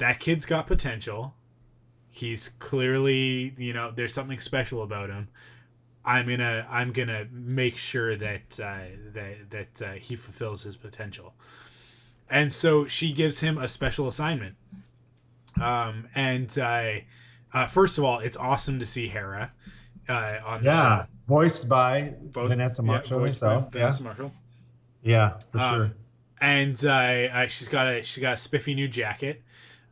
that 0.00 0.18
kid's 0.18 0.46
got 0.46 0.66
potential. 0.66 1.34
He's 2.08 2.48
clearly, 2.58 3.54
you 3.56 3.72
know, 3.72 3.92
there's 3.94 4.12
something 4.12 4.40
special 4.40 4.82
about 4.82 5.10
him. 5.10 5.28
I'm 6.04 6.26
gonna, 6.26 6.66
I'm 6.68 6.92
gonna 6.92 7.28
make 7.30 7.76
sure 7.76 8.16
that 8.16 8.58
uh, 8.58 8.78
that 9.12 9.50
that 9.50 9.82
uh, 9.82 9.92
he 9.92 10.16
fulfills 10.16 10.62
his 10.62 10.76
potential. 10.76 11.34
And 12.28 12.52
so 12.52 12.86
she 12.86 13.12
gives 13.12 13.40
him 13.40 13.58
a 13.58 13.68
special 13.68 14.08
assignment. 14.08 14.56
Um, 15.60 16.08
and 16.14 16.58
uh, 16.58 16.92
uh, 17.52 17.66
first 17.66 17.98
of 17.98 18.04
all, 18.04 18.20
it's 18.20 18.36
awesome 18.36 18.78
to 18.80 18.86
see 18.86 19.08
Hera 19.08 19.52
uh, 20.08 20.36
on 20.44 20.62
the 20.62 20.70
yeah, 20.70 21.06
voiced 21.26 21.68
by 21.68 22.14
Both, 22.22 22.48
Vanessa 22.48 22.82
Marshall 22.82 23.18
yeah, 23.18 23.24
herself. 23.26 23.64
Yeah. 23.64 23.70
Vanessa 23.70 24.02
Marshall. 24.02 24.32
Yeah, 25.02 25.38
for 25.52 25.58
um, 25.58 25.74
sure. 25.74 25.90
And 26.40 26.84
uh, 26.86 27.46
she's 27.48 27.68
got 27.68 27.86
a 27.86 28.02
she's 28.02 28.22
got 28.22 28.34
a 28.34 28.38
spiffy 28.38 28.74
new 28.74 28.88
jacket 28.88 29.42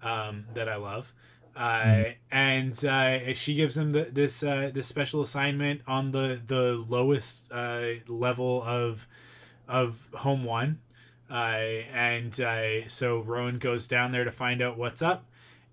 um, 0.02 0.46
that 0.54 0.68
I 0.68 0.76
love. 0.76 1.12
Uh, 1.58 1.82
mm. 1.82 2.14
and 2.30 2.84
uh, 2.84 3.34
she 3.34 3.56
gives 3.56 3.76
him 3.76 3.90
the, 3.90 4.04
this 4.04 4.44
uh, 4.44 4.70
this 4.72 4.86
special 4.86 5.20
assignment 5.20 5.80
on 5.88 6.12
the 6.12 6.40
the 6.46 6.84
lowest 6.88 7.50
uh, 7.50 7.94
level 8.06 8.62
of 8.62 9.08
of 9.66 10.08
home 10.14 10.44
one, 10.44 10.78
uh, 11.28 11.58
and 11.92 12.40
uh, 12.40 12.88
so 12.88 13.18
Rowan 13.18 13.58
goes 13.58 13.88
down 13.88 14.12
there 14.12 14.22
to 14.22 14.30
find 14.30 14.62
out 14.62 14.78
what's 14.78 15.02
up, 15.02 15.24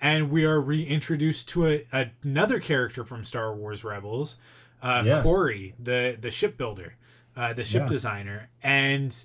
and 0.02 0.32
we 0.32 0.44
are 0.44 0.60
reintroduced 0.60 1.48
to 1.50 1.68
a, 1.68 1.86
another 2.24 2.60
character 2.60 3.06
from 3.06 3.24
Star 3.24 3.54
Wars 3.54 3.84
Rebels, 3.84 4.38
yes. 4.84 5.24
Quarrie, 5.24 5.76
the 5.78 6.18
the 6.20 6.32
shipbuilder, 6.32 6.96
the 7.36 7.64
ship 7.64 7.84
yeah. 7.84 7.88
designer, 7.88 8.50
and 8.64 9.16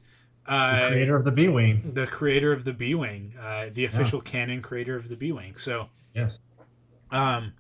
uh, 0.50 0.80
the 0.80 0.88
creator 0.88 1.16
of 1.16 1.24
the 1.24 1.30
B 1.30 1.48
Wing. 1.48 1.92
The 1.94 2.06
creator 2.08 2.52
of 2.52 2.64
the 2.64 2.72
B 2.72 2.94
Wing, 2.94 3.34
uh, 3.40 3.66
the 3.72 3.84
official 3.84 4.20
yeah. 4.24 4.30
canon 4.30 4.62
creator 4.62 4.96
of 4.96 5.08
the 5.08 5.16
B 5.16 5.30
Wing. 5.30 5.56
So, 5.56 5.88
yes. 6.12 6.40
Um, 7.12 7.52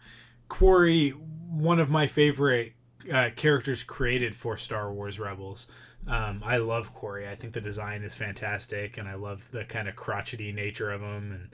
Quarrie, 0.48 1.10
one 1.10 1.78
of 1.78 1.88
my 1.88 2.08
favorite 2.08 2.72
uh, 3.12 3.30
characters 3.36 3.84
created 3.84 4.34
for 4.34 4.56
Star 4.56 4.92
Wars 4.92 5.20
Rebels. 5.20 5.68
Um, 6.08 6.42
I 6.44 6.56
love 6.56 6.92
Quarrie. 6.92 7.28
I 7.28 7.36
think 7.36 7.52
the 7.52 7.60
design 7.60 8.02
is 8.02 8.16
fantastic, 8.16 8.98
and 8.98 9.08
I 9.08 9.14
love 9.14 9.48
the 9.52 9.64
kind 9.64 9.88
of 9.88 9.94
crotchety 9.94 10.50
nature 10.50 10.90
of 10.90 11.00
him. 11.00 11.32
And 11.32 11.48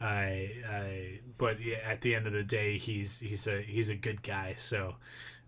I, 0.00 0.50
I 0.68 1.20
but 1.38 1.58
at 1.84 2.00
the 2.00 2.16
end 2.16 2.26
of 2.26 2.32
the 2.32 2.42
day, 2.42 2.78
he's 2.78 3.20
he's 3.20 3.46
a 3.46 3.62
he's 3.62 3.90
a 3.90 3.94
good 3.94 4.24
guy. 4.24 4.54
So, 4.56 4.96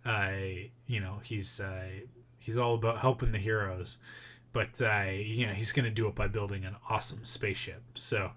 I, 0.05 0.70
you 0.86 1.01
know, 1.01 1.20
he's 1.24 1.59
uh, 1.59 1.89
he's 2.39 2.59
all 2.59 2.74
about 2.74 2.98
helping 2.98 3.32
the 3.32 3.39
heroes 3.39 3.97
but 4.53 4.81
uh, 4.81 5.11
you 5.11 5.47
know 5.47 5.53
he's 5.53 5.73
going 5.73 5.85
to 5.85 5.91
do 5.91 6.07
it 6.09 6.15
by 6.15 6.29
building 6.29 6.65
an 6.65 6.77
awesome 6.89 7.24
spaceship. 7.24 7.83
So, 7.95 8.33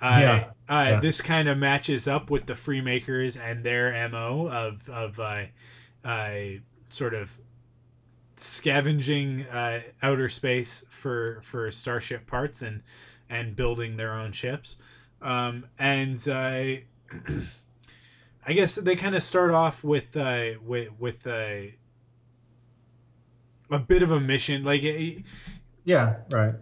uh, 0.00 0.18
yeah. 0.20 0.50
Uh, 0.68 0.86
yeah. 0.90 1.00
this 1.00 1.20
kind 1.20 1.48
of 1.48 1.58
matches 1.58 2.08
up 2.08 2.30
with 2.30 2.46
the 2.46 2.54
Freemakers 2.54 3.38
and 3.38 3.64
their 3.64 4.08
mo 4.08 4.48
of 4.48 4.88
of 4.88 5.20
uh, 5.20 5.44
uh, 6.04 6.38
sort 6.88 7.14
of 7.14 7.38
scavenging 8.36 9.42
uh, 9.46 9.80
outer 10.02 10.28
space 10.28 10.84
for 10.90 11.40
for 11.42 11.70
starship 11.70 12.26
parts 12.26 12.62
and 12.62 12.82
and 13.28 13.54
building 13.54 13.96
their 13.96 14.14
own 14.14 14.32
ships. 14.32 14.76
Um, 15.20 15.66
and 15.78 16.22
I 16.28 16.84
guess 18.46 18.76
they 18.76 18.96
kind 18.96 19.14
of 19.14 19.22
start 19.22 19.50
off 19.50 19.84
with 19.84 20.14
with 20.64 20.88
with 20.98 21.26
a 21.26 21.74
a 23.70 23.78
bit 23.78 24.02
of 24.02 24.10
a 24.10 24.20
mission 24.20 24.64
like 24.64 24.82
yeah, 25.88 26.16
right. 26.32 26.54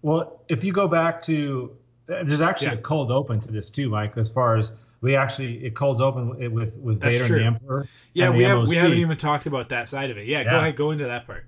Well, 0.00 0.40
if 0.48 0.64
you 0.64 0.72
go 0.72 0.88
back 0.88 1.20
to, 1.22 1.76
there's 2.06 2.40
actually 2.40 2.68
yeah. 2.68 2.78
a 2.78 2.78
cold 2.78 3.10
open 3.12 3.40
to 3.40 3.52
this 3.52 3.68
too, 3.68 3.90
Mike. 3.90 4.16
As 4.16 4.30
far 4.30 4.56
as 4.56 4.72
we 5.02 5.16
actually, 5.16 5.62
it 5.66 5.74
colds 5.74 6.00
open 6.00 6.30
with 6.54 6.74
with 6.76 6.98
That's 6.98 7.14
Vader 7.14 7.26
true. 7.26 7.36
and 7.36 7.42
the 7.42 7.46
Emperor. 7.48 7.88
Yeah, 8.14 8.30
we 8.30 8.44
have 8.44 8.66
we 8.66 8.76
haven't 8.76 8.96
even 8.96 9.18
talked 9.18 9.44
about 9.44 9.68
that 9.68 9.90
side 9.90 10.10
of 10.10 10.16
it. 10.16 10.26
Yeah, 10.26 10.40
yeah. 10.40 10.50
go 10.50 10.58
ahead, 10.58 10.76
go 10.76 10.90
into 10.92 11.04
that 11.04 11.26
part. 11.26 11.44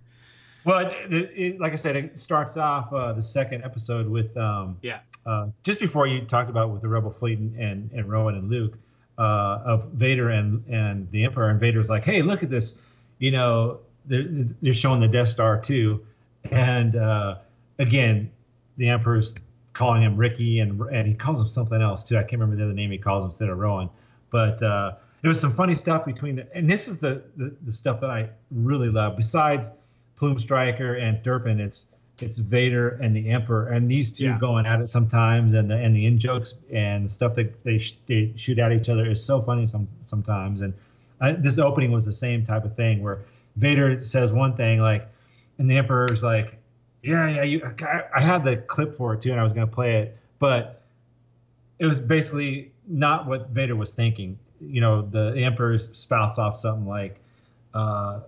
Well, 0.67 0.87
it, 0.87 1.13
it, 1.13 1.33
it, 1.35 1.61
like 1.61 1.73
I 1.73 1.77
said, 1.77 1.97
it 1.97 2.19
starts 2.19 2.59
off 2.59 2.93
uh, 2.93 3.15
the 3.15 3.23
second 3.23 3.65
episode 3.65 4.07
with 4.07 4.37
um, 4.37 4.77
yeah, 4.83 5.01
uh, 5.25 5.47
just 5.63 5.81
before 5.81 6.07
you 6.07 6.21
talked 6.27 6.51
about 6.51 6.69
with 6.69 6.83
the 6.83 6.89
Rebel 6.89 7.13
fleet 7.13 7.39
and 7.39 7.59
and, 7.59 7.91
and 7.93 8.11
Rowan 8.11 8.35
and 8.35 8.51
Luke 8.51 8.77
uh, 9.17 9.23
of 9.65 9.85
Vader 9.95 10.29
and 10.29 10.63
and 10.69 11.11
the 11.11 11.25
Emperor, 11.25 11.49
and 11.49 11.59
Vader's 11.59 11.89
like, 11.89 12.05
hey, 12.05 12.21
look 12.21 12.43
at 12.43 12.51
this, 12.51 12.75
you 13.21 13.31
know, 13.31 13.79
they're, 14.05 14.27
they're 14.61 14.75
showing 14.75 15.01
the 15.01 15.09
Death 15.09 15.29
Star 15.29 15.59
too 15.59 16.05
and 16.51 16.97
uh, 16.97 17.37
again, 17.79 18.31
the 18.77 18.89
Emperor's 18.89 19.35
calling 19.73 20.03
him 20.03 20.17
Ricky, 20.17 20.61
and 20.61 20.81
and 20.81 21.07
he 21.07 21.15
calls 21.15 21.41
him 21.41 21.49
something 21.49 21.81
else 21.81 22.05
too. 22.05 22.17
I 22.17 22.21
can't 22.21 22.33
remember 22.33 22.57
the 22.57 22.65
other 22.65 22.73
name 22.75 22.91
he 22.91 22.99
calls 22.99 23.23
him 23.23 23.27
instead 23.27 23.49
of 23.49 23.59
Rowan. 23.59 23.91
But 24.31 24.63
uh, 24.63 24.95
there 25.23 25.29
was 25.29 25.41
some 25.41 25.53
funny 25.53 25.75
stuff 25.75 26.05
between 26.05 26.37
the, 26.37 26.47
and 26.57 26.69
this 26.69 26.89
is 26.89 26.99
the, 26.99 27.23
the 27.37 27.55
the 27.63 27.73
stuff 27.73 28.01
that 28.01 28.11
I 28.11 28.31
really 28.51 28.89
love. 28.89 29.17
Besides 29.17 29.71
Plume 30.17 30.39
Striker 30.39 30.95
and 30.95 31.23
Durpin, 31.23 31.61
it's 31.61 31.87
it's 32.21 32.39
Vader 32.39 32.91
and 33.03 33.15
the 33.17 33.31
Emperor, 33.31 33.69
and 33.69 33.91
these 33.91 34.13
two 34.13 34.25
Yeah. 34.25 34.39
going 34.39 34.67
at 34.67 34.81
it 34.81 34.89
sometimes, 34.89 35.55
and 35.55 35.71
the 35.71 35.77
and 35.77 35.95
the 35.97 36.07
in 36.07 36.19
jokes 36.19 36.55
and 36.73 37.05
the 37.05 37.09
stuff 37.09 37.35
that 37.35 37.65
they 37.65 37.79
sh- 37.79 37.97
they 38.07 38.33
shoot 38.37 38.59
at 38.59 38.73
each 38.73 38.89
other 38.89 39.11
is 39.11 39.25
so 39.25 39.43
funny 39.43 39.67
some 39.67 39.89
sometimes. 40.03 40.61
And 40.61 40.75
I, 41.21 41.33
this 41.33 41.59
opening 41.59 41.91
was 41.91 42.07
the 42.07 42.13
same 42.13 42.45
type 42.45 42.65
of 42.65 42.77
thing 42.77 43.03
where 43.03 43.21
Vader 43.57 43.99
says 44.01 44.33
one 44.33 44.55
thing 44.55 44.81
like, 44.81 45.09
and 45.59 45.71
the 45.71 45.77
Emperor's 45.77 46.23
like, 46.23 46.59
yeah, 47.03 47.29
yeah, 47.29 47.43
you. 47.43 47.63
I, 47.83 48.03
I 48.17 48.21
had 48.21 48.45
the 48.45 48.57
clip 48.57 48.95
for 48.95 49.15
it 49.15 49.21
too, 49.21 49.31
and 49.31 49.39
I 49.41 49.43
was 49.43 49.53
gonna 49.53 49.67
play 49.67 49.97
it, 50.03 50.19
but 50.39 50.83
it 51.79 51.87
was 51.87 52.01
basically 52.01 52.73
not 52.87 53.27
what 53.27 53.51
Vader 53.51 53.77
was 53.77 53.93
thinking. 53.93 54.39
You 54.61 54.81
know, 54.81 55.03
the, 55.03 55.33
the 55.33 55.45
Emperor 55.45 55.77
spouts 55.79 56.39
off 56.39 56.57
something 56.57 56.87
like, 56.87 57.21
uh, 57.75 58.21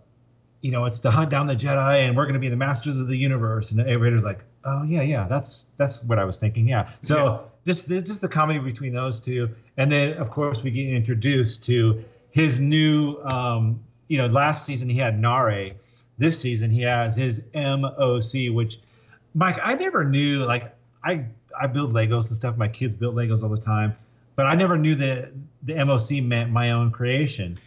you 0.60 0.72
know, 0.72 0.84
it's 0.84 1.00
to 1.00 1.10
hunt 1.10 1.30
down 1.30 1.46
the 1.46 1.54
Jedi, 1.54 2.06
and 2.06 2.16
we're 2.16 2.24
going 2.24 2.34
to 2.34 2.40
be 2.40 2.48
the 2.48 2.56
masters 2.56 2.98
of 3.00 3.08
the 3.08 3.16
universe. 3.16 3.70
And 3.70 3.82
Vader's 3.84 4.24
like, 4.24 4.44
oh 4.64 4.82
yeah, 4.82 5.02
yeah, 5.02 5.26
that's 5.28 5.66
that's 5.76 6.02
what 6.02 6.18
I 6.18 6.24
was 6.24 6.38
thinking. 6.38 6.68
Yeah. 6.68 6.90
So 7.00 7.24
Yeah. 7.24 7.38
just 7.64 7.88
just 7.88 8.20
the 8.20 8.28
comedy 8.28 8.58
between 8.58 8.92
those 8.92 9.20
two, 9.20 9.50
and 9.76 9.90
then 9.90 10.14
of 10.14 10.30
course 10.30 10.62
we 10.62 10.70
get 10.70 10.88
introduced 10.88 11.62
to 11.64 12.04
his 12.30 12.60
new. 12.60 13.18
Um, 13.22 13.80
you 14.08 14.18
know, 14.18 14.26
last 14.26 14.64
season 14.66 14.88
he 14.88 14.98
had 14.98 15.20
Naare. 15.20 15.74
This 16.18 16.38
season 16.40 16.70
he 16.70 16.82
has 16.82 17.14
his 17.16 17.42
MOC, 17.54 18.52
which 18.54 18.80
Mike, 19.34 19.58
I 19.62 19.74
never 19.74 20.04
knew. 20.04 20.44
Like, 20.44 20.74
I 21.04 21.26
I 21.58 21.66
build 21.66 21.92
Legos 21.92 22.28
and 22.28 22.36
stuff. 22.36 22.56
My 22.56 22.68
kids 22.68 22.94
build 22.94 23.14
Legos 23.14 23.42
all 23.42 23.48
the 23.50 23.56
time, 23.56 23.94
but 24.34 24.46
I 24.46 24.54
never 24.54 24.78
knew 24.78 24.94
that 24.96 25.32
the 25.62 25.74
MOC 25.74 26.22
meant 26.24 26.50
my 26.50 26.70
own 26.70 26.90
creation. 26.90 27.58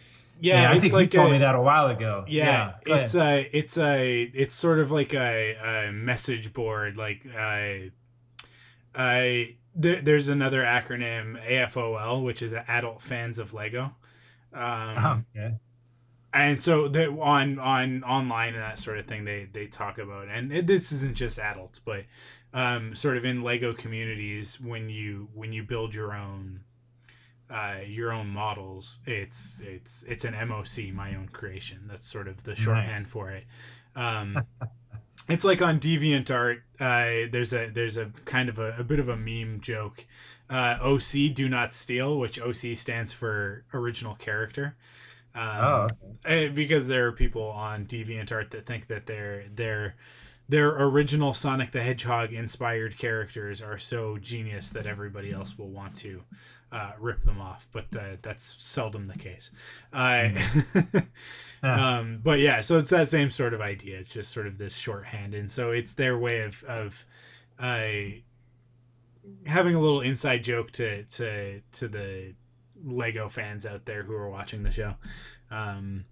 Yeah, 0.42 0.70
And 0.70 0.78
I 0.78 0.80
think 0.80 0.92
like 0.94 1.12
you 1.12 1.18
told 1.18 1.30
a- 1.30 1.32
me 1.34 1.38
that 1.40 1.54
a 1.54 1.60
while 1.60 1.88
ago. 1.88 2.24
Yeah, 2.26 2.74
go 2.84 2.94
it's 2.94 3.14
ahead. 3.14 3.44
a 3.52 3.56
it's 3.58 3.76
a 3.78 4.22
it's 4.34 4.54
sort 4.54 4.78
of 4.80 4.90
like 4.90 5.12
a, 5.14 5.86
a 5.88 5.92
message 5.92 6.52
board. 6.54 6.96
Like 6.96 7.26
I, 7.36 7.90
I 8.94 9.56
there, 9.74 10.00
there's 10.02 10.28
another 10.28 10.62
acronym 10.62 11.40
AFOL, 11.46 12.24
which 12.24 12.42
is 12.42 12.52
Adult 12.52 13.02
Fans 13.02 13.38
of 13.38 13.52
Lego. 13.54 13.92
Um, 14.52 14.62
Oh, 14.98 15.22
okay. 15.36 15.54
And 16.32 16.62
so 16.62 16.88
that 16.88 17.08
on 17.08 17.58
on 17.58 18.04
online 18.04 18.54
and 18.54 18.62
that 18.62 18.78
sort 18.78 18.98
of 18.98 19.06
thing 19.06 19.24
they 19.24 19.48
they 19.52 19.66
talk 19.66 19.98
about 19.98 20.28
and 20.28 20.52
it, 20.52 20.66
this 20.66 20.92
isn't 20.92 21.14
just 21.16 21.38
adults 21.38 21.78
but 21.78 22.04
um 22.54 22.94
sort 22.94 23.16
of 23.16 23.24
in 23.24 23.42
lego 23.42 23.72
communities 23.72 24.60
when 24.60 24.88
you 24.88 25.28
when 25.34 25.52
you 25.52 25.62
build 25.62 25.94
your 25.94 26.12
own 26.14 26.60
uh 27.50 27.78
your 27.84 28.12
own 28.12 28.28
models 28.28 29.00
it's 29.06 29.60
it's 29.64 30.04
it's 30.04 30.24
an 30.24 30.34
moc 30.48 30.66
my 30.92 31.14
own 31.14 31.28
creation. 31.32 31.80
That's 31.88 32.06
sort 32.06 32.28
of 32.28 32.44
the 32.44 32.54
shorthand 32.54 32.90
Nice. 32.92 33.06
for 33.06 33.30
it. 33.30 33.44
Um 33.96 34.44
it's 35.28 35.44
like 35.44 35.60
on 35.60 35.80
deviantart 35.80 36.58
uh 36.78 37.28
there's 37.30 37.52
a 37.52 37.68
there's 37.70 37.96
a 37.96 38.12
kind 38.24 38.48
of 38.48 38.58
a, 38.58 38.76
a 38.78 38.84
bit 38.84 39.00
of 39.00 39.08
a 39.08 39.16
meme 39.16 39.60
joke. 39.60 40.06
Uh 40.48 40.76
oc 40.80 41.34
do 41.34 41.48
not 41.48 41.74
steal 41.74 42.18
which 42.18 42.38
oc 42.38 42.76
stands 42.76 43.12
for 43.12 43.64
original 43.74 44.14
character 44.14 44.76
um, 45.34 45.42
Oh, 45.44 45.88
okay. 46.24 46.46
eh, 46.46 46.48
because 46.48 46.88
there 46.88 47.06
are 47.06 47.12
people 47.12 47.44
on 47.44 47.86
DeviantArt 47.86 48.50
that 48.50 48.66
think 48.66 48.88
that 48.88 49.06
their 49.06 49.44
their 49.54 49.96
their 50.48 50.68
original 50.82 51.32
Sonic 51.32 51.70
the 51.70 51.82
Hedgehog 51.82 52.32
inspired 52.32 52.98
characters 52.98 53.62
are 53.62 53.78
so 53.78 54.18
genius 54.18 54.68
that 54.70 54.86
everybody 54.86 55.32
else 55.32 55.56
will 55.56 55.70
want 55.70 55.94
to 55.96 56.22
uh, 56.72 56.92
rip 56.98 57.24
them 57.24 57.40
off, 57.40 57.68
but 57.72 57.84
uh, 57.96 58.16
that's 58.22 58.56
seldom 58.60 59.06
the 59.06 59.18
case. 59.18 59.50
Uh, 59.92 60.28
um, 61.62 62.20
but 62.22 62.38
yeah, 62.40 62.60
so 62.60 62.78
it's 62.78 62.90
that 62.90 63.08
same 63.08 63.30
sort 63.30 63.54
of 63.54 63.60
idea. 63.60 63.98
It's 63.98 64.12
just 64.12 64.32
sort 64.32 64.46
of 64.46 64.58
this 64.58 64.74
shorthand, 64.74 65.34
and 65.34 65.50
so 65.50 65.70
it's 65.70 65.94
their 65.94 66.16
way 66.18 66.42
of 66.42 66.62
of 66.64 67.04
uh, 67.58 67.88
having 69.46 69.74
a 69.74 69.80
little 69.80 70.00
inside 70.00 70.44
joke 70.44 70.70
to 70.72 71.04
to 71.04 71.60
to 71.72 71.88
the 71.88 72.34
Lego 72.84 73.28
fans 73.28 73.66
out 73.66 73.84
there 73.86 74.02
who 74.02 74.14
are 74.14 74.28
watching 74.30 74.62
the 74.62 74.70
show. 74.70 74.94
Um, 75.50 76.04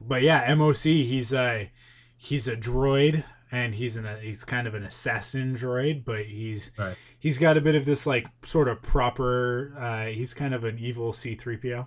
but 0.00 0.22
yeah, 0.22 0.52
MOC, 0.54 0.82
he's 0.84 1.32
a 1.32 1.70
he's 2.16 2.46
a 2.48 2.56
droid 2.56 3.24
and 3.50 3.74
he's 3.74 3.96
an 3.96 4.06
he's 4.22 4.44
kind 4.44 4.66
of 4.66 4.74
an 4.74 4.84
assassin 4.84 5.54
droid, 5.56 6.04
but 6.04 6.26
he's 6.26 6.70
Right. 6.78 6.96
he's 7.18 7.38
got 7.38 7.56
a 7.56 7.60
bit 7.60 7.74
of 7.74 7.84
this 7.84 8.06
like 8.06 8.26
sort 8.44 8.68
of 8.68 8.82
proper. 8.82 9.74
Uh, 9.78 10.06
he's 10.06 10.34
kind 10.34 10.54
of 10.54 10.64
an 10.64 10.78
evil 10.78 11.12
C 11.12 11.34
three 11.34 11.56
PO. 11.56 11.86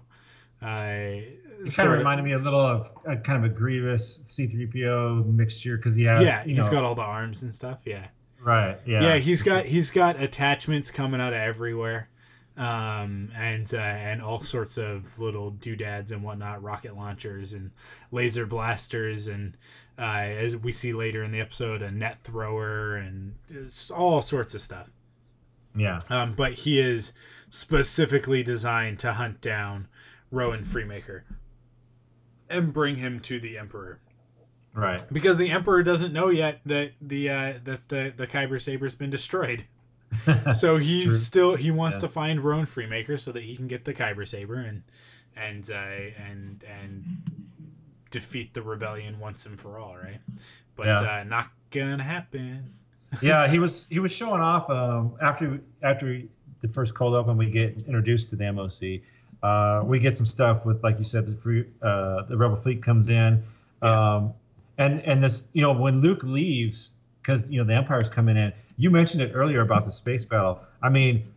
Uh, 0.61 1.21
It 1.65 1.75
kind 1.75 1.89
of 1.91 1.97
reminded 1.97 2.23
me 2.23 2.33
a 2.33 2.37
little 2.39 2.59
of 2.59 2.91
a, 3.05 3.17
kind 3.17 3.43
of 3.43 3.51
a 3.51 3.53
Grievous 3.53 4.17
C-3PO 4.27 5.25
mixture 5.25 5.75
because 5.77 5.95
he 5.95 6.03
has. 6.03 6.23
yeah, 6.23 6.43
he's 6.43 6.57
know- 6.57 6.69
got 6.71 6.83
all 6.83 6.93
the 6.95 7.01
arms 7.01 7.41
and 7.43 7.51
stuff. 7.53 7.79
Yeah. 7.85 8.07
right. 8.43 8.77
Yeah. 8.85 9.01
yeah 9.01 9.17
he's 9.17 9.41
got 9.41 9.65
he's 9.65 9.89
got 9.91 10.21
attachments 10.21 10.91
coming 10.91 11.19
out 11.21 11.33
of 11.33 11.39
everywhere 11.39 12.09
um 12.57 13.31
and 13.35 13.73
uh, 13.73 13.77
and 13.77 14.21
all 14.21 14.41
sorts 14.41 14.77
of 14.77 15.17
little 15.17 15.51
doodads 15.51 16.11
and 16.11 16.21
whatnot 16.23 16.61
rocket 16.61 16.95
launchers 16.97 17.53
and 17.53 17.71
laser 18.11 18.45
blasters 18.45 19.27
and 19.29 19.55
uh 19.97 20.01
as 20.27 20.55
we 20.57 20.71
see 20.71 20.91
later 20.91 21.23
in 21.23 21.31
the 21.31 21.39
episode 21.39 21.81
a 21.81 21.89
net 21.89 22.17
thrower 22.23 22.95
and 22.95 23.35
all 23.95 24.21
sorts 24.21 24.53
of 24.53 24.59
stuff 24.61 24.89
Yeah. 25.75 25.99
um 26.09 26.33
but 26.35 26.53
he 26.53 26.79
is 26.79 27.13
specifically 27.49 28.43
designed 28.43 28.99
to 28.99 29.13
hunt 29.13 29.39
down 29.39 29.87
rowan 30.29 30.65
freemaker 30.65 31.21
and 32.49 32.73
bring 32.73 32.97
him 32.97 33.19
to 33.21 33.39
the 33.39 33.57
emperor 33.57 33.99
Right. 34.73 35.01
because 35.11 35.37
the 35.37 35.51
emperor 35.51 35.83
doesn't 35.83 36.13
know 36.13 36.29
yet 36.29 36.59
that 36.65 36.91
the 37.01 37.29
uh, 37.29 37.53
that 37.65 37.89
the 37.89 38.13
the 38.15 38.27
kyber 38.27 38.59
saber's 38.61 38.95
been 38.95 39.09
destroyed 39.09 39.65
so 40.53 40.77
he's 40.77 41.25
still 41.25 41.55
he 41.55 41.71
wants 41.71 41.97
Yeah. 41.97 42.01
to 42.01 42.09
find 42.09 42.41
Rowan 42.41 42.65
Freemaker 42.65 43.17
so 43.19 43.31
that 43.31 43.43
he 43.43 43.55
can 43.55 43.67
get 43.67 43.85
the 43.85 43.93
kyber 43.93 44.27
saber 44.27 44.55
and 44.55 44.83
and 45.35 45.69
uh, 45.71 45.73
and 46.29 46.63
and 46.67 47.03
defeat 48.09 48.53
the 48.53 48.61
rebellion 48.61 49.19
once 49.19 49.45
and 49.45 49.59
for 49.59 49.79
all 49.79 49.95
right 49.95 50.19
but 50.75 50.87
Yeah. 50.87 50.99
uh, 51.19 51.23
not 51.23 51.49
gonna 51.69 52.03
happen 52.03 52.73
yeah, 53.21 53.49
he 53.49 53.59
was 53.59 53.87
he 53.89 53.99
was 53.99 54.11
showing 54.13 54.39
off 54.41 54.69
um, 54.69 55.15
after 55.21 55.59
after 55.83 56.21
the 56.61 56.67
first 56.69 56.93
cold 56.95 57.13
open. 57.13 57.35
We 57.35 57.47
get 57.51 57.81
introduced 57.81 58.29
to 58.29 58.37
the 58.37 58.45
MOC. 58.45 59.01
Uh, 59.43 59.83
we 59.83 59.99
get 59.99 60.15
some 60.15 60.25
stuff 60.25 60.65
with, 60.65 60.81
like 60.81 60.97
you 60.97 61.03
said, 61.03 61.25
the 61.25 61.33
free, 61.33 61.65
uh, 61.81 62.21
the 62.29 62.37
Rebel 62.37 62.55
fleet 62.55 62.81
comes 62.81 63.09
in, 63.09 63.43
um, 63.81 64.33
and 64.77 65.01
and 65.01 65.21
this 65.21 65.49
you 65.51 65.61
know 65.61 65.73
when 65.73 65.99
Luke 65.99 66.23
leaves 66.23 66.91
because 67.31 67.49
you 67.49 67.59
know 67.59 67.65
the 67.65 67.73
Empire's 67.75 68.09
coming 68.09 68.37
in. 68.37 68.53
You 68.77 68.89
mentioned 68.91 69.21
it 69.23 69.31
earlier 69.33 69.61
about 69.61 69.85
the 69.85 69.91
space 69.91 70.25
battle. 70.25 70.61
I 70.81 70.89
mean, 70.89 71.31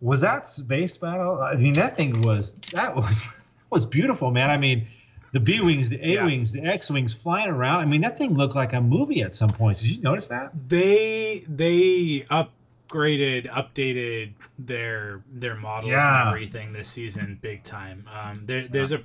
was 0.00 0.20
that 0.22 0.46
space 0.46 0.96
battle? 0.96 1.40
I 1.40 1.54
mean, 1.54 1.74
that 1.74 1.96
thing 1.96 2.20
was 2.22 2.56
that 2.72 2.94
was 2.94 3.22
was 3.70 3.86
beautiful, 3.86 4.30
man. 4.30 4.50
I 4.50 4.56
mean. 4.58 4.86
The 5.32 5.38
B 5.38 5.60
wings, 5.60 5.88
the 5.90 6.04
A 6.04 6.14
Yeah. 6.14 6.24
wings, 6.24 6.50
the 6.50 6.60
X 6.64 6.90
wings 6.90 7.12
flying 7.14 7.50
around. 7.50 7.82
I 7.82 7.84
mean, 7.84 8.00
that 8.00 8.18
thing 8.18 8.34
looked 8.36 8.56
like 8.56 8.72
a 8.72 8.80
movie 8.80 9.22
at 9.22 9.36
some 9.36 9.48
points. 9.50 9.80
Did 9.80 9.92
you 9.92 10.02
notice 10.02 10.26
that? 10.26 10.50
they 10.68 11.44
they 11.48 12.26
upgraded 12.28 13.46
updated 13.46 14.32
their 14.58 15.22
their 15.30 15.54
models 15.54 15.92
Yeah. 15.92 16.22
and 16.22 16.28
everything 16.30 16.72
this 16.72 16.88
season 16.88 17.38
big 17.40 17.62
time 17.62 18.08
um 18.12 18.42
there 18.46 18.66
there's 18.66 18.90
a 18.90 19.02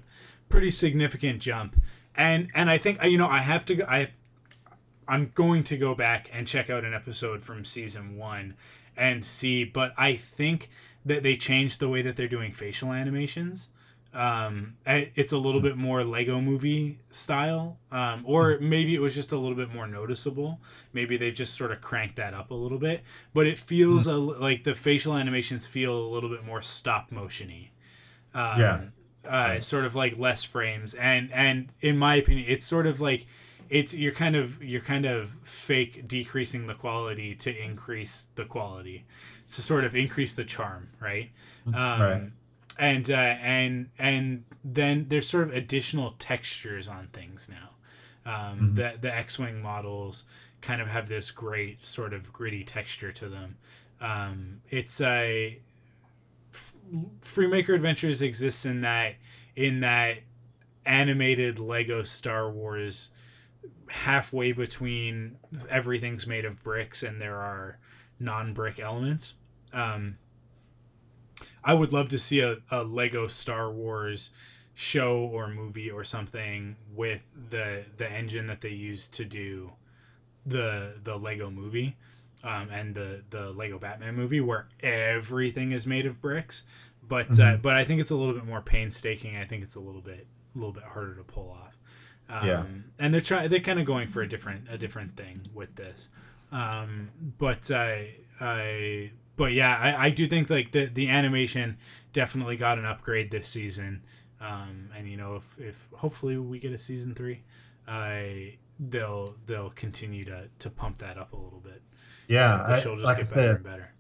pretty 0.50 0.72
significant 0.72 1.42
jump 1.42 1.80
and 2.16 2.50
and 2.56 2.70
i 2.72 2.78
think 2.80 3.02
you 3.04 3.18
know 3.20 3.28
i 3.28 3.40
have 3.40 3.64
to 3.66 3.76
go 3.76 3.86
i 3.88 4.10
i'm 5.08 5.32
going 5.36 5.64
to 5.64 5.78
go 5.78 5.94
back 5.96 6.30
and 6.34 6.48
check 6.48 6.70
out 6.70 6.84
an 6.84 6.94
episode 6.94 7.42
from 7.42 7.64
season 7.66 8.18
one 8.18 8.56
and 8.98 9.26
see 9.26 9.64
but 9.64 9.94
i 9.98 10.16
think 10.16 10.70
that 11.06 11.22
they 11.24 11.36
changed 11.36 11.80
the 11.80 11.88
way 11.90 12.02
that 12.02 12.16
they're 12.16 12.28
doing 12.28 12.52
facial 12.52 12.92
animations. 12.92 13.70
Um 14.12 14.78
it's 14.88 15.34
a 15.34 15.38
little 15.38 15.62
bit 15.62 15.76
more 15.78 16.04
lego 16.04 16.40
movie 16.42 17.00
style 17.12 17.78
um 17.92 18.24
or 18.26 18.58
maybe 18.60 18.96
it 18.96 19.02
was 19.02 19.14
just 19.14 19.32
a 19.32 19.38
little 19.38 19.56
bit 19.58 19.72
more 19.72 19.86
noticeable. 19.88 20.62
Maybe 20.94 21.16
they've 21.18 21.34
just 21.36 21.54
sort 21.56 21.72
of 21.72 21.82
cranked 21.82 22.16
that 22.16 22.34
up 22.34 22.50
a 22.50 22.56
little 22.56 22.80
bit 22.80 23.04
but 23.36 23.46
it 23.46 23.60
feels 23.60 24.08
a, 24.08 24.16
like 24.16 24.64
the 24.64 24.74
facial 24.74 25.16
animations 25.16 25.68
feel 25.68 25.94
a 25.96 26.08
little 26.08 26.30
bit 26.30 26.44
more 26.46 26.62
stop 26.62 27.12
motiony. 27.12 27.70
Um, 28.34 28.60
Yeah. 28.60 28.82
uh, 29.28 29.60
sort 29.60 29.86
of 29.86 29.94
like 29.96 30.18
less 30.18 30.44
frames 30.44 30.94
and 30.96 31.32
and 31.34 31.70
in 31.82 31.98
my 31.98 32.16
opinion 32.16 32.46
it's 32.50 32.66
sort 32.66 32.88
of 32.88 33.00
like 33.02 33.28
it's 33.70 33.94
you're 33.94 34.12
kind 34.12 34.36
of 34.36 34.64
you're 34.64 34.82
kind 34.82 35.06
of 35.06 35.32
fake 35.44 36.08
decreasing 36.08 36.68
the 36.68 36.74
quality 36.76 37.34
to 37.36 37.56
increase 37.64 38.28
the 38.36 38.46
quality 38.46 39.06
to 39.48 39.62
sort 39.62 39.84
of 39.84 39.96
increase 39.96 40.34
the 40.34 40.44
charm 40.46 40.90
right 41.00 41.32
um, 41.68 41.74
Right. 41.74 42.24
and 42.78 43.10
uh, 43.10 43.14
and 43.16 43.90
and 43.98 44.44
then 44.64 45.06
there's 45.10 45.28
sort 45.28 45.48
of 45.48 45.54
additional 45.56 46.16
textures 46.20 46.88
on 46.88 47.08
things 47.14 47.50
now 47.50 47.70
um, 48.26 48.60
Mhm. 48.60 48.76
the 48.76 48.98
the 49.02 49.14
X-wing 49.16 49.62
models 49.62 50.26
kind 50.62 50.82
of 50.82 50.88
have 50.88 51.08
this 51.08 51.30
great 51.32 51.80
sort 51.82 52.14
of 52.14 52.32
gritty 52.34 52.64
texture 52.64 53.12
to 53.12 53.30
them 53.30 53.58
um, 54.02 54.62
it's 54.70 55.00
a 55.02 55.60
f- 56.54 56.74
Freemaker 57.22 57.74
Adventures 57.76 58.22
exists 58.22 58.66
in 58.66 58.82
that 58.82 59.16
in 59.56 59.80
that 59.80 60.18
animated 60.86 61.58
Lego 61.60 62.04
Star 62.04 62.50
Wars 62.50 63.10
halfway 63.90 64.52
between 64.52 65.38
everything's 65.70 66.28
made 66.28 66.46
of 66.46 66.64
bricks 66.64 67.04
and 67.04 67.22
there 67.22 67.38
are 67.38 67.78
non-brick 68.20 68.80
elements. 68.80 69.34
Um, 69.74 70.18
I 71.64 71.74
would 71.74 71.92
love 71.92 72.10
to 72.10 72.20
see 72.20 72.40
a, 72.40 72.58
a 72.72 72.84
Lego 72.84 73.28
Star 73.28 73.72
Wars 73.72 74.32
show 74.76 75.18
or 75.20 75.48
movie 75.48 75.90
or 75.90 76.04
something 76.04 76.76
with 76.94 77.22
the 77.50 77.86
the 77.98 78.12
engine 78.12 78.48
that 78.48 78.60
they 78.60 78.70
used 78.70 79.14
to 79.14 79.24
do 79.24 79.72
the 80.46 80.96
the 81.02 81.18
Lego 81.18 81.50
movie 81.50 81.96
um, 82.44 82.70
and 82.70 82.94
the 82.94 83.24
the 83.30 83.52
Lego 83.52 83.80
Batman 83.80 84.16
movie 84.16 84.42
where 84.42 84.68
everything 84.84 85.72
is 85.72 85.88
made 85.88 86.06
of 86.06 86.22
bricks 86.22 86.64
but 87.08 87.28
uh, 87.28 87.34
mm-hmm. 87.34 87.56
uh, 87.56 87.58
but 87.58 87.76
I 87.76 87.86
think 87.86 88.02
it's 88.02 88.12
a 88.12 88.16
little 88.18 88.34
bit 88.34 88.46
more 88.46 88.62
painstaking 88.62 89.38
I 89.38 89.46
think 89.46 89.64
it's 89.64 89.76
a 89.76 89.80
little 89.80 90.02
bit 90.02 90.28
a 90.54 90.58
little 90.58 90.74
bit 90.74 90.84
harder 90.84 91.16
to 91.16 91.24
pull 91.24 91.50
off 91.52 91.65
um, 92.30 92.48
yeah 92.48 92.66
and 93.00 93.14
they're 93.14 93.22
trying 93.22 93.50
they're 93.50 93.60
kind 93.60 93.80
of 93.80 93.86
going 93.86 94.08
for 94.08 94.22
a 94.22 94.28
different 94.28 94.66
a 94.70 94.78
different 94.78 95.16
thing 95.16 95.40
with 95.54 95.76
this 95.76 96.10
um, 96.52 97.10
but 97.38 97.70
I 97.72 98.16
I 98.40 99.12
but 99.36 99.54
yeah 99.54 99.78
I, 99.78 100.08
I 100.08 100.10
do 100.10 100.28
think 100.28 100.50
like 100.50 100.72
the 100.72 100.86
the 100.86 101.10
animation 101.10 101.78
definitely 102.14 102.58
got 102.58 102.78
an 102.78 102.86
upgrade 102.86 103.32
this 103.32 103.48
season 103.48 104.02
um, 104.46 104.90
and 104.96 105.10
you 105.10 105.18
know, 105.18 105.36
if, 105.36 105.60
if 105.60 105.88
hopefully 105.96 106.38
we 106.38 106.60
get 106.60 106.74
a 106.74 106.78
season 106.78 107.16
three, 107.16 107.44
uh, 107.88 108.22
they'll 108.80 109.36
they'll 109.46 109.72
continue 109.72 110.26
to 110.26 110.50
to 110.60 110.70
pump 110.70 111.00
that 111.00 111.18
up 111.18 111.34
a 111.34 111.38
little 111.38 111.62
bit. 111.62 111.82
Yeah, 112.28 112.64
the 112.68 112.80
show 112.80 112.96
just 112.96 113.06
like 113.06 113.18
get 113.18 113.28
I 113.28 113.30
better 113.30 113.34
said, 113.34 113.56
and 113.56 113.64
better. 113.64 113.94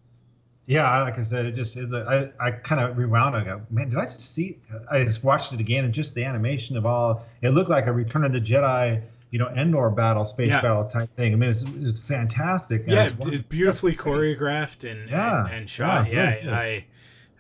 Yeah, 0.67 1.03
like 1.03 1.19
I 1.19 1.23
said, 1.23 1.45
it 1.45 1.51
just 1.51 1.77
it, 1.77 1.93
I 1.93 2.29
I 2.39 2.51
kind 2.51 2.81
of 2.81 2.97
rewound. 2.97 3.35
I 3.35 3.43
go, 3.43 3.61
man, 3.69 3.89
did 3.89 3.99
I 3.99 4.05
just 4.05 4.33
see? 4.33 4.57
I 4.89 5.03
just 5.03 5.23
watched 5.23 5.53
it 5.53 5.59
again, 5.59 5.85
and 5.85 5.93
just 5.93 6.15
the 6.15 6.23
animation 6.23 6.75
of 6.75 6.85
all 6.85 7.23
it 7.41 7.49
looked 7.49 7.69
like 7.69 7.85
a 7.85 7.91
Return 7.91 8.25
of 8.25 8.33
the 8.33 8.41
Jedi 8.41 9.01
you 9.35 9.39
know 9.39 9.49
Endor 9.49 9.89
battle, 9.89 10.25
space 10.25 10.49
yeah. 10.49 10.61
battle 10.61 10.85
type 10.85 11.13
thing. 11.17 11.33
I 11.33 11.35
mean, 11.35 11.43
it 11.43 11.47
was, 11.49 11.63
it 11.63 11.83
was 11.83 11.99
fantastic. 11.99 12.85
Yeah, 12.87 13.09
it 13.19 13.49
beautifully 13.49 13.93
choreographed 13.93 14.89
and, 14.89 15.09
yeah, 15.09 15.45
and, 15.45 15.53
and 15.53 15.69
shot. 15.69 16.09
Yeah, 16.09 16.37
yeah 16.41 16.57
I, 16.57 16.85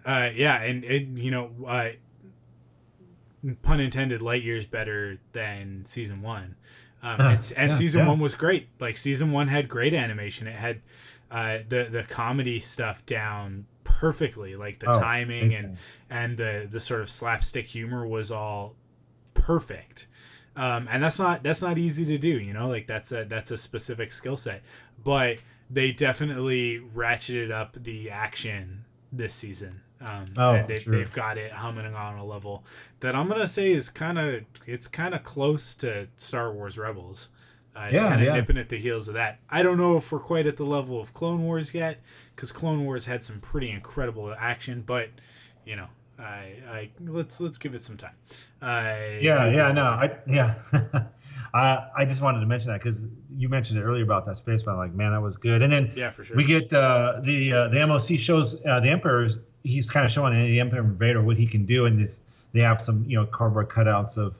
uh, 0.05 0.29
yeah, 0.35 0.61
and, 0.61 0.83
and 0.83 1.17
you 1.17 1.31
know, 1.31 1.51
uh, 1.65 1.91
pun 3.61 3.79
intended, 3.79 4.21
light 4.21 4.43
years 4.43 4.65
better 4.65 5.19
than 5.31 5.85
season 5.85 6.21
one. 6.21 6.55
Um, 7.01 7.21
and, 7.21 7.53
and 7.55 7.75
season 7.75 8.05
one 8.05 8.19
was 8.19 8.35
great. 8.35 8.67
Like 8.77 8.97
season 8.97 9.31
one 9.31 9.47
had 9.47 9.69
great 9.69 9.93
animation. 9.93 10.47
It 10.47 10.55
had 10.55 10.81
uh, 11.31 11.59
the 11.67 11.85
the 11.85 12.03
comedy 12.03 12.59
stuff 12.59 13.05
down 13.05 13.65
perfectly. 13.83 14.55
Like 14.55 14.79
the 14.79 14.89
oh, 14.89 14.99
timing 14.99 15.53
and 15.53 15.77
and 16.09 16.37
the 16.37 16.67
the 16.69 16.79
sort 16.79 17.01
of 17.01 17.09
slapstick 17.09 17.67
humor 17.67 18.07
was 18.07 18.31
all 18.31 18.75
perfect. 19.33 20.07
Um, 20.55 20.87
and 20.89 21.03
that's 21.03 21.19
not 21.19 21.43
that's 21.43 21.61
not 21.61 21.77
easy 21.77 22.05
to 22.05 22.17
do. 22.17 22.39
You 22.39 22.53
know, 22.53 22.67
like 22.67 22.87
that's 22.87 23.11
a 23.11 23.25
that's 23.25 23.51
a 23.51 23.57
specific 23.57 24.13
skill 24.13 24.37
set. 24.37 24.61
But 25.03 25.37
they 25.69 25.91
definitely 25.91 26.79
ratcheted 26.79 27.51
up 27.51 27.73
the 27.73 28.09
action 28.09 28.85
this 29.11 29.33
season 29.33 29.81
um, 30.01 30.25
oh, 30.37 30.63
they, 30.67 30.79
sure. 30.79 30.95
they've 30.95 31.11
got 31.11 31.37
it 31.37 31.51
humming 31.51 31.93
on 31.95 32.17
a 32.17 32.25
level 32.25 32.63
that 32.99 33.15
I'm 33.15 33.27
gonna 33.27 33.47
say 33.47 33.71
is 33.71 33.89
kind 33.89 34.19
of 34.19 34.43
it's 34.67 34.87
kind 34.87 35.15
of 35.15 35.23
close 35.23 35.73
to 35.75 36.07
Star 36.17 36.51
Wars 36.51 36.77
Rebels. 36.77 37.29
Uh, 37.75 37.85
it's 37.85 37.93
yeah, 37.95 38.07
kind 38.07 38.21
of 38.21 38.27
yeah. 38.27 38.33
nipping 38.33 38.57
at 38.57 38.69
the 38.69 38.77
heels 38.77 39.07
of 39.07 39.15
that. 39.15 39.39
I 39.49 39.61
don't 39.61 39.77
know 39.77 39.97
if 39.97 40.11
we're 40.11 40.19
quite 40.19 40.47
at 40.47 40.55
the 40.55 40.63
level 40.63 40.99
of 41.01 41.13
Clone 41.13 41.43
Wars 41.43 41.73
yet, 41.73 42.01
because 42.35 42.51
Clone 42.51 42.85
Wars 42.85 43.05
had 43.05 43.21
some 43.21 43.41
pretty 43.41 43.69
incredible 43.69 44.33
action. 44.37 44.83
But 44.85 45.09
you 45.65 45.75
know, 45.75 45.87
I, 46.17 46.53
I 46.69 46.89
let's 47.05 47.41
let's 47.41 47.57
give 47.57 47.75
it 47.75 47.81
some 47.81 47.97
time. 47.97 48.15
Uh, 48.61 49.19
yeah, 49.19 49.49
yeah, 49.49 49.71
no, 49.71 49.83
I 49.83 50.17
yeah. 50.25 50.55
I, 51.53 51.87
I 51.97 52.05
just 52.05 52.21
wanted 52.21 52.41
to 52.41 52.45
mention 52.45 52.71
that 52.71 52.81
because 52.81 53.07
you 53.37 53.47
mentioned 53.47 53.79
it 53.79 53.83
earlier 53.83 54.03
about 54.03 54.25
that 54.25 54.35
space 54.35 54.61
battle. 54.61 54.77
Like, 54.77 54.93
man, 54.93 55.13
that 55.13 55.21
was 55.21 55.37
good. 55.37 55.61
And 55.61 55.71
then 55.71 55.93
yeah, 55.95 56.09
for 56.11 56.23
sure. 56.23 56.35
We 56.35 56.43
get 56.43 56.71
uh, 56.73 57.21
the 57.21 57.53
uh, 57.53 57.67
the 57.69 57.77
MOC 57.77 58.19
shows 58.19 58.55
uh, 58.65 58.81
the 58.81 58.89
Emperor's 58.89 59.37
he's 59.63 59.89
kind 59.89 60.05
of 60.05 60.11
showing 60.11 60.33
the 60.33 60.59
Emperor 60.59 60.83
Vader 60.83 61.21
what 61.21 61.37
he 61.37 61.47
can 61.47 61.65
do, 61.65 61.85
and 61.85 61.99
this 61.99 62.19
they 62.53 62.61
have 62.61 62.79
some 62.81 63.05
you 63.05 63.17
know 63.17 63.25
cardboard 63.25 63.69
cutouts 63.69 64.17
of 64.17 64.35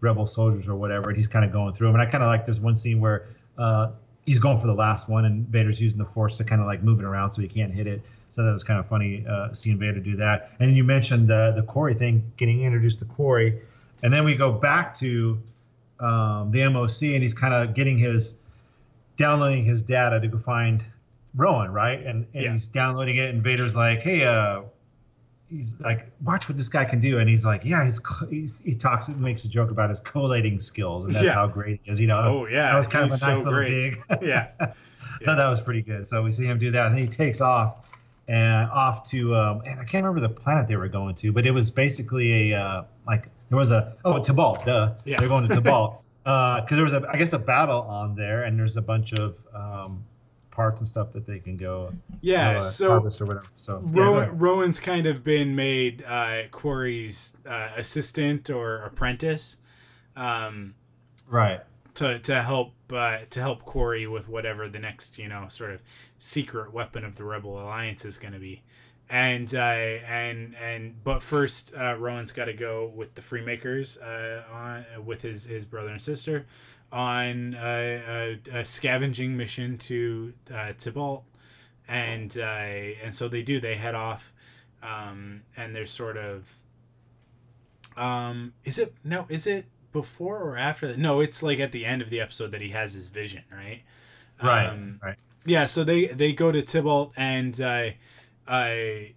rebel 0.00 0.26
soldiers 0.26 0.68
or 0.68 0.74
whatever, 0.74 1.08
and 1.08 1.16
he's 1.16 1.28
kind 1.28 1.44
of 1.44 1.52
going 1.52 1.74
through 1.74 1.88
them. 1.88 1.96
And 1.96 2.02
I 2.02 2.10
kind 2.10 2.22
of 2.22 2.28
like 2.28 2.44
there's 2.44 2.60
one 2.60 2.76
scene 2.76 3.00
where 3.00 3.26
uh, 3.56 3.90
he's 4.26 4.38
going 4.38 4.58
for 4.58 4.66
the 4.66 4.74
last 4.74 5.08
one, 5.08 5.24
and 5.24 5.46
Vader's 5.48 5.80
using 5.80 5.98
the 5.98 6.04
Force 6.04 6.36
to 6.38 6.44
kind 6.44 6.60
of 6.60 6.66
like 6.66 6.82
move 6.82 7.00
it 7.00 7.04
around 7.04 7.30
so 7.30 7.42
he 7.42 7.48
can't 7.48 7.72
hit 7.72 7.86
it. 7.86 8.02
So 8.30 8.44
that 8.44 8.52
was 8.52 8.62
kind 8.62 8.78
of 8.78 8.86
funny 8.86 9.24
uh, 9.26 9.52
seeing 9.54 9.78
Vader 9.78 10.00
do 10.00 10.16
that. 10.16 10.52
And 10.60 10.76
you 10.76 10.84
mentioned 10.84 11.28
the 11.28 11.52
the 11.56 11.62
Quarrie 11.62 11.94
thing, 11.94 12.30
getting 12.36 12.62
introduced 12.62 12.98
to 13.00 13.04
Quarrie, 13.06 13.60
and 14.02 14.12
then 14.12 14.24
we 14.24 14.36
go 14.36 14.52
back 14.52 14.94
to 14.94 15.38
um, 15.98 16.50
the 16.50 16.60
MOC, 16.60 17.14
and 17.14 17.22
he's 17.22 17.34
kind 17.34 17.54
of 17.54 17.74
getting 17.74 17.98
his 17.98 18.36
downloading 19.16 19.64
his 19.64 19.82
data 19.82 20.20
to 20.20 20.28
go 20.28 20.38
find 20.38 20.84
Rowan, 21.34 21.72
right? 21.72 21.98
And, 21.98 22.26
and 22.34 22.44
yeah. 22.44 22.50
he's 22.50 22.68
downloading 22.68 23.16
it, 23.16 23.30
and 23.30 23.42
Vader's 23.42 23.74
like, 23.74 24.00
"Hey, 24.00 24.24
uh, 24.24 24.62
he's 25.50 25.78
like, 25.80 26.10
watch 26.22 26.48
what 26.48 26.56
this 26.56 26.68
guy 26.68 26.84
can 26.84 27.00
do." 27.00 27.18
And 27.18 27.28
he's 27.28 27.44
like, 27.44 27.64
"Yeah, 27.64 27.84
he's, 27.84 28.00
he's 28.30 28.58
he 28.60 28.74
talks 28.74 29.08
and 29.08 29.20
makes 29.20 29.44
a 29.44 29.48
joke 29.48 29.70
about 29.70 29.90
his 29.90 30.00
collating 30.00 30.60
skills, 30.60 31.06
and 31.06 31.14
that's 31.14 31.26
yeah. 31.26 31.34
how 31.34 31.46
great 31.46 31.80
he 31.82 31.90
is." 31.90 32.00
You 32.00 32.06
know, 32.06 32.16
was, 32.16 32.34
oh 32.36 32.46
yeah, 32.46 32.70
that 32.70 32.76
was 32.76 32.88
kind 32.88 33.10
he's 33.10 33.22
of 33.22 33.28
a 33.28 33.30
nice 33.30 33.42
so 33.42 33.50
little 33.50 33.66
great. 33.66 33.92
dig. 33.92 34.02
yeah, 34.22 34.48
yeah. 34.60 34.66
thought 35.24 35.36
that 35.36 35.48
was 35.48 35.60
pretty 35.60 35.82
good. 35.82 36.06
So 36.06 36.22
we 36.22 36.32
see 36.32 36.44
him 36.44 36.58
do 36.58 36.70
that, 36.72 36.86
and 36.86 36.94
then 36.94 37.02
he 37.02 37.08
takes 37.08 37.40
off 37.40 37.76
and 38.28 38.70
off 38.70 39.08
to, 39.10 39.34
um, 39.34 39.62
and 39.64 39.80
I 39.80 39.84
can't 39.84 40.04
remember 40.04 40.20
the 40.20 40.34
planet 40.34 40.68
they 40.68 40.76
were 40.76 40.88
going 40.88 41.14
to, 41.16 41.32
but 41.32 41.46
it 41.46 41.50
was 41.50 41.70
basically 41.70 42.52
a 42.52 42.60
uh, 42.60 42.84
like 43.06 43.28
there 43.48 43.58
was 43.58 43.70
a 43.70 43.96
oh 44.04 44.22
Tibault, 44.22 44.64
duh. 44.64 44.94
Yeah. 45.04 45.18
They're 45.18 45.28
going 45.28 45.48
to 45.48 45.54
Tibault 45.54 46.02
because 46.22 46.72
uh, 46.72 46.76
there 46.76 46.84
was 46.84 46.92
a 46.92 47.08
I 47.08 47.16
guess 47.16 47.32
a 47.32 47.38
battle 47.38 47.82
on 47.82 48.14
there, 48.14 48.44
and 48.44 48.58
there's 48.58 48.76
a 48.76 48.82
bunch 48.82 49.14
of 49.14 49.38
um, 49.54 50.04
parts 50.58 50.80
and 50.80 50.88
stuff 50.88 51.12
that 51.12 51.24
they 51.24 51.38
can 51.38 51.56
go 51.56 51.92
yeah 52.20 52.58
uh, 52.58 52.62
so 52.62 52.90
harvest 52.90 53.20
or 53.20 53.26
whatever. 53.26 53.46
So 53.56 53.80
Rowan, 53.84 54.24
yeah, 54.24 54.34
rowan's 54.34 54.80
kind 54.80 55.06
of 55.06 55.22
been 55.22 55.54
made 55.54 56.02
uh 56.06 56.48
Quarrie's 56.50 57.36
uh, 57.46 57.70
assistant 57.76 58.50
or 58.50 58.82
apprentice 58.82 59.58
um 60.16 60.74
right. 61.28 61.60
to 61.94 62.18
to 62.18 62.42
help 62.42 62.72
uh, 62.92 63.18
to 63.30 63.40
help 63.40 63.64
quarry 63.64 64.06
with 64.06 64.28
whatever 64.28 64.68
the 64.68 64.78
next 64.78 65.18
you 65.18 65.28
know 65.28 65.46
sort 65.48 65.70
of 65.70 65.82
secret 66.16 66.72
weapon 66.72 67.04
of 67.04 67.16
the 67.16 67.24
rebel 67.24 67.60
alliance 67.60 68.04
is 68.04 68.18
going 68.18 68.34
to 68.34 68.40
be. 68.40 68.62
And 69.10 69.54
uh, 69.54 69.58
and 69.58 70.54
and 70.56 71.02
but 71.02 71.22
first 71.22 71.72
uh, 71.74 71.96
Rowan's 71.98 72.32
got 72.32 72.46
to 72.46 72.52
go 72.52 72.92
with 72.94 73.14
the 73.14 73.22
Freemakers 73.22 73.98
uh, 74.02 74.42
on 74.52 74.84
with 75.04 75.22
his 75.22 75.46
his 75.46 75.64
brother 75.64 75.90
and 75.90 76.02
sister 76.02 76.46
on 76.92 77.54
a, 77.60 78.38
a, 78.52 78.58
a 78.60 78.64
scavenging 78.64 79.36
mission 79.36 79.78
to 79.78 80.32
uh, 80.52 80.72
Tibault, 80.78 81.24
and 81.86 82.36
uh, 82.38 82.42
and 82.42 83.14
so 83.14 83.28
they 83.28 83.42
do. 83.42 83.60
They 83.60 83.76
head 83.76 83.94
off, 83.94 84.32
um, 84.82 85.42
and 85.56 85.74
there's 85.74 85.90
sort 85.90 86.16
of. 86.16 86.54
Um, 87.96 88.54
is 88.64 88.78
it 88.78 88.94
no? 89.04 89.26
Is 89.28 89.46
it 89.46 89.66
before 89.92 90.38
or 90.38 90.56
after 90.56 90.88
that? 90.88 90.98
No, 90.98 91.20
it's 91.20 91.42
like 91.42 91.58
at 91.58 91.72
the 91.72 91.84
end 91.84 92.00
of 92.00 92.10
the 92.10 92.20
episode 92.20 92.52
that 92.52 92.60
he 92.60 92.70
has 92.70 92.94
his 92.94 93.08
vision, 93.08 93.44
right? 93.52 93.82
Right. 94.42 94.66
Um, 94.66 95.00
right. 95.02 95.16
Yeah. 95.44 95.66
So 95.66 95.84
they 95.84 96.06
they 96.06 96.32
go 96.32 96.52
to 96.52 96.62
Tibault 96.62 97.12
and 97.16 97.60
uh, 97.60 97.90
I. 98.46 99.14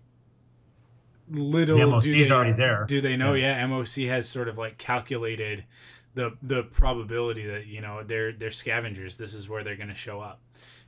Little 1.34 1.78
the 1.78 1.86
MOC's 1.86 2.12
they, 2.12 2.30
already 2.30 2.52
there. 2.52 2.84
Do 2.86 3.00
they 3.00 3.16
know? 3.16 3.36
Yeah. 3.36 3.56
yeah, 3.56 3.66
MOC 3.66 4.10
has 4.10 4.28
sort 4.28 4.50
of 4.50 4.58
like 4.58 4.78
calculated 4.78 5.64
the 6.14 6.38
the 6.42 6.64
probability 6.64 7.46
that 7.48 7.68
you 7.68 7.82
know 7.82 8.04
they're 8.04 8.32
they're 8.32 8.52
scavengers. 8.52 9.18
This 9.18 9.34
is 9.34 9.48
where 9.48 9.64
they're 9.64 9.76
going 9.76 9.90
to 9.90 9.96
show 9.96 10.20
up, 10.22 10.40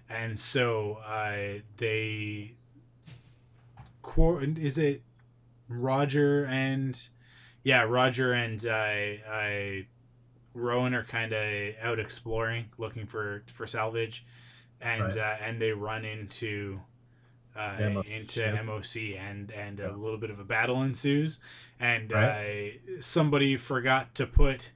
and 0.10 0.38
so 0.38 1.00
uh, 1.06 1.60
they. 1.78 2.54
Is 4.18 4.78
it 4.78 5.02
Roger 5.70 6.46
and 6.46 7.00
yeah, 7.64 7.84
Roger 7.84 8.34
and 8.34 8.66
I, 8.68 9.22
uh, 9.26 9.32
I 9.32 9.88
Rowan 10.54 10.94
are 10.94 11.04
kind 11.04 11.34
of 11.34 11.76
out 11.82 12.00
exploring, 12.00 12.66
looking 12.78 13.06
for 13.06 13.44
for 13.54 13.66
salvage, 13.66 14.26
and 14.82 15.04
right. 15.04 15.18
uh, 15.18 15.36
and 15.42 15.62
they 15.62 15.72
run 15.72 16.06
into 16.06 16.82
uh, 17.56 17.78
MOC, 17.80 18.16
into 18.16 18.42
yeah. 18.42 18.62
MOC, 18.62 19.18
and 19.18 19.52
and 19.52 19.80
yeah. 19.80 19.90
a 19.90 19.96
little 19.96 20.18
bit 20.18 20.30
of 20.30 20.40
a 20.40 20.44
battle 20.44 20.84
ensues, 20.84 21.40
and 21.80 22.12
right. 22.12 22.74
uh, 22.86 23.02
somebody 23.02 23.56
forgot 23.56 24.14
to 24.16 24.28
put 24.28 24.72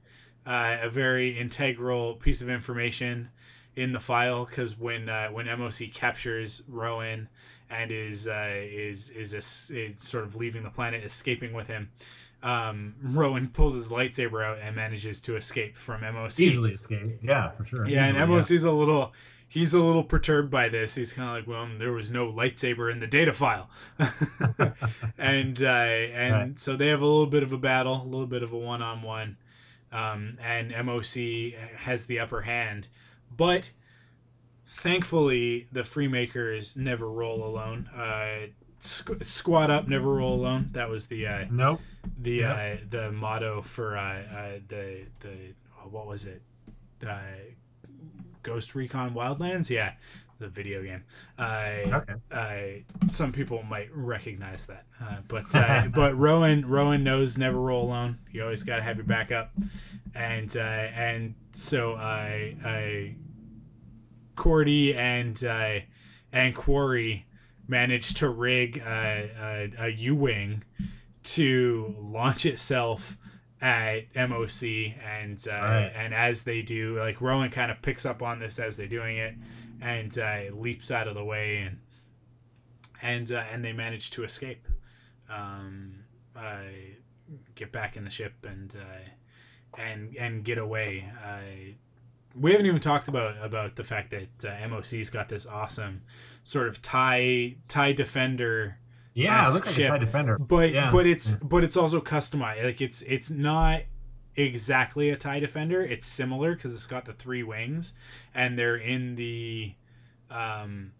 uh, 0.48 0.78
a 0.80 0.88
very 0.88 1.38
integral 1.38 2.14
piece 2.14 2.40
of 2.40 2.48
information 2.48 3.28
in 3.76 3.92
the 3.92 4.00
file 4.00 4.46
because 4.46 4.78
when 4.78 5.08
uh, 5.08 5.28
when 5.28 5.46
MOC 5.46 5.92
captures 5.92 6.62
Rowan 6.66 7.28
and 7.68 7.92
is 7.92 8.26
uh, 8.26 8.50
is 8.54 9.10
is, 9.10 9.34
a, 9.34 9.76
is 9.76 10.00
sort 10.00 10.24
of 10.24 10.34
leaving 10.34 10.62
the 10.62 10.70
planet, 10.70 11.04
escaping 11.04 11.52
with 11.52 11.66
him, 11.66 11.90
um, 12.42 12.94
Rowan 13.02 13.48
pulls 13.48 13.74
his 13.74 13.88
lightsaber 13.88 14.42
out 14.42 14.58
and 14.58 14.74
manages 14.74 15.20
to 15.22 15.36
escape 15.36 15.76
from 15.76 16.00
MOC. 16.00 16.40
Easily 16.40 16.72
escape, 16.72 17.18
yeah, 17.22 17.50
for 17.50 17.64
sure. 17.64 17.86
Yeah, 17.86 18.06
Easily, 18.06 18.22
and 18.22 18.30
MOC's 18.30 18.64
yeah. 18.64 18.70
a 18.70 18.72
little 18.72 19.12
he's 19.48 19.74
a 19.74 19.78
little 19.78 20.02
perturbed 20.02 20.50
by 20.50 20.70
this. 20.70 20.94
He's 20.94 21.12
kind 21.12 21.28
of 21.28 21.34
like, 21.34 21.46
well, 21.46 21.68
there 21.76 21.92
was 21.92 22.10
no 22.10 22.32
lightsaber 22.32 22.90
in 22.90 23.00
the 23.00 23.06
data 23.06 23.34
file, 23.34 23.68
and 25.18 25.62
uh, 25.62 25.66
and 25.66 26.34
right. 26.34 26.58
so 26.58 26.74
they 26.74 26.88
have 26.88 27.02
a 27.02 27.06
little 27.06 27.26
bit 27.26 27.42
of 27.42 27.52
a 27.52 27.58
battle, 27.58 28.02
a 28.02 28.08
little 28.08 28.26
bit 28.26 28.42
of 28.42 28.52
a 28.52 28.58
one 28.58 28.80
on 28.80 29.02
one, 29.02 29.36
and 29.92 30.70
MOC 30.70 31.54
has 31.78 32.06
the 32.06 32.18
upper 32.18 32.42
hand, 32.42 32.88
but 33.34 33.72
thankfully 34.66 35.66
the 35.72 35.82
Freemakers 35.82 36.76
never 36.76 37.10
roll 37.10 37.44
alone. 37.44 37.88
Uh, 37.94 38.48
squ- 38.80 39.24
squat 39.24 39.70
up, 39.70 39.88
never 39.88 40.14
roll 40.14 40.34
alone. 40.34 40.68
That 40.72 40.88
was 40.88 41.06
the 41.06 41.26
uh, 41.26 41.44
nope. 41.50 41.80
the 42.20 42.42
nope. 42.42 42.56
Uh, 42.56 42.76
the 42.88 43.12
motto 43.12 43.62
for 43.62 43.96
uh, 43.96 44.22
uh, 44.22 44.58
the 44.68 45.06
the 45.20 45.54
what 45.90 46.06
was 46.06 46.24
it? 46.24 46.42
Uh, 47.06 47.18
Ghost 48.42 48.74
Recon 48.74 49.14
Wildlands, 49.14 49.70
yeah, 49.70 49.92
the 50.38 50.48
video 50.48 50.82
game. 50.82 51.04
Uh, 51.38 51.72
okay. 51.86 52.14
Uh, 52.30 53.08
some 53.10 53.32
people 53.32 53.62
might 53.62 53.88
recognize 53.94 54.66
that, 54.66 54.86
uh, 55.02 55.16
but 55.26 55.54
uh, 55.54 55.88
but 55.94 56.16
Rowan 56.16 56.66
Rowan 56.66 57.04
knows 57.04 57.38
never 57.38 57.60
roll 57.60 57.84
alone. 57.84 58.18
You 58.30 58.42
always 58.42 58.62
got 58.62 58.76
to 58.76 58.82
have 58.82 58.96
your 58.96 59.06
backup, 59.06 59.52
and 60.14 60.54
uh, 60.56 60.60
and 60.60 61.34
so 61.52 61.94
I 61.94 62.56
I 62.64 63.14
Kordi 64.36 64.94
and 64.96 65.42
uh, 65.44 65.80
and 66.32 66.54
Quarrie 66.54 67.26
managed 67.66 68.16
to 68.18 68.28
rig 68.28 68.78
a, 68.78 69.70
a, 69.78 69.84
a 69.84 69.88
U 69.88 70.14
wing 70.14 70.64
to 71.22 71.94
launch 72.00 72.46
itself 72.46 73.18
at 73.60 74.12
MOC 74.14 74.94
and 75.04 75.44
uh, 75.48 75.52
right. 75.52 75.92
and 75.94 76.14
as 76.14 76.44
they 76.44 76.62
do, 76.62 76.98
like 76.98 77.20
Rowan 77.20 77.50
kind 77.50 77.70
of 77.70 77.82
picks 77.82 78.06
up 78.06 78.22
on 78.22 78.38
this 78.38 78.58
as 78.58 78.76
they're 78.76 78.86
doing 78.86 79.16
it, 79.16 79.34
and 79.80 80.16
uh, 80.18 80.40
leaps 80.52 80.90
out 80.90 81.08
of 81.08 81.14
the 81.14 81.24
way 81.24 81.58
and 81.58 81.78
and 83.00 83.30
uh, 83.32 83.44
and 83.52 83.64
they 83.64 83.72
manage 83.72 84.10
to 84.10 84.24
escape, 84.24 84.66
um, 85.30 86.04
uh, 86.36 86.58
get 87.54 87.70
back 87.70 87.96
in 87.96 88.04
the 88.04 88.10
ship 88.10 88.34
and 88.46 88.74
uh, 88.76 89.80
and 89.80 90.16
and 90.16 90.44
get 90.44 90.58
away. 90.58 91.10
we 92.34 92.52
haven't 92.52 92.66
even 92.66 92.80
talked 92.80 93.08
about 93.08 93.36
about 93.44 93.76
the 93.76 93.84
fact 93.84 94.10
that 94.10 94.44
uh, 94.44 94.68
MOC's 94.68 95.10
got 95.10 95.28
this 95.28 95.46
awesome 95.46 96.02
sort 96.42 96.68
of 96.68 96.82
tie 96.82 97.56
tie 97.68 97.92
defender 97.92 98.78
yeah, 99.18 99.48
it 99.48 99.52
looks 99.52 99.66
like 99.66 99.74
ship. 99.74 99.86
a 99.86 99.98
TIE 99.98 99.98
Defender. 99.98 100.38
But 100.38 100.72
yeah. 100.72 100.90
but 100.90 101.06
it's 101.06 101.32
yeah. 101.32 101.38
but 101.42 101.64
it's 101.64 101.76
also 101.76 102.00
customized. 102.00 102.62
Like 102.62 102.80
it's 102.80 103.02
it's 103.02 103.30
not 103.30 103.82
exactly 104.38 105.10
a 105.10 105.16
TIE 105.16 105.40
Defender. 105.40 105.82
It's 105.82 106.06
similar 106.06 106.54
because 106.54 106.74
it's 106.74 106.86
got 106.86 107.04
the 107.04 107.12
three 107.12 107.42
wings, 107.42 107.94
and 108.34 108.58
they're 108.58 108.76
in 108.76 109.16
the, 109.16 109.74
um, 110.30 110.92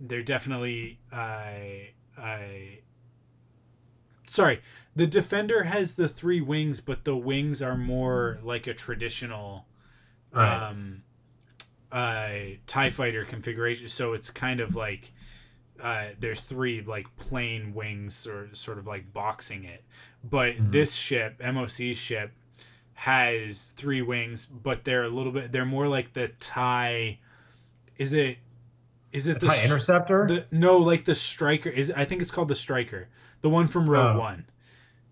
they're 0.00 0.22
definitely 0.22 0.98
I 1.12 1.90
uh, 2.18 2.20
I. 2.20 2.78
Sorry, 4.26 4.60
the 4.94 5.06
Defender 5.06 5.64
has 5.64 5.94
the 5.94 6.08
three 6.08 6.40
wings, 6.40 6.80
but 6.80 7.04
the 7.04 7.16
wings 7.16 7.62
are 7.62 7.76
more 7.76 8.38
like 8.42 8.66
a 8.66 8.74
traditional, 8.74 9.66
right. 10.32 10.68
um, 10.68 11.02
uh, 11.90 12.30
Tie 12.66 12.90
Fighter 12.90 13.24
configuration. 13.24 13.88
So 13.88 14.12
it's 14.12 14.30
kind 14.30 14.60
of 14.60 14.76
like 14.76 15.12
uh, 15.82 16.06
there's 16.18 16.40
three 16.40 16.80
like 16.80 17.06
plain 17.16 17.74
wings 17.74 18.26
or 18.26 18.50
sort 18.52 18.78
of 18.78 18.86
like 18.86 19.12
boxing 19.12 19.64
it. 19.64 19.84
But 20.22 20.54
mm-hmm. 20.54 20.70
this 20.70 20.94
ship, 20.94 21.40
MOC's 21.40 21.96
ship, 21.96 22.32
has 23.00 23.72
three 23.76 24.02
wings, 24.02 24.44
but 24.44 24.84
they're 24.84 25.04
a 25.04 25.08
little 25.08 25.32
bit. 25.32 25.52
They're 25.52 25.64
more 25.64 25.88
like 25.88 26.12
the 26.12 26.28
tie. 26.38 27.18
Is 27.96 28.12
it? 28.12 28.36
Is 29.10 29.26
it 29.26 29.40
the 29.40 29.46
tie 29.46 29.64
interceptor? 29.64 30.26
The, 30.28 30.46
no, 30.50 30.76
like 30.76 31.06
the 31.06 31.14
striker. 31.14 31.70
Is 31.70 31.90
I 31.90 32.04
think 32.04 32.20
it's 32.20 32.30
called 32.30 32.48
the 32.48 32.54
striker, 32.54 33.08
the 33.40 33.48
one 33.48 33.68
from 33.68 33.88
Rogue 33.88 34.16
oh. 34.16 34.20
One. 34.20 34.44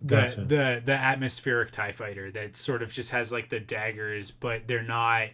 The, 0.02 0.14
gotcha. 0.14 0.44
the 0.44 0.82
the 0.84 0.92
atmospheric 0.92 1.70
tie 1.70 1.92
fighter 1.92 2.30
that 2.30 2.56
sort 2.56 2.82
of 2.82 2.92
just 2.92 3.10
has 3.10 3.32
like 3.32 3.48
the 3.48 3.58
daggers 3.58 4.30
but 4.30 4.68
they're 4.68 4.80
not 4.80 5.30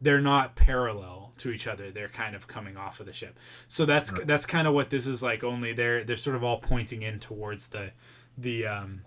they're 0.00 0.22
not 0.22 0.54
parallel 0.54 1.32
to 1.38 1.50
each 1.50 1.66
other. 1.66 1.90
They're 1.90 2.08
kind 2.08 2.36
of 2.36 2.46
coming 2.46 2.76
off 2.76 3.00
of 3.00 3.06
the 3.06 3.12
ship. 3.12 3.36
So 3.66 3.84
that's 3.84 4.12
right. 4.12 4.24
that's 4.24 4.46
kind 4.46 4.68
of 4.68 4.74
what 4.74 4.90
this 4.90 5.08
is 5.08 5.24
like. 5.24 5.42
Only 5.42 5.72
they're 5.72 6.04
they're 6.04 6.16
sort 6.16 6.36
of 6.36 6.44
all 6.44 6.60
pointing 6.60 7.02
in 7.02 7.18
towards 7.18 7.68
the 7.68 7.90
the 8.38 8.64
um 8.66 9.02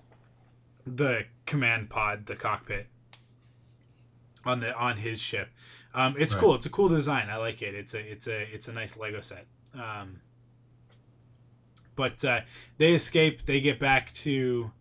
the 0.96 1.26
command 1.46 1.90
pod, 1.90 2.26
the 2.26 2.36
cockpit 2.36 2.88
on 4.46 4.60
the 4.60 4.76
on 4.76 4.98
his 4.98 5.22
ship. 5.22 5.50
Um, 5.94 6.16
it's 6.18 6.34
right. 6.34 6.42
cool. 6.42 6.56
It's 6.56 6.66
a 6.66 6.70
cool 6.70 6.90
design. 6.90 7.30
I 7.30 7.38
like 7.38 7.62
it. 7.62 7.74
It's 7.74 7.94
a 7.94 8.00
it's 8.00 8.28
a 8.28 8.42
it's 8.54 8.68
a 8.68 8.74
nice 8.74 8.98
Lego 8.98 9.22
set. 9.22 9.46
Um, 9.74 10.22
but 11.96 12.24
uh, 12.24 12.42
they 12.78 12.94
escape. 12.94 13.46
They 13.46 13.60
get 13.60 13.80
back 13.80 14.14
to 14.14 14.72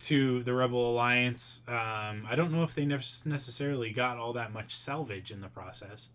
to 0.00 0.42
the 0.42 0.52
Rebel 0.52 0.90
Alliance. 0.90 1.62
Um, 1.68 2.26
I 2.28 2.34
don't 2.34 2.52
know 2.52 2.62
if 2.62 2.74
they 2.74 2.84
necessarily 2.84 3.90
got 3.90 4.18
all 4.18 4.32
that 4.34 4.52
much 4.52 4.74
salvage 4.74 5.30
in 5.30 5.40
the 5.40 5.48
process, 5.48 6.08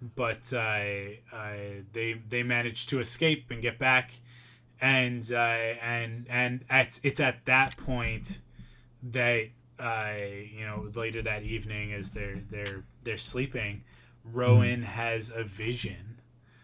but 0.00 0.52
uh, 0.52 0.82
uh, 1.32 1.52
they 1.92 2.20
they 2.28 2.42
managed 2.42 2.88
to 2.90 3.00
escape 3.00 3.50
and 3.50 3.62
get 3.62 3.78
back, 3.78 4.12
and 4.80 5.30
uh, 5.32 5.36
and 5.36 6.26
and 6.28 6.64
at 6.68 6.98
it's 7.02 7.20
at 7.20 7.44
that 7.44 7.76
point 7.76 8.40
that 9.02 9.48
uh, 9.78 10.14
you 10.52 10.64
know 10.64 10.88
later 10.94 11.22
that 11.22 11.42
evening 11.42 11.92
as 11.92 12.10
they're 12.10 12.42
they're 12.50 12.84
they're 13.02 13.18
sleeping, 13.18 13.84
Rowan 14.24 14.82
mm. 14.82 14.84
has 14.84 15.30
a 15.34 15.44
vision 15.44 16.20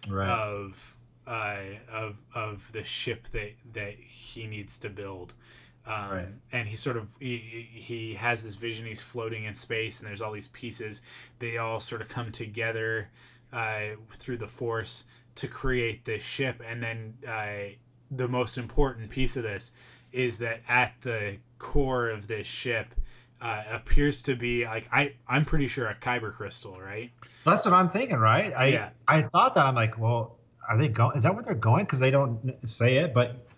right. 0.08 0.28
of 0.28 0.96
uh, 1.26 1.58
of 1.92 2.16
of 2.34 2.72
the 2.72 2.84
ship 2.84 3.28
that 3.32 3.52
that 3.72 3.94
he 3.94 4.46
needs 4.46 4.78
to 4.78 4.88
build 4.88 5.34
um, 5.88 6.10
right. 6.10 6.28
And 6.52 6.68
he 6.68 6.76
sort 6.76 6.96
of 6.96 7.16
he, 7.18 7.36
he 7.38 8.14
has 8.14 8.42
this 8.42 8.56
vision. 8.56 8.86
He's 8.86 9.00
floating 9.00 9.44
in 9.44 9.54
space, 9.54 9.98
and 9.98 10.08
there's 10.08 10.20
all 10.20 10.32
these 10.32 10.48
pieces. 10.48 11.00
They 11.38 11.56
all 11.56 11.80
sort 11.80 12.02
of 12.02 12.08
come 12.08 12.30
together 12.30 13.08
uh, 13.52 13.96
through 14.12 14.36
the 14.36 14.46
force 14.46 15.04
to 15.36 15.48
create 15.48 16.04
this 16.04 16.22
ship. 16.22 16.62
And 16.66 16.82
then 16.82 17.14
uh, 17.26 17.74
the 18.10 18.28
most 18.28 18.58
important 18.58 19.08
piece 19.08 19.36
of 19.36 19.44
this 19.44 19.72
is 20.12 20.38
that 20.38 20.60
at 20.68 20.94
the 21.00 21.38
core 21.58 22.08
of 22.08 22.26
this 22.28 22.46
ship 22.46 22.94
uh, 23.40 23.62
appears 23.70 24.22
to 24.22 24.34
be 24.34 24.64
like 24.64 24.88
I 24.92 25.14
I'm 25.26 25.44
pretty 25.44 25.68
sure 25.68 25.86
a 25.86 25.94
kyber 25.94 26.32
crystal, 26.32 26.80
right? 26.80 27.10
That's 27.44 27.64
what 27.64 27.74
I'm 27.74 27.88
thinking, 27.88 28.16
right? 28.16 28.52
I 28.56 28.66
yeah. 28.66 28.88
I 29.06 29.22
thought 29.22 29.54
that 29.54 29.66
I'm 29.66 29.74
like, 29.74 29.98
well, 29.98 30.36
are 30.68 30.76
they 30.76 30.88
going? 30.88 31.16
Is 31.16 31.22
that 31.22 31.34
where 31.34 31.44
they're 31.44 31.54
going? 31.54 31.84
Because 31.84 32.00
they 32.00 32.10
don't 32.10 32.56
say 32.64 32.96
it, 32.96 33.14
but 33.14 33.48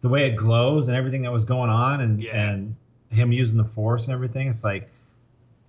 the 0.00 0.08
way 0.08 0.26
it 0.26 0.36
glows 0.36 0.88
and 0.88 0.96
everything 0.96 1.22
that 1.22 1.32
was 1.32 1.44
going 1.44 1.70
on 1.70 2.00
and 2.00 2.22
yeah. 2.22 2.36
and 2.36 2.76
him 3.10 3.32
using 3.32 3.58
the 3.58 3.64
force 3.64 4.06
and 4.06 4.14
everything 4.14 4.48
it's 4.48 4.64
like 4.64 4.88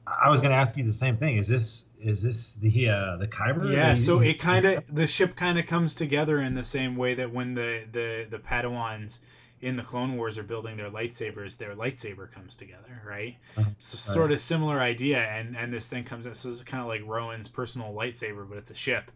i 0.08 0.30
was 0.30 0.42
going 0.42 0.52
to 0.52 0.58
ask 0.58 0.78
you 0.78 0.84
the 0.84 0.92
same 0.92 1.18
thing 1.18 1.38
is 1.38 1.48
this 1.48 1.86
is 2.00 2.22
this 2.22 2.56
the 2.56 2.90
uh, 2.90 3.18
the 3.18 3.28
kyber 3.28 3.72
yeah 3.72 3.96
so 3.96 4.20
it 4.20 4.40
kind 4.40 4.66
of 4.66 4.84
the 4.94 5.08
ship 5.08 5.36
kind 5.36 5.58
of 5.58 5.66
comes 5.66 5.94
together 5.96 6.40
in 6.40 6.56
the 6.56 6.64
same 6.64 6.96
way 6.96 7.14
that 7.14 7.32
when 7.32 7.56
the 7.56 7.84
the 7.92 8.26
the 8.30 8.38
padawans 8.38 9.20
in 9.62 9.76
the 9.76 9.84
clone 9.84 10.18
wars 10.18 10.38
are 10.38 10.44
building 10.44 10.76
their 10.78 10.90
lightsabers 10.90 11.58
their 11.58 11.76
lightsaber 11.76 12.32
comes 12.32 12.56
together 12.56 13.02
right? 13.06 13.38
Uh-huh. 13.58 13.70
so 13.78 13.98
sort 13.98 14.32
of 14.32 14.40
similar 14.40 14.80
idea 14.80 15.20
and 15.20 15.56
and 15.56 15.72
this 15.72 15.88
thing 15.88 16.04
comes 16.04 16.26
in 16.26 16.34
so 16.34 16.50
it's 16.50 16.64
kind 16.64 16.82
of 16.82 16.88
like 16.88 17.02
rowan's 17.06 17.48
personal 17.48 17.94
lightsaber 17.94 18.48
but 18.48 18.58
it's 18.58 18.72
a 18.72 18.76
ship. 18.76 19.12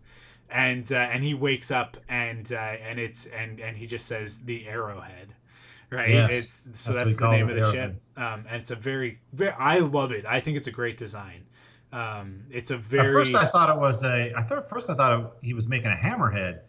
And 0.48 0.92
uh, 0.92 0.98
and 0.98 1.24
he 1.24 1.34
wakes 1.34 1.72
up 1.72 1.98
and 2.08 2.52
uh, 2.54 2.56
and 2.56 3.00
it's 3.00 3.26
and 3.26 3.60
and 3.60 3.76
he 3.76 3.88
just 3.88 4.06
says 4.06 4.42
the 4.42 4.68
arrowhead 4.68 5.34
right? 5.90 6.10
Yes. 6.12 6.30
it's 6.32 6.82
so 6.82 6.94
that's, 6.94 7.10
that's 7.10 7.20
the 7.20 7.32
name 7.32 7.50
of 7.50 7.56
the 7.56 7.62
arrowhead. 7.62 7.98
ship 8.16 8.24
um, 8.24 8.46
and 8.48 8.62
it's 8.62 8.70
a 8.70 8.76
very 8.76 9.20
very 9.34 9.54
i 9.58 9.80
love 9.80 10.12
it. 10.12 10.24
I 10.26 10.42
think 10.42 10.58
it's 10.58 10.68
a 10.68 10.72
great 10.72 10.98
design. 10.98 11.46
Um, 11.92 12.44
it's 12.52 12.70
a 12.72 12.78
very 12.78 13.08
at 13.08 13.14
first 13.14 13.36
i 13.36 13.48
thought 13.48 13.70
it 13.76 13.80
was 13.80 14.04
a 14.04 14.34
i 14.36 14.44
thought 14.44 14.70
first 14.70 14.90
i 14.90 14.96
thought 14.96 15.20
it, 15.20 15.28
he 15.42 15.54
was 15.54 15.68
making 15.68 15.92
a 15.92 15.96
hammerhead 15.96 16.60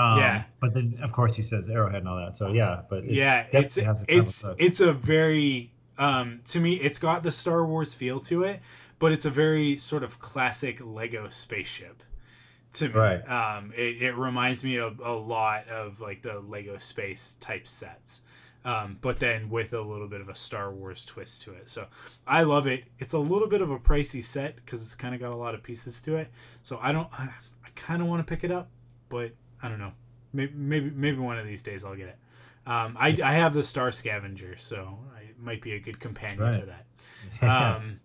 um, 0.00 0.18
yeah 0.18 0.44
but 0.60 0.72
then 0.74 0.98
of 1.02 1.12
course 1.12 1.34
he 1.36 1.42
says 1.42 1.68
arrowhead 1.68 2.00
and 2.00 2.08
all 2.08 2.16
that 2.16 2.34
so 2.34 2.52
yeah 2.52 2.82
but 2.88 3.04
it 3.04 3.10
yeah 3.12 3.46
it's 3.52 3.78
it's 4.08 4.44
it's 4.58 4.80
a 4.80 4.92
very 4.92 5.72
um, 5.98 6.40
to 6.48 6.60
me 6.60 6.74
it's 6.74 6.98
got 6.98 7.22
the 7.22 7.32
star 7.32 7.64
wars 7.64 7.92
feel 7.92 8.20
to 8.20 8.42
it 8.42 8.60
but 8.98 9.12
it's 9.12 9.24
a 9.24 9.30
very 9.30 9.76
sort 9.76 10.02
of 10.02 10.18
classic 10.18 10.78
lego 10.82 11.28
spaceship 11.28 12.02
to 12.74 12.88
me. 12.88 12.94
Right. 12.94 13.28
Um, 13.28 13.72
it, 13.76 14.02
it 14.02 14.12
reminds 14.12 14.64
me 14.64 14.76
of 14.76 15.00
a 15.00 15.12
lot 15.12 15.68
of 15.68 16.00
like 16.00 16.22
the 16.22 16.40
Lego 16.40 16.78
space 16.78 17.36
type 17.40 17.66
sets. 17.66 18.22
Um, 18.62 18.98
but 19.00 19.20
then 19.20 19.48
with 19.48 19.72
a 19.72 19.80
little 19.80 20.06
bit 20.06 20.20
of 20.20 20.28
a 20.28 20.34
Star 20.34 20.70
Wars 20.70 21.04
twist 21.04 21.42
to 21.42 21.54
it. 21.54 21.70
So 21.70 21.86
I 22.26 22.42
love 22.42 22.66
it. 22.66 22.84
It's 22.98 23.14
a 23.14 23.18
little 23.18 23.48
bit 23.48 23.62
of 23.62 23.70
a 23.70 23.78
pricey 23.78 24.22
set 24.22 24.56
because 24.56 24.82
it's 24.82 24.94
kind 24.94 25.14
of 25.14 25.20
got 25.20 25.32
a 25.32 25.36
lot 25.36 25.54
of 25.54 25.62
pieces 25.62 26.00
to 26.02 26.16
it. 26.16 26.30
So 26.62 26.78
I 26.82 26.92
don't, 26.92 27.08
I, 27.18 27.30
I 27.64 27.68
kind 27.74 28.02
of 28.02 28.08
want 28.08 28.26
to 28.26 28.30
pick 28.30 28.44
it 28.44 28.52
up, 28.52 28.68
but 29.08 29.32
I 29.62 29.68
don't 29.68 29.78
know. 29.78 29.92
Maybe, 30.32 30.52
maybe, 30.54 30.90
maybe 30.90 31.18
one 31.18 31.38
of 31.38 31.46
these 31.46 31.62
days 31.62 31.84
I'll 31.84 31.96
get 31.96 32.08
it. 32.08 32.18
Um, 32.66 32.96
I, 32.98 33.16
I 33.22 33.32
have 33.32 33.54
the 33.54 33.64
Star 33.64 33.90
Scavenger, 33.90 34.56
so 34.56 34.98
it 35.28 35.40
might 35.40 35.62
be 35.62 35.72
a 35.72 35.80
good 35.80 35.98
companion 35.98 36.40
right. 36.40 36.54
to 36.54 36.66
that. 36.66 36.86
Um, 37.42 38.00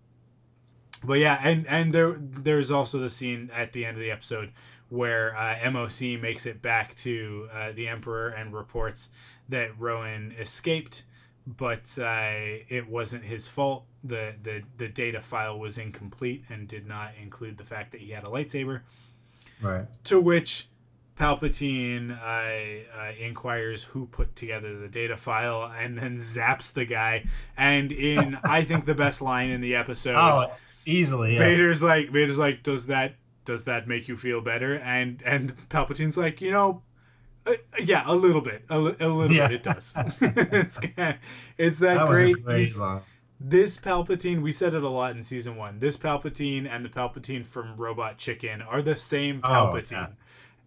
but 1.04 1.14
yeah, 1.14 1.38
and 1.42 1.66
and 1.66 1.92
there 1.92 2.16
there's 2.18 2.70
also 2.70 2.98
the 2.98 3.10
scene 3.10 3.50
at 3.54 3.72
the 3.72 3.84
end 3.84 3.96
of 3.96 4.02
the 4.02 4.10
episode 4.10 4.52
where 4.88 5.36
uh, 5.36 5.56
MOC 5.62 6.20
makes 6.20 6.46
it 6.46 6.62
back 6.62 6.94
to 6.96 7.48
uh, 7.52 7.72
the 7.72 7.88
Emperor 7.88 8.28
and 8.28 8.52
reports 8.52 9.10
that 9.48 9.78
Rowan 9.78 10.34
escaped, 10.38 11.04
but 11.46 11.98
uh, 11.98 12.30
it 12.68 12.88
wasn't 12.88 13.24
his 13.24 13.46
fault. 13.46 13.84
The, 14.02 14.34
the 14.42 14.62
the 14.76 14.88
data 14.88 15.20
file 15.20 15.58
was 15.58 15.78
incomplete 15.78 16.44
and 16.48 16.66
did 16.66 16.86
not 16.86 17.12
include 17.20 17.58
the 17.58 17.64
fact 17.64 17.92
that 17.92 18.00
he 18.00 18.12
had 18.12 18.24
a 18.24 18.28
lightsaber. 18.28 18.82
Right. 19.60 19.86
To 20.04 20.20
which 20.20 20.68
Palpatine 21.18 22.10
uh, 22.20 22.98
uh, 22.98 23.12
inquires 23.18 23.84
who 23.84 24.06
put 24.06 24.36
together 24.36 24.76
the 24.76 24.88
data 24.88 25.16
file 25.16 25.72
and 25.76 25.98
then 25.98 26.18
zaps 26.18 26.72
the 26.72 26.84
guy. 26.84 27.24
And 27.56 27.92
in 27.92 28.38
I 28.44 28.62
think 28.62 28.84
the 28.84 28.94
best 28.94 29.22
line 29.22 29.50
in 29.50 29.60
the 29.60 29.74
episode, 29.74 30.16
Oh, 30.16 30.52
easily. 30.84 31.32
yes. 31.32 31.40
Vader's 31.40 31.82
like 31.82 32.10
Vader's 32.10 32.38
like, 32.38 32.62
does 32.62 32.86
that 32.86 33.14
does 33.44 33.64
that 33.64 33.86
make 33.88 34.08
you 34.08 34.16
feel 34.16 34.40
better? 34.40 34.76
And 34.78 35.22
and 35.24 35.54
Palpatine's 35.68 36.16
like, 36.16 36.40
you 36.40 36.50
know, 36.50 36.82
uh, 37.46 37.54
yeah, 37.82 38.02
a 38.06 38.14
little 38.14 38.40
bit, 38.40 38.64
a, 38.68 38.78
li- 38.78 38.96
a 39.00 39.08
little 39.08 39.36
Yeah. 39.36 39.48
bit. 39.48 39.56
It 39.56 39.62
does. 39.62 39.94
it's, 40.20 40.78
it's 41.56 41.78
that, 41.78 41.98
That 41.98 42.06
great. 42.06 42.42
great 42.44 42.72
this 43.38 43.76
Palpatine, 43.76 44.40
we 44.40 44.50
said 44.50 44.72
it 44.72 44.82
a 44.82 44.88
lot 44.88 45.14
in 45.14 45.22
season 45.22 45.56
one. 45.56 45.78
This 45.78 45.98
Palpatine 45.98 46.66
and 46.66 46.82
the 46.82 46.88
Palpatine 46.88 47.44
from 47.44 47.76
Robot 47.76 48.16
Chicken 48.16 48.62
are 48.62 48.80
the 48.80 48.96
same 48.96 49.40
Oh, 49.44 49.48
Palpatine. 49.48 49.90
yeah. 49.92 50.06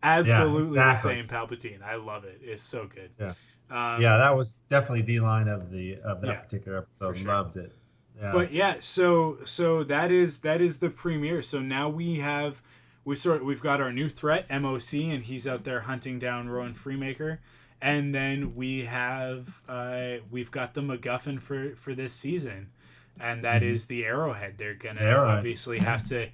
Absolutely 0.01 0.75
Yeah, 0.75 0.91
the 0.93 0.95
same 0.95 1.27
Palpatine. 1.27 1.81
I 1.83 1.95
love 1.95 2.23
it. 2.23 2.39
It's 2.43 2.61
so 2.61 2.87
good. 2.87 3.11
Yeah. 3.19 3.33
Um, 3.71 4.01
yeah, 4.01 4.17
that 4.17 4.35
was 4.35 4.55
definitely 4.67 5.03
the 5.03 5.19
line 5.19 5.47
of 5.47 5.69
the 5.69 5.97
of 6.03 6.21
that 6.21 6.27
Yeah, 6.27 6.35
particular 6.39 6.77
episode. 6.79 7.17
sure. 7.17 7.27
Loved 7.27 7.57
it. 7.57 7.75
Yeah. 8.19 8.31
But 8.31 8.51
yeah, 8.51 8.75
so 8.79 9.37
so 9.45 9.83
that 9.83 10.11
is 10.11 10.39
that 10.39 10.59
is 10.61 10.79
the 10.79 10.89
premiere. 10.89 11.41
So 11.41 11.59
now 11.61 11.87
we 11.89 12.15
have 12.19 12.61
we 13.05 13.15
sort 13.15 13.45
we've 13.45 13.61
got 13.61 13.79
our 13.79 13.91
new 13.93 14.09
threat 14.09 14.47
MOC, 14.49 15.13
and 15.13 15.23
he's 15.25 15.47
out 15.47 15.63
there 15.63 15.81
hunting 15.81 16.17
down 16.19 16.49
Rowan 16.49 16.73
Freemaker, 16.73 17.37
and 17.81 18.13
then 18.15 18.55
we 18.55 18.85
have 18.85 19.61
uh, 19.69 20.15
we've 20.31 20.51
got 20.51 20.73
the 20.73 20.81
MacGuffin 20.81 21.39
for 21.39 21.75
for 21.75 21.93
this 21.93 22.11
season, 22.13 22.71
and 23.19 23.43
that 23.43 23.61
is 23.63 23.85
the 23.85 24.03
Arrowhead. 24.03 24.55
They're 24.57 24.73
gonna 24.73 25.01
Mm-hmm. 25.01 25.07
Arrowhead. 25.09 25.37
obviously 25.37 25.79
have 25.79 26.03
to 26.09 26.29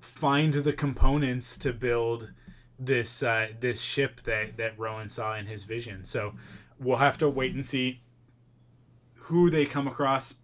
find 0.00 0.54
the 0.54 0.72
components 0.72 1.58
to 1.58 1.72
build 1.72 2.30
this 2.80 3.22
uh, 3.22 3.48
this 3.60 3.80
ship 3.80 4.22
that 4.22 4.56
that 4.56 4.78
Rowan 4.78 5.08
saw 5.08 5.36
in 5.36 5.46
his 5.46 5.64
vision. 5.64 6.04
So 6.04 6.34
we'll 6.78 6.96
have 6.96 7.18
to 7.18 7.28
wait 7.28 7.54
and 7.54 7.64
see 7.64 8.00
who 9.14 9.50
they 9.50 9.66
come 9.66 9.86
across 9.86 10.34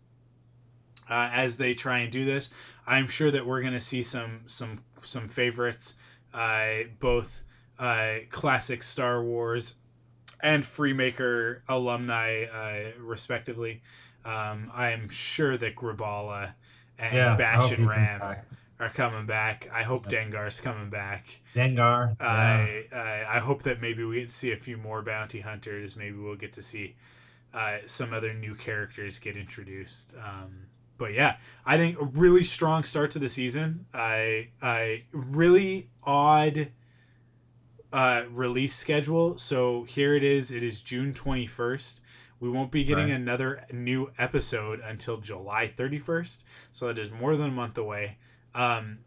uh, 1.08 1.30
as 1.32 1.56
they 1.56 1.74
try 1.74 1.98
and 1.98 2.12
do 2.12 2.24
this. 2.24 2.50
I'm 2.86 3.08
sure 3.08 3.30
that 3.30 3.46
we're 3.46 3.62
gonna 3.62 3.80
see 3.80 4.02
some 4.02 4.42
some 4.46 4.84
some 5.00 5.28
favorites, 5.28 5.94
uh, 6.34 6.84
both 7.00 7.42
uh, 7.78 8.18
classic 8.30 8.82
Star 8.82 9.22
Wars 9.22 9.74
and 10.40 10.62
Freemaker 10.62 11.60
alumni, 11.68 12.44
uh, 12.44 12.98
respectively. 13.00 13.82
Um, 14.24 14.70
I'm 14.74 15.08
sure 15.08 15.56
that 15.56 15.76
Graballa 15.76 16.54
and 16.98 17.14
yeah, 17.14 17.36
Bash 17.36 17.72
and 17.72 17.88
Ram. 17.88 18.36
Are 18.78 18.90
coming 18.90 19.27
back. 19.27 19.69
I 19.73 19.82
hope 19.85 20.07
Dengar's 20.07 20.61
coming 20.61 20.90
back. 20.90 21.40
Dengar. 21.55 22.16
yeah. 22.20 22.27
I, 22.27 22.85
I 22.94 23.36
I 23.36 23.39
hope 23.39 23.62
that 23.65 23.81
maybe 23.81 24.05
we 24.05 24.16
get 24.20 24.28
to 24.28 24.35
see 24.35 24.53
a 24.53 24.57
few 24.57 24.77
more 24.77 25.03
bounty 25.03 25.40
hunters. 25.40 25.97
Maybe 25.97 26.16
we'll 26.16 26.36
get 26.36 26.53
to 26.53 26.62
see 26.62 26.97
uh, 27.55 27.78
some 27.86 28.12
other 28.12 28.35
new 28.35 28.55
characters 28.55 29.19
get 29.19 29.36
introduced. 29.36 30.15
Um, 30.23 30.66
but 30.98 31.12
yeah, 31.15 31.36
I 31.65 31.77
think 31.78 32.01
a 32.01 32.05
really 32.05 32.44
strong 32.44 32.85
start 32.85 33.11
to 33.12 33.19
the 33.19 33.28
season. 33.28 33.86
I 33.94 34.48
I 34.61 35.05
really 35.12 35.89
odd 36.05 36.69
uh, 37.93 38.24
release 38.31 38.74
schedule. 38.74 39.39
So 39.39 39.85
here 39.85 40.15
it 40.15 40.24
is. 40.24 40.51
It 40.51 40.62
is 40.62 40.81
June 40.82 41.15
twenty 41.15 41.47
first. 41.47 42.01
We 42.39 42.51
won't 42.51 42.70
be 42.70 42.85
getting 42.85 43.07
Right. 43.07 43.15
another 43.15 43.65
new 43.73 44.11
episode 44.19 44.81
until 44.81 45.16
July 45.19 45.66
thirty 45.69 45.98
first. 45.98 46.44
So 46.73 46.86
that 46.89 46.98
is 46.98 47.11
more 47.11 47.36
than 47.36 47.48
a 47.48 47.53
month 47.53 47.78
away. 47.78 48.19
Um, 48.56 49.00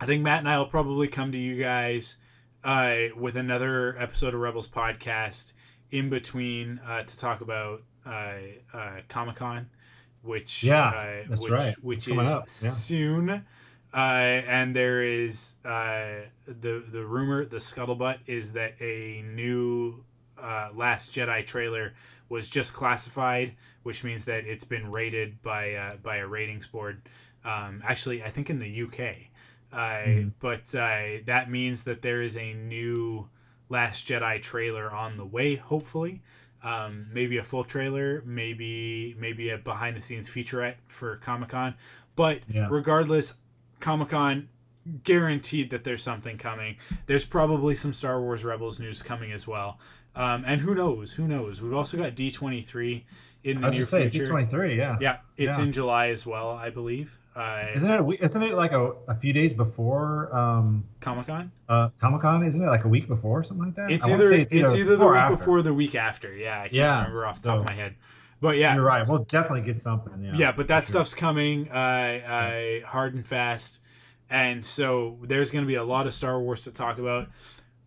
I 0.00 0.06
think 0.06 0.22
Matt 0.24 0.40
and 0.40 0.48
I 0.48 0.58
will 0.58 0.66
probably 0.66 1.06
come 1.06 1.30
to 1.32 1.38
you 1.38 1.56
guys 1.56 2.16
uh, 2.64 2.96
with 3.16 3.36
another 3.36 3.96
episode 3.96 4.34
of 4.34 4.40
Rebels 4.40 4.66
podcast 4.66 5.52
in 5.92 6.10
between 6.10 6.80
uh, 6.84 7.04
to 7.04 7.18
talk 7.18 7.40
about 7.40 7.82
uh, 8.04 8.32
uh, 8.74 8.90
Comic 9.08 9.36
Con, 9.36 9.70
which 10.22 10.64
Yeah, 10.64 10.88
uh, 10.88 11.24
that's 11.28 11.42
which, 11.42 11.50
right. 11.52 11.74
which 11.80 12.08
is 12.08 12.18
up, 12.18 12.48
yeah. 12.60 12.70
soon. 12.72 13.30
Uh, 13.94 13.94
and 13.94 14.74
there 14.74 15.00
is 15.00 15.54
uh, 15.64 16.08
the 16.44 16.84
the 16.90 17.06
rumor, 17.06 17.44
the 17.44 17.58
scuttlebutt 17.58 18.18
is 18.26 18.52
that 18.52 18.74
a 18.80 19.22
new 19.32 20.04
uh, 20.36 20.70
Last 20.74 21.14
Jedi 21.14 21.46
trailer 21.46 21.94
was 22.28 22.50
just 22.50 22.74
classified, 22.74 23.54
which 23.84 24.02
means 24.02 24.24
that 24.24 24.44
it's 24.44 24.64
been 24.64 24.90
rated 24.90 25.40
by 25.40 25.74
uh, 25.74 25.96
by 26.02 26.16
a 26.16 26.26
ratings 26.26 26.66
board. 26.66 27.00
Um, 27.46 27.82
actually, 27.84 28.22
I 28.24 28.28
think 28.30 28.50
in 28.50 28.58
the 28.58 28.68
UK. 28.82 29.30
Uh, 29.72 29.76
Mhm. 30.06 30.32
But 30.40 30.74
uh, 30.74 31.22
that 31.26 31.50
means 31.50 31.84
that 31.84 32.02
there 32.02 32.20
is 32.22 32.36
a 32.36 32.52
new 32.54 33.28
Last 33.68 34.06
Jedi 34.06 34.40
trailer 34.42 34.90
on 34.90 35.16
the 35.16 35.24
way. 35.24 35.56
Hopefully, 35.56 36.22
um, 36.62 37.06
maybe 37.12 37.36
a 37.36 37.42
full 37.42 37.64
trailer, 37.64 38.22
maybe 38.24 39.14
maybe 39.18 39.50
a 39.50 39.58
behind 39.58 39.96
the 39.96 40.00
scenes 40.00 40.28
featurette 40.28 40.76
for 40.88 41.16
Comic 41.16 41.48
Con. 41.50 41.74
But 42.14 42.42
Yeah. 42.48 42.68
regardless, 42.70 43.38
Comic 43.80 44.10
Con 44.10 44.48
guaranteed 45.02 45.70
that 45.70 45.82
there's 45.84 46.02
something 46.02 46.38
coming. 46.38 46.76
There's 47.06 47.24
probably 47.24 47.74
some 47.74 47.92
Star 47.92 48.20
Wars 48.20 48.44
Rebels 48.44 48.78
news 48.80 49.02
coming 49.02 49.32
as 49.32 49.46
well. 49.46 49.78
Um, 50.14 50.44
and 50.46 50.60
who 50.62 50.74
knows? 50.74 51.14
Who 51.14 51.26
knows? 51.28 51.60
We've 51.60 51.74
also 51.74 51.96
got 51.96 52.14
D23 52.14 53.04
in 53.46 53.58
I 53.58 53.60
the 53.60 53.66
was 53.66 53.74
near 53.76 53.84
saying, 53.84 54.10
future. 54.10 54.26
Twenty 54.26 54.46
three. 54.46 54.76
Yeah. 54.76 54.96
Yeah, 55.00 55.18
it's 55.36 55.58
Yeah. 55.58 55.64
in 55.64 55.72
July 55.72 56.08
as 56.08 56.26
well, 56.26 56.50
I 56.50 56.70
believe. 56.70 57.18
Uh, 57.34 57.66
Isn't 57.74 57.92
it? 57.92 58.20
Isn't 58.22 58.42
it 58.42 58.54
like 58.54 58.72
a, 58.72 58.92
a 59.08 59.14
few 59.14 59.32
days 59.34 59.52
before 59.52 60.34
um, 60.34 60.84
Comic 61.00 61.26
Con? 61.26 61.52
uh, 61.68 61.90
Comic 62.00 62.22
Con? 62.22 62.42
Isn't 62.42 62.62
it 62.62 62.66
like 62.66 62.84
a 62.84 62.88
week 62.88 63.08
before 63.08 63.40
or 63.40 63.44
something 63.44 63.66
like 63.66 63.74
that? 63.76 63.90
It's 63.90 64.06
I 64.06 64.12
either, 64.14 64.28
say 64.30 64.40
it's 64.42 64.52
either 64.54 64.96
the 64.96 65.06
week 65.06 65.16
after. 65.16 65.36
before 65.36 65.58
or 65.58 65.62
the 65.62 65.74
week 65.74 65.94
after. 65.94 66.34
Yeah, 66.34 66.56
I 66.56 66.62
can't 66.62 66.72
Yeah, 66.72 66.98
remember 67.00 67.26
off 67.26 67.42
the 67.42 67.48
top 67.50 67.58
of 67.60 67.68
my 67.68 67.74
head. 67.74 67.94
But 68.40 68.56
yeah, 68.56 68.74
You're 68.74 68.84
right. 68.84 69.06
We'll 69.06 69.24
definitely 69.24 69.62
get 69.66 69.78
something. 69.78 70.22
Yeah. 70.22 70.32
yeah, 70.34 70.52
but 70.52 70.68
that 70.68 70.84
sure. 70.84 70.92
stuff's 70.92 71.12
coming 71.14 71.68
uh, 71.70 71.74
uh, 72.84 72.86
hard 72.86 73.14
and 73.14 73.26
fast, 73.26 73.80
and 74.30 74.64
so 74.64 75.18
there's 75.22 75.50
going 75.50 75.62
to 75.64 75.68
be 75.68 75.74
a 75.74 75.84
lot 75.84 76.06
of 76.06 76.14
Star 76.14 76.40
Wars 76.40 76.64
to 76.64 76.72
talk 76.72 76.98
about. 76.98 77.28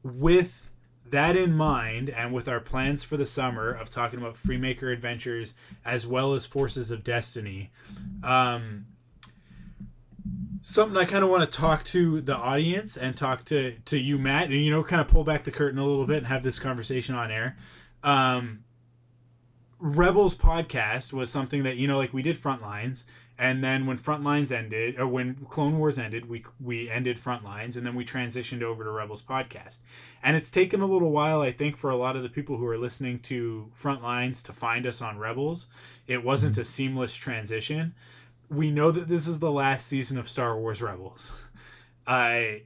With 0.04 0.69
that 1.12 1.36
in 1.36 1.54
mind, 1.54 2.10
and 2.10 2.34
with 2.34 2.48
our 2.48 2.60
plans 2.60 3.04
for 3.04 3.18
the 3.18 3.26
summer 3.26 3.70
of 3.72 3.90
talking 3.90 4.20
about 4.20 4.36
Freemaker 4.36 4.92
Adventures 4.92 5.54
as 5.86 6.06
well 6.06 6.34
as 6.34 6.46
Forces 6.46 6.92
of 6.92 7.04
Destiny, 7.04 7.70
um, 8.24 8.86
something 10.62 10.98
I 10.98 11.06
kind 11.06 11.24
of 11.24 11.30
want 11.30 11.50
to 11.50 11.58
talk 11.58 11.84
to 11.86 12.22
the 12.22 12.36
audience 12.36 12.98
and 12.98 13.16
talk 13.16 13.44
to 13.46 13.74
to 13.86 13.98
you, 13.98 14.18
Matt, 14.18 14.46
and 14.46 14.54
you 14.54 14.72
know, 14.72 14.84
kind 14.84 15.02
of 15.02 15.08
pull 15.08 15.24
back 15.24 15.44
the 15.44 15.52
curtain 15.52 15.80
a 15.80 15.86
little 15.86 16.06
bit 16.06 16.18
and 16.18 16.28
have 16.28 16.44
this 16.44 16.60
conversation 16.60 17.16
on 17.16 17.32
air. 17.32 17.58
Um, 18.04 18.64
Rebels 19.80 20.36
podcast 20.36 21.14
was 21.14 21.30
something 21.30 21.64
that 21.64 21.78
you 21.78 21.88
know, 21.88 21.98
like 21.98 22.14
we 22.14 22.22
did 22.22 22.38
Frontlines, 22.38 23.06
and 23.40 23.64
then 23.64 23.86
when 23.86 23.98
Frontlines 23.98 24.52
ended, 24.52 25.00
or 25.00 25.08
when 25.08 25.36
Clone 25.50 25.80
Wars 25.80 25.98
ended, 25.98 26.28
we 26.28 26.44
we 26.60 26.90
ended 26.90 27.18
Frontlines, 27.18 27.78
and 27.78 27.86
then 27.86 27.96
we 27.96 28.04
transitioned 28.04 28.62
over 28.62 28.84
to 28.84 28.92
Rebels 28.92 29.22
podcast. 29.22 29.80
And 30.22 30.36
it's 30.36 30.50
taken 30.50 30.82
a 30.82 30.86
little 30.86 31.12
while, 31.12 31.40
I 31.40 31.54
think, 31.54 31.78
for 31.78 31.90
a 31.90 31.96
lot 31.96 32.18
of 32.18 32.24
the 32.24 32.28
people 32.28 32.58
who 32.58 32.68
are 32.68 32.78
listening 32.78 33.20
to 33.20 33.72
Frontlines 33.74 34.44
to 34.44 34.52
find 34.52 34.86
us 34.86 35.02
on 35.02 35.20
Rebels. 35.20 35.68
It 36.06 36.22
wasn't 36.22 36.56
mm-hmm. 36.56 36.62
a 36.62 36.66
seamless 36.66 37.16
transition. 37.16 37.96
We 38.50 38.72
know 38.72 38.92
that 38.92 39.08
this 39.08 39.26
is 39.26 39.40
the 39.40 39.52
last 39.52 39.88
season 39.88 40.18
of 40.18 40.28
Star 40.28 40.60
Wars 40.60 40.82
Rebels. 40.82 41.32
I 42.08 42.64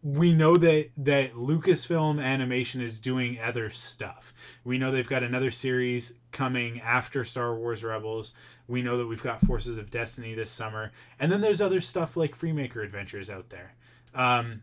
we 0.00 0.32
know 0.32 0.56
that 0.56 0.90
that 0.96 1.34
Lucasfilm 1.34 2.22
Animation 2.22 2.80
is 2.80 3.00
doing 3.00 3.40
other 3.40 3.68
stuff. 3.70 4.32
We 4.62 4.78
know 4.78 4.92
they've 4.92 5.08
got 5.08 5.24
another 5.24 5.50
series 5.50 6.14
coming 6.36 6.80
after 6.82 7.24
Star 7.24 7.54
Wars 7.54 7.82
Rebels. 7.82 8.32
We 8.68 8.82
know 8.82 8.98
that 8.98 9.06
we've 9.06 9.22
got 9.22 9.40
Forces 9.40 9.78
of 9.78 9.90
Destiny 9.90 10.34
this 10.34 10.50
summer, 10.50 10.92
and 11.18 11.32
then 11.32 11.40
there's 11.40 11.62
other 11.62 11.80
stuff 11.80 12.14
like 12.14 12.38
Freemaker 12.38 12.84
Adventures 12.84 13.30
out 13.30 13.48
there. 13.48 13.74
Um, 14.14 14.62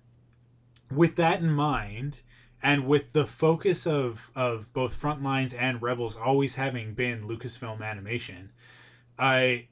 with 0.91 1.16
that 1.16 1.41
in 1.41 1.52
mind, 1.52 2.22
and 2.62 2.88
with 2.88 3.14
the 3.14 3.26
focus 3.26 3.88
of 3.88 4.30
of 4.36 4.72
both 4.72 5.00
Frontlines 5.00 5.56
and 5.58 5.82
Rebels 5.82 6.16
always 6.16 6.56
having 6.56 6.94
been 6.94 7.28
Lucasfilm 7.28 7.82
Animation, 7.82 8.52
I 9.18 9.68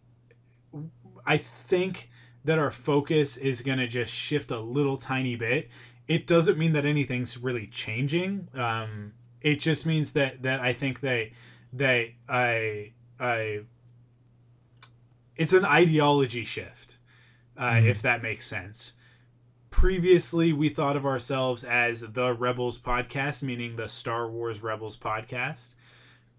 I 1.25 1.37
think 1.37 2.09
that 2.43 2.57
our 2.57 2.71
focus 2.71 3.37
is 3.37 3.61
going 3.61 3.77
to 3.77 3.87
just 3.87 4.11
shift 4.11 4.49
a 4.49 4.59
little 4.59 4.97
tiny 4.97 5.35
bit. 5.35 5.69
It 6.07 6.25
doesn't 6.25 6.57
mean 6.57 6.73
that 6.73 6.85
anything's 6.85 7.37
really 7.37 7.67
changing. 7.67 8.47
Um, 8.55 9.13
it 9.39 9.59
just 9.59 9.85
means 9.85 10.13
that 10.13 10.41
that 10.41 10.59
I 10.59 10.73
think 10.73 11.01
that 11.01 11.27
that 11.73 12.07
I 12.27 12.93
I 13.19 13.61
it's 15.35 15.53
an 15.53 15.65
ideology 15.65 16.45
shift, 16.45 16.97
uh, 17.57 17.73
Mhm. 17.73 17.85
if 17.85 18.01
that 18.01 18.21
makes 18.21 18.45
sense. 18.47 18.93
previously 19.69 20.51
we 20.51 20.67
thought 20.67 20.97
of 20.97 21.05
ourselves 21.05 21.63
as 21.63 22.01
the 22.01 22.33
Rebels 22.33 22.77
podcast, 22.77 23.41
meaning 23.41 23.77
the 23.77 23.87
Star 23.87 24.29
Wars 24.29 24.61
Rebels 24.61 24.97
podcast. 24.97 25.73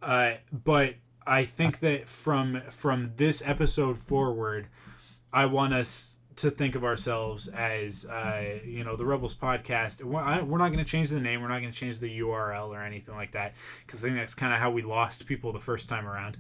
Uh, 0.03 0.35
but 0.53 0.97
I 1.27 1.47
think 1.47 1.79
that 1.81 2.11
from 2.11 2.61
from 2.71 3.13
this 3.17 3.43
episode 3.47 3.97
forward, 3.97 4.69
I 5.33 5.47
want 5.47 5.73
us 5.73 6.19
to 6.37 6.51
think 6.51 6.75
of 6.75 6.85
ourselves 6.85 7.49
as 7.49 8.05
uh, 8.07 8.59
you 8.65 8.85
know 8.85 8.97
the 8.97 9.05
Rebels 9.05 9.35
podcast. 9.35 10.03
We're, 10.03 10.21
I, 10.21 10.43
we're 10.43 10.59
not 10.59 10.69
going 10.73 10.85
to 10.85 10.91
change 10.91 11.11
the 11.11 11.21
name. 11.21 11.43
We're 11.43 11.49
not 11.49 11.61
going 11.61 11.73
to 11.73 11.79
change 11.79 11.99
the 11.99 12.21
URL 12.21 12.69
or 12.69 12.83
anything 12.83 13.15
like 13.15 13.33
that 13.33 13.55
because 13.87 14.01
I 14.01 14.09
think 14.09 14.19
that's 14.19 14.35
kind 14.35 14.53
of 14.53 14.59
how 14.59 14.71
we 14.71 14.83
lost 14.83 15.27
people 15.27 15.53
the 15.53 15.61
first 15.61 15.89
time 15.89 16.07
around. 16.07 16.37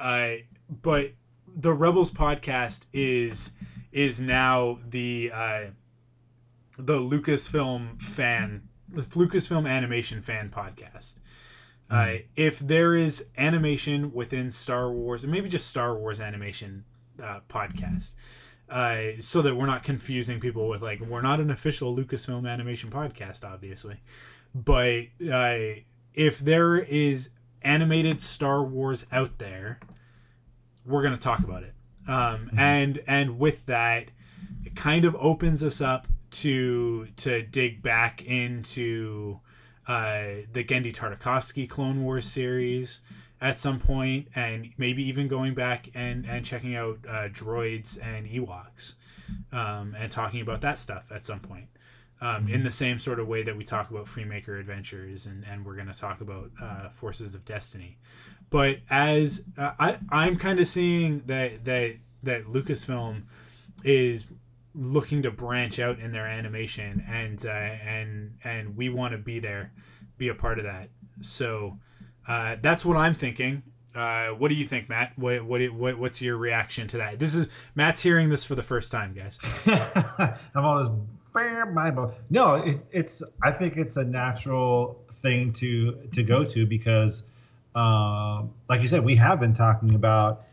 Uh, 0.00 0.36
but 0.68 1.12
the 1.46 1.72
Rebels 1.72 2.10
podcast 2.10 2.86
is 2.92 3.52
is 3.92 4.20
now 4.20 4.78
the 4.86 5.30
uh, 5.32 5.64
the 6.78 6.98
Lucasfilm 6.98 8.00
fan, 8.00 8.68
the 8.88 9.02
Lucasfilm 9.02 9.68
animation 9.68 10.22
fan 10.22 10.50
podcast. 10.50 11.16
Uh, 11.90 12.16
if 12.36 12.58
there 12.58 12.94
is 12.94 13.24
animation 13.38 14.12
within 14.12 14.52
Star 14.52 14.92
Wars, 14.92 15.24
and 15.24 15.32
maybe 15.32 15.48
just 15.48 15.68
Star 15.68 15.96
Wars 15.96 16.20
animation 16.20 16.84
uh, 17.22 17.40
podcast, 17.48 18.14
uh, 18.70 19.12
so 19.20 19.42
that 19.42 19.56
we're 19.56 19.66
not 19.66 19.82
confusing 19.82 20.40
people 20.40 20.68
with 20.68 20.82
like 20.82 21.00
we're 21.00 21.22
not 21.22 21.40
an 21.40 21.50
official 21.50 21.96
Lucasfilm 21.96 22.48
animation 22.48 22.90
podcast, 22.90 23.44
obviously, 23.44 24.00
but 24.54 25.04
uh, 25.32 25.80
if 26.14 26.38
there 26.38 26.78
is 26.78 27.30
animated 27.62 28.20
Star 28.20 28.62
Wars 28.62 29.06
out 29.10 29.38
there, 29.38 29.80
we're 30.84 31.02
gonna 31.02 31.16
talk 31.16 31.40
about 31.40 31.62
it. 31.62 31.74
Um, 32.06 32.50
and 32.56 33.00
and 33.06 33.38
with 33.38 33.66
that, 33.66 34.10
it 34.64 34.76
kind 34.76 35.04
of 35.04 35.16
opens 35.18 35.62
us 35.62 35.80
up 35.80 36.06
to 36.30 37.06
to 37.16 37.42
dig 37.42 37.82
back 37.82 38.22
into 38.24 39.40
uh, 39.88 40.44
the 40.52 40.62
Genndy 40.62 40.92
Tartakovsky 40.92 41.68
Clone 41.68 42.04
Wars 42.04 42.26
series 42.26 43.00
at 43.40 43.58
some 43.58 43.80
point, 43.80 44.28
and 44.34 44.70
maybe 44.76 45.02
even 45.02 45.28
going 45.28 45.54
back 45.54 45.88
and 45.94 46.26
and 46.26 46.44
checking 46.44 46.76
out 46.76 46.98
uh, 47.08 47.28
droids 47.28 47.98
and 48.00 48.26
Ewoks, 48.26 48.94
um, 49.50 49.96
and 49.98 50.12
talking 50.12 50.40
about 50.40 50.60
that 50.60 50.78
stuff 50.78 51.04
at 51.10 51.24
some 51.24 51.40
point. 51.40 51.66
Um, 52.20 52.48
in 52.48 52.64
the 52.64 52.72
same 52.72 52.98
sort 52.98 53.20
of 53.20 53.28
way 53.28 53.44
that 53.44 53.56
we 53.56 53.62
talk 53.62 53.90
about 53.92 54.06
Freemaker 54.06 54.58
Adventures, 54.58 55.24
and, 55.24 55.44
and 55.48 55.64
we're 55.64 55.76
going 55.76 55.86
to 55.86 55.96
talk 55.96 56.20
about 56.20 56.50
uh, 56.60 56.88
Forces 56.88 57.36
of 57.36 57.44
Destiny, 57.44 57.96
but 58.50 58.78
as 58.90 59.44
uh, 59.56 59.70
I 59.78 59.98
I'm 60.10 60.36
kind 60.36 60.58
of 60.58 60.66
seeing 60.66 61.22
that 61.26 61.64
that 61.64 61.96
that 62.24 62.46
Lucasfilm 62.46 63.22
is 63.84 64.24
looking 64.74 65.22
to 65.22 65.30
branch 65.30 65.78
out 65.78 65.98
in 65.98 66.12
their 66.12 66.26
animation 66.26 67.04
and 67.08 67.44
uh, 67.46 67.48
and 67.48 68.36
and 68.44 68.76
we 68.76 68.88
want 68.88 69.12
to 69.12 69.18
be 69.18 69.38
there 69.38 69.72
be 70.18 70.28
a 70.28 70.34
part 70.34 70.58
of 70.58 70.64
that 70.64 70.88
so 71.20 71.78
uh, 72.26 72.56
that's 72.60 72.84
what 72.84 72.96
i'm 72.96 73.14
thinking 73.14 73.62
uh, 73.94 74.28
what 74.28 74.48
do 74.48 74.54
you 74.54 74.66
think 74.66 74.88
matt 74.88 75.12
what, 75.16 75.44
what 75.44 75.60
what 75.72 75.98
what's 75.98 76.22
your 76.22 76.36
reaction 76.36 76.86
to 76.86 76.98
that 76.98 77.18
this 77.18 77.34
is 77.34 77.48
matt's 77.74 78.02
hearing 78.02 78.28
this 78.28 78.44
for 78.44 78.54
the 78.54 78.62
first 78.62 78.92
time 78.92 79.14
guys 79.14 79.38
I'm 79.66 80.64
all 80.64 80.78
this. 80.78 80.88
No, 82.30 82.54
it's 82.54 82.86
it's. 82.92 83.22
I 83.42 83.52
think 83.52 83.76
it's 83.76 83.96
a 83.96 84.04
natural 84.04 85.00
thing 85.22 85.52
to 85.54 85.92
to 86.14 86.22
go 86.22 86.44
to 86.44 86.66
because, 86.66 87.22
um, 87.74 88.50
like 88.68 88.80
you 88.80 88.86
said, 88.86 89.04
we 89.04 89.16
have 89.16 89.38
been 89.38 89.54
talking 89.54 89.94
about 89.94 90.44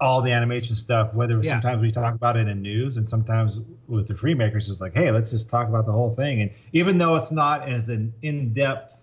all 0.00 0.22
the 0.22 0.30
animation 0.32 0.74
stuff. 0.76 1.12
Whether 1.14 1.36
Yeah. 1.42 1.50
sometimes 1.50 1.82
we 1.82 1.90
talk 1.90 2.14
about 2.14 2.36
it 2.36 2.48
in 2.48 2.62
news, 2.62 2.96
and 2.96 3.08
sometimes 3.08 3.60
with 3.88 4.06
the 4.06 4.14
Freemakers, 4.14 4.68
it's 4.68 4.80
like, 4.80 4.94
hey, 4.94 5.10
let's 5.10 5.30
just 5.30 5.48
talk 5.50 5.68
about 5.68 5.86
the 5.86 5.92
whole 5.92 6.14
thing. 6.14 6.42
And 6.42 6.50
even 6.72 6.98
though 6.98 7.16
it's 7.16 7.32
not 7.32 7.68
as 7.68 7.88
an 7.88 8.12
in 8.22 8.52
depth. 8.52 8.94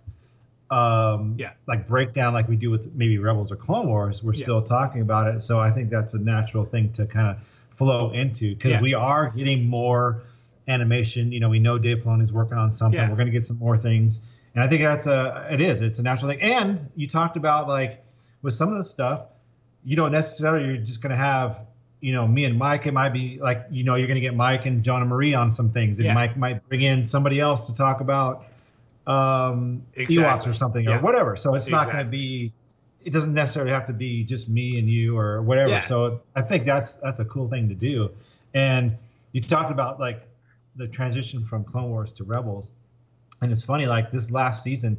Um, 0.72 1.36
Yeah. 1.38 1.52
like 1.68 1.88
breakdown 1.88 2.34
like 2.34 2.48
we 2.50 2.56
do 2.56 2.72
with 2.72 2.96
maybe 2.96 3.20
Rebels 3.20 3.52
or 3.52 3.56
Clone 3.56 3.88
Wars, 3.88 4.24
we're 4.24 4.34
Yeah. 4.34 4.44
still 4.44 4.62
talking 4.64 5.02
about 5.02 5.28
it. 5.28 5.44
So 5.44 5.60
I 5.60 5.70
think 5.70 5.92
that's 5.92 6.16
a 6.16 6.18
natural 6.18 6.66
thing 6.66 6.90
to 6.94 7.06
kind 7.06 7.28
of 7.28 7.38
flow 7.70 8.10
into 8.10 8.56
because 8.56 8.72
Yeah. 8.72 8.82
we 8.82 8.96
are 8.96 9.30
getting 9.30 9.70
more 9.70 10.24
animation. 10.68 11.32
You 11.32 11.40
know, 11.40 11.50
we 11.50 11.60
know 11.60 11.78
Dave 11.78 12.00
Filoni 12.02 12.24
is 12.24 12.34
working 12.34 12.58
on 12.58 12.72
something. 12.72 13.00
We're 13.00 13.16
going 13.16 13.28
to 13.28 13.32
get 13.32 13.44
some 13.44 13.60
more 13.60 13.78
things, 13.78 14.22
and 14.56 14.64
I 14.64 14.68
think 14.68 14.82
that's 14.82 15.06
a 15.06 15.46
it 15.52 15.62
is. 15.62 15.82
It's 15.82 16.00
a 16.00 16.04
natural 16.04 16.32
thing. 16.32 16.42
And 16.42 16.90
you 16.96 17.08
talked 17.08 17.38
about 17.38 17.68
like 17.68 18.04
with 18.42 18.56
some 18.56 18.70
of 18.72 18.78
the 18.78 18.84
stuff, 18.84 19.28
you 19.86 19.96
don't 19.96 20.12
necessarily 20.12 20.66
you're 20.66 20.78
just 20.78 21.02
going 21.02 21.12
to 21.12 21.16
have 21.16 21.66
you 22.02 22.14
know 22.14 22.28
me 22.28 22.44
and 22.46 22.58
Mike. 22.58 22.86
It 22.88 22.94
might 22.94 23.14
be 23.14 23.40
like 23.40 23.68
you 23.72 23.84
know 23.84 23.96
you're 23.96 24.08
going 24.08 24.16
to 24.16 24.22
get 24.22 24.36
Mike 24.36 24.66
and 24.66 24.84
John 24.84 25.02
and 25.02 25.10
Marie 25.10 25.34
on 25.34 25.52
some 25.52 25.72
things, 25.72 26.00
and 26.00 26.08
Yeah. 26.08 26.14
Mike 26.14 26.36
might 26.38 26.68
bring 26.68 26.82
in 26.82 27.04
somebody 27.04 27.40
else 27.40 27.68
to 27.68 27.76
talk 27.76 28.02
about 28.02 28.46
um 29.08 29.84
Exactly. 29.94 30.24
Ewoks 30.24 30.52
or 30.52 30.54
something 30.54 30.84
Yeah. 30.84 30.98
or 31.00 31.02
whatever. 31.02 31.36
So 31.36 31.56
it's 31.56 31.70
not 31.70 31.86
going 31.92 32.04
to 32.04 32.10
be. 32.12 32.52
It 33.04 33.14
doesn't 33.14 33.34
necessarily 33.36 33.72
have 33.72 33.86
to 33.88 33.94
be 33.94 34.24
just 34.24 34.50
me 34.50 34.80
and 34.80 34.90
you 34.90 35.16
or 35.18 35.42
whatever. 35.44 35.70
Yeah. 35.70 35.82
So 35.82 36.22
I 36.36 36.42
think 36.42 36.66
that's 36.66 36.96
that's 36.96 37.20
a 37.20 37.26
cool 37.26 37.48
thing 37.48 37.70
to 37.70 37.76
do. 37.76 38.10
And 38.56 38.98
you 39.32 39.42
talked 39.42 39.70
about 39.72 40.00
like 40.00 40.28
the 40.76 40.88
transition 40.88 41.46
from 41.46 41.64
Clone 41.64 41.90
Wars 41.92 42.12
to 42.14 42.24
Rebels, 42.24 42.72
and 43.42 43.52
it's 43.52 43.64
funny 43.64 43.86
like 43.86 44.10
this 44.12 44.32
last 44.32 44.64
season. 44.64 44.98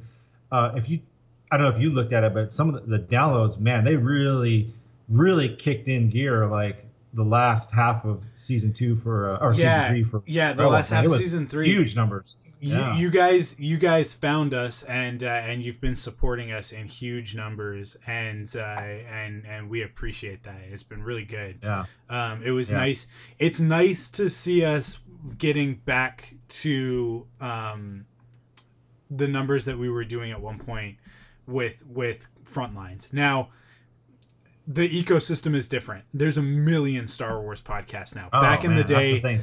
Uh, 0.52 0.72
if 0.76 0.88
you, 0.88 1.00
I 1.50 1.56
don't 1.56 1.68
know 1.68 1.74
if 1.76 1.80
you 1.80 1.90
looked 1.90 2.12
at 2.12 2.22
it, 2.22 2.32
but 2.32 2.52
some 2.52 2.72
of 2.72 2.86
the, 2.88 2.98
the 2.98 3.02
downloads, 3.04 3.58
man, 3.58 3.84
they 3.84 3.96
really, 3.96 4.72
really 5.08 5.54
kicked 5.56 5.88
in 5.88 6.08
gear 6.10 6.46
like 6.46 6.84
the 7.14 7.24
last 7.24 7.70
half 7.72 8.04
of 8.04 8.20
season 8.34 8.72
two 8.72 8.96
for 8.96 9.30
uh, 9.30 9.38
or 9.38 9.54
Yeah, 9.54 9.88
season 9.88 9.88
three 9.90 10.04
for 10.04 10.22
yeah, 10.26 10.52
the 10.52 10.58
Rebels, 10.58 10.72
last 10.72 10.90
half 10.90 11.04
of 11.06 11.12
season 11.14 11.46
three. 11.46 11.66
huge 11.66 11.96
numbers. 11.96 12.38
you, 12.60 12.74
Yeah. 12.74 12.96
you 12.96 13.10
guys 13.10 13.58
you 13.58 13.76
guys 13.78 14.12
found 14.12 14.52
us 14.52 14.82
and 14.82 15.22
uh, 15.22 15.26
and 15.28 15.62
you've 15.62 15.80
been 15.80 15.96
supporting 15.96 16.52
us 16.52 16.72
in 16.72 16.86
huge 16.86 17.34
numbers 17.36 17.96
and 18.06 18.54
uh, 18.56 18.60
and 18.60 19.46
and 19.46 19.70
we 19.70 19.82
appreciate 19.82 20.42
that 20.42 20.56
it's 20.70 20.82
been 20.82 21.02
really 21.02 21.24
good 21.24 21.58
Yeah, 21.62 21.84
um, 22.10 22.42
it 22.42 22.50
was 22.50 22.70
Yeah. 22.70 22.78
nice 22.78 23.06
it's 23.38 23.60
nice 23.60 24.10
to 24.10 24.28
see 24.28 24.64
us 24.64 24.98
getting 25.38 25.76
back 25.76 26.34
to 26.48 27.26
um, 27.40 28.06
the 29.10 29.28
numbers 29.28 29.64
that 29.66 29.78
we 29.78 29.88
were 29.88 30.04
doing 30.04 30.32
at 30.32 30.40
one 30.40 30.58
point 30.58 30.96
with 31.46 31.82
with 31.86 32.28
frontlines 32.44 33.12
now 33.12 33.48
the 34.66 34.88
ecosystem 35.02 35.54
is 35.54 35.68
different 35.68 36.04
there's 36.12 36.36
a 36.36 36.42
million 36.42 37.06
star 37.06 37.40
wars 37.40 37.60
podcasts 37.60 38.14
now 38.16 38.28
Oh, 38.32 38.40
back 38.40 38.64
in 38.64 38.70
man, 38.70 38.78
the 38.78 38.84
day 38.84 39.20
thing. 39.20 39.42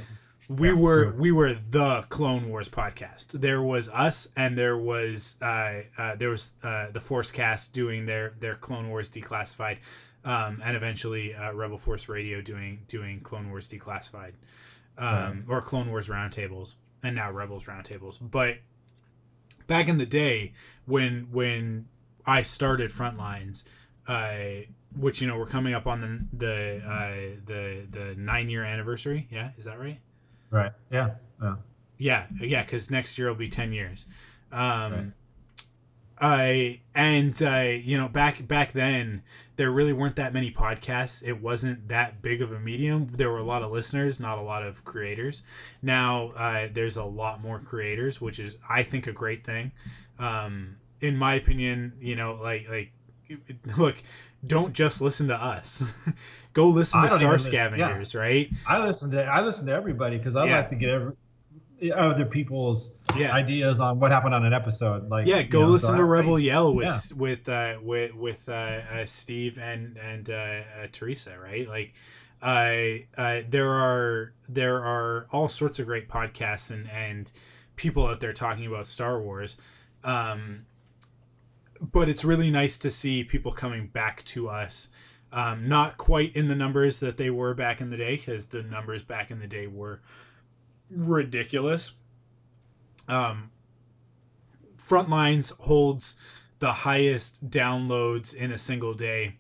we 0.49 0.67
Yeah, 0.69 0.75
were 0.75 1.11
we 1.13 1.31
were 1.31 1.55
the 1.69 2.05
Clone 2.09 2.49
Wars 2.49 2.67
podcast. 2.67 3.27
There 3.31 3.61
was 3.61 3.87
us, 3.89 4.27
and 4.35 4.57
there 4.57 4.77
was 4.77 5.37
uh, 5.41 5.83
uh, 5.97 6.15
there 6.17 6.29
was 6.29 6.51
uh, 6.61 6.91
the 6.91 6.99
Force 6.99 7.31
Cast 7.31 7.73
doing 7.73 8.05
their 8.05 8.33
their 8.41 8.55
Clone 8.55 8.89
Wars 8.89 9.09
Declassified, 9.09 9.77
um, 10.25 10.61
and 10.65 10.75
eventually 10.75 11.33
uh, 11.33 11.53
Rebel 11.53 11.77
Force 11.77 12.09
Radio 12.09 12.41
doing 12.41 12.81
doing 12.89 13.21
Clone 13.21 13.49
Wars 13.49 13.69
Declassified, 13.69 14.33
um, 14.97 15.45
or 15.47 15.61
Clone 15.61 15.89
Wars 15.89 16.09
Roundtables, 16.09 16.73
and 17.01 17.15
now 17.15 17.31
Rebels 17.31 17.63
Roundtables. 17.63 18.17
But 18.21 18.57
back 19.67 19.87
in 19.87 19.97
the 19.97 20.05
day, 20.05 20.51
when 20.85 21.29
when 21.31 21.87
I 22.25 22.41
started 22.41 22.91
Frontlines, 22.91 23.63
uh, 24.09 24.65
which 24.97 25.21
you 25.21 25.27
know 25.27 25.37
we're 25.37 25.45
coming 25.45 25.73
up 25.73 25.87
on 25.87 26.01
the 26.01 26.37
the 26.37 26.81
uh, 26.85 27.41
the 27.45 27.85
the 27.89 28.15
nine 28.17 28.49
year 28.49 28.63
anniversary. 28.63 29.27
Yeah, 29.31 29.51
is 29.57 29.65
that 29.65 29.79
right? 29.79 29.99
Right. 30.49 30.71
Yeah. 30.91 31.11
Yeah. 31.41 31.55
Yeah, 31.97 32.25
yeah, 32.39 32.63
because 32.63 32.91
next 32.91 33.17
year 33.17 33.27
will 33.27 33.35
be 33.35 33.47
ten 33.47 33.71
years. 33.73 34.05
Um, 34.51 34.93
Right. 34.93 35.11
I 36.19 36.79
and 36.95 37.41
uh, 37.41 37.61
you 37.83 37.97
know 37.97 38.07
back 38.07 38.47
back 38.47 38.71
then 38.71 39.23
there 39.55 39.71
really 39.71 39.93
weren't 39.93 40.15
that 40.15 40.33
many 40.33 40.51
podcasts. 40.51 41.23
It 41.25 41.41
wasn't 41.41 41.87
that 41.89 42.21
big 42.21 42.41
of 42.41 42.51
a 42.51 42.59
medium. 42.59 43.09
There 43.13 43.29
were 43.29 43.39
a 43.39 43.43
lot 43.43 43.61
of 43.61 43.71
listeners, 43.71 44.19
not 44.19 44.37
a 44.37 44.41
lot 44.41 44.63
of 44.63 44.85
creators. 44.85 45.43
Now 45.81 46.29
uh, 46.29 46.67
there's 46.71 46.97
a 46.97 47.03
lot 47.03 47.41
more 47.41 47.59
creators, 47.59 48.21
which 48.21 48.39
is 48.39 48.57
I 48.69 48.83
think 48.83 49.07
a 49.07 49.11
great 49.11 49.43
thing. 49.43 49.71
Um, 50.19 50.77
in 51.01 51.17
my 51.17 51.33
opinion, 51.33 51.93
you 51.99 52.15
know, 52.15 52.39
like 52.41 52.69
like 52.69 52.91
look, 53.77 53.95
don't 54.45 54.73
just 54.73 55.01
listen 55.01 55.27
to 55.29 55.35
us. 55.35 55.83
Go 56.53 56.67
listen 56.69 57.01
to 57.01 57.07
Star 57.07 57.19
even 57.21 57.31
listen- 57.31 57.53
yeah. 57.53 57.67
Scavengers, 57.69 58.13
right? 58.15 58.49
I 58.67 58.83
listen 58.85 59.09
to 59.11 59.23
I 59.25 59.41
listen 59.41 59.65
to 59.67 59.73
everybody 59.73 60.17
because 60.17 60.35
I 60.35 60.45
Yeah. 60.45 60.57
like 60.57 60.69
to 60.69 60.75
get 60.75 60.89
every, 60.89 61.13
other 61.95 62.25
people's 62.25 62.91
Yeah. 63.17 63.33
ideas 63.33 63.79
on 63.81 63.99
what 63.99 64.11
happened 64.11 64.35
on 64.35 64.45
an 64.45 64.53
episode. 64.53 65.09
Like 65.09 65.27
Yeah, 65.27 65.39
you 65.39 65.45
go 65.45 65.61
know, 65.61 65.67
listen 65.69 65.89
so 65.89 65.95
to 65.95 66.01
I- 66.01 66.05
Rebel 66.05 66.35
I- 66.35 66.39
Yell 66.41 66.73
with 66.73 67.11
with 67.15 67.49
uh, 67.49 67.77
with 67.81 68.13
with 68.13 68.47
uh, 68.47 68.51
uh, 68.51 69.05
Steve 69.05 69.57
and 69.57 69.97
and 69.97 70.29
uh, 70.29 70.33
uh, 70.33 70.87
Teresa, 70.91 71.37
right? 71.39 71.67
Like, 71.67 71.93
uh, 72.41 73.19
uh, 73.19 73.41
there 73.49 73.69
are 73.71 74.33
there 74.47 74.83
are 74.83 75.25
all 75.31 75.49
sorts 75.49 75.79
of 75.79 75.87
great 75.87 76.07
podcasts 76.07 76.69
and 76.69 76.87
and 76.91 77.31
people 77.75 78.05
out 78.05 78.19
there 78.19 78.33
talking 78.33 78.65
about 78.67 78.85
Star 78.85 79.19
Wars. 79.19 79.57
Um, 80.03 80.65
but 81.91 82.07
it's 82.07 82.23
really 82.23 82.49
nice 82.49 82.77
to 82.79 82.89
see 82.89 83.23
people 83.23 83.51
coming 83.51 83.87
back 83.87 84.23
to 84.25 84.49
us. 84.49 84.89
Um, 85.31 85.67
not 85.67 85.97
quite 85.97 86.35
in 86.35 86.47
the 86.47 86.55
numbers 86.55 86.99
that 86.99 87.17
they 87.17 87.31
were 87.31 87.53
back 87.55 87.81
in 87.81 87.89
the 87.89 87.97
day, 87.97 88.15
because 88.15 88.47
the 88.47 88.61
numbers 88.61 89.01
back 89.01 89.31
in 89.31 89.39
the 89.39 89.47
day 89.47 89.65
were 89.65 89.99
ridiculous. 90.89 91.93
Um, 93.07 93.51
Frontlines 94.77 95.57
holds 95.61 96.15
the 96.59 96.71
highest 96.71 97.49
downloads 97.49 98.33
in 98.35 98.51
a 98.51 98.57
single 98.57 98.93
day 98.93 99.37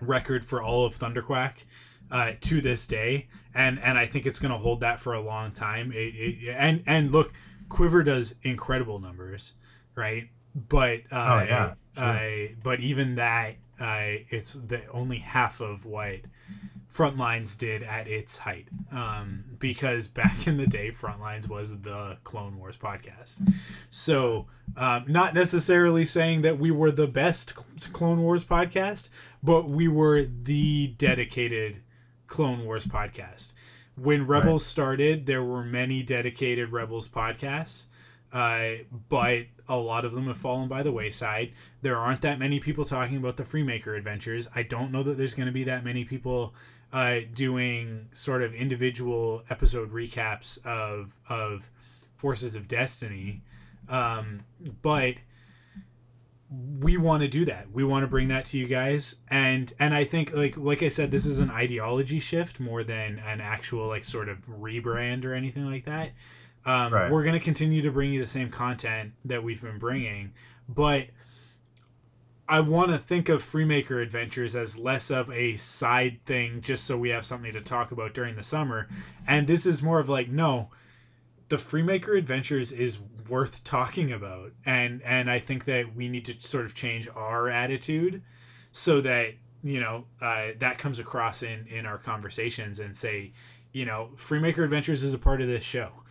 record 0.00 0.44
for 0.44 0.62
all 0.62 0.84
of 0.84 0.98
Thunderquack 0.98 1.64
uh, 2.10 2.32
to 2.40 2.60
this 2.60 2.86
day, 2.86 3.28
and 3.54 3.80
and 3.80 3.98
I 3.98 4.06
think 4.06 4.24
it's 4.24 4.38
going 4.38 4.52
to 4.52 4.58
hold 4.58 4.80
that 4.80 5.00
for 5.00 5.14
a 5.14 5.20
long 5.20 5.50
time. 5.50 5.90
It, 5.92 6.14
it, 6.14 6.54
and 6.56 6.82
and 6.86 7.10
look, 7.10 7.32
Quiver 7.68 8.02
does 8.02 8.36
incredible 8.42 8.98
numbers, 9.00 9.54
right? 9.94 10.28
But 10.54 11.00
uh, 11.10 11.40
Oh, 11.40 11.44
yeah, 11.44 11.74
sure. 11.94 12.04
I 12.04 12.54
but 12.62 12.80
even 12.80 13.16
that, 13.16 13.54
uh, 13.80 14.24
it's 14.28 14.52
the 14.52 14.86
only 14.88 15.18
half 15.18 15.60
of 15.60 15.84
what 15.84 16.20
Frontlines 16.92 17.56
did 17.56 17.82
at 17.82 18.06
its 18.06 18.38
height. 18.38 18.68
Um, 18.90 19.44
because 19.58 20.08
back 20.08 20.46
in 20.46 20.58
the 20.58 20.66
day, 20.66 20.90
Frontlines 20.90 21.48
was 21.48 21.80
the 21.80 22.18
Clone 22.24 22.58
Wars 22.58 22.76
podcast. 22.76 23.40
So, 23.88 24.46
um, 24.76 25.04
not 25.08 25.32
necessarily 25.34 26.04
saying 26.04 26.42
that 26.42 26.58
we 26.58 26.70
were 26.70 26.92
the 26.92 27.06
best 27.06 27.54
Clone 27.92 28.20
Wars 28.20 28.44
podcast, 28.44 29.08
but 29.42 29.68
we 29.70 29.88
were 29.88 30.24
the 30.24 30.88
dedicated 30.98 31.80
Clone 32.26 32.64
Wars 32.64 32.84
podcast. 32.84 33.54
When 33.94 34.26
Rebels 34.26 34.64
started, 34.64 35.26
there 35.26 35.42
were 35.42 35.62
many 35.64 36.02
dedicated 36.02 36.72
Rebels 36.72 37.08
podcasts, 37.08 37.86
uh, 38.32 38.70
but 39.08 39.46
a 39.68 39.76
lot 39.76 40.04
of 40.04 40.12
them 40.12 40.26
have 40.26 40.38
fallen 40.38 40.68
by 40.68 40.82
the 40.82 40.92
wayside. 40.92 41.52
There 41.82 41.96
aren't 41.96 42.22
that 42.22 42.38
many 42.38 42.60
people 42.60 42.84
talking 42.84 43.16
about 43.16 43.36
the 43.36 43.42
Freemaker 43.44 43.96
adventures. 43.96 44.48
I 44.54 44.62
don't 44.62 44.90
know 44.90 45.02
that 45.02 45.18
there's 45.18 45.34
going 45.34 45.46
to 45.46 45.52
be 45.52 45.64
that 45.64 45.84
many 45.84 46.04
people 46.04 46.54
uh, 46.92 47.20
doing 47.32 48.08
sort 48.12 48.42
of 48.42 48.54
individual 48.54 49.42
episode 49.50 49.92
recaps 49.92 50.64
of 50.64 51.16
of 51.28 51.70
Forces 52.16 52.54
of 52.54 52.68
Destiny, 52.68 53.42
um, 53.88 54.44
but 54.82 55.14
we 56.78 56.98
want 56.98 57.22
to 57.22 57.28
do 57.28 57.44
that. 57.46 57.72
We 57.72 57.82
want 57.82 58.02
to 58.02 58.06
bring 58.06 58.28
that 58.28 58.44
to 58.46 58.58
you 58.58 58.66
guys, 58.66 59.16
and 59.28 59.72
and 59.78 59.94
I 59.94 60.04
think 60.04 60.34
like 60.34 60.56
like 60.56 60.82
I 60.82 60.88
said, 60.88 61.10
this 61.10 61.24
is 61.24 61.40
an 61.40 61.50
ideology 61.50 62.18
shift 62.18 62.60
more 62.60 62.84
than 62.84 63.18
an 63.18 63.40
actual 63.40 63.88
like 63.88 64.04
sort 64.04 64.28
of 64.28 64.46
rebrand 64.46 65.24
or 65.24 65.34
anything 65.34 65.64
like 65.64 65.86
that. 65.86 66.10
Um, 66.64 66.92
Right. 66.92 67.10
We're 67.10 67.24
gonna 67.24 67.40
continue 67.40 67.82
to 67.82 67.90
bring 67.90 68.12
you 68.12 68.20
the 68.20 68.26
same 68.26 68.50
content 68.50 69.12
that 69.24 69.42
we've 69.42 69.60
been 69.60 69.78
bringing, 69.78 70.32
but 70.68 71.08
I 72.48 72.60
want 72.60 72.90
to 72.90 72.98
think 72.98 73.28
of 73.28 73.42
Freemaker 73.42 74.02
Adventures 74.02 74.54
as 74.54 74.76
less 74.76 75.10
of 75.10 75.30
a 75.30 75.56
side 75.56 76.20
thing, 76.26 76.60
just 76.60 76.84
so 76.84 76.98
we 76.98 77.08
have 77.10 77.24
something 77.24 77.52
to 77.52 77.60
talk 77.60 77.92
about 77.92 78.12
during 78.14 78.36
the 78.36 78.42
summer, 78.42 78.88
and 79.26 79.46
this 79.46 79.64
is 79.64 79.82
more 79.82 80.00
of 80.00 80.08
like 80.08 80.28
no, 80.28 80.70
the 81.48 81.56
Freemaker 81.56 82.16
Adventures 82.16 82.70
is 82.72 82.98
worth 83.28 83.64
talking 83.64 84.12
about, 84.12 84.52
and 84.66 85.00
and 85.02 85.30
I 85.30 85.38
think 85.38 85.64
that 85.64 85.94
we 85.94 86.08
need 86.08 86.24
to 86.26 86.40
sort 86.40 86.64
of 86.66 86.74
change 86.74 87.08
our 87.14 87.48
attitude 87.48 88.22
so 88.70 89.00
that 89.00 89.34
you 89.62 89.80
know 89.80 90.04
uh, 90.20 90.48
that 90.58 90.78
comes 90.78 90.98
across 90.98 91.42
in 91.42 91.66
in 91.68 91.86
our 91.86 91.98
conversations 91.98 92.80
and 92.80 92.96
say, 92.96 93.32
you 93.72 93.86
know, 93.86 94.10
Freemaker 94.16 94.64
Adventures 94.64 95.02
is 95.02 95.14
a 95.14 95.18
part 95.18 95.40
of 95.40 95.46
this 95.46 95.64
show, 95.64 96.01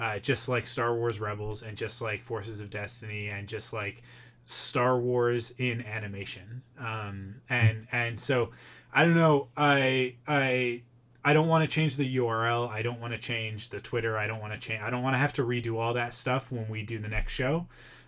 uh, 0.00 0.18
just 0.18 0.48
like 0.48 0.66
Star 0.66 0.94
Wars 0.94 1.20
Rebels 1.20 1.62
and 1.62 1.76
just 1.76 2.00
like 2.00 2.22
Forces 2.22 2.60
of 2.60 2.70
Destiny 2.70 3.28
and 3.28 3.46
just 3.46 3.74
like 3.74 4.02
Star 4.46 4.98
Wars 4.98 5.52
in 5.58 5.82
animation. 5.82 6.62
Um, 6.78 7.36
and 7.50 7.86
and 7.92 8.18
so 8.18 8.50
I 8.94 9.04
don't 9.04 9.14
know. 9.14 9.48
I 9.58 10.14
I 10.26 10.82
I 11.22 11.34
don't 11.34 11.48
want 11.48 11.68
to 11.68 11.72
change 11.72 11.96
the 11.96 12.16
URL. 12.16 12.70
I 12.70 12.80
don't 12.80 12.98
want 12.98 13.12
to 13.12 13.18
change 13.18 13.68
the 13.68 13.80
Twitter. 13.80 14.16
I 14.16 14.26
don't 14.26 14.40
want 14.40 14.54
to 14.54 14.58
change. 14.58 14.80
I 14.80 14.88
don't 14.88 15.02
want 15.02 15.14
to 15.14 15.18
have 15.18 15.34
to 15.34 15.42
redo 15.42 15.76
all 15.76 15.92
that 15.92 16.14
stuff 16.14 16.50
when 16.50 16.70
we 16.70 16.82
do 16.82 16.98
the 16.98 17.08
next 17.08 17.34
show. 17.34 17.66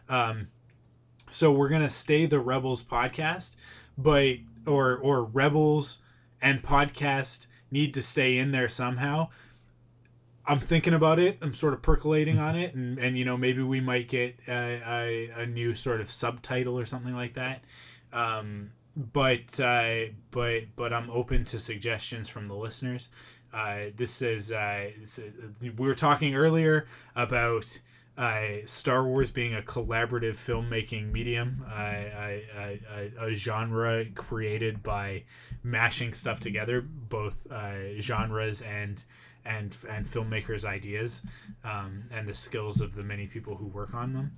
Um, 0.09 0.48
so 1.28 1.52
we're 1.52 1.69
gonna 1.69 1.90
stay 1.90 2.24
the 2.24 2.40
Rebels 2.40 2.82
podcast, 2.82 3.56
but 3.98 4.36
or 4.66 4.97
or 4.97 5.24
Rebels 5.24 5.98
and 6.40 6.62
podcast 6.62 7.48
need 7.70 7.93
to 7.94 8.02
stay 8.02 8.39
in 8.39 8.51
there 8.51 8.70
somehow. 8.70 9.28
I'm 10.47 10.59
thinking 10.59 10.94
about 10.94 11.19
it. 11.19 11.39
I'm 11.40 11.55
sort 11.55 11.73
of 11.73 11.82
percolating 11.82 12.39
on 12.39 12.56
it, 12.56 12.74
and 12.74 12.98
and 12.98 13.16
you 13.16 13.24
know 13.24 13.36
maybe 13.36 13.62
we 13.62 13.81
might 13.81 14.09
get 14.09 14.36
a, 14.48 14.82
a, 14.86 15.31
a 15.43 15.47
new 15.47 15.74
sort 15.74 16.01
of 16.01 16.10
subtitle 16.10 16.78
or 16.78 16.85
something 16.85 17.14
like 17.14 17.35
that. 17.35 17.62
Um, 18.12 18.73
but 18.97 19.59
uh, 19.60 20.06
but 20.31 20.64
but 20.77 20.93
I'm 20.93 21.10
open 21.10 21.44
to 21.47 21.59
suggestions 21.59 22.28
from 22.28 22.47
the 22.47 22.55
listeners. 22.55 23.10
Uh, 23.52 23.90
this 23.97 24.23
is 24.23 24.51
uh, 24.51 24.90
we 25.60 25.70
were 25.70 25.94
talking 25.94 26.35
earlier 26.35 26.86
about 27.14 27.81
uh, 28.16 28.43
Star 28.66 29.05
Wars 29.05 29.31
being 29.31 29.55
a 29.55 29.62
collaborative 29.62 30.35
filmmaking 30.35 31.12
medium, 31.12 31.64
uh, 31.73 33.31
genre 33.32 34.05
created 34.14 34.82
by 34.82 35.23
mashing 35.62 36.12
stuff 36.12 36.40
together, 36.40 36.81
both 36.81 37.51
uh, 37.51 37.98
genres 38.01 38.60
and 38.62 39.05
and 39.44 39.77
and 39.89 40.06
filmmakers' 40.06 40.64
ideas, 40.64 41.23
um, 41.64 42.05
and 42.10 42.28
the 42.28 42.35
skills 42.35 42.81
of 42.81 42.94
the 42.94 43.02
many 43.02 43.27
people 43.27 43.56
who 43.56 43.66
work 43.66 43.94
on 43.94 44.12
them. 44.12 44.36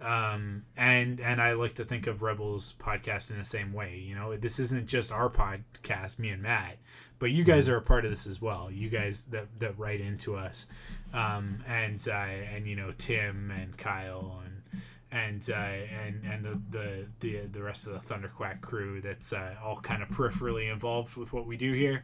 Um, 0.00 0.64
and 0.76 1.20
and 1.20 1.40
I 1.40 1.52
like 1.52 1.74
to 1.74 1.84
think 1.84 2.06
of 2.06 2.22
Rebels 2.22 2.74
podcast 2.78 3.30
in 3.30 3.38
the 3.38 3.44
same 3.44 3.72
way. 3.72 3.96
You 3.96 4.14
know, 4.14 4.36
this 4.36 4.58
isn't 4.58 4.88
just 4.88 5.12
our 5.12 5.30
podcast, 5.30 6.18
me 6.18 6.30
and 6.30 6.42
Matt, 6.42 6.78
but 7.20 7.30
you 7.30 7.44
guys 7.44 7.68
are 7.68 7.76
a 7.76 7.82
part 7.82 8.04
of 8.04 8.10
this 8.10 8.26
as 8.26 8.42
well. 8.42 8.68
You 8.70 8.88
guys 8.88 9.24
that 9.24 9.60
that 9.60 9.78
write 9.78 10.00
into 10.00 10.36
us, 10.36 10.66
um, 11.14 11.62
and 11.68 12.04
uh, 12.08 12.12
and 12.12 12.66
you 12.66 12.74
know 12.74 12.90
Tim 12.98 13.52
and 13.52 13.76
Kyle 13.78 14.42
and 14.44 14.82
and 15.12 15.48
uh, 15.50 15.54
and 15.54 16.24
and 16.24 16.44
the, 16.44 16.60
the 16.70 17.06
the 17.20 17.46
the 17.46 17.62
rest 17.62 17.86
of 17.86 17.92
the 17.92 18.14
Thunderquack 18.14 18.60
crew 18.60 19.00
that's 19.00 19.32
uh, 19.32 19.54
all 19.62 19.76
kind 19.76 20.02
of 20.02 20.08
peripherally 20.08 20.72
involved 20.72 21.16
with 21.16 21.32
what 21.32 21.46
we 21.46 21.56
do 21.56 21.72
here. 21.72 22.02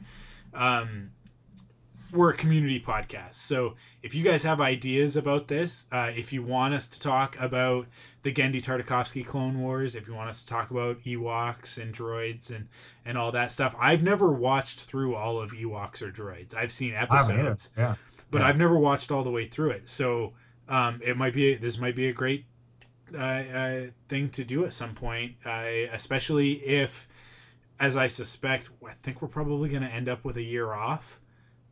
Um, 0.54 1.10
we're 2.12 2.30
a 2.30 2.36
community 2.36 2.80
podcast. 2.80 3.34
So 3.34 3.74
if 4.02 4.14
you 4.14 4.24
guys 4.24 4.42
have 4.42 4.60
ideas 4.60 5.14
about 5.16 5.48
this, 5.48 5.86
uh, 5.92 6.10
if 6.16 6.32
you 6.32 6.42
want 6.42 6.72
us 6.74 6.88
to 6.88 7.00
talk 7.00 7.36
about 7.38 7.86
the 8.22 8.32
Genndy 8.32 8.62
Tartakovsky 8.62 9.24
Clone 9.26 9.60
Wars, 9.60 9.94
if 9.94 10.08
you 10.08 10.14
want 10.14 10.28
us 10.30 10.42
to 10.42 10.48
talk 10.48 10.70
about 10.70 11.00
Ewoks 11.02 11.76
and 11.80 11.94
droids 11.94 12.50
and 12.54 12.68
and 13.04 13.18
all 13.18 13.30
that 13.32 13.52
stuff, 13.52 13.74
I've 13.78 14.02
never 14.02 14.30
watched 14.32 14.80
through 14.80 15.14
all 15.14 15.38
of 15.40 15.52
Ewoks 15.52 16.00
or 16.02 16.10
droids. 16.10 16.54
I've 16.54 16.72
seen 16.72 16.94
I 16.94 16.98
haven't 17.00 17.16
either. 17.16 17.32
episodes, 17.50 17.70
Yeah. 17.76 17.94
but 18.30 18.40
Yeah. 18.40 18.46
I've 18.48 18.58
never 18.58 18.78
watched 18.78 19.10
all 19.10 19.22
the 19.24 19.30
way 19.30 19.46
through 19.46 19.70
it. 19.70 19.88
So 19.88 20.32
um, 20.68 21.00
it 21.04 21.16
might 21.16 21.34
be 21.34 21.54
this 21.56 21.78
might 21.78 21.96
be 21.96 22.08
a 22.08 22.12
great 22.12 22.44
uh, 23.14 23.18
uh, 23.18 23.80
thing 24.08 24.28
to 24.30 24.44
do 24.44 24.64
at 24.66 24.72
some 24.74 24.94
point, 24.94 25.36
uh, 25.46 25.64
especially 25.92 26.52
if, 26.66 27.08
as 27.80 27.96
I 27.96 28.06
suspect, 28.06 28.68
I 28.86 28.92
think 29.02 29.22
we're 29.22 29.28
probably 29.28 29.70
going 29.70 29.82
to 29.82 29.88
end 29.88 30.10
up 30.10 30.24
with 30.26 30.36
a 30.36 30.42
year 30.42 30.74
off, 30.74 31.18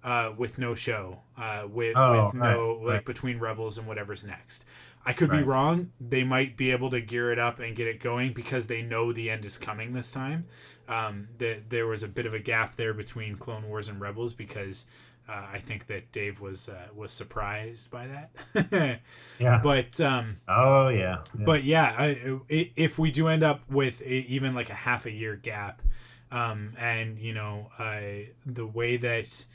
uh, 0.06 0.32
with 0.36 0.56
no 0.56 0.74
show, 0.76 1.18
uh, 1.36 1.64
with 1.68 1.96
Oh, 1.96 2.26
with 2.26 2.34
no 2.34 2.76
right, 2.76 2.78
like 2.78 2.94
right. 2.94 3.04
between 3.04 3.40
Rebels 3.40 3.76
and 3.76 3.88
whatever's 3.88 4.24
next. 4.24 4.64
I 5.04 5.12
could 5.12 5.30
be 5.30 5.42
wrong. 5.42 5.92
They 6.00 6.24
might 6.24 6.56
be 6.56 6.72
able 6.72 6.90
to 6.90 7.00
gear 7.00 7.30
it 7.30 7.38
up 7.38 7.60
and 7.60 7.76
get 7.76 7.86
it 7.86 8.00
going 8.00 8.32
because 8.32 8.66
they 8.66 8.82
know 8.82 9.12
the 9.12 9.30
end 9.30 9.44
is 9.44 9.56
coming 9.56 9.92
this 9.92 10.10
time. 10.10 10.46
Um, 10.88 11.28
that 11.38 11.70
there 11.70 11.86
was 11.86 12.02
a 12.02 12.08
bit 12.08 12.26
of 12.26 12.34
a 12.34 12.38
gap 12.38 12.76
there 12.76 12.94
between 12.94 13.36
Clone 13.36 13.68
Wars 13.68 13.88
and 13.88 14.00
Rebels 14.00 14.34
because 14.34 14.86
uh, 15.28 15.44
I 15.52 15.58
think 15.58 15.86
that 15.88 16.12
Dave 16.12 16.40
was 16.40 16.68
uh, 16.68 16.88
was 16.94 17.12
surprised 17.12 17.90
by 17.90 18.06
that. 18.06 19.00
Yeah. 19.38 19.60
but 19.62 20.00
um, 20.00 20.38
oh 20.48 20.88
yeah. 20.88 21.18
yeah. 21.38 21.44
but 21.44 21.62
yeah, 21.64 21.94
I, 21.98 22.38
if 22.48 22.98
we 22.98 23.10
do 23.10 23.28
end 23.28 23.42
up 23.42 23.68
with 23.68 24.00
a, 24.02 24.12
even 24.12 24.54
like 24.54 24.70
a 24.70 24.74
half 24.74 25.04
a 25.06 25.10
year 25.10 25.36
gap, 25.36 25.82
um, 26.32 26.74
and 26.78 27.18
you 27.18 27.34
know, 27.34 27.70
the 28.44 28.66
way 28.66 28.96
that 28.96 29.46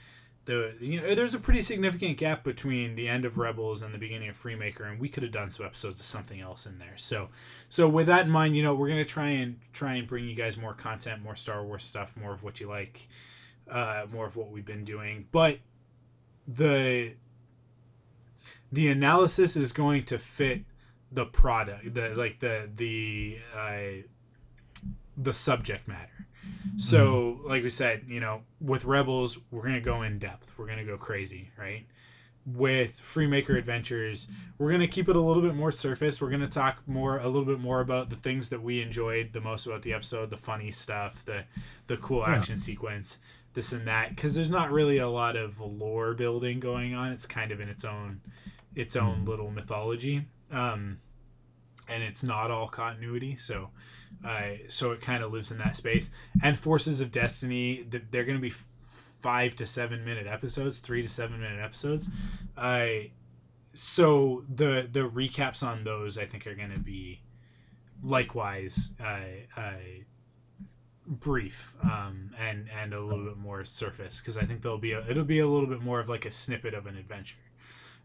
the 0.52 0.86
you 0.86 1.00
know, 1.00 1.16
there's 1.16 1.34
a 1.34 1.40
pretty 1.40 1.62
significant 1.62 2.18
gap 2.18 2.44
between 2.44 2.96
the 2.96 3.08
end 3.08 3.24
of 3.24 3.38
Rebels 3.38 3.82
and 3.82 3.94
the 3.94 3.98
beginning 3.98 4.30
of 4.30 4.42
Freemaker, 4.42 4.90
and 4.90 5.00
we 5.00 5.08
could 5.08 5.24
have 5.24 5.32
done 5.32 5.50
some 5.50 5.66
episodes 5.66 6.00
of 6.00 6.06
something 6.06 6.42
else 6.42 6.66
in 6.66 6.78
there. 6.78 6.98
So, 6.98 7.30
so 7.70 7.88
with 7.88 8.08
that 8.08 8.26
in 8.26 8.32
mind, 8.32 8.56
you 8.56 8.64
know, 8.64 8.76
we're 8.76 8.90
gonna 8.90 9.06
try 9.06 9.30
and 9.30 9.60
try 9.72 9.94
and 9.94 10.08
bring 10.08 10.26
you 10.26 10.36
guys 10.36 10.58
more 10.58 10.74
content, 10.74 11.24
more 11.24 11.36
Star 11.36 11.64
Wars 11.64 11.84
stuff, 11.84 12.16
more 12.18 12.34
of 12.34 12.44
what 12.44 12.60
you 12.60 12.68
like, 12.68 13.08
uh, 13.70 14.06
more 14.12 14.26
of 14.26 14.36
what 14.36 14.52
we've 14.52 14.66
been 14.66 14.84
doing, 14.84 15.28
but 15.32 15.60
the 16.48 17.16
the 18.72 18.90
analysis 18.90 19.56
is 19.56 19.72
going 19.72 20.04
to 20.04 20.18
fit 20.18 20.64
the 21.12 21.26
product 21.26 21.94
the 21.94 22.10
like 22.16 22.40
the 22.40 22.70
the 22.76 23.38
uh, 23.56 24.04
the 25.18 25.34
subject 25.34 25.88
matter 25.88 26.11
so 26.78 27.40
like 27.46 27.64
we 27.64 27.70
said 27.70 28.04
you 28.08 28.20
know 28.20 28.42
with 28.60 28.86
rebels 28.86 29.38
we're 29.52 29.64
gonna 29.64 29.80
go 29.82 30.02
in 30.02 30.20
depth 30.20 30.52
we're 30.58 30.68
gonna 30.68 30.86
go 30.86 30.98
crazy 30.98 31.50
right 31.58 31.86
with 32.46 33.00
freemaker 33.02 33.58
adventures 33.58 34.28
we're 34.58 34.72
gonna 34.72 34.88
keep 34.88 35.08
it 35.08 35.16
a 35.16 35.20
little 35.22 35.44
bit 35.44 35.54
more 35.56 35.72
surface 35.72 36.20
we're 36.22 36.30
gonna 36.30 36.48
talk 36.48 36.78
more 36.88 37.20
a 37.20 37.28
little 37.28 37.46
bit 37.46 37.60
more 37.60 37.82
about 37.82 38.10
the 38.10 38.16
things 38.16 38.50
that 38.50 38.62
we 38.64 38.82
enjoyed 38.82 39.32
the 39.34 39.42
most 39.42 39.66
about 39.68 39.84
the 39.84 39.94
episode 39.94 40.30
the 40.32 40.38
funny 40.38 40.72
stuff 40.72 41.24
the 41.26 41.44
the 41.88 41.98
cool 41.98 42.20
Yeah. 42.28 42.36
action 42.36 42.58
sequence 42.58 43.18
this 43.54 43.72
and 43.74 43.86
that 43.88 44.10
because 44.16 44.34
there's 44.34 44.50
not 44.50 44.72
really 44.72 44.98
a 44.98 45.10
lot 45.10 45.36
of 45.36 45.60
lore 45.60 46.14
building 46.14 46.62
going 46.62 46.94
on. 46.96 47.12
It's 47.12 47.26
kind 47.26 47.52
of 47.52 47.60
in 47.60 47.68
its 47.68 47.84
own 47.84 48.22
its 48.74 48.96
own 48.96 49.26
little 49.26 49.52
mythology. 49.52 50.26
Um, 50.50 51.00
and 51.90 52.02
it's 52.02 52.24
not 52.24 52.50
all 52.50 52.70
continuity, 52.70 53.36
so 53.36 53.72
uh, 54.26 54.52
so 54.68 54.92
it 54.92 55.02
kind 55.02 55.24
of 55.24 55.32
lives 55.32 55.52
in 55.52 55.58
that 55.60 55.76
space. 55.76 56.10
And 56.44 56.58
Forces 56.58 57.02
of 57.02 57.12
Destiny, 57.12 57.86
they're 57.90 58.26
going 58.26 58.38
to 58.38 58.42
be 58.42 58.54
five 59.22 59.56
to 59.56 59.66
seven 59.66 60.04
minute 60.04 60.28
episodes, 60.28 60.80
three 60.80 61.02
to 61.02 61.10
seven 61.10 61.40
minute 61.40 61.62
episodes. 61.62 62.10
Uh, 62.58 62.88
so 63.74 64.44
the 64.54 64.88
the 64.92 65.10
recaps 65.10 65.66
on 65.66 65.84
those, 65.84 66.18
I 66.18 66.26
think, 66.26 66.46
are 66.46 66.56
going 66.56 66.72
to 66.72 66.80
be 66.80 67.22
likewise 68.04 68.92
uh, 69.00 69.60
uh, 69.60 69.74
brief 71.08 71.76
um, 71.84 72.32
and 72.40 72.68
and 72.82 72.94
a 72.94 73.00
little 73.00 73.26
bit 73.26 73.38
more 73.38 73.64
surface 73.64 74.20
because 74.20 74.38
I 74.38 74.44
think 74.44 74.62
there'll 74.62 74.78
be 74.78 74.92
a, 74.92 75.06
it'll 75.10 75.24
be 75.24 75.40
a 75.40 75.48
little 75.48 75.68
bit 75.68 75.82
more 75.82 76.00
of 76.00 76.10
like 76.10 76.26
a 76.26 76.32
snippet 76.32 76.74
of 76.74 76.86
an 76.86 76.98
adventure. 76.98 77.38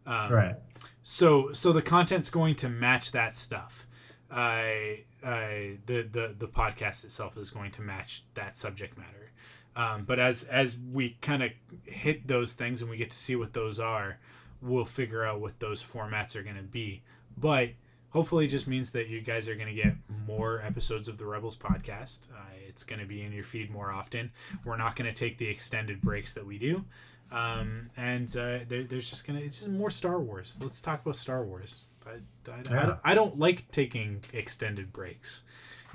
Um, 0.06 0.32
right. 0.32 0.56
So 1.02 1.52
so 1.52 1.72
the 1.72 1.82
content's 1.82 2.30
going 2.30 2.54
to 2.56 2.68
match 2.68 3.12
that 3.12 3.36
stuff. 3.36 3.86
Uh, 4.30 4.98
the 5.22 6.02
the 6.10 6.34
the 6.38 6.48
podcast 6.48 7.04
itself 7.04 7.36
is 7.36 7.50
going 7.50 7.70
to 7.72 7.82
match 7.82 8.24
that 8.34 8.56
subject 8.58 8.98
matter. 8.98 9.30
Um, 9.76 10.04
but 10.04 10.18
as 10.18 10.44
as 10.44 10.76
we 10.92 11.16
kind 11.20 11.42
of 11.42 11.50
hit 11.84 12.26
those 12.26 12.54
things 12.54 12.80
and 12.80 12.90
we 12.90 12.96
get 12.96 13.10
to 13.10 13.16
see 13.16 13.36
what 13.36 13.52
those 13.52 13.78
are, 13.78 14.18
we'll 14.60 14.84
figure 14.84 15.24
out 15.24 15.40
what 15.40 15.60
those 15.60 15.82
formats 15.82 16.34
are 16.34 16.42
going 16.42 16.56
to 16.56 16.62
be. 16.62 17.02
But 17.36 17.70
hopefully, 18.10 18.46
it 18.46 18.48
just 18.48 18.66
means 18.66 18.92
that 18.92 19.08
you 19.08 19.20
guys 19.20 19.48
are 19.48 19.54
going 19.54 19.74
to 19.74 19.82
get 19.82 19.94
more 20.26 20.62
episodes 20.62 21.08
of 21.08 21.18
the 21.18 21.26
Rebels 21.26 21.56
podcast. 21.56 22.30
Uh, 22.32 22.54
it's 22.68 22.84
going 22.84 23.00
to 23.00 23.06
be 23.06 23.22
in 23.22 23.32
your 23.32 23.44
feed 23.44 23.70
more 23.70 23.90
often. 23.92 24.32
We're 24.64 24.78
not 24.78 24.96
going 24.96 25.10
to 25.10 25.16
take 25.16 25.38
the 25.38 25.48
extended 25.48 26.00
breaks 26.00 26.32
that 26.34 26.46
we 26.46 26.58
do. 26.58 26.84
Um, 27.30 27.90
and 27.96 28.28
uh, 28.36 28.60
there, 28.68 28.84
there's 28.84 29.10
just 29.10 29.26
gonna 29.26 29.40
it's 29.40 29.58
just 29.58 29.68
more 29.68 29.90
Star 29.90 30.20
Wars. 30.20 30.58
Let's 30.60 30.80
talk 30.80 31.02
about 31.02 31.16
Star 31.16 31.44
Wars. 31.44 31.88
I, 32.06 32.50
I, 32.50 32.62
yeah. 32.70 32.82
I, 32.82 32.86
don't, 32.86 32.98
I 33.04 33.14
don't 33.14 33.38
like 33.38 33.70
taking 33.70 34.22
extended 34.32 34.92
breaks, 34.92 35.42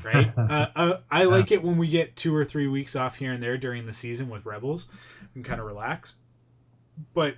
right? 0.04 0.32
uh, 0.38 0.68
uh, 0.76 0.98
I 1.10 1.24
like 1.26 1.52
it 1.52 1.64
when 1.64 1.78
we 1.78 1.88
get 1.88 2.16
two 2.16 2.36
or 2.36 2.46
three 2.46 2.68
weeks 2.68 2.96
off 2.96 3.18
here 3.18 3.32
and 3.32 3.42
there 3.42 3.58
during 3.58 3.86
the 3.86 3.94
season 3.94 4.30
with 4.30 4.46
Rebels 4.46 4.88
and 5.36 5.46
kind 5.46 5.60
of 5.60 5.68
relax. 5.68 6.14
But 7.14 7.38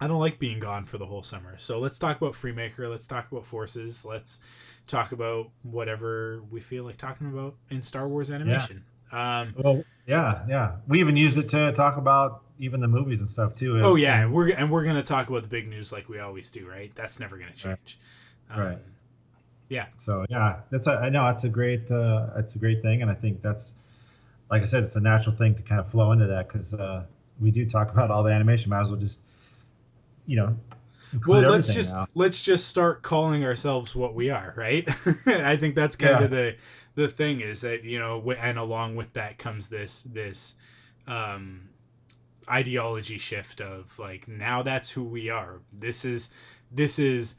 I 0.00 0.06
don't 0.06 0.20
like 0.20 0.38
being 0.38 0.60
gone 0.60 0.84
for 0.84 0.98
the 0.98 1.06
whole 1.06 1.22
summer. 1.22 1.56
So 1.58 1.80
let's 1.80 1.98
talk 1.98 2.16
about 2.16 2.34
Freemaker. 2.34 2.88
Let's 2.88 3.06
talk 3.06 3.30
about 3.32 3.46
Forces. 3.46 4.04
Let's 4.04 4.38
talk 4.86 5.12
about 5.12 5.50
whatever 5.62 6.42
we 6.50 6.60
feel 6.60 6.84
like 6.84 6.96
talking 6.96 7.26
about 7.26 7.56
in 7.70 7.82
Star 7.82 8.08
Wars 8.08 8.30
animation. 8.30 8.84
Yeah. 9.12 9.40
Um, 9.40 9.54
well, 9.56 9.84
yeah, 10.06 10.44
yeah. 10.48 10.76
We 10.86 11.00
even 11.00 11.16
use 11.16 11.36
it 11.36 11.48
to 11.50 11.72
talk 11.72 11.96
about 11.96 12.42
even 12.58 12.80
the 12.80 12.88
movies 12.88 13.20
and 13.20 13.28
stuff 13.28 13.54
too. 13.54 13.80
oh 13.82 13.94
yeah, 13.94 14.22
and 14.22 14.32
we're 14.32 14.48
and 14.50 14.70
we're 14.70 14.84
gonna 14.84 15.02
talk 15.02 15.28
about 15.28 15.42
the 15.42 15.48
big 15.48 15.68
news 15.68 15.92
like 15.92 16.08
we 16.08 16.18
always 16.18 16.50
do, 16.50 16.68
right? 16.68 16.92
That's 16.94 17.20
never 17.20 17.36
gonna 17.36 17.52
change. 17.52 17.98
Right. 18.50 18.58
Um, 18.58 18.66
right. 18.66 18.78
Yeah. 19.68 19.86
So 19.98 20.24
yeah, 20.28 20.60
that's 20.70 20.86
a, 20.86 20.92
I 20.92 21.08
know 21.08 21.24
that's 21.26 21.44
a 21.44 21.48
great 21.48 21.90
uh, 21.90 22.28
it's 22.36 22.54
a 22.54 22.58
great 22.58 22.82
thing, 22.82 23.02
and 23.02 23.10
I 23.10 23.14
think 23.14 23.42
that's 23.42 23.76
like 24.50 24.62
I 24.62 24.64
said, 24.64 24.82
it's 24.82 24.96
a 24.96 25.00
natural 25.00 25.34
thing 25.34 25.54
to 25.54 25.62
kind 25.62 25.80
of 25.80 25.88
flow 25.88 26.12
into 26.12 26.26
that 26.26 26.48
because 26.48 26.74
uh, 26.74 27.04
we 27.40 27.50
do 27.50 27.66
talk 27.66 27.92
about 27.92 28.10
all 28.10 28.22
the 28.22 28.30
animation. 28.30 28.70
Might 28.70 28.80
as 28.80 28.90
well 28.90 28.98
just 28.98 29.20
you 30.26 30.36
know. 30.36 30.56
Well, 31.26 31.50
let's 31.50 31.72
just 31.72 31.92
now. 31.92 32.06
let's 32.14 32.42
just 32.42 32.68
start 32.68 33.02
calling 33.02 33.44
ourselves 33.44 33.94
what 33.94 34.14
we 34.14 34.30
are, 34.30 34.52
right? 34.56 34.86
I 35.26 35.56
think 35.56 35.74
that's 35.74 35.96
kind 35.96 36.18
yeah. 36.18 36.24
of 36.24 36.30
the 36.30 36.56
the 36.94 37.08
thing 37.08 37.40
is 37.40 37.62
that 37.62 37.84
you 37.84 37.98
know, 37.98 38.30
and 38.32 38.58
along 38.58 38.96
with 38.96 39.14
that 39.14 39.38
comes 39.38 39.68
this 39.68 40.02
this 40.02 40.54
um 41.06 41.68
ideology 42.50 43.18
shift 43.18 43.60
of 43.60 43.98
like 43.98 44.28
now 44.28 44.62
that's 44.62 44.90
who 44.90 45.04
we 45.04 45.30
are. 45.30 45.60
This 45.72 46.04
is 46.04 46.30
this 46.70 46.98
is 46.98 47.36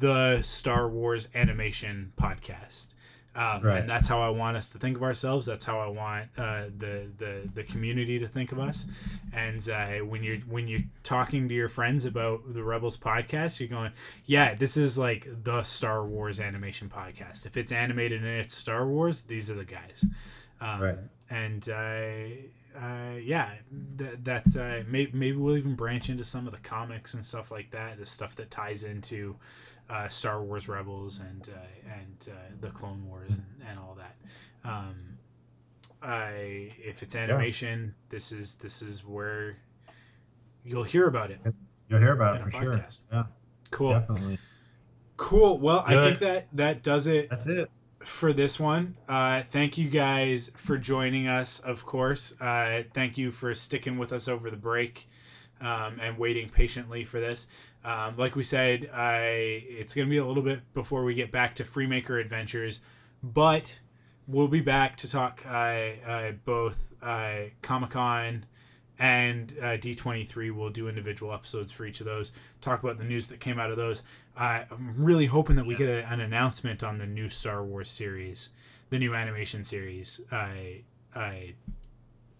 the 0.00 0.40
Star 0.42 0.88
Wars 0.88 1.28
animation 1.34 2.12
podcast. 2.20 2.94
Um, 3.36 3.62
right. 3.62 3.78
and 3.78 3.88
that's 3.88 4.08
how 4.08 4.20
I 4.20 4.30
want 4.30 4.56
us 4.56 4.70
to 4.70 4.78
think 4.78 4.96
of 4.96 5.04
ourselves. 5.04 5.46
That's 5.46 5.64
how 5.64 5.78
I 5.78 5.86
want 5.86 6.26
uh, 6.36 6.64
the 6.76 7.06
the 7.16 7.48
the 7.54 7.62
community 7.62 8.18
to 8.18 8.26
think 8.26 8.50
of 8.50 8.58
us. 8.58 8.86
And 9.32 9.66
uh, 9.68 9.98
when 9.98 10.24
you're 10.24 10.38
when 10.38 10.66
you're 10.66 10.80
talking 11.04 11.48
to 11.48 11.54
your 11.54 11.68
friends 11.68 12.04
about 12.04 12.52
the 12.52 12.64
Rebels 12.64 12.96
podcast, 12.96 13.60
you're 13.60 13.68
going, 13.68 13.92
"Yeah, 14.24 14.54
this 14.54 14.76
is 14.76 14.98
like 14.98 15.28
the 15.44 15.62
Star 15.62 16.04
Wars 16.04 16.40
animation 16.40 16.88
podcast. 16.88 17.46
If 17.46 17.56
it's 17.56 17.70
animated 17.70 18.24
and 18.24 18.40
it's 18.40 18.56
Star 18.56 18.84
Wars, 18.84 19.20
these 19.20 19.52
are 19.52 19.54
the 19.54 19.64
guys." 19.64 20.04
Um, 20.60 20.80
right. 20.80 20.98
And 21.30 21.68
uh, 21.68 22.48
uh, 22.80 23.16
yeah, 23.20 23.50
that 23.96 24.24
that 24.24 24.56
uh, 24.56 24.84
maybe 24.88 25.10
maybe 25.12 25.36
we'll 25.36 25.56
even 25.56 25.74
branch 25.74 26.10
into 26.10 26.24
some 26.24 26.46
of 26.46 26.52
the 26.52 26.60
comics 26.60 27.14
and 27.14 27.24
stuff 27.24 27.50
like 27.50 27.70
that. 27.72 27.98
The 27.98 28.06
stuff 28.06 28.36
that 28.36 28.50
ties 28.50 28.84
into 28.84 29.36
uh, 29.90 30.08
Star 30.08 30.42
Wars 30.42 30.68
Rebels 30.68 31.20
and 31.20 31.48
uh, 31.48 31.92
and 31.92 32.28
uh, 32.30 32.34
the 32.60 32.70
Clone 32.70 33.04
Wars 33.06 33.38
and, 33.38 33.68
and 33.68 33.78
all 33.78 33.96
that. 33.98 34.16
Um, 34.68 35.18
I 36.02 36.72
if 36.78 37.02
it's 37.02 37.16
animation, 37.16 37.94
yeah. 37.96 38.06
this 38.10 38.30
is 38.30 38.54
this 38.56 38.80
is 38.82 39.04
where 39.04 39.56
you'll 40.64 40.84
hear 40.84 41.08
about 41.08 41.30
it. 41.30 41.40
You'll 41.88 42.00
hear 42.00 42.12
about 42.12 42.36
it 42.36 42.44
for 42.44 42.50
podcast. 42.50 42.60
sure. 42.60 42.84
Yeah, 43.12 43.24
cool. 43.70 43.92
Definitely. 43.92 44.38
Cool. 45.16 45.58
Well, 45.58 45.84
Good. 45.88 45.98
I 45.98 46.04
think 46.04 46.18
that 46.20 46.48
that 46.52 46.82
does 46.84 47.08
it. 47.08 47.28
That's 47.28 47.48
it 47.48 47.70
for 48.00 48.32
this 48.32 48.58
one. 48.60 48.96
Uh, 49.08 49.42
thank 49.42 49.76
you 49.76 49.88
guys 49.88 50.50
for 50.56 50.78
joining 50.78 51.26
us, 51.26 51.58
of 51.60 51.84
course. 51.84 52.38
Uh, 52.40 52.84
thank 52.94 53.18
you 53.18 53.30
for 53.30 53.54
sticking 53.54 53.98
with 53.98 54.12
us 54.12 54.28
over 54.28 54.50
the 54.50 54.56
break 54.56 55.08
um, 55.60 55.98
and 56.00 56.18
waiting 56.18 56.48
patiently 56.48 57.04
for 57.04 57.20
this. 57.20 57.46
Um, 57.84 58.16
like 58.16 58.36
we 58.36 58.42
said, 58.42 58.90
I 58.92 59.64
it's 59.68 59.94
going 59.94 60.06
to 60.06 60.10
be 60.10 60.18
a 60.18 60.26
little 60.26 60.42
bit 60.42 60.60
before 60.74 61.04
we 61.04 61.14
get 61.14 61.30
back 61.30 61.54
to 61.56 61.64
Freemaker 61.64 62.20
Adventures, 62.20 62.80
but 63.22 63.80
we'll 64.26 64.48
be 64.48 64.60
back 64.60 64.96
to 64.98 65.10
talk 65.10 65.44
uh, 65.46 65.90
uh 66.06 66.32
both 66.44 66.78
uh, 67.02 67.36
Comic 67.62 67.90
Con 67.90 68.44
and 68.98 69.54
uh, 69.60 69.76
D23 69.76 70.50
will 70.54 70.70
do 70.70 70.88
individual 70.88 71.32
episodes 71.32 71.70
for 71.70 71.86
each 71.86 72.00
of 72.00 72.06
those, 72.06 72.32
talk 72.60 72.82
about 72.82 72.98
the 72.98 73.04
news 73.04 73.28
that 73.28 73.40
came 73.40 73.58
out 73.58 73.70
of 73.70 73.76
those. 73.76 74.02
Uh, 74.36 74.64
I'm 74.70 74.94
really 74.96 75.26
hoping 75.26 75.56
that 75.56 75.66
we 75.66 75.76
get 75.76 75.88
a, 75.88 76.06
an 76.10 76.20
announcement 76.20 76.82
on 76.82 76.98
the 76.98 77.06
new 77.06 77.28
Star 77.28 77.64
Wars 77.64 77.90
series, 77.90 78.50
the 78.90 78.98
new 78.98 79.14
animation 79.14 79.62
series 79.62 80.20
uh, 80.32 80.48
uh, 81.14 81.32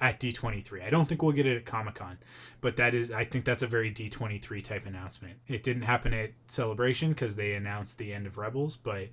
at 0.01 0.19
D23. 0.19 0.85
I 0.85 0.91
don't 0.91 1.09
think 1.09 1.23
we'll 1.23 1.33
get 1.33 1.47
it 1.47 1.57
at 1.57 1.65
Comic 1.65 1.95
Con, 1.95 2.19
but 2.61 2.77
that 2.77 2.93
is, 2.93 3.13
I 3.13 3.25
think 3.25 3.45
that's 3.45 3.63
a 3.63 3.69
very 3.69 3.93
D23 3.93 4.63
type 4.63 4.85
announcement. 4.85 5.39
It 5.47 5.63
didn't 5.63 5.83
happen 5.83 6.13
at 6.13 6.33
Celebration 6.49 7.11
because 7.11 7.37
they 7.37 7.55
announced 7.55 7.99
the 7.99 8.13
end 8.13 8.27
of 8.27 8.39
Rebels, 8.39 8.77
but. 8.77 9.09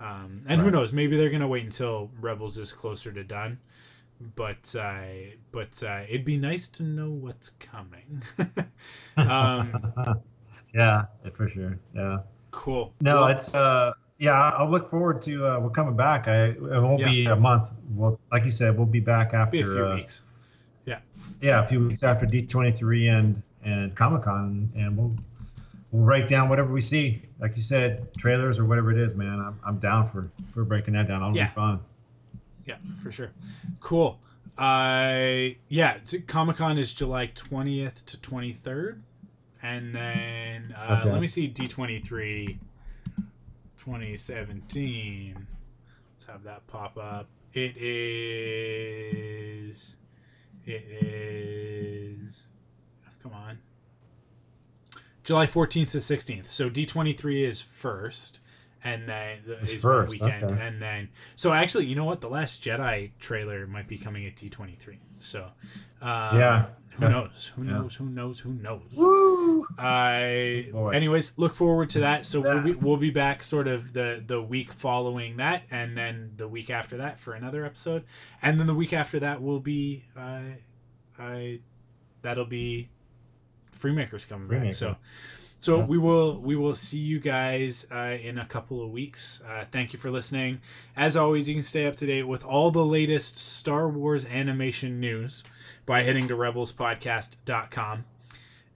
Um, 0.00 0.42
and 0.48 0.60
right. 0.60 0.64
who 0.64 0.70
knows? 0.72 0.92
Maybe 0.92 1.16
they're 1.16 1.30
gonna 1.30 1.46
wait 1.46 1.62
until 1.62 2.10
Rebels 2.20 2.58
is 2.58 2.72
closer 2.72 3.12
to 3.12 3.22
done 3.22 3.58
but 4.34 4.74
uh, 4.78 5.02
but 5.50 5.82
uh, 5.82 6.02
it'd 6.08 6.24
be 6.24 6.36
nice 6.36 6.68
to 6.68 6.82
know 6.82 7.10
what's 7.10 7.50
coming. 7.50 8.22
um, 9.16 10.20
yeah, 10.74 11.04
for 11.34 11.48
sure. 11.48 11.78
Yeah. 11.94 12.18
Cool. 12.50 12.92
No, 13.00 13.16
well, 13.16 13.28
it's 13.28 13.54
uh, 13.54 13.92
yeah. 14.18 14.32
I'll 14.32 14.70
look 14.70 14.88
forward 14.88 15.22
to 15.22 15.46
uh, 15.46 15.60
we're 15.60 15.70
coming 15.70 15.96
back. 15.96 16.28
I 16.28 16.50
it 16.50 16.60
won't 16.60 17.00
yeah. 17.00 17.08
be 17.08 17.26
a 17.26 17.36
month. 17.36 17.70
Well, 17.90 18.18
like 18.30 18.44
you 18.44 18.50
said, 18.50 18.76
we'll 18.76 18.86
be 18.86 19.00
back 19.00 19.34
after 19.34 19.52
be 19.52 19.60
a 19.60 19.64
few 19.64 19.86
uh, 19.86 19.94
weeks. 19.94 20.22
Yeah. 20.84 20.98
Yeah, 21.40 21.64
a 21.64 21.66
few 21.66 21.88
weeks 21.88 22.02
after 22.02 22.26
D 22.26 22.42
twenty 22.42 22.72
three 22.72 23.08
and 23.08 23.42
and 23.64 23.94
Comic 23.96 24.22
Con, 24.22 24.70
and 24.76 24.98
we'll 24.98 25.14
we'll 25.90 26.04
write 26.04 26.28
down 26.28 26.48
whatever 26.48 26.72
we 26.72 26.82
see. 26.82 27.22
Like 27.40 27.56
you 27.56 27.62
said, 27.62 28.14
trailers 28.18 28.58
or 28.58 28.66
whatever 28.66 28.92
it 28.92 28.98
is, 28.98 29.14
man. 29.14 29.40
I'm, 29.40 29.58
I'm 29.64 29.78
down 29.78 30.10
for 30.10 30.30
for 30.52 30.64
breaking 30.64 30.94
that 30.94 31.08
down. 31.08 31.22
It'll 31.22 31.36
yeah. 31.36 31.46
be 31.46 31.50
fun 31.50 31.80
yeah, 32.66 32.76
for 33.02 33.12
sure. 33.12 33.30
Cool. 33.80 34.18
Uh, 34.56 35.50
yeah, 35.68 35.98
Comic 36.26 36.56
Con 36.56 36.78
is 36.78 36.92
July 36.92 37.26
20th 37.28 38.04
to 38.06 38.16
23rd. 38.18 39.00
And 39.62 39.94
then 39.94 40.74
uh, 40.76 40.98
okay. 41.00 41.12
let 41.12 41.20
me 41.20 41.28
see 41.28 41.48
D23 41.48 42.58
2017. 43.78 45.46
Let's 46.14 46.24
have 46.24 46.42
that 46.44 46.66
pop 46.66 46.98
up. 46.98 47.28
It 47.52 47.76
is. 47.76 49.08
It 50.64 50.84
is. 51.02 52.56
Come 53.22 53.32
on. 53.32 53.58
July 55.22 55.46
14th 55.46 55.90
to 55.90 55.98
16th. 55.98 56.48
So 56.48 56.68
D23 56.68 57.42
is 57.42 57.60
first 57.60 58.40
and 58.84 59.08
then 59.08 59.38
is 59.66 59.84
one 59.84 60.08
weekend, 60.08 60.44
okay. 60.44 60.60
and 60.60 60.80
then 60.82 61.08
so 61.36 61.52
actually, 61.52 61.86
you 61.86 61.94
know 61.94 62.04
what? 62.04 62.20
The 62.20 62.28
Last 62.28 62.62
Jedi 62.62 63.12
trailer 63.18 63.66
might 63.66 63.88
be 63.88 63.98
coming 63.98 64.26
at 64.26 64.36
D 64.36 64.48
twenty 64.48 64.76
three. 64.76 64.98
So, 65.16 65.48
um, 66.00 66.38
yeah. 66.38 66.66
Who 66.96 67.08
knows? 67.08 67.52
Who 67.56 67.64
yeah. 67.64 67.70
knows? 67.72 67.94
Who 67.94 68.04
knows? 68.04 68.40
Who 68.40 68.52
knows? 68.52 68.82
Woo! 68.94 69.66
I. 69.78 70.66
anyways, 70.92 71.32
look 71.38 71.54
forward 71.54 71.88
to 71.90 72.00
that. 72.00 72.26
So 72.26 72.40
we'll 72.40 72.60
be 72.60 72.72
we'll 72.72 72.98
be 72.98 73.10
back 73.10 73.44
sort 73.44 73.66
of 73.66 73.94
the 73.94 74.22
the 74.24 74.42
week 74.42 74.72
following 74.72 75.38
that, 75.38 75.62
and 75.70 75.96
then 75.96 76.32
the 76.36 76.46
week 76.46 76.68
after 76.68 76.98
that 76.98 77.18
for 77.18 77.32
another 77.32 77.64
episode, 77.64 78.04
and 78.42 78.60
then 78.60 78.66
the 78.66 78.74
week 78.74 78.92
after 78.92 79.18
that 79.20 79.40
will 79.40 79.60
be 79.60 80.04
uh, 80.16 80.40
I 81.18 81.60
that'll 82.20 82.44
be 82.44 82.90
Freemakers 83.74 84.28
coming 84.28 84.48
back. 84.48 84.74
So 84.74 84.96
so 85.62 85.78
Yeah. 85.78 85.84
we 85.86 85.96
will 85.96 86.38
we 86.38 86.54
will 86.56 86.74
see 86.74 86.98
you 86.98 87.18
guys 87.20 87.86
uh, 87.90 88.16
in 88.20 88.36
a 88.36 88.44
couple 88.44 88.82
of 88.84 88.90
weeks. 88.90 89.40
Uh, 89.48 89.64
thank 89.70 89.94
you 89.94 89.98
for 89.98 90.10
listening. 90.10 90.60
As 90.94 91.16
always, 91.16 91.48
you 91.48 91.54
can 91.54 91.62
stay 91.62 91.86
up 91.86 91.96
to 91.96 92.06
date 92.06 92.24
with 92.24 92.44
all 92.44 92.70
the 92.70 92.84
latest 92.84 93.38
Star 93.38 93.88
Wars 93.88 94.26
animation 94.26 95.00
news 95.00 95.42
by 95.86 96.02
heading 96.02 96.28
to 96.28 96.36
rebelspodcast.com. 96.36 98.04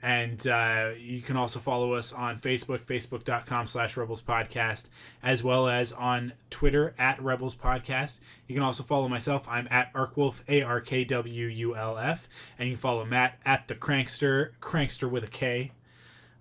And 0.02 0.46
uh, 0.46 0.90
you 0.98 1.20
can 1.22 1.36
also 1.36 1.58
follow 1.58 1.94
us 1.94 2.12
on 2.12 2.38
Facebook, 2.38 2.80
facebook.com 2.80 3.66
slash 3.66 3.96
Rebels 3.96 4.22
Podcast, 4.22 4.88
as 5.22 5.42
well 5.42 5.66
as 5.68 5.90
on 5.90 6.34
Twitter 6.50 6.94
at 6.98 7.20
Rebels 7.20 7.56
Podcast. 7.56 8.20
You 8.46 8.54
can 8.54 8.62
also 8.62 8.82
follow 8.84 9.08
myself. 9.08 9.46
I'm 9.48 9.66
at 9.70 9.90
Arkwulf, 9.94 10.44
A 10.48 10.62
R 10.62 10.80
K 10.80 11.02
W 11.04 11.46
U 11.46 11.74
L 11.74 11.98
F. 11.98 12.28
And 12.58 12.68
you 12.68 12.74
can 12.76 12.80
follow 12.80 13.04
Matt 13.04 13.38
at 13.44 13.66
the 13.68 13.74
Crankster, 13.74 14.50
Crankster 14.60 15.10
with 15.10 15.24
a 15.24 15.28
K. 15.28 15.72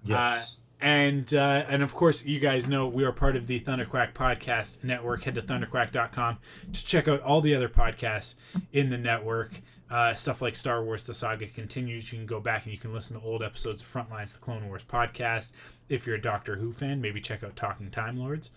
Yes. 0.05 0.57
And 0.81 1.33
uh, 1.33 1.65
and 1.67 1.81
of 1.81 1.93
course, 1.95 2.25
you 2.25 2.39
guys 2.39 2.67
know 2.67 2.87
we 2.87 3.05
are 3.05 3.11
part 3.11 3.35
of 3.35 3.47
the 3.47 3.59
Thunderquack 3.59 4.13
Podcast 4.13 4.83
Network. 4.83 5.23
Head 5.23 5.35
to 5.35 5.41
thunderquack.com 5.41 6.37
to 6.73 6.85
check 6.85 7.07
out 7.07 7.21
all 7.21 7.41
the 7.41 7.55
other 7.55 7.69
podcasts 7.69 8.35
in 8.73 8.89
the 8.89 8.97
network. 8.97 9.61
Uh, 9.89 10.13
stuff 10.13 10.41
like 10.41 10.55
Star 10.55 10.83
Wars: 10.83 11.03
The 11.03 11.13
Saga 11.13 11.47
Continues. 11.47 12.11
You 12.11 12.19
can 12.19 12.25
go 12.25 12.39
back 12.39 12.65
and 12.65 12.73
you 12.73 12.79
can 12.79 12.93
listen 12.93 13.19
to 13.19 13.25
old 13.25 13.41
episodes 13.41 13.81
of 13.81 13.91
Frontlines, 13.91 14.33
the 14.33 14.39
Clone 14.39 14.67
Wars 14.67 14.83
podcast. 14.83 15.53
If 15.87 16.05
you're 16.05 16.17
a 16.17 16.21
Doctor 16.21 16.57
Who 16.57 16.73
fan, 16.73 17.01
maybe 17.01 17.21
check 17.21 17.43
out 17.43 17.55
Talking 17.55 17.89
Time 17.89 18.17
Lords. 18.17 18.51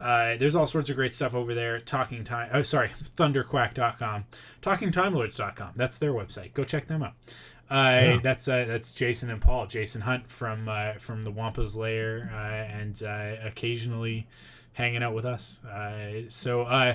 Uh, 0.00 0.36
there's 0.36 0.54
all 0.54 0.66
sorts 0.66 0.90
of 0.90 0.96
great 0.96 1.14
stuff 1.14 1.34
over 1.34 1.54
there. 1.54 1.80
Talking 1.80 2.24
Time. 2.24 2.50
Oh, 2.52 2.62
sorry, 2.62 2.90
thunderquack.com. 3.16 4.24
TalkingTimeLords.com. 4.60 5.72
That's 5.76 5.98
their 5.98 6.12
website. 6.12 6.52
Go 6.52 6.64
check 6.64 6.86
them 6.86 7.02
out. 7.02 7.14
Uh, 7.70 8.00
Yeah. 8.02 8.18
That's 8.22 8.46
uh, 8.48 8.64
that's 8.66 8.92
Jason 8.92 9.30
and 9.30 9.40
Paul. 9.40 9.66
Jason 9.66 10.02
Hunt 10.02 10.30
from 10.30 10.68
uh, 10.68 10.94
from 10.94 11.22
the 11.22 11.30
Wampa's 11.30 11.76
Lair, 11.76 12.30
uh, 12.32 12.36
and 12.36 13.02
uh, 13.02 13.36
occasionally 13.46 14.26
hanging 14.74 15.02
out 15.02 15.14
with 15.14 15.24
us. 15.24 15.64
Uh, 15.64 16.22
so 16.28 16.62
uh, 16.62 16.94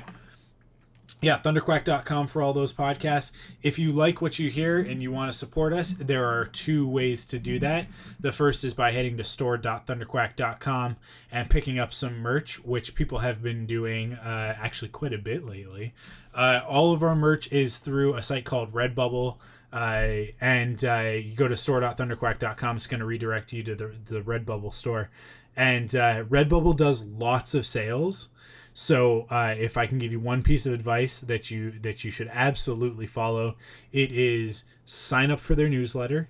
yeah, 1.21 1.37
thunderquack.com 1.39 2.27
for 2.27 2.41
all 2.41 2.53
those 2.53 2.71
podcasts. 2.71 3.31
If 3.61 3.77
you 3.77 3.91
like 3.91 4.21
what 4.21 4.39
you 4.39 4.49
hear 4.49 4.77
and 4.79 5.01
you 5.01 5.11
want 5.11 5.31
to 5.31 5.37
support 5.37 5.73
us, 5.73 5.93
there 5.93 6.25
are 6.25 6.45
two 6.45 6.87
ways 6.87 7.25
to 7.27 7.39
do 7.39 7.59
that. 7.59 7.87
The 8.19 8.31
first 8.31 8.63
is 8.63 8.73
by 8.73 8.91
heading 8.91 9.17
to 9.17 9.23
store.thunderquack.com 9.25 10.95
and 11.31 11.49
picking 11.49 11.77
up 11.79 11.93
some 11.93 12.19
merch, 12.19 12.63
which 12.63 12.95
people 12.95 13.19
have 13.19 13.41
been 13.43 13.65
doing 13.65 14.13
uh, 14.13 14.55
actually 14.61 14.89
quite 14.89 15.13
a 15.13 15.17
bit 15.17 15.45
lately. 15.45 15.93
Uh, 16.33 16.61
all 16.67 16.93
of 16.93 17.03
our 17.03 17.15
merch 17.15 17.51
is 17.51 17.77
through 17.79 18.13
a 18.13 18.21
site 18.21 18.45
called 18.45 18.71
Redbubble. 18.73 19.37
Uh, 19.71 20.31
and 20.41 20.83
uh, 20.83 21.11
you 21.15 21.35
go 21.35 21.47
to 21.47 21.55
store.thunderquack.com. 21.55 22.75
It's 22.75 22.87
going 22.87 22.99
to 22.99 23.05
redirect 23.05 23.53
you 23.53 23.63
to 23.63 23.75
the, 23.75 23.95
the 24.05 24.21
Redbubble 24.21 24.73
store. 24.73 25.09
And 25.55 25.93
uh, 25.95 26.23
Redbubble 26.23 26.75
does 26.75 27.03
lots 27.03 27.53
of 27.53 27.65
sales. 27.65 28.29
So 28.73 29.25
uh, 29.29 29.55
if 29.57 29.77
I 29.77 29.87
can 29.87 29.99
give 29.99 30.11
you 30.11 30.19
one 30.19 30.41
piece 30.41 30.65
of 30.65 30.73
advice 30.73 31.19
that 31.19 31.51
you 31.51 31.71
that 31.81 32.03
you 32.03 32.11
should 32.11 32.29
absolutely 32.31 33.07
follow, 33.07 33.55
it 33.91 34.11
is 34.11 34.63
sign 34.85 35.31
up 35.31 35.39
for 35.39 35.53
their 35.53 35.67
newsletter 35.67 36.29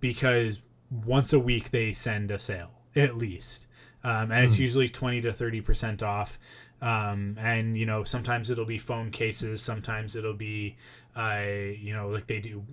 because 0.00 0.60
once 0.90 1.32
a 1.32 1.38
week 1.38 1.70
they 1.70 1.92
send 1.92 2.30
a 2.30 2.38
sale 2.38 2.70
at 2.96 3.16
least, 3.16 3.66
um, 4.02 4.32
and 4.32 4.44
it's 4.44 4.58
usually 4.58 4.88
twenty 4.88 5.20
to 5.20 5.32
thirty 5.32 5.60
percent 5.60 6.02
off. 6.02 6.38
Um, 6.82 7.36
and 7.38 7.78
you 7.78 7.86
know 7.86 8.02
sometimes 8.02 8.50
it'll 8.50 8.64
be 8.64 8.78
phone 8.78 9.10
cases, 9.10 9.62
sometimes 9.62 10.16
it'll 10.16 10.34
be 10.34 10.76
uh, 11.16 11.42
you 11.46 11.94
know 11.94 12.08
like 12.08 12.26
they 12.26 12.40
do. 12.40 12.64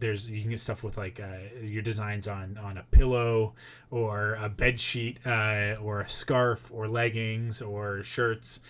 There's 0.00 0.28
you 0.28 0.40
can 0.40 0.50
get 0.50 0.60
stuff 0.60 0.82
with 0.82 0.98
like 0.98 1.20
uh, 1.20 1.62
your 1.62 1.82
designs 1.82 2.28
on 2.28 2.58
on 2.58 2.78
a 2.78 2.82
pillow 2.90 3.54
or 3.90 4.36
a 4.40 4.48
bed 4.48 4.80
sheet 4.80 5.20
uh, 5.26 5.76
or 5.80 6.00
a 6.00 6.08
scarf 6.08 6.70
or 6.72 6.88
leggings 6.88 7.62
or 7.62 8.02
shirts 8.02 8.60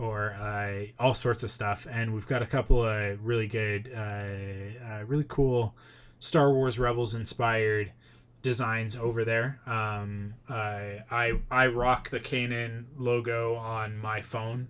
or 0.00 0.32
uh, 0.40 0.86
all 0.98 1.14
sorts 1.14 1.42
of 1.42 1.50
stuff. 1.50 1.86
And 1.90 2.14
we've 2.14 2.26
got 2.26 2.42
a 2.42 2.46
couple 2.46 2.82
of 2.82 3.24
really 3.24 3.46
good, 3.46 3.90
uh, 3.94 3.98
uh, 4.84 5.04
really 5.06 5.26
cool 5.28 5.74
Star 6.18 6.52
Wars 6.52 6.78
Rebels 6.78 7.14
inspired 7.14 7.92
designs 8.42 8.96
over 8.96 9.24
there. 9.24 9.60
Um, 9.66 10.34
uh, 10.48 11.02
I 11.10 11.40
I 11.50 11.66
rock 11.66 12.08
the 12.08 12.20
Kanan 12.20 12.84
logo 12.96 13.56
on 13.56 13.98
my 13.98 14.22
phone 14.22 14.68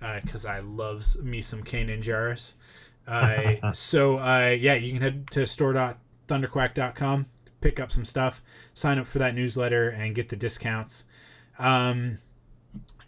because 0.00 0.46
I 0.46 0.60
loves 0.60 1.22
me 1.22 1.42
some 1.42 1.62
Kanan 1.62 2.02
Jarrus. 2.02 2.54
Uh, 3.06 3.72
so 3.72 4.18
uh, 4.18 4.56
yeah, 4.58 4.74
you 4.74 4.92
can 4.92 5.02
head 5.02 5.30
to 5.30 5.46
store.thunderquack.com, 5.46 7.26
pick 7.60 7.80
up 7.80 7.92
some 7.92 8.04
stuff, 8.04 8.42
sign 8.74 8.98
up 8.98 9.06
for 9.06 9.18
that 9.18 9.34
newsletter, 9.34 9.88
and 9.88 10.14
get 10.14 10.28
the 10.28 10.36
discounts. 10.36 11.04
Um, 11.58 12.18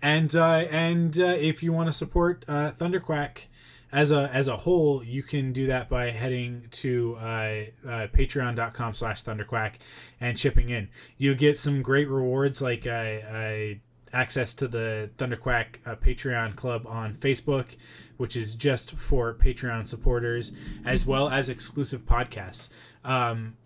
and 0.00 0.34
uh, 0.34 0.64
and 0.70 1.18
uh, 1.18 1.36
if 1.38 1.62
you 1.62 1.72
want 1.72 1.88
to 1.88 1.92
support 1.92 2.44
uh, 2.48 2.72
Thunderquack 2.72 3.46
as 3.90 4.12
a 4.12 4.30
as 4.32 4.48
a 4.48 4.58
whole, 4.58 5.02
you 5.02 5.22
can 5.22 5.52
do 5.52 5.66
that 5.66 5.88
by 5.88 6.10
heading 6.10 6.66
to 6.70 7.16
uh, 7.18 7.64
uh, 7.86 8.06
patreon.com 8.12 8.94
slash 8.94 9.24
thunderquack 9.24 9.74
and 10.20 10.36
chipping 10.36 10.68
in. 10.68 10.88
You 11.16 11.34
get 11.34 11.58
some 11.58 11.82
great 11.82 12.08
rewards 12.08 12.60
like 12.60 12.86
uh, 12.86 13.78
access 14.12 14.54
to 14.54 14.68
the 14.68 15.10
Thunderquack 15.18 15.76
uh, 15.86 15.96
Patreon 15.96 16.56
club 16.56 16.86
on 16.86 17.14
Facebook, 17.14 17.76
which 18.16 18.36
is 18.36 18.54
just 18.54 18.92
for 18.92 19.34
Patreon 19.34 19.86
supporters, 19.86 20.52
as 20.84 21.06
well 21.06 21.28
as 21.28 21.48
exclusive 21.48 22.06
podcasts. 22.06 22.70
Um, 23.04 23.56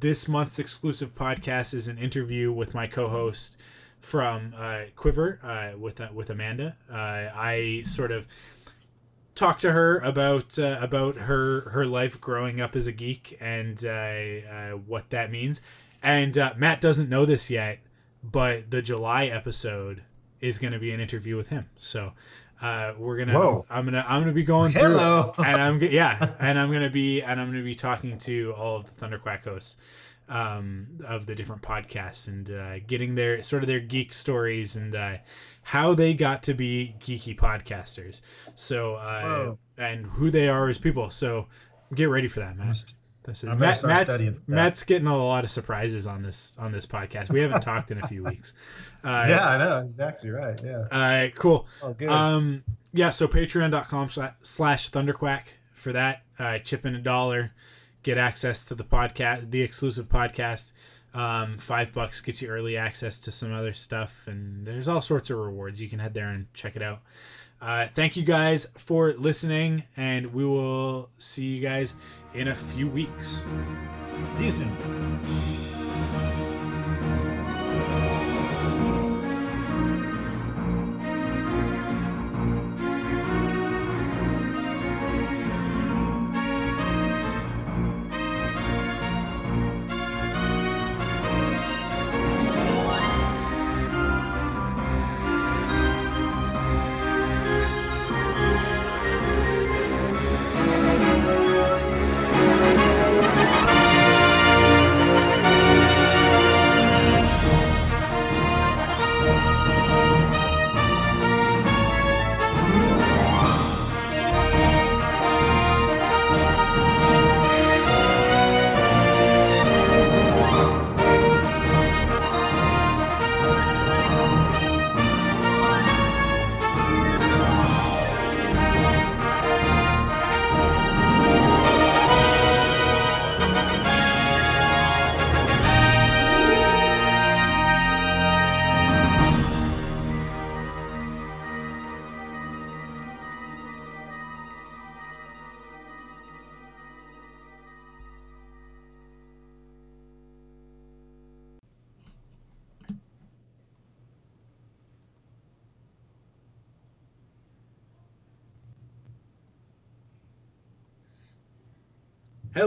this 0.00 0.28
month's 0.28 0.58
exclusive 0.58 1.14
podcast 1.14 1.74
is 1.74 1.88
an 1.88 1.98
interview 1.98 2.52
with 2.52 2.74
my 2.74 2.86
co-host 2.86 3.56
from 4.00 4.54
uh, 4.56 4.82
Quiver 4.96 5.40
uh, 5.42 5.78
with 5.78 6.00
uh, 6.00 6.08
with 6.12 6.30
Amanda. 6.30 6.76
Uh, 6.90 6.94
I 7.34 7.82
sort 7.84 8.10
of 8.10 8.26
talked 9.34 9.60
to 9.62 9.72
her 9.72 9.98
about 9.98 10.58
uh, 10.58 10.78
about 10.80 11.16
her 11.16 11.70
her 11.70 11.84
life 11.84 12.20
growing 12.20 12.60
up 12.60 12.74
as 12.74 12.86
a 12.86 12.92
geek 12.92 13.36
and 13.40 13.78
what 14.86 15.10
that 15.10 15.30
means. 15.30 15.60
And 16.02 16.36
Matt 16.56 16.80
doesn't 16.80 17.08
know 17.08 17.24
this 17.24 17.50
yet, 17.50 17.80
but 18.22 18.70
the 18.70 18.82
July 18.82 19.26
episode 19.26 20.02
is 20.40 20.58
going 20.58 20.72
to 20.72 20.78
be 20.78 20.92
an 20.92 21.00
interview 21.00 21.36
with 21.36 21.48
him. 21.48 21.68
So 21.76 22.12
uh, 22.60 22.94
we're 22.98 23.16
gonna 23.16 23.38
Whoa. 23.38 23.66
I'm 23.70 23.84
gonna 23.84 24.04
I'm 24.06 24.22
gonna 24.22 24.32
be 24.32 24.42
going 24.42 24.72
Hello. 24.72 25.32
through 25.34 25.44
and 25.44 25.60
I'm 25.60 25.80
yeah 25.82 26.32
and 26.40 26.58
I'm 26.58 26.72
gonna 26.72 26.90
be 26.90 27.22
and 27.22 27.40
I'm 27.40 27.48
gonna 27.50 27.62
be 27.62 27.74
talking 27.74 28.18
to 28.18 28.52
all 28.56 28.76
of 28.76 28.86
the 28.86 29.06
Thunderquack 29.06 29.44
hosts 29.44 29.76
um, 30.28 30.88
of 31.06 31.26
the 31.26 31.34
different 31.34 31.62
podcasts 31.62 32.28
and 32.28 32.50
uh, 32.50 32.80
getting 32.80 33.14
their 33.14 33.42
sort 33.42 33.62
of 33.62 33.66
their 33.68 33.80
geek 33.80 34.12
stories 34.12 34.76
and 34.76 34.94
uh, 34.94 35.18
how 35.62 35.94
they 35.94 36.14
got 36.14 36.42
to 36.44 36.54
be 36.54 36.96
geeky 37.00 37.36
podcasters. 37.36 38.20
So 38.54 38.94
uh, 38.96 39.54
and 39.76 40.06
who 40.06 40.30
they 40.30 40.48
are 40.48 40.68
as 40.68 40.78
people. 40.78 41.10
So 41.10 41.46
get 41.94 42.06
ready 42.06 42.28
for 42.28 42.40
that, 42.40 42.56
Matt. 42.56 42.84
This 43.28 43.44
is 43.44 43.50
Matt, 43.50 43.84
Matt's. 43.84 44.22
Matt's 44.46 44.84
getting 44.84 45.06
a 45.06 45.16
lot 45.16 45.44
of 45.44 45.50
surprises 45.50 46.06
on 46.06 46.22
this 46.22 46.56
on 46.58 46.72
this 46.72 46.86
podcast. 46.86 47.28
We 47.28 47.40
haven't 47.40 47.60
talked 47.60 47.90
in 47.90 48.02
a 48.02 48.06
few 48.08 48.24
weeks. 48.24 48.54
Uh, 49.04 49.26
yeah, 49.28 49.48
I 49.48 49.58
know. 49.58 49.78
exactly 49.78 50.28
right. 50.28 50.60
Yeah. 50.62 50.80
Uh, 50.90 51.28
cool. 51.36 51.68
Oh, 51.84 51.92
good. 51.92 52.08
Um, 52.08 52.64
yeah, 52.92 53.10
so 53.10 53.28
patreon.com 53.28 54.08
slash, 54.08 54.32
slash 54.42 54.90
thunderquack 54.90 55.42
for 55.72 55.92
that. 55.92 56.24
Uh, 56.36 56.58
chip 56.58 56.84
in 56.84 56.96
a 56.96 57.00
dollar, 57.00 57.52
get 58.02 58.18
access 58.18 58.64
to 58.66 58.74
the 58.74 58.82
podcast, 58.82 59.52
the 59.52 59.62
exclusive 59.62 60.08
podcast. 60.08 60.72
Um, 61.14 61.58
five 61.58 61.94
bucks 61.94 62.20
gets 62.20 62.42
you 62.42 62.48
early 62.48 62.76
access 62.76 63.20
to 63.20 63.30
some 63.30 63.54
other 63.54 63.72
stuff, 63.72 64.26
and 64.26 64.66
there's 64.66 64.88
all 64.88 65.00
sorts 65.00 65.30
of 65.30 65.38
rewards. 65.38 65.80
You 65.80 65.88
can 65.88 66.00
head 66.00 66.12
there 66.12 66.28
and 66.28 66.52
check 66.52 66.74
it 66.74 66.82
out. 66.82 67.00
Uh, 67.60 67.86
thank 67.94 68.16
you 68.16 68.22
guys 68.22 68.66
for 68.76 69.12
listening, 69.12 69.84
and 69.96 70.32
we 70.32 70.44
will 70.44 71.10
see 71.18 71.46
you 71.46 71.60
guys 71.62 71.94
in 72.38 72.48
a 72.48 72.54
few 72.54 72.88
weeks. 72.88 73.44
See 74.38 74.44
you 74.44 74.50
soon. 74.50 75.67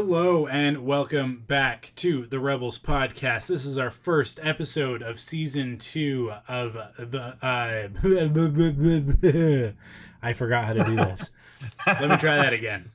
Hello 0.04 0.48
and 0.48 0.84
welcome 0.84 1.44
back 1.46 1.92
to 1.98 2.26
the 2.26 2.40
Rebels 2.40 2.80
podcast. 2.80 3.46
This 3.46 3.66
is 3.66 3.78
our 3.78 3.92
first 3.92 4.40
episode 4.42 5.04
of 5.04 5.20
season 5.20 5.78
two 5.78 6.34
of 6.48 6.74
the. 6.98 7.36
Uh, 7.40 7.88
I 10.24 10.34
forgot 10.34 10.66
how 10.66 10.74
to 10.74 10.84
do 10.86 10.96
this. 10.96 11.30
Let 11.86 12.10
me 12.10 12.18
try 12.18 12.38
that 12.38 12.52
again. 12.52 12.88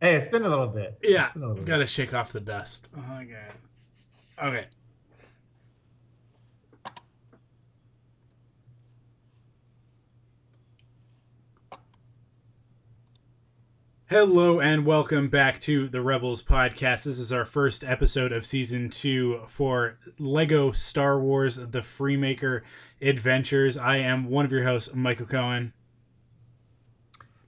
Hey, 0.00 0.14
it's 0.14 0.28
been 0.28 0.44
a 0.44 0.48
little 0.48 0.68
bit. 0.68 0.98
Yeah, 1.02 1.24
It's 1.24 1.32
been 1.32 1.42
a 1.42 1.46
little 1.48 1.64
bit. 1.64 1.66
gotta 1.66 1.86
shake 1.88 2.14
off 2.14 2.30
the 2.30 2.38
dust. 2.38 2.88
Oh 2.96 3.00
my 3.08 3.24
god. 3.24 4.46
Okay. 4.46 4.66
Hello 14.12 14.60
and 14.60 14.84
welcome 14.84 15.28
back 15.28 15.58
to 15.60 15.88
the 15.88 16.02
Rebels 16.02 16.42
podcast. 16.42 17.04
This 17.04 17.18
is 17.18 17.32
our 17.32 17.46
first 17.46 17.82
episode 17.82 18.30
of 18.30 18.44
season 18.44 18.90
two 18.90 19.40
for 19.46 19.96
Lego 20.18 20.70
Star 20.70 21.18
Wars 21.18 21.56
The 21.56 21.80
Freemaker 21.80 22.60
Adventures. 23.00 23.78
I 23.78 23.96
am 23.96 24.26
one 24.28 24.44
of 24.44 24.52
your 24.52 24.64
hosts, 24.64 24.94
Michael 24.94 25.24
Cohen. 25.24 25.72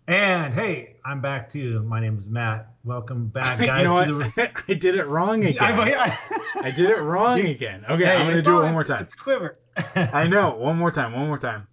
And 0.08 0.54
hey, 0.54 0.96
I'm 1.04 1.20
back 1.20 1.50
too. 1.50 1.82
My 1.82 2.00
name 2.00 2.16
is 2.16 2.26
Matt. 2.26 2.72
Welcome 2.82 3.26
back, 3.26 3.60
you 3.60 3.66
guys. 3.66 3.84
know 3.84 3.92
what? 3.92 4.34
the... 4.34 4.50
I 4.68 4.72
did 4.72 4.94
it 4.94 5.04
wrong 5.06 5.44
again. 5.44 5.62
I, 5.62 6.18
I 6.62 6.70
did 6.70 6.88
it 6.88 6.98
wrong 7.02 7.40
again. 7.40 7.84
Okay, 7.90 8.06
Hey, 8.06 8.16
I'm 8.16 8.26
gonna 8.26 8.40
do 8.40 8.54
all- 8.54 8.60
it 8.62 8.64
one 8.64 8.72
more 8.72 8.84
time. 8.84 9.02
It's 9.02 9.12
quiver. 9.12 9.58
I 9.94 10.28
know. 10.28 10.54
One 10.56 10.78
more 10.78 10.90
time. 10.90 11.12
One 11.12 11.26
more 11.26 11.36
time. 11.36 11.66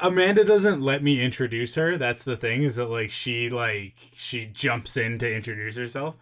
Amanda 0.00 0.44
doesn't 0.44 0.80
let 0.80 1.02
me 1.02 1.20
introduce 1.22 1.74
her. 1.74 1.96
That's 1.96 2.22
the 2.22 2.36
thing. 2.36 2.62
Is 2.62 2.76
that 2.76 2.86
like 2.86 3.10
she 3.10 3.50
like 3.50 3.94
she 4.14 4.46
jumps 4.46 4.96
in 4.96 5.18
to 5.18 5.34
introduce 5.34 5.76
herself. 5.76 6.14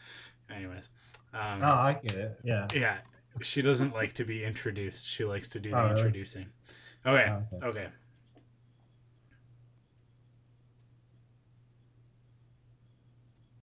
Anyways, 0.55 0.89
um, 1.35 1.63
Oh, 1.63 1.67
I 1.67 1.99
get 2.03 2.13
it. 2.17 2.41
Yeah. 2.43 2.67
yeah, 2.75 2.97
she 3.43 3.61
doesn't 3.63 3.93
like 3.93 4.15
to 4.15 4.25
be 4.25 4.45
introduced. 4.45 5.07
She 5.07 5.25
likes 5.25 5.49
to 5.51 5.61
do 5.61 5.71
the 5.71 5.77
Oh, 5.79 5.83
really? 5.89 5.97
introducing. 5.97 6.47
Okay. 7.05 7.31
Oh, 7.31 7.57
okay. 7.57 7.67
Okay. 7.67 7.87